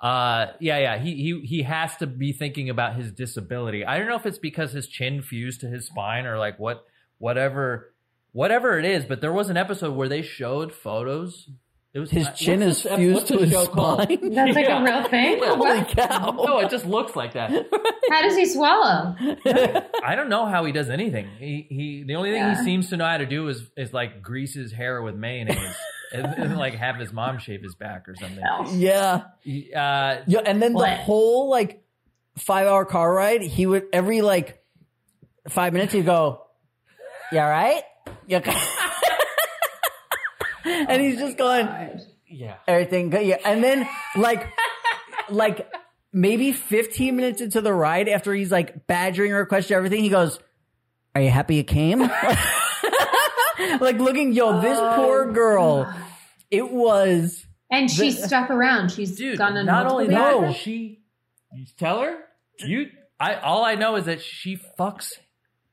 Uh, 0.00 0.52
yeah, 0.60 0.78
yeah. 0.78 0.98
He 0.98 1.14
he 1.16 1.40
he 1.44 1.62
has 1.62 1.96
to 1.96 2.06
be 2.06 2.32
thinking 2.32 2.70
about 2.70 2.94
his 2.94 3.10
disability. 3.10 3.84
I 3.84 3.98
don't 3.98 4.06
know 4.06 4.14
if 4.16 4.26
it's 4.26 4.38
because 4.38 4.72
his 4.72 4.86
chin 4.86 5.22
fused 5.22 5.62
to 5.62 5.66
his 5.66 5.86
spine 5.86 6.24
or 6.26 6.38
like 6.38 6.58
what, 6.58 6.84
whatever, 7.18 7.92
whatever 8.38 8.78
it 8.78 8.84
is. 8.84 9.04
But 9.04 9.20
there 9.20 9.32
was 9.32 9.50
an 9.50 9.56
episode 9.56 9.94
where 9.96 10.08
they 10.08 10.22
showed 10.22 10.72
photos. 10.72 11.48
It 11.94 12.00
was 12.00 12.10
His 12.10 12.26
what's 12.26 12.38
chin 12.38 12.62
is 12.62 12.82
this- 12.82 12.94
fused 12.96 13.26
to 13.28 13.38
his 13.38 13.50
show 13.50 13.66
called? 13.66 14.02
spine. 14.02 14.30
That's 14.34 14.54
like 14.54 14.66
Yeah. 14.68 14.80
a 14.80 14.84
real 14.84 15.02
thing? 15.14 15.42
Holy 15.42 15.84
cow! 15.96 16.30
No, 16.46 16.58
it 16.60 16.70
just 16.70 16.84
looks 16.86 17.16
like 17.16 17.32
that. 17.32 17.50
How 18.10 18.22
does 18.22 18.36
he 18.36 18.44
swallow? 18.46 19.16
I 20.04 20.14
don't 20.14 20.28
know 20.28 20.46
how 20.46 20.64
he 20.64 20.72
does 20.72 20.88
anything. 20.90 21.28
He 21.38 21.66
he 21.68 22.04
the 22.06 22.14
only 22.14 22.30
thing 22.30 22.40
Yeah. 22.42 22.56
he 22.58 22.64
seems 22.64 22.88
to 22.90 22.96
know 22.96 23.04
how 23.06 23.16
to 23.18 23.26
do 23.26 23.48
is 23.48 23.68
is 23.76 23.92
like 23.92 24.22
grease 24.22 24.54
his 24.54 24.70
hair 24.72 25.02
with 25.02 25.14
mayonnaise 25.14 25.74
and, 26.12 26.26
and 26.26 26.56
like 26.56 26.74
have 26.74 26.96
his 26.96 27.12
mom 27.12 27.38
shave 27.38 27.62
his 27.62 27.74
back 27.74 28.08
or 28.08 28.14
something. 28.16 28.42
Yeah. 28.80 29.22
Uh, 29.74 30.22
Yeah, 30.26 30.40
and 30.46 30.62
then 30.62 30.72
the 30.74 30.86
whole 30.88 31.50
like 31.50 31.82
five 32.38 32.66
hour 32.66 32.84
car 32.84 33.12
ride, 33.12 33.42
he 33.42 33.66
would 33.66 33.84
every 33.92 34.20
like 34.22 34.62
five 35.48 35.72
minutes 35.74 35.92
he'd 35.92 36.06
go, 36.06 36.46
"You 37.32 37.40
all 37.40 37.48
right? 37.50 37.82
You 38.28 38.36
okay?" 38.36 38.52
and 40.64 40.90
oh 40.90 40.98
he's 40.98 41.18
just 41.18 41.36
going, 41.36 41.66
yeah. 42.28 42.56
"Everything 42.68 43.10
good?" 43.10 43.26
Yeah, 43.26 43.38
and 43.44 43.64
then 43.64 43.88
like 44.14 44.46
like 45.28 45.68
maybe 46.12 46.52
fifteen 46.52 47.16
minutes 47.16 47.40
into 47.40 47.60
the 47.60 47.72
ride, 47.72 48.08
after 48.08 48.32
he's 48.34 48.52
like 48.52 48.86
badgering 48.86 49.32
her, 49.32 49.44
question 49.46 49.76
everything, 49.76 50.02
he 50.02 50.10
goes, 50.10 50.38
"Are 51.14 51.20
you 51.20 51.30
happy 51.30 51.56
you 51.56 51.64
came?" 51.64 52.00
like 53.80 53.98
looking, 53.98 54.32
yo, 54.32 54.60
this 54.60 54.78
oh 54.78 54.92
poor 54.96 55.32
girl. 55.32 55.92
It 56.50 56.70
was. 56.70 57.44
And 57.70 57.90
she's 57.90 58.22
stuck 58.24 58.48
around. 58.50 58.90
She's 58.92 59.16
Dude, 59.16 59.36
gone 59.38 59.56
on 59.56 59.66
not 59.66 59.86
only 59.86 60.06
that, 60.08 60.40
dates. 60.40 60.58
she 60.58 61.00
you 61.52 61.66
tell 61.78 62.00
her 62.00 62.16
you 62.60 62.86
I 63.18 63.34
all 63.36 63.64
I 63.64 63.74
know 63.74 63.96
is 63.96 64.04
that 64.04 64.20
she 64.20 64.58
fucks 64.78 65.12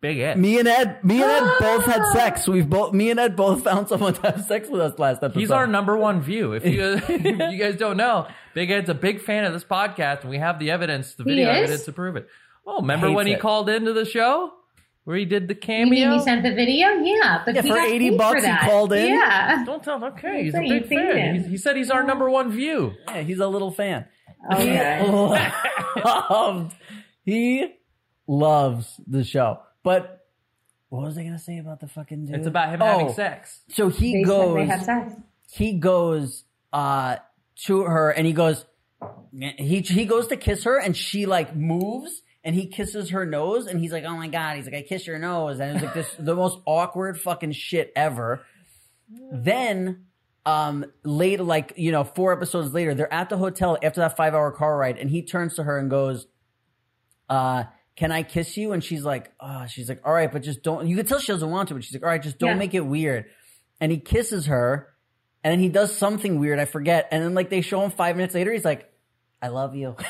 Big 0.05 0.19
Ed. 0.19 0.37
Me 0.37 0.59
and 0.59 0.67
Ed, 0.67 1.03
me 1.03 1.15
and 1.15 1.31
Ed 1.31 1.41
ah! 1.43 1.57
both 1.59 1.85
had 1.85 2.05
sex. 2.13 2.47
We've 2.47 2.69
both, 2.69 2.93
me 2.93 3.09
and 3.09 3.19
Ed 3.19 3.35
both 3.35 3.63
found 3.63 3.87
someone 3.89 4.13
to 4.13 4.21
have 4.21 4.45
sex 4.45 4.69
with 4.69 4.79
us 4.79 4.99
last 4.99 5.23
episode. 5.23 5.39
He's 5.39 5.49
our 5.49 5.65
number 5.65 5.97
one 5.97 6.21
view. 6.21 6.53
If 6.53 6.63
you, 6.63 6.79
if 7.09 7.51
you 7.51 7.57
guys 7.57 7.75
don't 7.75 7.97
know, 7.97 8.27
Big 8.53 8.69
Ed's 8.69 8.87
a 8.87 8.93
big 8.93 9.19
fan 9.19 9.45
of 9.45 9.53
this 9.53 9.63
podcast, 9.63 10.21
and 10.21 10.29
we 10.29 10.37
have 10.37 10.59
the 10.59 10.69
evidence, 10.69 11.15
the 11.15 11.23
video 11.23 11.49
is? 11.49 11.57
evidence 11.57 11.85
to 11.85 11.91
prove 11.91 12.17
it. 12.17 12.27
Oh, 12.67 12.81
remember 12.81 13.07
Hates 13.07 13.15
when 13.15 13.25
he 13.25 13.33
it. 13.33 13.39
called 13.39 13.67
into 13.67 13.93
the 13.93 14.05
show 14.05 14.53
where 15.05 15.17
he 15.17 15.25
did 15.25 15.47
the 15.47 15.55
You 15.55 15.87
mean 15.87 16.03
cameo? 16.03 16.13
he 16.19 16.23
sent 16.23 16.43
the 16.43 16.53
video? 16.53 16.89
Yeah, 16.89 17.41
but 17.43 17.55
Yeah, 17.55 17.63
for 17.63 17.75
80 17.75 18.09
bucks 18.15 18.41
for 18.41 18.47
he 18.47 18.57
called 18.57 18.93
in? 18.93 19.07
Yeah. 19.07 19.65
don't 19.65 19.83
tell 19.83 19.95
him. 19.95 20.03
Okay, 20.03 20.43
he's 20.43 20.53
a 20.53 20.59
big 20.59 20.87
fan. 20.87 21.07
then. 21.07 21.43
He, 21.45 21.49
he 21.49 21.57
said 21.57 21.77
he's 21.77 21.89
our 21.89 22.03
number 22.03 22.29
one 22.29 22.51
view. 22.51 22.93
Yeah, 23.07 23.21
he's 23.21 23.39
a 23.39 23.47
little 23.47 23.71
fan. 23.71 24.05
Okay. 24.53 25.01
Loved, 26.05 26.75
he 27.23 27.73
loves 28.27 29.01
the 29.07 29.23
show. 29.23 29.61
But 29.85 30.25
what 30.89 31.03
was 31.03 31.17
I 31.17 31.23
gonna 31.23 31.39
say 31.39 31.59
about 31.59 31.79
the 31.79 31.87
fucking 31.87 32.25
dude? 32.25 32.35
It's 32.35 32.47
about 32.47 32.69
him 32.69 32.81
Oh, 32.81 32.85
having 32.85 33.13
sex. 33.13 33.61
So 33.69 33.87
he 33.87 34.11
They, 34.13 34.23
said 34.23 34.27
goes. 34.27 34.55
they 34.55 34.65
have 34.65 34.83
sex. 34.83 35.13
he 35.51 35.73
goes 35.73 36.43
uh 36.73 37.15
to 37.67 37.81
her 37.83 38.09
and 38.11 38.27
he 38.27 38.33
goes 38.33 38.65
he 39.31 39.79
he 39.81 40.05
goes 40.05 40.27
to 40.27 40.35
kiss 40.37 40.63
her 40.65 40.77
and 40.77 40.97
she 40.97 41.25
like 41.25 41.55
moves 41.55 42.21
and 42.43 42.53
he 42.55 42.65
kisses 42.67 43.11
her 43.11 43.25
nose 43.25 43.67
and 43.67 43.79
he's 43.79 43.91
like 43.93 44.03
oh 44.03 44.15
my 44.17 44.27
god 44.27 44.57
he's 44.57 44.65
like 44.65 44.73
i 44.75 44.81
kiss 44.81 45.05
your 45.07 45.17
nose 45.19 45.59
and 45.59 45.75
it's 45.75 45.83
like 45.85 45.93
this 45.93 46.13
the 46.19 46.35
most 46.35 46.59
awkward 46.65 47.19
fucking 47.19 47.51
shit 47.53 47.93
ever 47.95 48.41
then 49.31 50.05
um 50.45 50.85
later 51.03 51.43
like 51.43 51.73
you 51.77 51.91
know 51.91 52.03
four 52.03 52.33
episodes 52.33 52.73
later 52.73 52.93
they're 52.93 53.13
at 53.13 53.29
the 53.29 53.37
hotel 53.37 53.77
after 53.83 54.01
that 54.01 54.17
five 54.17 54.33
hour 54.33 54.51
car 54.51 54.77
ride 54.77 54.97
and 54.97 55.09
he 55.09 55.21
turns 55.21 55.55
to 55.55 55.63
her 55.63 55.77
and 55.77 55.89
goes 55.89 56.27
uh 57.29 57.63
can 57.95 58.11
I 58.11 58.23
kiss 58.23 58.57
you? 58.57 58.73
And 58.73 58.83
she's 58.83 59.03
like, 59.03 59.31
oh, 59.39 59.65
she's 59.67 59.87
like, 59.89 60.01
all 60.05 60.13
right, 60.13 60.31
but 60.31 60.43
just 60.43 60.61
don't, 60.63 60.87
you 60.87 60.95
can 60.97 61.05
tell 61.05 61.19
she 61.19 61.31
doesn't 61.31 61.49
want 61.49 61.69
to, 61.69 61.75
but 61.75 61.83
she's 61.83 61.93
like, 61.93 62.03
all 62.03 62.09
right, 62.09 62.21
just 62.21 62.37
don't 62.37 62.49
Yeah. 62.51 62.55
make 62.55 62.73
it 62.73 62.85
weird. 62.85 63.25
And 63.79 63.91
he 63.91 63.99
kisses 63.99 64.47
her 64.47 64.89
and 65.43 65.51
then 65.51 65.59
he 65.59 65.69
does 65.69 65.95
something 65.95 66.39
weird. 66.39 66.59
I 66.59 66.65
forget. 66.65 67.07
And 67.11 67.23
then 67.23 67.33
like 67.33 67.49
they 67.49 67.61
show 67.61 67.81
him 67.83 67.91
five 67.91 68.15
minutes 68.15 68.33
later. 68.35 68.51
He's 68.51 68.65
like, 68.65 68.91
I 69.41 69.47
love 69.49 69.75
you. 69.75 69.95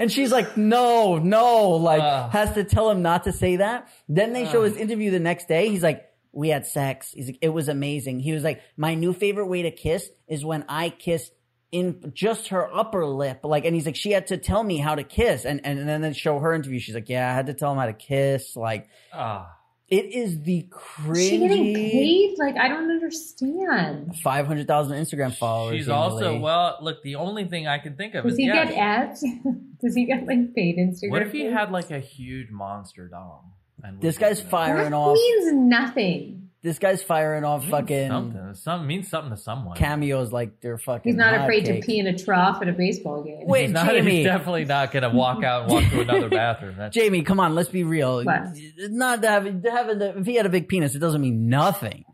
and 0.00 0.10
she's 0.10 0.32
like, 0.32 0.56
no, 0.56 1.18
no, 1.18 1.70
like 1.70 2.00
Ugh. 2.02 2.30
has 2.30 2.54
to 2.54 2.64
tell 2.64 2.88
him 2.90 3.02
not 3.02 3.24
to 3.24 3.32
say 3.32 3.56
that. 3.56 3.88
Then 4.08 4.32
they 4.32 4.46
show 4.46 4.60
uh. 4.62 4.64
his 4.64 4.76
interview 4.76 5.10
the 5.10 5.20
next 5.20 5.48
day. 5.48 5.68
He's 5.68 5.82
like, 5.82 6.04
we 6.32 6.48
had 6.48 6.66
sex. 6.66 7.12
He's 7.12 7.26
like, 7.26 7.38
it 7.40 7.48
was 7.48 7.68
amazing. 7.68 8.20
He 8.20 8.32
was 8.32 8.42
like, 8.44 8.60
my 8.76 8.94
new 8.94 9.12
favorite 9.12 9.46
way 9.46 9.62
to 9.62 9.70
kiss 9.70 10.08
is 10.28 10.44
when 10.44 10.64
I 10.68 10.90
kiss 10.90 11.30
in 11.76 12.12
just 12.14 12.48
her 12.48 12.72
upper 12.74 13.04
lip. 13.06 13.40
Like, 13.44 13.64
and 13.64 13.74
he's 13.74 13.86
like, 13.86 13.96
she 13.96 14.10
had 14.12 14.28
to 14.28 14.36
tell 14.38 14.62
me 14.62 14.78
how 14.78 14.94
to 14.94 15.04
kiss. 15.04 15.44
And, 15.44 15.60
and, 15.64 15.78
and 15.78 15.88
then 15.88 16.00
they 16.00 16.12
show 16.12 16.38
her 16.38 16.52
interview. 16.54 16.78
She's 16.80 16.94
like, 16.94 17.08
yeah, 17.08 17.30
I 17.30 17.34
had 17.34 17.46
to 17.46 17.54
tell 17.54 17.72
him 17.72 17.78
how 17.78 17.86
to 17.86 17.92
kiss. 17.92 18.56
Like, 18.56 18.88
Ah. 19.12 19.52
it 19.88 20.06
is 20.12 20.40
the 20.42 20.68
Is 21.10 21.28
she 21.28 21.38
getting 21.38 21.74
paid? 21.74 22.34
Like, 22.38 22.56
I 22.56 22.68
don't 22.68 22.90
understand. 22.90 24.16
500,000 24.22 24.96
Instagram 24.98 25.34
followers. 25.36 25.76
She's 25.76 25.88
Amy 25.88 25.96
also 25.96 26.32
Lee. 26.34 26.38
well. 26.40 26.78
Look, 26.80 27.02
the 27.02 27.16
only 27.16 27.44
thing 27.46 27.66
I 27.66 27.78
can 27.78 27.96
think 27.96 28.14
of 28.14 28.24
Does 28.24 28.32
is 28.32 28.38
he 28.38 28.46
yeah, 28.46 28.64
get 28.64 28.74
ads? 28.76 29.24
Does 29.82 29.94
he 29.94 30.04
get 30.06 30.26
like 30.26 30.54
paid 30.54 30.78
Instagram? 30.78 31.10
What 31.10 31.22
if 31.22 31.32
he 31.32 31.42
feeds? 31.42 31.52
had 31.54 31.70
like 31.70 31.90
a 31.90 32.00
huge 32.00 32.50
monster 32.50 33.08
dong? 33.08 33.52
And 33.82 34.00
This 34.00 34.16
guy's 34.18 34.40
firing 34.40 34.90
That 34.90 34.96
off. 34.96 35.14
means 35.14 35.52
nothing. 35.52 36.45
This 36.66 36.80
guy's 36.80 37.00
firing 37.02 37.44
off 37.44 37.64
fucking 37.68 38.08
something. 38.08 38.54
Some 38.54 38.86
means 38.88 39.08
something 39.08 39.30
to 39.30 39.36
someone. 39.36 39.76
cameos 39.76 40.32
like 40.32 40.60
they're 40.60 40.78
fucking. 40.78 41.12
He's 41.12 41.16
not 41.16 41.32
afraid 41.42 41.64
cake. 41.64 41.80
to 41.82 41.86
pee 41.86 41.98
in 42.00 42.08
a 42.08 42.18
trough 42.18 42.60
at 42.60 42.68
a 42.68 42.72
baseball 42.72 43.22
game. 43.22 43.46
Wait, 43.46 43.62
he's, 43.66 43.70
not, 43.70 43.86
Jamie. 43.86 44.16
he's 44.16 44.24
definitely 44.26 44.64
not 44.64 44.90
going 44.90 45.04
to 45.04 45.10
walk 45.10 45.44
out 45.44 45.62
and 45.62 45.72
walk 45.72 45.84
to 45.90 46.00
another 46.00 46.28
bathroom. 46.28 46.74
That's, 46.76 46.92
Jamie, 46.94 47.22
come 47.22 47.38
on, 47.38 47.54
let's 47.54 47.68
be 47.68 47.84
real. 47.84 48.24
What? 48.24 48.48
Not 48.78 49.22
to 49.22 49.28
have, 49.28 49.62
to 49.62 49.70
have 49.70 49.88
a, 49.88 50.18
if 50.18 50.26
he 50.26 50.34
had 50.34 50.46
a 50.46 50.48
big 50.48 50.68
penis, 50.68 50.94
it 50.96 50.98
doesn't 50.98 51.20
mean 51.20 51.48
nothing. 51.48 52.04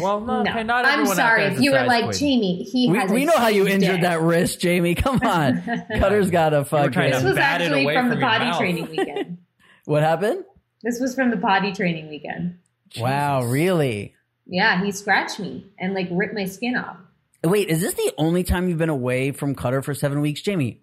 well, 0.00 0.20
no, 0.20 0.42
No, 0.42 0.50
okay, 0.50 0.64
not 0.64 0.84
I'm 0.84 0.94
everyone 0.94 1.12
out 1.12 1.16
sorry. 1.16 1.40
there 1.42 1.50
is 1.52 1.54
If 1.54 1.60
a 1.60 1.62
you 1.62 1.70
were 1.70 1.78
size 1.78 1.86
like 1.88 2.04
queen. 2.06 2.18
Jamie, 2.18 2.62
he 2.64 2.90
We, 2.90 2.98
has. 2.98 3.10
we 3.12 3.22
a 3.22 3.26
know 3.26 3.36
how 3.36 3.48
you 3.48 3.62
huge 3.66 3.74
injured 3.74 3.90
dick. 3.96 4.02
that 4.02 4.20
wrist, 4.20 4.60
Jamie. 4.60 4.96
Come 4.96 5.20
on, 5.22 5.62
Cutter's 5.98 6.30
got 6.30 6.52
a 6.54 6.64
trying 6.64 6.90
fucking. 6.92 6.92
to 6.92 7.10
This 7.18 7.22
was 7.22 7.36
bat 7.36 7.60
actually 7.62 7.84
away 7.84 7.94
from 7.94 8.08
the 8.08 8.14
from 8.16 8.20
your 8.20 8.28
potty 8.30 8.44
mouth. 8.46 8.58
training 8.58 8.90
weekend. 8.90 9.38
What 9.84 10.02
happened? 10.02 10.44
this 10.82 10.98
was 11.00 11.14
from 11.14 11.30
the 11.30 11.36
potty 11.36 11.72
training 11.72 12.08
weekend. 12.08 12.58
Wow, 12.98 13.44
really? 13.44 14.14
Yeah, 14.46 14.82
he 14.84 14.92
scratched 14.92 15.40
me 15.40 15.66
and 15.78 15.94
like 15.94 16.08
ripped 16.10 16.34
my 16.34 16.44
skin 16.44 16.76
off. 16.76 16.96
Wait, 17.44 17.68
is 17.68 17.80
this 17.80 17.94
the 17.94 18.12
only 18.18 18.44
time 18.44 18.68
you've 18.68 18.78
been 18.78 18.88
away 18.88 19.32
from 19.32 19.54
Cutter 19.54 19.82
for 19.82 19.94
seven 19.94 20.20
weeks, 20.20 20.40
Jamie? 20.42 20.82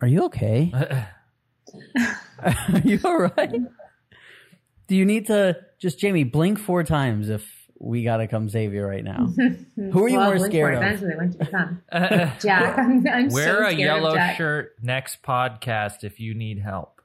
Are 0.00 0.08
you 0.08 0.24
okay? 0.24 0.72
are 2.42 2.82
you 2.84 3.00
all 3.04 3.18
right? 3.18 3.60
Do 4.88 4.96
you 4.96 5.04
need 5.04 5.26
to 5.26 5.58
just 5.78 5.98
Jamie 5.98 6.24
blink 6.24 6.58
four 6.58 6.84
times 6.84 7.28
if 7.28 7.48
we 7.78 8.04
gotta 8.04 8.28
come 8.28 8.48
save 8.48 8.72
you 8.72 8.82
right 8.82 9.04
now? 9.04 9.26
Who 9.76 10.04
are 10.04 10.08
you 10.08 10.18
well, 10.18 10.34
more 10.34 10.38
scared 10.38 10.74
of? 10.74 10.80
Times, 10.80 11.00
they 11.00 11.16
went 11.16 11.32
to 11.32 11.38
the 11.38 11.46
con. 11.46 11.82
Jack, 12.40 12.78
I'm, 12.78 13.06
I'm 13.06 13.30
so 13.30 13.34
Wear 13.34 13.64
a 13.64 13.72
yellow 13.72 14.10
of 14.10 14.16
Jack. 14.16 14.36
shirt 14.36 14.74
next 14.82 15.22
podcast 15.22 16.04
if 16.04 16.20
you 16.20 16.34
need 16.34 16.58
help. 16.58 17.01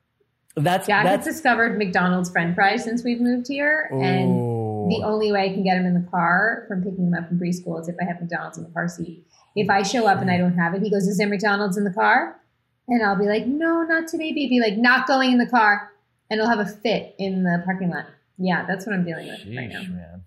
That's 0.57 0.87
Jack 0.87 1.05
has 1.05 1.23
discovered 1.23 1.77
McDonald's 1.77 2.29
French 2.31 2.55
fries 2.55 2.83
since 2.83 3.03
we've 3.03 3.21
moved 3.21 3.47
here, 3.47 3.87
and 3.91 4.89
the 4.91 5.01
only 5.05 5.31
way 5.31 5.43
I 5.49 5.53
can 5.53 5.63
get 5.63 5.77
him 5.77 5.85
in 5.85 5.93
the 5.93 6.09
car 6.09 6.65
from 6.67 6.81
picking 6.83 7.07
him 7.07 7.13
up 7.13 7.27
from 7.27 7.39
preschool 7.39 7.79
is 7.79 7.87
if 7.87 7.95
I 8.01 8.05
have 8.05 8.19
McDonald's 8.19 8.57
in 8.57 8.63
the 8.63 8.69
car 8.71 8.87
seat. 8.87 9.23
If 9.55 9.69
I 9.69 9.83
show 9.83 10.07
up 10.07 10.19
and 10.21 10.29
I 10.31 10.37
don't 10.37 10.57
have 10.57 10.73
it, 10.73 10.81
he 10.81 10.89
goes, 10.89 11.07
"Is 11.07 11.17
there 11.17 11.27
McDonald's 11.27 11.77
in 11.77 11.83
the 11.83 11.93
car?" 11.93 12.39
And 12.87 13.03
I'll 13.03 13.17
be 13.17 13.25
like, 13.25 13.45
"No, 13.45 13.83
not 13.83 14.07
today, 14.07 14.31
baby." 14.33 14.59
Like, 14.59 14.77
not 14.77 15.07
going 15.07 15.31
in 15.31 15.37
the 15.37 15.45
car, 15.47 15.91
and 16.29 16.39
he'll 16.39 16.49
have 16.49 16.59
a 16.59 16.65
fit 16.65 17.15
in 17.19 17.43
the 17.43 17.61
parking 17.65 17.89
lot. 17.89 18.05
Yeah, 18.37 18.65
that's 18.65 18.85
what 18.85 18.93
I'm 18.93 19.03
dealing 19.05 19.27
with 19.27 19.39
right 19.45 19.69
now. 19.69 19.81
Man. 19.81 20.23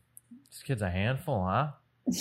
This 0.48 0.62
kid's 0.64 0.82
a 0.82 0.90
handful, 0.90 1.44
huh? 1.44 1.68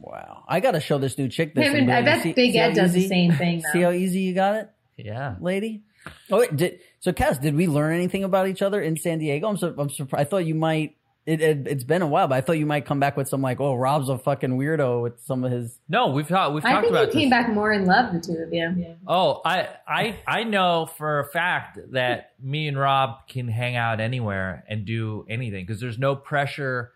Wow. 0.00 0.44
I 0.46 0.60
got 0.60 0.72
to 0.72 0.80
show 0.80 0.98
this 0.98 1.18
new 1.18 1.28
chick 1.28 1.56
this. 1.56 1.66
Him 1.66 1.74
and 1.74 1.90
and 1.90 1.92
I 1.92 2.02
bet 2.02 2.22
see- 2.22 2.32
Big 2.32 2.52
see 2.52 2.58
Ed 2.58 2.74
does 2.74 2.92
the 2.92 3.08
same 3.08 3.32
thing. 3.32 3.60
See 3.72 3.80
how 3.80 3.90
easy 3.90 4.20
you 4.20 4.32
got 4.32 4.54
it, 4.54 4.70
Yeah. 4.96 5.34
lady? 5.40 5.82
Oh, 6.30 6.38
wait, 6.40 6.56
did, 6.56 6.80
so 7.00 7.12
Cass, 7.12 7.38
did 7.38 7.54
we 7.54 7.66
learn 7.66 7.94
anything 7.94 8.24
about 8.24 8.48
each 8.48 8.62
other 8.62 8.80
in 8.80 8.96
San 8.96 9.18
Diego? 9.18 9.48
I'm, 9.48 9.56
sur- 9.56 9.74
I'm 9.78 9.90
surprised. 9.90 10.26
I 10.26 10.28
thought 10.28 10.44
you 10.46 10.54
might. 10.54 10.94
It, 11.26 11.42
it, 11.42 11.66
it's 11.68 11.84
been 11.84 12.00
a 12.00 12.06
while, 12.06 12.26
but 12.26 12.36
I 12.36 12.40
thought 12.40 12.52
you 12.58 12.64
might 12.64 12.86
come 12.86 13.00
back 13.00 13.14
with 13.18 13.28
some 13.28 13.42
like, 13.42 13.60
oh, 13.60 13.74
Rob's 13.74 14.08
a 14.08 14.16
fucking 14.16 14.56
weirdo 14.56 15.02
with 15.02 15.20
some 15.26 15.44
of 15.44 15.52
his. 15.52 15.78
No, 15.86 16.06
we've 16.08 16.26
talked. 16.26 16.54
We've 16.54 16.64
I 16.64 16.70
talked 16.72 16.84
think 16.86 16.92
you 16.96 16.98
about 17.02 17.12
came 17.12 17.28
this. 17.28 17.30
back 17.30 17.50
more 17.52 17.70
in 17.70 17.84
love, 17.84 18.14
the 18.14 18.20
two 18.20 18.32
of 18.38 18.50
you. 18.50 18.96
Oh, 19.06 19.42
I, 19.44 19.68
I, 19.86 20.16
I 20.26 20.44
know 20.44 20.88
for 20.96 21.20
a 21.20 21.26
fact 21.26 21.78
that 21.92 22.32
me 22.42 22.66
and 22.66 22.78
Rob 22.78 23.28
can 23.28 23.46
hang 23.46 23.76
out 23.76 24.00
anywhere 24.00 24.64
and 24.68 24.86
do 24.86 25.26
anything 25.28 25.66
because 25.66 25.82
there's 25.82 25.98
no 25.98 26.16
pressure 26.16 26.92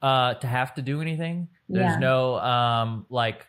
uh, 0.00 0.34
to 0.34 0.46
have 0.46 0.74
to 0.76 0.82
do 0.82 1.02
anything. 1.02 1.48
There's 1.68 1.92
Yeah. 1.92 1.98
no 1.98 2.36
um, 2.38 3.04
like, 3.10 3.46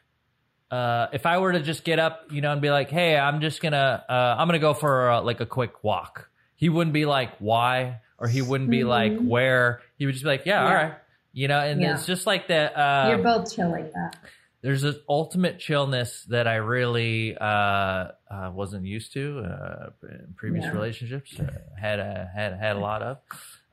uh, 0.72 1.08
if 1.14 1.26
I 1.26 1.38
were 1.38 1.54
to 1.54 1.62
just 1.62 1.84
get 1.84 2.00
up, 2.00 2.28
you 2.32 2.42
know, 2.42 2.52
and 2.52 2.62
be 2.62 2.70
like, 2.72 2.90
"Hey, 2.90 3.18
I'm 3.18 3.40
just 3.42 3.62
gonna, 3.62 4.04
uh, 4.10 4.36
I'm 4.38 4.48
gonna 4.48 4.60
go 4.60 4.74
for 4.74 5.12
uh, 5.12 5.22
like 5.22 5.40
a 5.40 5.46
quick 5.46 5.84
walk," 5.84 6.30
he 6.56 6.70
wouldn't 6.70 6.94
be 6.94 7.06
like, 7.06 7.38
"Why?" 7.40 8.02
or 8.20 8.28
he 8.28 8.42
wouldn't 8.42 8.70
be 8.72 8.84
like, 8.84 9.14
Mhm. 9.14 9.28
"Where?" 9.28 9.82
He 9.98 10.06
would 10.06 10.14
just 10.14 10.24
be 10.24 10.30
like, 10.30 10.46
"Yeah, 10.46 10.62
Yeah. 10.64 10.68
all 10.70 10.74
right." 10.76 10.94
You 11.34 11.48
know, 11.48 11.60
and 11.60 11.80
Yeah. 11.82 11.94
it's 11.94 12.06
just 12.06 12.26
like 12.28 12.48
that. 12.48 12.76
Uh, 12.78 13.10
You're 13.10 13.20
both 13.24 13.54
chill 13.54 13.70
like 13.70 13.92
that. 13.94 14.16
there's 14.62 14.82
this 14.82 14.96
ultimate 15.08 15.60
chillness 15.60 16.24
that 16.26 16.48
I 16.48 16.56
really 16.56 17.38
uh, 17.38 17.46
uh, 17.46 18.52
wasn't 18.54 18.86
used 18.86 19.14
to 19.14 19.40
uh, 19.40 19.90
in 20.10 20.34
previous 20.36 20.66
Yeah. 20.66 20.72
relationships. 20.72 21.40
Had 21.80 22.00
a, 22.00 22.30
had 22.36 22.54
had 22.58 22.76
a 22.76 22.80
lot 22.80 23.02
of, 23.04 23.18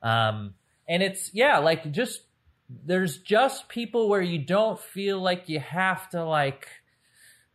um, 0.02 0.54
and 0.86 1.02
it's 1.02 1.32
yeah, 1.34 1.58
like 1.58 1.90
just 1.90 2.20
there's 2.68 3.18
just 3.18 3.68
people 3.68 4.08
where 4.08 4.20
you 4.22 4.38
don't 4.38 4.78
feel 4.78 5.18
like 5.20 5.48
you 5.48 5.60
have 5.60 6.08
to 6.10 6.22
like 6.24 6.68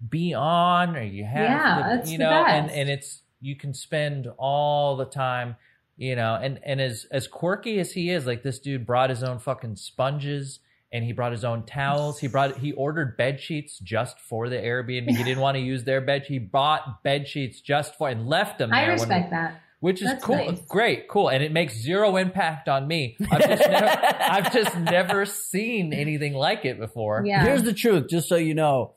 be 0.08 0.34
on 0.34 0.96
or 0.96 1.02
you 1.04 1.26
have 1.26 1.44
Yeah, 1.44 1.76
to, 1.76 1.96
that's 1.98 2.12
you 2.12 2.18
know, 2.18 2.30
and 2.32 2.68
best. 2.68 2.78
and 2.78 2.90
it's 2.90 3.22
you 3.42 3.56
can 3.56 3.74
spend 3.74 4.28
all 4.38 4.96
the 4.98 5.06
time 5.06 5.56
you 5.98 6.16
know 6.16 6.36
and 6.42 6.60
and 6.64 6.80
as 6.80 7.06
as 7.12 7.28
quirky 7.28 7.80
as 7.80 7.92
he 7.92 8.10
is 8.10 8.26
like 8.26 8.44
this 8.44 8.60
dude 8.60 8.86
brought 8.86 9.10
his 9.10 9.24
own 9.24 9.40
fucking 9.40 9.76
sponges 9.76 10.60
and 10.92 11.04
he 11.04 11.12
brought 11.12 11.32
his 11.34 11.44
own 11.44 11.64
towels 11.66 12.20
he 12.20 12.28
brought 12.28 12.58
he 12.60 12.72
ordered 12.74 13.18
bed 13.18 13.40
sheets 13.40 13.78
just 13.80 14.20
for 14.20 14.48
the 14.50 14.56
airbnb 14.56 15.10
he 15.10 15.24
didn't 15.24 15.40
want 15.42 15.56
to 15.56 15.62
use 15.62 15.84
their 15.84 16.00
bed 16.02 16.24
he 16.28 16.40
bought 16.40 17.04
bed 17.04 17.28
sheets 17.28 17.60
just 17.62 17.96
for 17.98 18.08
and 18.10 18.28
left 18.28 18.58
them 18.60 18.70
there 18.70 18.80
I 18.80 18.84
when- 18.84 18.92
respect 18.94 19.32
that. 19.32 19.62
which 19.82 20.02
is 20.02 20.08
That's 20.08 20.24
cool 20.24 20.36
nice. 20.38 20.62
great 20.70 21.08
cool 21.10 21.28
and 21.30 21.44
it 21.44 21.52
makes 21.52 21.76
zero 21.78 22.16
impact 22.16 22.70
on 22.70 22.88
me 22.88 23.18
i've 23.32 23.42
just 23.48 23.70
never 23.70 23.86
i've 24.22 24.54
just 24.54 24.78
never 24.78 25.26
seen 25.26 25.94
anything 25.94 26.34
like 26.34 26.64
it 26.66 26.80
before 26.80 27.24
Yeah. 27.26 27.44
Here's 27.44 27.64
the 27.64 27.74
truth, 27.74 28.08
just 28.10 28.28
so 28.30 28.36
you 28.38 28.54
know. 28.54 28.94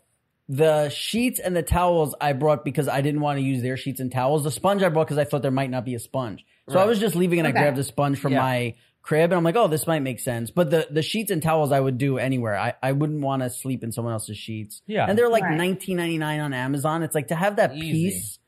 The 0.48 0.88
sheets 0.90 1.38
and 1.40 1.54
the 1.56 1.62
towels 1.62 2.14
I 2.20 2.32
brought 2.32 2.64
because 2.64 2.88
I 2.88 3.00
didn't 3.00 3.20
want 3.20 3.38
to 3.38 3.42
use 3.44 3.62
their 3.62 3.76
sheets 3.76 4.00
and 4.00 4.10
towels. 4.12 4.44
The 4.44 4.50
sponge 4.50 4.82
I 4.82 4.88
brought 4.88 5.06
because 5.06 5.18
I 5.18 5.24
thought 5.24 5.42
there 5.42 5.50
might 5.50 5.70
not 5.70 5.84
be 5.84 5.94
a 5.94 5.98
sponge. 5.98 6.44
So 6.68 6.78
I 6.78 6.84
was 6.84 6.98
just 6.98 7.14
leaving 7.16 7.38
and 7.38 7.48
Okay. 7.48 7.58
I 7.58 7.62
grabbed 7.62 7.78
a 7.78 7.84
sponge 7.84 8.18
from 8.18 8.32
Yeah. 8.32 8.40
my 8.40 8.74
crib 9.02 9.30
and 9.32 9.38
I'm 9.38 9.44
like, 9.44 9.56
oh, 9.56 9.66
this 9.68 9.86
might 9.86 10.00
make 10.02 10.20
sense. 10.20 10.50
But 10.50 10.70
the, 10.70 10.86
the 10.90 11.02
sheets 11.02 11.30
and 11.30 11.42
towels 11.42 11.72
I 11.72 11.80
would 11.80 11.98
do 11.98 12.18
anywhere. 12.18 12.56
I, 12.56 12.74
I 12.82 12.92
wouldn't 12.92 13.20
want 13.20 13.42
to 13.42 13.50
sleep 13.50 13.82
in 13.82 13.92
someone 13.92 14.12
else's 14.12 14.36
sheets. 14.38 14.82
Yeah. 14.86 15.06
And 15.08 15.18
they're 15.18 15.28
like 15.28 15.42
Right. 15.44 15.56
nineteen 15.56 15.96
ninety 15.96 16.18
nine 16.18 16.40
on 16.40 16.52
Amazon. 16.52 17.02
It's 17.02 17.14
like 17.14 17.28
to 17.28 17.34
have 17.34 17.56
that 17.56 17.74
Easy. 17.76 18.10
piece, 18.10 18.38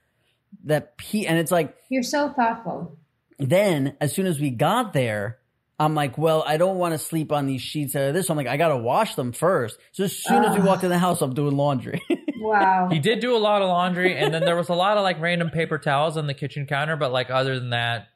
that 0.64 0.96
piece, 0.96 1.26
and 1.26 1.38
it's 1.38 1.50
like 1.50 1.76
You're 1.88 2.02
so 2.04 2.28
thoughtful. 2.32 2.96
then 3.38 3.96
as 4.00 4.12
soon 4.12 4.26
as 4.26 4.38
we 4.40 4.50
got 4.50 4.92
there, 4.92 5.38
I'm 5.78 5.94
like, 5.94 6.16
well, 6.16 6.44
I 6.46 6.56
don't 6.56 6.78
want 6.78 6.92
to 6.92 6.98
sleep 6.98 7.32
on 7.32 7.46
these 7.46 7.60
sheets 7.60 7.96
out 7.96 8.04
of 8.04 8.14
this. 8.14 8.28
So 8.28 8.32
I'm 8.32 8.36
like, 8.36 8.46
I 8.46 8.56
gotta 8.56 8.76
wash 8.76 9.16
them 9.16 9.32
first. 9.32 9.76
So 9.92 10.04
as 10.04 10.16
soon 10.16 10.44
as 10.44 10.54
we 10.54 10.60
Ugh. 10.60 10.66
walked 10.66 10.84
in 10.84 10.90
the 10.90 10.98
house, 10.98 11.20
I'm 11.20 11.34
doing 11.34 11.56
laundry. 11.56 12.02
Wow. 12.44 12.88
He 12.92 12.98
did 12.98 13.20
do 13.20 13.34
a 13.34 13.38
lot 13.38 13.62
of 13.62 13.68
laundry, 13.68 14.16
and 14.18 14.34
then 14.34 14.44
there 14.44 14.54
was 14.54 14.68
a 14.68 14.74
lot 14.74 14.98
of 14.98 15.02
like 15.02 15.18
random 15.18 15.48
paper 15.48 15.78
towels 15.78 16.18
on 16.18 16.26
the 16.26 16.34
kitchen 16.34 16.66
counter. 16.66 16.94
But 16.94 17.10
like 17.10 17.30
other 17.30 17.58
than 17.58 17.70
that, 17.70 18.08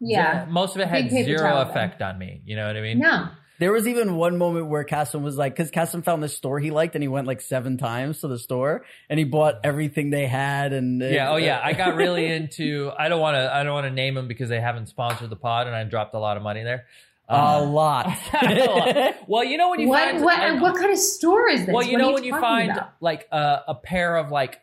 yeah. 0.00 0.46
most 0.48 0.74
of 0.74 0.80
it 0.80 0.88
had 0.88 1.10
zero 1.10 1.38
towel, 1.38 1.64
though. 1.64 1.70
effect 1.70 2.00
on 2.00 2.18
me. 2.18 2.40
You 2.46 2.56
know 2.56 2.66
what 2.66 2.76
I 2.76 2.80
mean? 2.80 2.98
No. 2.98 3.28
There 3.60 3.70
was 3.72 3.86
even 3.86 4.16
one 4.16 4.36
moment 4.38 4.66
where 4.66 4.84
Kassem 4.84 5.20
was 5.22 5.36
like, 5.36 5.54
because 5.54 5.70
Kassem 5.70 6.02
found 6.02 6.22
this 6.22 6.34
store 6.36 6.58
he 6.58 6.70
liked, 6.70 6.94
and 6.96 7.02
he 7.04 7.08
went 7.08 7.26
like 7.28 7.40
seven 7.42 7.76
times 7.76 8.20
to 8.22 8.28
the 8.28 8.38
store, 8.38 8.84
and 9.08 9.18
he 9.18 9.24
bought 9.24 9.60
everything 9.62 10.10
they 10.10 10.26
had. 10.26 10.72
And 10.72 11.00
Yeah. 11.00 11.30
Oh 11.30 11.36
yeah. 11.36 11.60
I 11.62 11.74
got 11.74 11.94
really 12.02 12.26
into. 12.26 12.90
I 12.98 13.08
don't 13.08 13.20
want 13.20 13.36
to. 13.36 13.54
I 13.54 13.62
don't 13.62 13.74
want 13.74 13.86
to 13.86 13.92
name 13.92 14.14
them 14.14 14.26
because 14.26 14.48
they 14.48 14.60
haven't 14.60 14.88
sponsored 14.88 15.30
the 15.30 15.36
pod, 15.36 15.66
and 15.68 15.76
I 15.76 15.84
dropped 15.84 16.14
a 16.14 16.18
lot 16.18 16.36
of 16.38 16.42
money 16.42 16.62
there. 16.64 16.86
a 17.28 17.34
Um, 17.34 17.72
lot. 17.74 18.06
well, 19.28 19.44
you 19.44 19.56
know 19.56 19.70
when 19.70 19.78
you 19.80 19.88
What, 19.88 20.04
find 20.10 20.24
what, 20.24 20.38
like- 20.38 20.60
what 20.62 20.74
kind 20.76 20.90
of 20.90 20.98
store 20.98 21.48
is 21.48 21.66
this? 21.66 21.72
well, 21.74 21.84
you 21.84 21.92
What 21.92 22.00
are 22.00 22.04
know 22.06 22.12
when 22.12 22.24
you 22.24 22.38
find 22.40 22.70
about? 22.72 22.92
like 23.00 23.28
a, 23.30 23.60
a 23.68 23.74
pair 23.74 24.16
of 24.16 24.30
like 24.30 24.60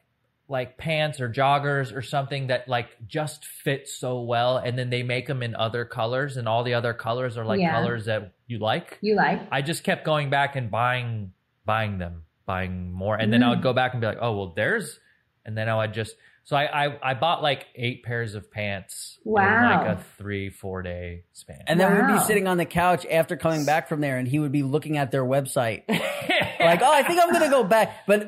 like 0.50 0.78
pants 0.78 1.20
or 1.20 1.30
joggers 1.30 1.94
or 1.94 2.02
something 2.02 2.48
that 2.48 2.70
like 2.70 2.88
just 3.08 3.46
fit 3.46 3.88
so 3.88 4.22
well, 4.22 4.58
and 4.58 4.78
then 4.78 4.90
they 4.90 5.04
make 5.04 5.28
them 5.28 5.44
in 5.44 5.56
other 5.56 5.86
colors, 5.86 6.38
and 6.38 6.48
all 6.48 6.64
the 6.64 6.74
other 6.74 6.94
colors 6.94 7.38
are 7.38 7.46
like 7.46 7.60
Yeah. 7.60 7.72
colors 7.74 8.06
that 8.06 8.32
you 8.48 8.60
like. 8.60 8.98
you 9.02 9.16
like. 9.16 9.42
I 9.52 9.62
just 9.62 9.84
kept 9.84 10.04
going 10.06 10.30
back 10.30 10.56
and 10.56 10.72
buying 10.72 11.34
buying 11.66 11.98
them, 11.98 12.24
buying 12.46 12.92
more, 12.94 13.16
and 13.16 13.32
then 13.32 13.44
I 13.44 13.50
would 13.50 13.62
go 13.62 13.74
back 13.74 13.94
and 13.94 14.02
be 14.02 14.08
like, 14.08 14.20
oh 14.22 14.36
well, 14.38 14.54
there's, 14.56 15.00
and 15.46 15.58
then 15.58 15.70
I 15.70 15.76
would 15.78 15.94
just. 15.94 16.16
So 16.46 16.56
I, 16.56 16.86
I 16.86 17.12
I 17.12 17.14
bought 17.14 17.44
like 17.44 17.66
eight 17.76 18.04
pairs 18.04 18.34
of 18.34 18.50
pants 18.50 19.20
in 19.26 19.32
Wow. 19.34 19.86
like 19.86 19.98
a 19.98 20.02
three 20.18 20.50
four 20.50 20.82
day 20.82 21.26
span. 21.34 21.62
And 21.68 21.78
then 21.78 21.94
we'd 22.08 22.14
be 22.14 22.20
sitting 22.22 22.48
on 22.48 22.56
the 22.56 22.64
couch 22.66 23.06
after 23.06 23.36
coming 23.36 23.66
back 23.66 23.90
from 23.90 24.00
there, 24.00 24.18
and 24.18 24.26
he 24.26 24.40
would 24.40 24.54
be 24.54 24.64
looking 24.64 24.98
at 24.98 25.12
their 25.12 25.26
website, 25.26 25.84
like, 25.90 26.82
"Oh, 26.82 26.92
I 26.94 27.04
think 27.04 27.20
I'm 27.22 27.34
gonna 27.34 27.50
go 27.50 27.66
back." 27.66 28.06
But 28.08 28.22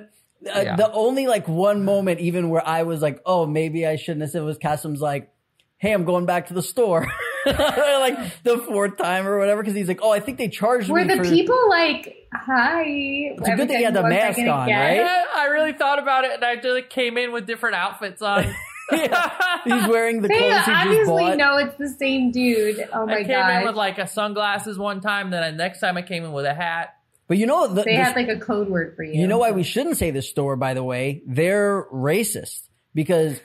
uh, 0.53 0.59
Yeah. 0.61 0.75
the 0.75 0.91
only 0.91 1.27
like 1.27 1.47
one 1.47 1.85
moment, 1.85 2.19
even 2.19 2.49
where 2.49 2.65
I 2.67 2.83
was 2.83 3.01
like, 3.01 3.21
"Oh, 3.25 3.45
maybe 3.45 3.87
I 3.87 3.95
shouldn't 3.95 4.19
have 4.21 4.31
said," 4.31 4.43
was 4.43 4.57
Kassem's 4.57 4.99
like, 4.99 5.31
"Hey, 5.77 5.93
I'm 5.93 6.03
going 6.03 6.25
back 6.25 6.47
to 6.47 6.53
the 6.53 6.61
store," 6.61 7.07
like 7.99 8.43
the 8.43 8.57
fourth 8.59 8.97
time 8.97 9.27
or 9.27 9.37
whatever, 9.39 9.61
because 9.61 9.75
he's 9.75 9.87
like, 9.87 9.99
"Oh, 10.01 10.11
I 10.11 10.19
think 10.19 10.37
they 10.37 10.47
charged 10.49 10.89
Were 10.89 11.03
me 11.03 11.07
Were 11.07 11.15
the 11.17 11.23
for." 11.23 11.29
people 11.29 11.69
like, 11.69 12.27
hi? 12.33 12.83
It's 12.85 13.47
a 13.47 13.55
good 13.55 13.67
thing 13.67 13.77
he 13.77 13.83
had 13.83 13.93
the 13.93 14.03
mask 14.03 14.39
on, 14.39 14.47
right? 14.47 14.67
Yeah, 14.95 15.23
I 15.35 15.45
really 15.45 15.73
thought 15.73 15.99
about 15.99 16.23
it, 16.25 16.31
and 16.33 16.43
I 16.43 16.55
just 16.55 16.89
came 16.89 17.17
in 17.17 17.31
with 17.31 17.45
different 17.47 17.75
outfits 17.75 18.21
on. 18.21 18.45
Yeah. 18.91 19.59
He's 19.65 19.87
wearing 19.87 20.23
the 20.23 20.27
They 20.29 20.39
clothes 20.39 20.51
he 20.51 20.57
just 20.57 20.69
obviously 20.69 21.23
bought. 21.23 21.37
know 21.37 21.57
it's 21.57 21.77
the 21.77 21.89
same 21.89 22.31
dude. 22.31 22.89
Oh 22.91 23.05
my 23.05 23.21
god! 23.21 23.21
I 23.21 23.23
came 23.23 23.29
in 23.57 23.61
god. 23.61 23.65
with 23.65 23.75
like 23.75 23.99
a 23.99 24.07
sunglasses 24.07 24.79
one 24.79 24.99
time. 24.99 25.29
Then 25.29 25.43
I, 25.43 25.51
next 25.51 25.79
time 25.79 25.95
I 25.95 26.01
came 26.01 26.23
in 26.25 26.31
with 26.31 26.45
a 26.45 26.55
hat. 26.55 26.95
But 27.27 27.37
you 27.37 27.45
know, 27.45 27.67
the, 27.67 27.83
they 27.83 27.95
the- 27.97 28.03
had 28.03 28.15
like 28.15 28.29
a 28.29 28.39
code 28.39 28.67
word 28.67 28.95
for 28.95 29.03
you. 29.03 29.21
You 29.21 29.27
know 29.27 29.37
why 29.37 29.51
we 29.51 29.61
shouldn't 29.61 29.97
say 29.97 30.09
this 30.09 30.27
store, 30.27 30.55
by 30.55 30.73
the 30.73 30.83
way? 30.83 31.21
They're 31.27 31.85
racist 31.93 32.61
because 32.95 33.39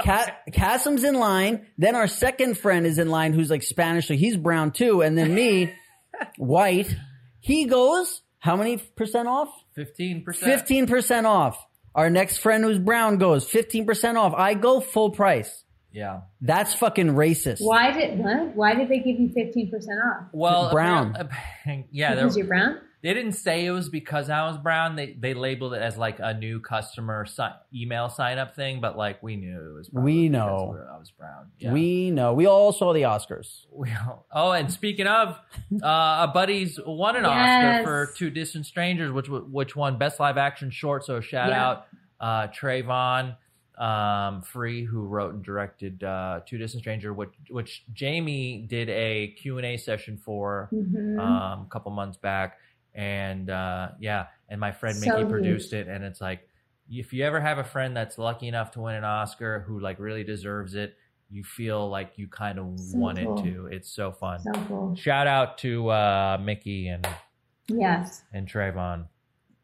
Ca- 0.00 0.36
Kassem's 0.50 1.04
in 1.04 1.14
line. 1.14 1.66
Then 1.78 1.94
our 1.96 2.06
second 2.08 2.58
friend 2.58 2.86
is 2.86 2.98
in 2.98 3.08
line 3.10 3.32
who's 3.32 3.50
like 3.50 3.62
Spanish, 3.62 4.08
so 4.08 4.14
he's 4.14 4.36
brown 4.36 4.72
too. 4.72 5.02
And 5.02 5.16
then 5.16 5.34
me, 5.34 5.72
white. 6.38 6.94
He 7.40 7.66
goes, 7.66 8.22
how 8.38 8.56
many 8.56 8.78
percent 8.78 9.28
off? 9.28 9.48
Fifteen 9.74 10.24
percent. 10.24 10.66
15% 10.66 11.24
off. 11.24 11.64
Our 11.94 12.10
next 12.10 12.38
friend 12.38 12.64
who's 12.64 12.78
brown 12.78 13.18
goes 13.18 13.46
15% 13.48 14.16
off. 14.16 14.34
I 14.34 14.54
go 14.54 14.80
full 14.80 15.10
price. 15.10 15.62
Yeah. 15.92 16.22
That's 16.40 16.74
fucking 16.74 17.08
racist. 17.08 17.58
Why 17.60 17.92
did 17.92 18.18
what? 18.18 18.56
Why 18.56 18.74
did 18.74 18.88
they 18.88 18.98
give 18.98 19.20
you 19.20 19.30
fifteen 19.32 19.70
percent 19.70 19.98
off? 20.00 20.26
Well, 20.32 20.72
Brown. 20.72 21.14
apparent- 21.16 21.86
yeah, 21.92 22.14
because 22.16 22.36
you're 22.36 22.48
brown. 22.48 22.78
They 23.04 23.12
didn't 23.12 23.32
say 23.32 23.66
it 23.66 23.70
was 23.70 23.90
because 23.90 24.30
I 24.30 24.48
was 24.48 24.56
brown. 24.56 24.96
They 24.96 25.12
they 25.12 25.34
labeled 25.34 25.74
it 25.74 25.82
as 25.82 25.98
like 25.98 26.18
a 26.20 26.32
new 26.32 26.58
customer 26.58 27.26
si- 27.26 27.42
email 27.74 28.08
sign 28.08 28.38
up 28.38 28.56
thing, 28.56 28.80
but 28.80 28.96
like 28.96 29.22
we 29.22 29.36
knew 29.36 29.60
it 29.60 29.74
was. 29.74 29.90
We 29.92 30.30
know. 30.30 30.74
I 30.90 30.98
was 30.98 31.10
brown. 31.10 31.50
Yeah. 31.58 31.70
We 31.72 32.10
know. 32.10 32.32
We 32.32 32.46
all 32.46 32.72
saw 32.72 32.94
the 32.94 33.02
Oscars. 33.02 33.66
We 33.70 33.90
all- 33.92 34.24
oh, 34.32 34.52
and 34.52 34.72
speaking 34.72 35.06
of, 35.06 35.38
uh, 35.82 35.86
our 35.86 36.32
buddies 36.32 36.80
won 36.84 37.14
an 37.16 37.24
Yes. 37.24 37.80
Oscar 37.80 37.84
for 37.84 38.12
Two 38.16 38.30
Distant 38.30 38.64
Strangers, 38.64 39.12
which 39.12 39.26
w- 39.26 39.44
which 39.50 39.76
won 39.76 39.98
Best 39.98 40.18
Live 40.18 40.38
Action 40.38 40.70
Short. 40.70 41.04
So 41.04 41.20
shout 41.20 41.50
Yeah. 41.50 41.68
out 41.68 41.86
uh, 42.20 42.46
Travon 42.48 43.36
um, 43.78 44.40
Free, 44.42 44.84
who 44.84 45.02
wrote 45.02 45.34
and 45.34 45.44
directed 45.44 46.02
uh, 46.04 46.40
Two 46.46 46.56
Distant 46.58 46.80
Stranger, 46.82 47.12
which 47.12 47.34
which 47.50 47.84
Jamie 47.92 48.64
did 48.66 48.88
a 48.88 49.28
Q 49.36 49.58
and 49.58 49.66
A 49.66 49.76
session 49.76 50.16
for 50.16 50.70
Mhm. 50.72 51.18
um, 51.18 51.62
a 51.62 51.66
couple 51.70 51.90
months 51.90 52.16
back, 52.16 52.56
and 52.94 53.50
uh, 53.50 53.88
yeah, 54.00 54.26
and 54.48 54.60
my 54.60 54.72
friend 54.72 54.96
So 54.96 55.06
Mickey 55.06 55.22
neat. 55.22 55.30
produced 55.30 55.72
it, 55.72 55.88
and 55.88 56.04
it's 56.04 56.20
like 56.20 56.48
if 56.90 57.12
you 57.12 57.24
ever 57.24 57.40
have 57.40 57.58
a 57.58 57.64
friend 57.64 57.96
that's 57.96 58.18
lucky 58.18 58.46
enough 58.48 58.70
to 58.72 58.80
win 58.80 58.94
an 58.94 59.04
Oscar 59.04 59.64
who 59.66 59.80
like 59.80 59.98
really 59.98 60.22
deserves 60.24 60.74
it, 60.74 60.94
you 61.30 61.42
feel 61.42 61.88
like 61.88 62.12
you 62.16 62.28
kind 62.28 62.58
of 62.58 62.78
So 62.78 62.98
want 62.98 63.18
cool. 63.18 63.38
it 63.38 63.42
to. 63.44 63.66
It's 63.66 63.90
so 63.90 64.12
fun. 64.12 64.40
so 64.40 64.52
cool. 64.68 64.94
Shout 64.94 65.26
out 65.26 65.58
to 65.58 65.88
uh, 65.88 66.38
Mickey 66.42 66.88
and 66.88 67.06
Yes. 67.68 68.22
and 68.32 68.46
Travon. 68.46 69.06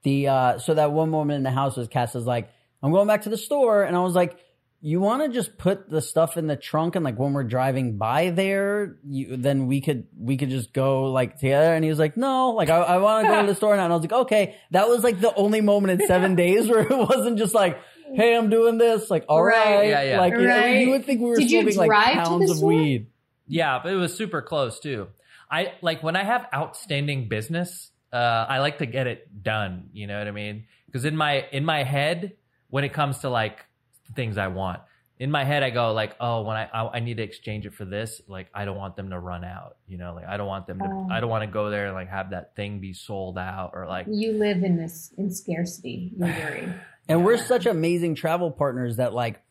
the 0.02 0.28
uh 0.28 0.58
so 0.58 0.72
that 0.74 0.90
one 0.92 1.12
woman 1.12 1.36
in 1.36 1.42
the 1.42 1.50
house 1.50 1.76
was 1.76 1.86
cast 1.88 2.16
is 2.16 2.24
like, 2.26 2.50
I'm 2.82 2.92
going 2.92 3.06
back 3.06 3.22
to 3.22 3.28
the 3.28 3.36
store, 3.36 3.82
and 3.84 3.94
I 3.94 4.00
was 4.00 4.14
like, 4.14 4.38
you 4.82 4.98
want 5.00 5.22
to 5.22 5.28
just 5.28 5.58
put 5.58 5.90
the 5.90 6.00
stuff 6.00 6.36
in 6.38 6.46
the 6.46 6.56
trunk 6.56 6.96
and 6.96 7.04
like 7.04 7.18
when 7.18 7.32
we're 7.34 7.44
driving 7.44 7.98
by 7.98 8.30
there, 8.30 8.96
you, 9.06 9.36
then 9.36 9.66
we 9.66 9.80
could 9.82 10.06
we 10.18 10.36
could 10.38 10.48
just 10.50 10.72
go 10.72 11.04
like 11.12 11.38
together. 11.38 11.74
And 11.74 11.84
he 11.84 11.90
was 11.90 11.98
like, 11.98 12.16
no, 12.16 12.50
like 12.52 12.70
I, 12.70 12.78
I 12.78 12.96
want 12.98 13.26
to 13.26 13.30
go 13.30 13.40
to 13.42 13.46
the 13.46 13.54
store 13.62 13.76
now. 13.76 13.84
And 13.84 13.92
I 13.92 13.96
was 13.96 14.02
like, 14.02 14.12
okay. 14.12 14.56
That 14.70 14.88
was 14.88 15.04
like 15.04 15.20
the 15.20 15.34
only 15.34 15.60
moment 15.60 16.00
in 16.00 16.06
seven 16.06 16.34
days 16.34 16.66
where 16.70 16.80
it 16.80 16.90
wasn't 16.90 17.36
just 17.38 17.54
like, 17.54 17.78
hey, 18.14 18.34
I'm 18.34 18.48
doing 18.48 18.78
this. 18.78 19.10
Like, 19.10 19.26
all 19.28 19.42
Right. 19.42 19.76
right, 19.76 19.88
Yeah, 19.88 20.02
yeah. 20.02 20.20
like 20.20 20.32
you, 20.32 20.46
know, 20.46 20.64
you 20.64 20.90
would 20.90 21.04
think 21.04 21.20
we 21.20 21.28
were 21.28 21.36
Did 21.36 21.50
you 21.50 21.60
smoking 21.60 21.78
like 21.78 21.88
drive 21.88 22.14
pounds 22.24 22.50
of 22.50 22.62
weed. 22.62 23.08
Yeah, 23.46 23.80
but 23.82 23.92
it 23.92 23.96
was 23.96 24.16
super 24.16 24.40
close 24.40 24.80
too. 24.80 25.08
I 25.50 25.72
like 25.82 26.02
when 26.02 26.16
I 26.16 26.22
have 26.24 26.46
outstanding 26.54 27.28
business, 27.28 27.90
uh, 28.12 28.16
I 28.48 28.60
like 28.60 28.78
to 28.78 28.86
get 28.86 29.06
it 29.06 29.42
done. 29.42 29.90
You 29.92 30.06
know 30.06 30.18
what 30.18 30.26
I 30.28 30.30
mean? 30.30 30.64
Because 30.86 31.04
in 31.04 31.16
my 31.16 31.44
in 31.52 31.64
my 31.64 31.82
head, 31.82 32.32
when 32.68 32.84
it 32.84 32.92
comes 32.92 33.18
to 33.18 33.28
like 33.28 33.66
things 34.14 34.38
I 34.38 34.48
want, 34.48 34.80
in 35.20 35.30
my 35.30 35.44
head 35.44 35.62
I 35.62 35.68
go 35.68 35.92
like, 35.92 36.16
oh, 36.18 36.42
when 36.42 36.56
I 36.56 36.64
I, 36.72 36.96
I 36.96 37.00
need 37.00 37.18
to 37.18 37.22
exchange 37.22 37.66
it 37.66 37.74
for 37.74 37.84
this, 37.84 38.22
like 38.26 38.48
I 38.54 38.64
don't 38.64 38.78
want 38.78 38.96
them 38.96 39.10
to 39.10 39.18
run 39.18 39.44
out. 39.44 39.76
You 39.86 39.98
know, 39.98 40.14
like 40.14 40.26
I 40.26 40.38
don't 40.38 40.48
want 40.48 40.66
them 40.66 40.78
to. 40.78 40.86
Oh. 40.86 41.08
I 41.10 41.20
don't 41.20 41.28
want 41.28 41.42
to 41.44 41.50
go 41.50 41.70
there 41.70 41.86
and 41.86 41.94
like 41.94 42.08
have 42.08 42.30
that 42.30 42.56
thing 42.56 42.80
be 42.80 42.94
sold 42.94 43.36
out 43.36 43.72
or 43.74 43.86
like. 43.86 44.06
You 44.08 44.32
live 44.32 44.64
in 44.64 44.78
this 44.78 45.12
in 45.18 45.30
scarcity. 45.30 46.12
You're 46.16 46.28
worried. 46.28 46.74
And 47.08 47.24
we're 47.24 47.38
such 47.38 47.66
amazing 47.66 48.14
travel 48.14 48.52
partners 48.52 48.98
that 48.98 49.12
like 49.12 49.42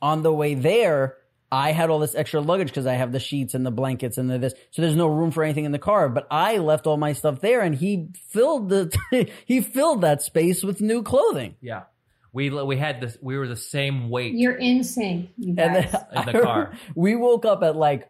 on 0.00 0.22
the 0.22 0.32
way 0.32 0.54
there, 0.54 1.16
I 1.50 1.72
had 1.72 1.90
all 1.90 1.98
this 1.98 2.14
extra 2.14 2.40
luggage 2.40 2.68
because 2.68 2.86
I 2.86 2.92
have 2.92 3.10
the 3.10 3.18
sheets 3.18 3.54
and 3.54 3.66
the 3.66 3.72
blankets 3.72 4.16
and 4.16 4.30
the 4.30 4.38
this. 4.38 4.54
So 4.70 4.80
there's 4.82 4.94
no 4.94 5.08
room 5.08 5.32
for 5.32 5.42
anything 5.42 5.64
in 5.64 5.72
the 5.72 5.80
car. 5.80 6.08
But 6.08 6.28
I 6.30 6.58
left 6.58 6.86
all 6.86 6.96
my 6.96 7.14
stuff 7.14 7.40
there 7.40 7.62
and 7.62 7.74
he 7.74 8.10
filled 8.28 8.68
the 8.68 8.96
he 9.44 9.60
filled 9.60 10.02
that 10.02 10.22
space 10.22 10.62
with 10.62 10.80
new 10.80 11.02
clothing. 11.02 11.56
Yeah, 11.60 11.84
we 12.32 12.50
we 12.50 12.76
had 12.76 13.00
this. 13.00 13.16
We 13.20 13.36
were 13.38 13.48
the 13.48 13.56
same 13.56 14.08
weight. 14.10 14.34
You're 14.34 14.54
in 14.56 14.84
sync, 14.84 15.30
you 15.36 15.54
And 15.58 15.74
guys. 15.84 15.92
then 16.12 16.26
In 16.28 16.32
the 16.32 16.40
car. 16.44 16.72
we 16.94 17.16
woke 17.16 17.44
up 17.44 17.62
at 17.62 17.76
like 17.76 18.08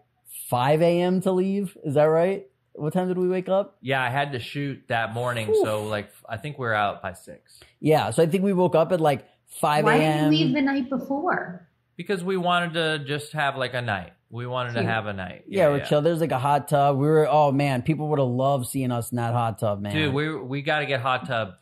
five 0.48 0.82
AM 0.82 1.20
to 1.22 1.32
leave. 1.32 1.76
Is 1.84 1.94
that 1.94 2.04
right? 2.04 2.46
What 2.74 2.92
time 2.92 3.08
did 3.08 3.18
we 3.18 3.28
wake 3.28 3.48
up? 3.48 3.76
yeah, 3.82 4.02
I 4.02 4.08
had 4.10 4.32
to 4.32 4.38
shoot 4.40 4.82
that 4.88 5.12
morning, 5.12 5.52
so 5.64 5.84
like 5.86 6.10
I 6.28 6.36
think 6.36 6.58
we 6.58 6.66
are 6.66 6.74
out 6.74 7.02
by 7.02 7.12
six. 7.14 7.60
Yeah. 7.80 8.10
So 8.10 8.22
I 8.22 8.26
think 8.26 8.44
we 8.44 8.52
woke 8.52 8.74
up 8.74 8.92
at 8.92 9.00
like 9.00 9.26
five 9.60 9.84
Why 9.84 9.98
did 9.98 10.04
AM. 10.04 10.32
you 10.32 10.38
leave 10.44 10.54
the 10.54 10.62
night 10.62 10.88
before? 10.88 11.66
Because 11.96 12.22
we 12.24 12.36
wanted 12.36 12.74
to 12.74 13.04
just 13.04 13.32
have 13.32 13.56
like 13.56 13.74
a 13.74 13.82
night. 13.82 14.12
We 14.30 14.46
wanted 14.46 14.74
to 14.74 14.84
have 14.84 15.06
a 15.06 15.12
night. 15.12 15.44
yeah, 15.48 15.68
we're 15.68 15.84
chill. 15.84 16.00
There's 16.02 16.20
like 16.20 16.30
a 16.30 16.38
hot 16.38 16.68
tub. 16.68 16.96
We 16.96 17.06
were 17.08 17.26
oh 17.28 17.50
man, 17.52 17.82
people 17.82 18.08
would 18.08 18.20
have 18.20 18.28
loved 18.28 18.68
seeing 18.68 18.92
us 18.92 19.10
in 19.10 19.16
that 19.16 19.32
hot 19.34 19.58
tub, 19.58 19.80
man. 19.80 19.92
Dude, 19.92 20.14
we 20.14 20.34
we 20.36 20.62
got 20.62 20.78
to 20.78 20.86
get 20.86 21.00
hot 21.00 21.26
tub. 21.26 21.54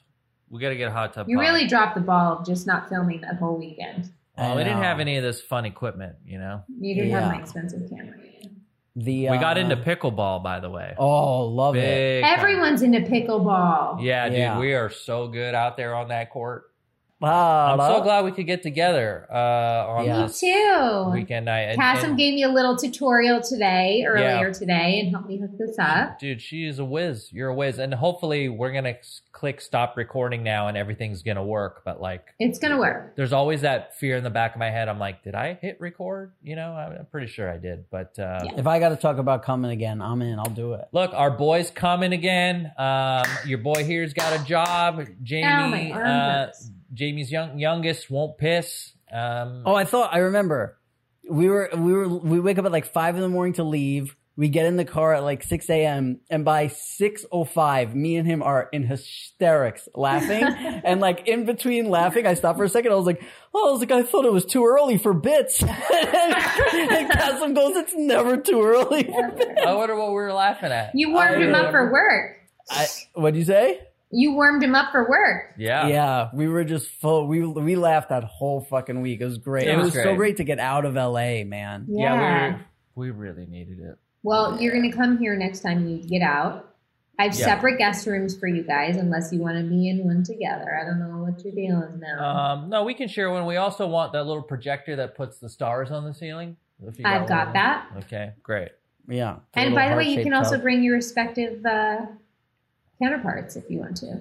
We 0.51 0.61
got 0.61 0.71
to 0.71 0.77
get 0.77 0.89
a 0.89 0.93
hot 0.93 1.13
tub. 1.13 1.29
You 1.29 1.37
pod. 1.37 1.43
really 1.47 1.67
dropped 1.67 1.95
the 1.95 2.01
ball 2.01 2.39
of 2.39 2.47
just 2.47 2.67
not 2.67 2.89
filming 2.89 3.21
that 3.23 3.37
whole 3.37 3.59
weekend. 3.59 4.11
Well, 4.37 4.57
we 4.57 4.65
didn't 4.65 4.83
have 4.83 5.01
any 5.01 5.17
of 5.17 5.23
this 5.25 5.41
fun 5.41 5.65
equipment, 5.65 6.17
you 6.25 6.39
know. 6.39 6.63
You 6.81 6.95
didn't 6.95 7.11
have 7.11 7.23
Yeah. 7.23 7.29
my 7.33 7.41
expensive 7.41 7.89
camera. 7.91 8.15
the 8.97 9.29
We 9.31 9.39
got 9.39 9.57
uh, 9.57 9.61
into 9.61 9.77
pickleball, 9.77 10.43
by 10.43 10.59
the 10.61 10.71
way. 10.71 10.95
Oh, 10.99 11.45
love 11.45 11.77
it. 11.77 11.81
Big 11.81 12.25
time. 12.25 12.39
Everyone's 12.39 12.83
into 12.83 13.01
pickleball. 13.01 14.03
Yeah, 14.03 14.29
dude, 14.29 14.39
Yeah. 14.39 14.59
we 14.59 14.75
are 14.75 14.91
so 14.91 15.29
good 15.29 15.55
out 15.55 15.77
there 15.77 15.95
on 15.95 16.09
that 16.09 16.31
court. 16.31 16.65
Ah, 17.21 17.73
I'm 17.73 17.81
so 17.97 18.01
glad 18.03 18.25
we 18.25 18.31
could 18.31 18.47
get 18.47 18.63
together 18.63 19.27
uh, 19.31 19.35
on 19.89 20.05
Yeah. 20.05 20.27
Me 20.27 20.33
too. 20.33 21.11
weekend 21.13 21.47
night. 21.47 21.63
And- 21.63 21.81
Kassem 21.81 22.05
and- 22.11 22.19
gave 22.19 22.35
me 22.35 22.45
a 22.45 22.49
little 22.49 22.77
tutorial 22.77 23.41
today, 23.41 24.05
earlier 24.07 24.47
Yeah. 24.47 24.53
today, 24.53 25.01
and 25.01 25.11
helped 25.11 25.29
me 25.29 25.39
hook 25.39 25.51
this 25.59 25.77
up. 25.81 26.19
Dude, 26.21 26.41
she 26.41 26.65
is 26.65 26.79
a 26.79 26.85
whiz. 26.85 27.33
You're 27.33 27.49
a 27.49 27.55
whiz, 27.55 27.79
and 27.81 27.93
hopefully 27.95 28.49
we're 28.49 28.71
gonna 28.73 28.95
click 29.33 29.61
stop 29.61 29.97
recording 29.97 30.43
now, 30.45 30.69
and 30.69 30.77
everything's 30.77 31.23
gonna 31.23 31.45
work. 31.45 31.83
But 31.85 32.01
like, 32.01 32.35
It's 32.39 32.59
gonna 32.61 32.79
work. 32.79 33.17
there's 33.17 33.33
always 33.33 33.63
that 33.63 33.97
fear 33.97 34.17
in 34.17 34.23
the 34.23 34.31
back 34.31 34.55
of 34.55 34.59
my 34.61 34.71
head. 34.71 34.89
I'm 34.89 34.99
like, 35.01 35.25
did 35.25 35.35
I 35.35 35.59
hit 35.61 35.81
record? 35.81 36.33
You 36.43 36.55
know, 36.57 36.73
I'm 36.73 36.93
I'm 36.99 37.07
pretty 37.07 37.27
sure 37.27 37.51
I 37.53 37.57
did. 37.59 37.85
But 37.91 38.17
uh, 38.19 38.41
Yeah. 38.45 38.53
If 38.59 38.67
I 38.69 38.79
got 38.79 38.91
to 38.91 38.97
talk 38.97 39.19
about 39.19 39.43
coming 39.43 39.71
again, 39.73 40.01
I'm 40.03 40.23
in. 40.23 40.39
I'll 40.39 40.45
do 40.47 40.75
it. 40.75 40.87
look, 40.93 41.13
our 41.15 41.31
boy's 41.33 41.71
coming 41.71 42.13
again. 42.13 42.71
Um, 42.79 43.25
your 43.45 43.59
boy 43.59 43.83
here's 43.85 44.13
got 44.15 44.39
a 44.41 44.45
job. 44.45 45.03
Jamie, 45.23 45.93
Ow, 45.93 46.51
my 46.91 46.97
arm 46.97 46.97
hurts. 46.97 46.99
Jamie's 46.99 47.31
young 47.31 47.59
youngest 47.59 48.11
won't 48.11 48.39
piss. 48.39 48.93
Um, 49.13 49.63
Oh, 49.67 49.75
I 49.75 49.85
thought 49.85 50.15
I 50.15 50.19
remember. 50.19 50.79
We 51.29 51.49
were 51.49 51.71
we 51.77 51.93
were 51.93 52.09
we 52.09 52.41
wake 52.41 52.59
up 52.59 52.65
at 52.65 52.73
like 52.73 52.87
five 52.93 53.15
in 53.15 53.21
the 53.23 53.29
morning 53.29 53.55
to 53.55 53.65
leave. 53.65 54.17
We 54.37 54.49
get 54.49 54.67
in 54.67 54.77
the 54.77 54.85
car 54.85 55.15
at 55.15 55.25
like 55.25 55.43
six 55.43 55.69
a.m. 55.69 56.21
and 56.31 56.45
by 56.45 56.69
six 56.69 57.27
o 57.33 57.45
five, 57.45 57.95
me 57.97 58.17
and 58.17 58.27
him 58.27 58.41
are 58.41 58.69
in 58.73 58.85
hysterics, 58.85 59.89
laughing. 59.97 60.45
and 60.85 61.01
like 61.01 61.27
in 61.27 61.45
between 61.45 61.91
laughing, 61.91 62.25
I 62.25 62.35
stopped 62.35 62.57
for 62.57 62.65
a 62.65 62.69
second. 62.69 62.93
I 62.93 62.95
was 62.95 63.05
like, 63.07 63.21
"Oh, 63.53 63.69
I 63.69 63.73
was 63.73 63.81
like, 63.81 63.91
I 63.91 64.05
thought 64.05 64.25
it 64.27 64.33
was 64.33 64.45
too 64.47 64.65
early 64.65 64.97
for 64.97 65.13
bits." 65.13 65.61
and, 65.63 65.71
and 65.73 67.11
Kassem 67.11 67.55
goes, 67.55 67.77
"It's 67.77 67.95
never 67.97 68.37
too 68.37 68.63
early." 68.63 69.05
For 69.05 69.31
bits. 69.33 69.61
I 69.67 69.75
wonder 69.75 69.97
what 69.97 70.09
we 70.09 70.15
were 70.15 70.33
laughing 70.33 70.71
at. 70.71 70.93
You 70.95 71.11
warmed 71.13 71.43
I 71.43 71.47
him 71.47 71.55
up 71.57 71.73
for 71.73 71.91
work. 71.91 72.37
I, 72.71 72.87
what'd 73.15 73.37
you 73.37 73.45
say? 73.45 73.81
You 74.11 74.33
warmed 74.33 74.63
him 74.63 74.75
up 74.75 74.91
for 74.91 75.09
work. 75.09 75.53
Yeah. 75.59 75.87
Yeah, 75.89 76.29
we 76.33 76.49
were 76.49 76.65
just 76.65 76.89
full. 76.89 77.27
We 77.27 77.47
we 77.47 77.77
laughed 77.77 78.09
that 78.09 78.25
whole 78.25 78.61
fucking 78.63 79.01
week. 79.03 79.21
It 79.21 79.25
was 79.27 79.39
great. 79.39 79.67
It 79.69 79.75
It, 79.75 79.77
was 79.77 79.87
was, 79.87 79.95
so 79.95 80.03
great. 80.05 80.17
great 80.17 80.37
to 80.39 80.45
get 80.45 80.59
out 80.59 80.85
of 80.87 80.95
LA, 80.95 81.45
man. 81.45 81.87
Yeah, 81.89 82.15
Yeah. 82.15 82.59
we, 82.95 83.11
were, 83.11 83.19
we 83.19 83.27
really 83.29 83.47
needed 83.47 83.81
it. 83.81 83.97
Well, 84.23 84.61
you're 84.61 84.73
going 84.73 84.91
to 84.91 84.97
come 84.97 85.19
here 85.19 85.37
next 85.37 85.61
time 85.61 85.87
you 85.87 85.99
get 86.03 86.23
out. 86.23 86.65
I 87.19 87.25
have 87.25 87.35
Yeah. 87.39 87.47
separate 87.47 87.79
guest 87.79 88.07
rooms 88.07 88.39
for 88.39 88.47
you 88.47 88.63
guys, 88.63 88.97
unless 88.97 89.33
you 89.33 89.41
want 89.41 89.59
to 89.59 89.65
be 89.65 89.89
in 89.91 90.05
one 90.05 90.23
together. 90.25 90.79
I 90.81 90.85
don't 90.85 91.01
know 91.01 91.19
what 91.25 91.45
your 91.45 91.53
deal 91.55 91.83
is 91.83 92.01
now. 92.01 92.25
Um, 92.25 92.69
no, 92.71 92.85
we 92.85 92.95
can 92.95 93.09
share 93.09 93.31
one. 93.31 93.45
We 93.45 93.57
also 93.57 93.87
want 93.89 94.13
that 94.13 94.25
little 94.25 94.43
projector 94.43 94.97
that 94.97 95.17
puts 95.17 95.39
the 95.39 95.49
stars 95.49 95.91
on 95.91 96.05
the 96.05 96.15
ceiling. 96.15 96.57
If 96.83 96.99
you 96.99 97.05
I've 97.05 97.29
got 97.29 97.49
one. 97.49 97.53
that. 97.55 97.89
Okay, 98.05 98.33
great. 98.43 98.71
Yeah. 99.09 99.37
And 99.55 99.75
by 99.75 99.89
the 99.91 99.97
way, 99.97 100.05
you 100.05 100.11
heart-shaped 100.11 100.25
can 100.25 100.33
also 100.35 100.53
tub. 100.57 100.63
bring 100.63 100.83
your 100.83 100.95
respective 100.95 101.65
uh, 101.67 102.07
counterparts 103.03 103.57
if 103.57 103.71
you 103.71 103.79
want 103.79 103.97
to. 103.99 104.21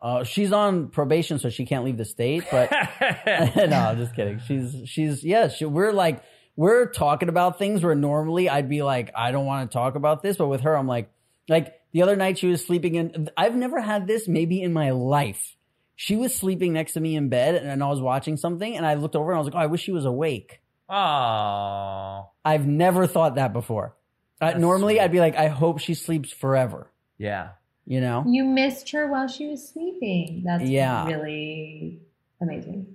Uh, 0.00 0.24
she's 0.24 0.52
on 0.52 0.88
probation, 0.88 1.38
so 1.38 1.48
she 1.48 1.64
can't 1.64 1.84
leave 1.84 1.96
the 1.96 2.04
state. 2.04 2.44
But 2.50 2.70
no, 3.00 3.76
I'm 3.76 3.96
just 3.98 4.14
kidding. 4.16 4.40
She's 4.40 4.76
she's 4.86 5.22
yeah. 5.24 5.48
She, 5.48 5.64
we're 5.64 5.92
like 5.92 6.22
we're 6.56 6.86
talking 6.86 7.28
about 7.28 7.58
things 7.58 7.82
where 7.82 7.94
normally 7.94 8.48
I'd 8.48 8.68
be 8.68 8.82
like 8.82 9.12
I 9.16 9.30
don't 9.30 9.46
want 9.46 9.70
to 9.70 9.72
talk 9.72 9.94
about 9.94 10.22
this, 10.22 10.36
but 10.36 10.48
with 10.48 10.62
her 10.62 10.76
I'm 10.76 10.88
like 10.88 11.10
like 11.48 11.74
the 11.92 12.02
other 12.02 12.16
night 12.16 12.38
she 12.38 12.48
was 12.48 12.64
sleeping 12.64 12.96
in. 12.96 13.30
I've 13.36 13.54
never 13.54 13.80
had 13.80 14.06
this 14.06 14.26
maybe 14.26 14.60
in 14.60 14.72
my 14.72 14.90
life. 14.90 15.56
She 15.94 16.16
was 16.16 16.34
sleeping 16.34 16.72
next 16.72 16.94
to 16.94 17.00
me 17.00 17.14
in 17.14 17.28
bed, 17.28 17.54
and 17.54 17.82
I 17.82 17.86
was 17.88 18.00
watching 18.00 18.36
something, 18.36 18.76
and 18.76 18.84
I 18.84 18.94
looked 18.94 19.14
over 19.14 19.30
and 19.30 19.36
I 19.36 19.38
was 19.38 19.46
like, 19.46 19.54
oh, 19.54 19.58
I 19.58 19.66
wish 19.66 19.82
she 19.82 19.92
was 19.92 20.04
awake. 20.04 20.60
Oh, 20.88 22.28
I've 22.44 22.66
never 22.66 23.06
thought 23.06 23.36
that 23.36 23.52
before. 23.52 23.94
Uh, 24.40 24.52
normally, 24.54 24.94
sweet. 24.94 25.00
I'd 25.02 25.12
be 25.12 25.20
like, 25.20 25.36
I 25.36 25.46
hope 25.48 25.78
she 25.78 25.94
sleeps 25.94 26.32
forever. 26.32 26.90
yeah. 27.18 27.50
You 27.86 28.00
know? 28.00 28.24
You 28.26 28.44
missed 28.44 28.90
her 28.92 29.08
while 29.10 29.26
she 29.28 29.48
was 29.48 29.68
sleeping. 29.68 30.42
That's 30.46 30.64
Yeah. 30.64 31.06
really 31.06 32.00
amazing. 32.40 32.86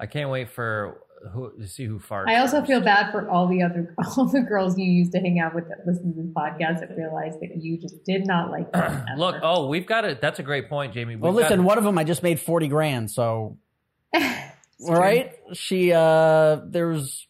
I 0.00 0.06
can't 0.06 0.28
wait 0.30 0.50
for 0.50 1.00
who 1.32 1.52
to 1.58 1.66
see 1.66 1.84
who 1.86 1.98
farts. 1.98 2.28
I 2.28 2.36
also 2.36 2.58
first. 2.58 2.66
feel 2.66 2.80
bad 2.80 3.10
for 3.10 3.30
all 3.30 3.46
the 3.46 3.62
other 3.62 3.94
all 4.18 4.26
the 4.26 4.40
girls 4.42 4.76
you 4.76 4.84
used 4.84 5.12
to 5.12 5.20
hang 5.20 5.38
out 5.40 5.54
with 5.54 5.68
that 5.68 5.86
listen 5.86 6.14
to 6.14 6.22
this 6.22 6.30
podcast 6.32 6.80
that 6.80 6.94
realized 6.96 7.40
that 7.40 7.56
you 7.62 7.78
just 7.80 8.04
did 8.04 8.26
not 8.26 8.50
like 8.50 8.70
them. 8.72 9.06
Look, 9.16 9.36
oh, 9.42 9.68
we've 9.68 9.86
got 9.86 10.04
it. 10.04 10.20
That's 10.20 10.38
a 10.40 10.42
great 10.42 10.68
point, 10.68 10.92
Jamie. 10.92 11.14
We've 11.14 11.22
Well, 11.22 11.32
listen, 11.32 11.60
got, 11.60 11.66
one 11.66 11.78
of 11.78 11.84
them 11.84 11.96
I 11.96 12.04
just 12.04 12.22
made 12.22 12.40
40 12.40 12.68
grand. 12.68 13.10
So, 13.10 13.56
It's 14.12 14.88
all 14.88 14.96
true. 14.96 14.98
right. 14.98 15.32
She, 15.54 15.92
uh, 15.92 16.56
there's 16.66 17.26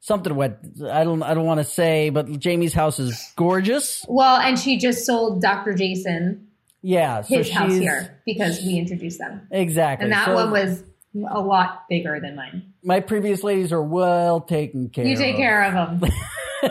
something 0.00 0.34
what 0.34 0.58
I 0.90 1.04
don't, 1.04 1.22
I 1.22 1.32
don't 1.32 1.46
want 1.46 1.58
to 1.60 1.64
say, 1.64 2.10
but 2.10 2.28
Jamie's 2.38 2.74
house 2.74 2.98
is 2.98 3.32
gorgeous. 3.36 4.04
Well, 4.08 4.36
and 4.36 4.58
she 4.58 4.76
just 4.76 5.06
sold 5.06 5.40
Dr. 5.40 5.72
Jason 5.74 6.47
Yeah. 6.82 7.22
So 7.22 7.38
his 7.38 7.50
house 7.50 7.72
here 7.74 8.20
because 8.26 8.62
we 8.62 8.78
introduced 8.78 9.18
them. 9.18 9.46
Exactly. 9.50 10.04
And 10.04 10.12
that 10.12 10.26
So 10.26 10.34
one 10.34 10.50
was 10.50 10.84
a 11.30 11.40
lot 11.40 11.84
bigger 11.88 12.20
than 12.20 12.36
mine. 12.36 12.72
my 12.84 13.00
previous 13.00 13.42
ladies 13.42 13.72
are 13.72 13.82
well 13.82 14.40
taken 14.40 14.88
care 14.90 15.04
of. 15.04 15.08
You 15.08 15.14
of. 15.14 15.20
take 15.20 15.36
care 15.36 15.64
of 15.64 16.00
them. 16.00 16.10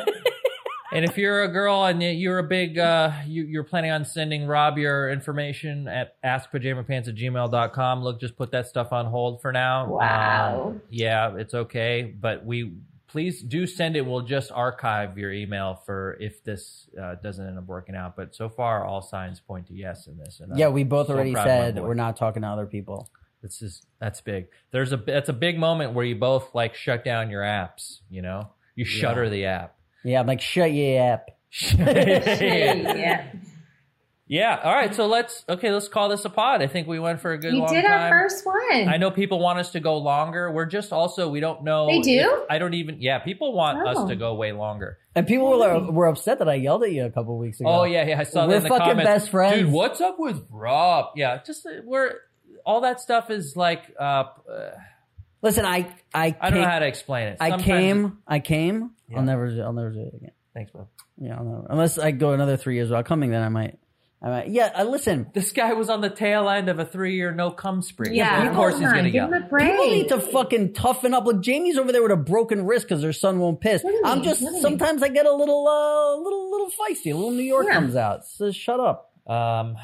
and 0.94 1.04
if 1.04 1.18
you're 1.18 1.44
a 1.44 1.48
girl 1.50 1.84
and 1.86 2.02
you- 2.02 2.10
you're 2.10 2.40
a 2.40 2.44
big, 2.48 2.78
uh, 2.80 3.12
you, 3.26 3.44
you're 3.44 3.64
planning 3.66 3.92
on 3.92 4.06
sending 4.06 4.46
Rob 4.48 4.78
your 4.78 5.10
information 5.12 5.88
at 5.88 6.22
askpajamapants 6.24 7.08
at 7.10 7.16
gmail.com, 7.16 8.04
look, 8.04 8.20
just 8.22 8.38
put 8.38 8.52
that 8.52 8.68
stuff 8.68 8.94
on 8.94 9.06
hold 9.08 9.42
for 9.42 9.52
now. 9.52 9.88
Wow. 9.88 10.68
Um, 10.70 10.82
yeah, 10.90 11.36
it's 11.36 11.54
okay. 11.54 12.04
But 12.04 12.46
we, 12.46 12.72
please 13.08 13.42
do 13.42 13.66
send 13.66 13.96
it. 13.96 14.06
We'll 14.06 14.22
just 14.22 14.52
archive 14.52 15.18
your 15.18 15.32
email 15.32 15.82
for 15.86 16.18
if 16.20 16.44
this 16.44 16.90
uh, 17.02 17.16
doesn't 17.16 17.46
end 17.46 17.58
up 17.58 17.66
working 17.66 17.96
out. 17.96 18.16
But 18.16 18.36
so 18.36 18.50
far, 18.50 18.86
all 18.86 19.02
signs 19.02 19.40
point 19.40 19.68
to 19.68 19.74
yes 19.74 20.08
in 20.08 20.18
this. 20.18 20.40
And 20.40 20.52
I'm 20.54 20.58
Yeah, 20.58 20.68
we 20.70 20.84
both 20.84 21.08
so 21.08 21.14
already 21.14 21.34
proud 21.34 21.48
of 21.48 21.48
my 21.48 21.58
said 21.60 21.76
boy. 21.76 21.82
we're 21.84 21.94
not 21.94 22.18
talking 22.18 22.42
to 22.42 22.48
other 22.48 22.66
people. 22.66 23.10
This 23.42 23.62
is 23.62 23.84
that's 24.00 24.20
big. 24.22 24.48
There's 24.72 24.92
a 24.92 24.98
that's 24.98 25.30
a 25.30 25.34
big 25.34 25.58
moment 25.58 25.94
where 25.94 26.06
you 26.06 26.16
both 26.16 26.54
like 26.54 26.76
shut 26.76 27.06
down 27.06 27.30
your 27.30 27.44
apps. 27.44 28.00
You 28.10 28.22
know, 28.22 28.50
you 28.76 28.84
shutter 28.84 29.30
the 29.30 29.46
app. 29.46 29.76
Yeah, 30.04 30.20
I'm 30.20 30.28
like, 30.28 30.42
shut 30.42 30.72
your 30.72 31.02
app. 31.02 31.30
yeah. 31.78 33.32
Yeah. 34.30 34.60
All 34.62 34.74
right. 34.74 34.94
So 34.94 35.08
let's 35.08 35.46
okay. 35.48 35.72
Let's 35.72 35.88
call 35.88 36.10
this 36.10 36.26
a 36.26 36.30
pod. 36.30 36.62
I 36.62 36.68
think 36.68 36.88
we 36.88 37.00
went 37.00 37.22
for 37.22 37.32
a 37.32 37.38
good 37.38 37.54
one. 37.54 37.56
We 37.56 37.60
long 37.62 37.74
did 37.74 37.84
time. 37.84 38.12
our 38.14 38.24
first 38.30 38.46
one. 38.46 38.90
I 38.90 38.98
know 38.98 39.10
people 39.10 39.40
want 39.40 39.60
us 39.60 39.72
to 39.72 39.80
go 39.80 39.98
longer. 39.98 40.52
We're 40.52 40.66
just 40.66 40.92
also 40.92 41.30
we 41.30 41.40
don't 41.40 41.64
know. 41.64 41.88
They 41.88 42.02
do? 42.02 42.20
if- 42.20 42.46
I 42.50 42.58
don't 42.58 42.74
even. 42.74 42.98
Yeah, 43.02 43.20
people 43.20 43.54
want 43.54 43.80
Oh. 43.80 43.90
us 44.04 44.10
to 44.10 44.16
go 44.16 44.36
way 44.36 44.52
longer. 44.52 44.98
And 45.16 45.26
people 45.26 45.50
were, 45.58 45.92
were 45.92 46.08
upset 46.08 46.40
that 46.40 46.50
I 46.50 46.56
yelled 46.56 46.84
at 46.84 46.92
you 46.92 47.06
a 47.06 47.10
couple 47.10 47.38
weeks 47.38 47.60
ago. 47.62 47.70
Oh 47.70 47.84
yeah, 47.86 48.06
yeah. 48.06 48.20
I 48.20 48.24
saw 48.24 48.42
that 48.42 48.50
We're 48.50 48.58
in 48.58 48.64
the 48.64 48.70
fucking 48.70 48.86
comments. 48.86 49.10
best 49.10 49.30
friends. 49.30 49.56
Dude, 49.62 49.72
what's 49.72 50.02
up 50.02 50.20
with 50.20 50.46
Rob? 50.52 51.14
Yeah, 51.16 51.40
just 51.46 51.66
uh, 51.66 51.70
we're 51.86 52.14
all 52.66 52.82
that 52.82 53.00
stuff 53.00 53.30
is 53.30 53.56
like. 53.56 53.84
uh, 54.00 54.04
uh 54.52 54.72
Listen, 55.42 55.66
I 55.66 55.88
I 56.14 56.36
I 56.42 56.50
don't 56.50 56.62
know 56.62 56.68
how 56.68 56.80
to 56.80 56.88
explain 56.88 57.28
it. 57.28 57.38
I 57.40 57.58
came. 57.62 58.18
I 58.28 58.40
came. 58.40 58.92
Yeah. 59.08 59.18
I'll 59.20 59.24
never. 59.24 59.46
I'll 59.64 59.72
never 59.72 59.92
do 59.92 60.02
it 60.02 60.16
again. 60.16 60.32
Thanks, 60.54 60.72
bro. 60.72 60.88
Yeah, 61.20 61.38
I'll 61.38 61.44
never, 61.46 61.68
unless 61.70 61.98
I 62.00 62.10
go 62.12 62.34
another 62.34 62.58
three 62.58 62.76
years 62.76 62.90
without 62.90 63.06
coming, 63.06 63.30
then 63.30 63.44
I 63.44 63.50
might. 63.50 63.78
I 64.22 64.30
might. 64.30 64.50
Yeah, 64.50 64.72
uh, 64.76 64.84
listen. 64.84 65.28
This 65.34 65.52
guy 65.52 65.74
was 65.74 65.90
on 65.92 66.02
the 66.02 66.10
tail 66.10 66.50
end 66.50 66.70
of 66.70 66.80
a 66.80 66.86
three-year 66.86 67.32
no-come 67.34 67.84
spree. 67.84 68.16
yeah, 68.18 68.48
of 68.50 68.56
course 68.56 68.74
he's 68.80 68.88
gonna 68.90 69.04
give 69.04 69.14
yell. 69.14 69.28
him 69.32 69.44
a 69.44 69.48
break. 69.48 69.70
People 69.70 69.86
need 69.86 70.10
to 70.10 70.20
fucking 70.20 70.74
toughen 70.74 71.14
up. 71.14 71.26
Like 71.28 71.42
Jamie's 71.42 71.78
over 71.78 71.92
there 71.92 72.02
with 72.02 72.12
a 72.12 72.16
broken 72.18 72.66
wrist 72.66 72.88
because 72.90 73.04
her 73.04 73.14
son 73.14 73.38
won't 73.40 73.62
piss. 73.62 73.84
Really? 73.84 74.02
I'm 74.04 74.24
just 74.24 74.42
Really? 74.42 74.60
sometimes 74.62 75.04
I 75.04 75.10
get 75.10 75.28
a 75.28 75.34
little, 75.34 75.68
uh, 75.68 76.16
little, 76.22 76.50
little 76.50 76.68
feisty. 76.72 77.12
A 77.14 77.16
little 77.16 77.30
New 77.32 77.44
York 77.44 77.68
Yeah. 77.68 77.74
comes 77.74 77.96
out. 77.96 78.26
So 78.26 78.52
shut 78.52 78.80
up. 78.80 79.12
Um, 79.28 79.76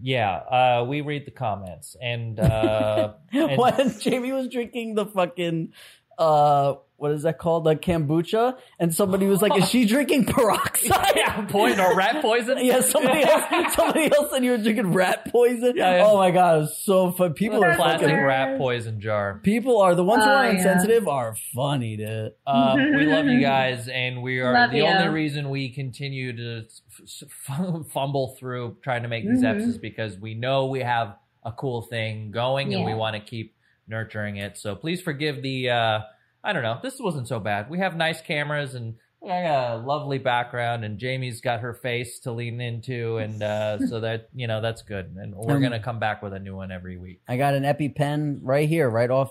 yeah, 0.00 0.30
uh, 0.36 0.84
we 0.88 1.00
read 1.00 1.24
the 1.26 1.30
comments 1.32 1.96
and 2.00 2.38
uh, 2.38 3.14
and- 3.32 3.58
when 3.58 3.94
Jamie 4.00 4.32
was 4.32 4.48
drinking 4.48 4.94
the 4.94 5.06
fucking 5.06 5.72
uh 6.18 6.74
what 6.96 7.10
is 7.10 7.24
that 7.24 7.38
called? 7.38 7.66
Like 7.66 7.82
kombucha, 7.82 8.56
and 8.78 8.94
somebody 8.94 9.26
was 9.26 9.42
like, 9.42 9.54
"Is 9.60 9.68
she 9.68 9.84
drinking 9.84 10.24
peroxide?" 10.58 11.12
yeah, 11.16 11.44
point 11.46 11.78
or 11.80 11.94
rat 11.94 12.22
poison. 12.22 12.56
Yeah, 12.64 12.80
somebody 12.80 13.22
else. 13.24 13.74
Somebody 13.74 14.10
else 14.14 14.30
said 14.30 14.44
you 14.44 14.52
were 14.52 14.58
drinking 14.58 14.92
rat 14.92 15.30
poison. 15.30 15.74
Yeah, 15.76 15.96
yeah. 15.96 16.04
Oh 16.06 16.16
my 16.16 16.30
god, 16.30 16.56
it 16.56 16.60
was 16.60 16.78
so 16.78 17.10
fun. 17.10 17.34
People 17.34 17.62
are 17.64 17.74
plastic 17.74 18.08
fucking. 18.08 18.24
rat 18.24 18.58
poison 18.58 19.00
jar. 19.00 19.40
People 19.42 19.80
are 19.82 19.94
the 19.96 20.04
ones 20.04 20.24
who 20.24 20.30
Oh, 20.30 20.34
are 20.34 20.44
yeah. 20.46 20.52
insensitive 20.52 21.08
are 21.08 21.34
funny, 21.52 21.96
dude. 21.96 22.32
Um, 22.46 22.78
we 22.78 23.04
love 23.06 23.26
you 23.26 23.40
guys, 23.40 23.88
and 23.88 24.22
we 24.22 24.38
are 24.40 24.52
Love 24.54 24.70
the 24.70 24.78
you. 24.78 24.84
only 24.84 25.08
reason 25.08 25.50
we 25.50 25.70
continue 25.70 26.34
to 26.34 26.64
f- 26.64 27.24
f- 27.50 27.86
fumble 27.92 28.36
through 28.38 28.76
trying 28.82 29.02
to 29.02 29.08
make 29.08 29.28
these 29.28 29.42
Mhm. 29.42 29.50
episodes 29.50 29.78
because 29.78 30.16
we 30.18 30.34
know 30.34 30.66
we 30.66 30.80
have 30.80 31.16
a 31.44 31.50
cool 31.52 31.82
thing 31.82 32.30
going, 32.30 32.72
and 32.72 32.84
we 32.84 32.94
want 32.94 33.14
to 33.16 33.20
keep 33.20 33.56
nurturing 33.88 34.36
it. 34.36 34.56
So 34.58 34.74
please 34.74 35.00
forgive 35.00 35.42
the. 35.42 35.70
Uh, 35.70 36.00
I 36.42 36.52
don't 36.52 36.62
know. 36.62 36.78
This 36.82 36.98
wasn't 37.00 37.26
so 37.28 37.40
bad. 37.40 37.70
We 37.70 37.78
have 37.78 37.96
nice 37.96 38.20
cameras 38.20 38.74
and. 38.74 38.96
I 39.26 39.42
got 39.42 39.70
a 39.70 39.76
lovely 39.78 40.18
background, 40.18 40.84
and 40.84 40.98
Jamie's 40.98 41.40
got 41.40 41.60
her 41.60 41.72
face 41.72 42.18
to 42.24 42.32
lean 42.32 42.60
into, 42.60 43.16
and 43.16 43.42
uh, 43.42 43.78
so 43.88 44.00
that 44.00 44.28
you 44.34 44.46
know 44.46 44.60
that's 44.60 44.82
good. 44.82 45.14
And 45.16 45.34
we're 45.34 45.56
Um, 45.56 45.62
gonna 45.62 45.80
come 45.80 45.98
back 45.98 46.22
with 46.22 46.34
a 46.34 46.38
new 46.38 46.54
one 46.54 46.70
every 46.70 46.98
week. 46.98 47.22
I 47.26 47.38
got 47.38 47.54
an 47.54 47.62
EpiPen 47.62 48.40
right 48.42 48.68
here, 48.68 48.86
right 48.90 49.08
off, 49.10 49.30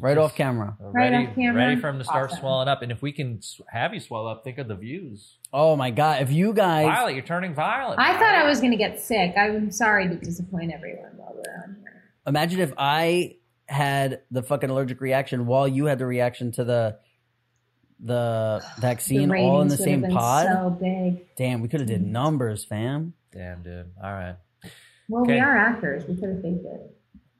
right 0.00 0.18
off 0.18 0.34
camera. 0.34 0.76
Right 0.80 1.12
ready, 1.12 1.26
off 1.28 1.34
camera. 1.36 1.54
ready 1.68 1.80
for 1.80 1.88
him 1.88 1.98
to 1.98 2.04
start 2.04 2.30
Awesome. 2.30 2.40
swelling 2.40 2.66
up. 2.66 2.82
And 2.82 2.90
if 2.90 3.00
we 3.00 3.12
can 3.12 3.38
have 3.70 3.94
you 3.94 4.00
swell 4.00 4.26
up, 4.26 4.42
think 4.42 4.58
of 4.58 4.66
the 4.66 4.74
views. 4.74 5.36
Oh 5.52 5.76
my 5.76 5.90
god! 5.92 6.20
If 6.22 6.32
you 6.32 6.52
guys, 6.52 6.86
Violet, 6.86 7.14
you're 7.14 7.22
turning 7.22 7.54
violet. 7.54 7.96
I 8.00 8.14
thought 8.14 8.34
I 8.34 8.44
was 8.44 8.58
going 8.58 8.72
to 8.72 8.76
get 8.76 8.98
sick. 8.98 9.34
I'm 9.38 9.70
sorry 9.70 10.08
to 10.08 10.16
disappoint 10.16 10.72
everyone 10.74 11.12
while 11.16 11.32
we're 11.36 11.62
on 11.62 11.76
here. 11.80 12.02
imagine 12.26 12.58
if 12.58 12.72
I 12.76 13.36
had 13.68 14.22
the 14.30 14.42
fucking 14.42 14.70
allergic 14.70 15.00
reaction 15.00 15.46
while 15.46 15.68
you 15.68 15.86
had 15.86 15.98
the 15.98 16.06
reaction 16.06 16.52
to 16.52 16.64
the 16.64 16.98
the 18.00 18.62
vaccine 18.78 19.28
the 19.28 19.36
all 19.38 19.60
in 19.60 19.68
the 19.68 19.72
would 19.72 19.80
same 19.84 20.00
have 20.02 20.08
been 20.10 20.16
pod. 20.16 20.46
So 20.46 20.70
big. 20.70 21.34
Damn, 21.36 21.60
we 21.60 21.68
could 21.68 21.80
have 21.80 21.88
did 21.88 22.02
numbers, 22.04 22.64
fam. 22.64 23.14
Damn, 23.32 23.62
dude. 23.62 23.90
All 24.02 24.12
right. 24.12 24.36
Well, 25.08 25.22
Okay. 25.22 25.34
we 25.34 25.40
are 25.40 25.56
actors. 25.56 26.04
We 26.06 26.14
could 26.16 26.30
have 26.30 26.42
faked 26.42 26.64
it. 26.64 26.94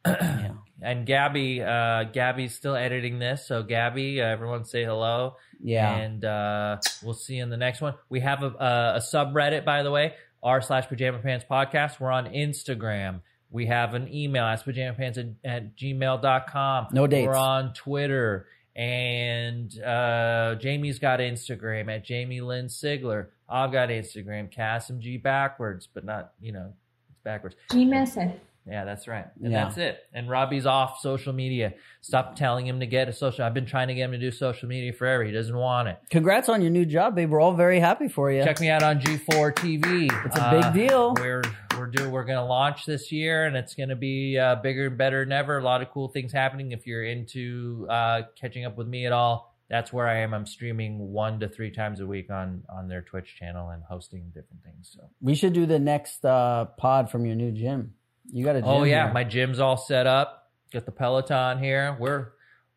Yeah. 0.20 0.52
And 0.80 1.06
Gabby, 1.06 1.60
uh, 1.60 2.04
Gabby's 2.04 2.54
still 2.54 2.76
editing 2.76 3.18
this. 3.18 3.48
So 3.48 3.64
Gabby, 3.64 4.22
uh, 4.22 4.26
everyone 4.26 4.64
say 4.64 4.84
hello. 4.84 5.34
Yeah. 5.60 5.92
And 5.92 6.24
uh, 6.24 6.76
we'll 7.02 7.14
see 7.14 7.34
you 7.34 7.42
in 7.42 7.50
the 7.50 7.56
next 7.56 7.80
one. 7.80 7.94
We 8.08 8.20
have 8.20 8.44
a, 8.44 8.46
a, 8.46 8.92
a 8.94 9.00
subreddit, 9.00 9.64
by 9.64 9.82
the 9.82 9.90
way, 9.90 10.14
r 10.40 10.60
slash 10.60 10.86
pajama 10.86 11.18
pants 11.18 11.44
podcast. 11.50 11.98
We're 11.98 12.12
on 12.12 12.26
Instagram. 12.26 13.22
We 13.50 13.66
have 13.66 13.94
an 13.94 14.12
email, 14.12 14.44
ask 14.44 14.64
pajama 14.64 14.96
pants 14.96 15.18
at, 15.18 15.26
at 15.44 15.76
gmail.com. 15.76 16.88
No 16.92 17.06
dates. 17.06 17.26
We're 17.26 17.36
on 17.36 17.72
Twitter. 17.72 18.46
And 18.76 19.76
uh, 19.82 20.54
Jamie's 20.60 20.98
got 20.98 21.18
Instagram 21.18 21.92
at 21.92 22.04
Jamie 22.04 22.40
Lynn 22.40 22.66
Sigler. 22.66 23.26
I've 23.48 23.72
got 23.72 23.88
Instagram, 23.88 24.54
Kassem 24.54 25.00
G 25.00 25.16
backwards, 25.16 25.88
but 25.92 26.04
not, 26.04 26.32
you 26.40 26.52
know, 26.52 26.72
it's 27.10 27.18
backwards. 27.24 27.56
G 27.72 27.84
miss 27.84 28.16
it. 28.16 28.40
Yeah, 28.68 28.84
that's 28.84 29.08
right. 29.08 29.24
And 29.42 29.52
Yeah. 29.52 29.64
that's 29.64 29.78
it. 29.78 29.98
And 30.12 30.28
Robbie's 30.28 30.66
off 30.66 31.00
social 31.00 31.32
media. 31.32 31.74
Stop 32.02 32.36
telling 32.36 32.66
him 32.66 32.80
to 32.80 32.86
get 32.86 33.08
a 33.08 33.12
social. 33.12 33.44
I've 33.44 33.54
been 33.54 33.66
trying 33.66 33.88
to 33.88 33.94
get 33.94 34.04
him 34.04 34.12
to 34.12 34.18
do 34.18 34.30
social 34.30 34.68
media 34.68 34.92
forever. 34.92 35.24
He 35.24 35.32
doesn't 35.32 35.56
want 35.56 35.88
it. 35.88 35.98
Congrats 36.10 36.48
on 36.48 36.60
your 36.60 36.70
new 36.70 36.84
job, 36.84 37.14
babe. 37.14 37.30
We're 37.30 37.40
all 37.40 37.54
very 37.54 37.80
happy 37.80 38.08
for 38.08 38.30
you. 38.30 38.44
Check 38.44 38.60
me 38.60 38.68
out 38.68 38.82
on 38.82 39.00
G4 39.00 39.52
TV. 39.54 40.08
It's 40.26 40.36
a 40.38 40.50
big 40.50 40.88
deal. 40.88 41.14
We're 41.14 41.42
we're 41.78 41.86
doing 41.86 42.10
we're 42.10 42.24
going 42.24 42.38
to 42.38 42.44
launch 42.44 42.86
this 42.86 43.12
year, 43.12 43.46
and 43.46 43.56
it's 43.56 43.74
going 43.74 43.88
to 43.90 43.96
be 43.96 44.36
uh, 44.38 44.56
bigger 44.56 44.86
and 44.88 44.98
better 44.98 45.24
than 45.24 45.32
ever. 45.32 45.58
A 45.58 45.62
lot 45.62 45.80
of 45.80 45.90
cool 45.90 46.08
things 46.08 46.32
happening. 46.32 46.72
If 46.72 46.86
you're 46.86 47.04
into 47.04 47.86
uh, 47.88 48.22
catching 48.38 48.64
up 48.64 48.76
with 48.76 48.88
me 48.88 49.06
at 49.06 49.12
all, 49.12 49.54
that's 49.70 49.92
where 49.92 50.08
I 50.08 50.18
am. 50.18 50.34
I'm 50.34 50.46
streaming 50.46 50.98
one 51.12 51.40
to 51.40 51.48
three 51.48 51.70
times 51.70 52.00
a 52.00 52.06
week 52.06 52.30
on 52.30 52.64
on 52.68 52.88
their 52.88 53.02
Twitch 53.02 53.36
channel 53.38 53.70
and 53.70 53.82
hosting 53.84 54.24
different 54.34 54.64
things. 54.64 54.90
So. 54.94 55.08
We 55.20 55.34
should 55.34 55.52
do 55.52 55.66
the 55.66 55.78
next 55.78 56.24
uh, 56.24 56.64
pod 56.76 57.10
from 57.10 57.26
your 57.26 57.36
new 57.36 57.52
gym. 57.52 57.94
You 58.30 58.44
got 58.44 58.56
a 58.56 58.60
gym. 58.60 58.68
Oh 58.68 58.84
yeah, 58.84 59.04
here. 59.04 59.12
my 59.14 59.24
gym's 59.24 59.58
all 59.60 59.76
set 59.76 60.06
up. 60.06 60.50
Got 60.72 60.84
the 60.86 60.92
Peloton 60.92 61.58
here. 61.58 61.96
We're 61.98 62.28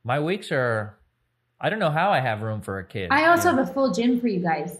my 0.03 0.19
weeks 0.19 0.51
are. 0.51 0.97
I 1.59 1.69
don't 1.69 1.79
know 1.79 1.91
how 1.91 2.11
I 2.11 2.19
have 2.21 2.41
room 2.41 2.61
for 2.61 2.79
a 2.79 2.85
kid. 2.85 3.09
I 3.11 3.27
also 3.27 3.49
have 3.53 3.59
a 3.69 3.71
full 3.71 3.91
gym 3.93 4.19
for 4.19 4.27
you 4.27 4.39
guys. 4.39 4.77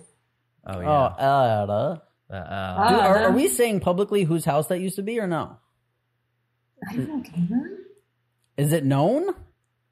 Oh 0.65 0.73
Oh, 0.77 0.80
yeah. 0.81 0.88
uh, 0.89 1.68
uh. 1.69 1.98
Uh, 2.31 2.34
uh, 2.35 2.76
Oh. 2.80 2.89
Dude, 2.89 2.99
are, 3.02 3.18
are 3.26 3.31
we 3.31 3.48
saying 3.49 3.81
publicly 3.81 4.23
whose 4.23 4.45
house 4.45 4.68
that 4.68 4.80
used 4.80 4.95
to 4.95 5.03
be 5.03 5.19
or 5.19 5.27
no? 5.27 5.57
I 6.89 6.95
don't 6.95 7.07
know, 7.10 7.22
Cameron. 7.30 7.77
Is 8.57 8.72
it 8.73 8.85
known? 8.85 9.27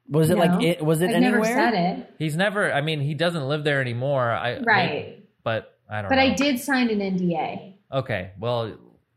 Was 0.08 0.30
it 0.30 0.36
No. 0.38 0.44
like 0.44 0.62
it? 0.62 0.84
Was 0.84 1.02
it 1.02 1.10
I've 1.10 1.16
anywhere? 1.16 1.40
never 1.40 1.44
said 1.44 1.74
it. 1.74 2.14
he's 2.18 2.36
never. 2.36 2.72
I 2.72 2.80
mean, 2.80 3.00
he 3.00 3.14
doesn't 3.14 3.46
live 3.46 3.62
there 3.62 3.80
anymore. 3.80 4.30
I 4.30 4.58
Right. 4.60 5.24
but 5.44 5.78
I 5.88 6.00
don't. 6.02 6.08
But 6.08 6.16
know. 6.16 6.22
I 6.22 6.34
did 6.34 6.58
sign 6.58 6.88
an 6.90 7.00
NDA. 7.00 7.74
Okay. 7.92 8.30
Well, 8.38 8.72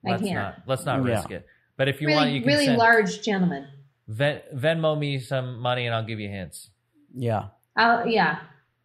I 0.05 0.09
let's 0.11 0.21
can't. 0.23 0.35
not. 0.35 0.55
Let's 0.67 0.85
not 0.85 1.03
Yeah. 1.03 1.15
risk 1.15 1.31
it. 1.31 1.45
But 1.77 1.87
if 1.89 2.01
you 2.01 2.09
want, 2.09 2.31
you 2.31 2.41
can 2.41 2.47
really 2.49 2.65
send, 2.65 2.77
large 2.77 3.21
gentleman. 3.21 3.67
Ven, 4.07 4.41
Venmo 4.53 4.97
me 4.97 5.19
some 5.19 5.59
money 5.59 5.85
and 5.85 5.95
I'll 5.95 6.05
give 6.05 6.19
you 6.19 6.29
hints. 6.29 6.69
Yeah, 7.15 7.45
I'll 7.75 8.07
yeah, 8.07 8.39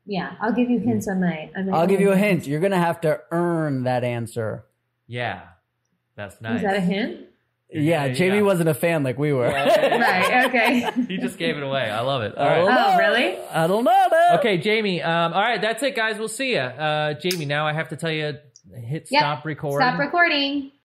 yeah. 0.07 0.35
I'll 0.41 0.53
give 0.53 0.71
you 0.71 0.79
hints 0.79 1.09
on 1.09 1.21
my. 1.21 1.51
On 1.57 1.71
my 1.71 1.77
I'll 1.79 1.87
give 1.87 2.01
you 2.01 2.13
a 2.13 2.17
hint. 2.17 2.47
You're 2.47 2.61
gonna 2.61 2.79
have 2.79 3.01
to 3.03 3.21
earn 3.31 3.85
that 3.85 4.05
answer. 4.05 4.65
Yeah, 5.07 5.43
that's 6.17 6.41
nice. 6.41 6.57
Is 6.57 6.63
that 6.63 6.77
a 6.77 6.81
hint? 6.81 7.27
Yeah, 7.71 8.07
Yeah, 8.07 8.15
Jamie 8.15 8.37
yeah. 8.37 8.43
wasn't 8.43 8.71
a 8.71 8.75
fan 8.75 9.03
like 9.03 9.19
we 9.19 9.33
were. 9.35 9.49
right. 9.49 10.45
Okay. 10.47 10.91
he 11.07 11.19
just 11.19 11.37
gave 11.39 11.57
it 11.59 11.63
away. 11.63 11.91
I 11.91 12.01
love 12.01 12.23
it. 12.23 12.35
All 12.37 12.47
I 12.49 12.61
Oh, 12.95 12.97
really? 12.97 13.37
I 13.53 13.67
don't 13.67 13.85
know. 13.85 14.09
man. 14.11 14.39
Okay, 14.39 14.57
Jamie. 14.57 15.03
Um, 15.03 15.35
all 15.35 15.41
right, 15.43 15.61
that's 15.61 15.83
it, 15.83 15.95
guys. 15.95 16.19
We'll 16.19 16.29
see 16.29 16.53
you. 16.53 16.61
Uh, 16.61 17.13
Jamie, 17.15 17.45
now 17.45 17.67
I 17.67 17.75
have 17.75 17.89
to 17.91 17.97
tell 17.97 18.11
you, 18.11 18.39
hit 18.75 19.09
Yep. 19.11 19.21
stop 19.21 19.45
recording. 19.45 19.87
Stop 19.87 19.99
recording. 20.01 20.73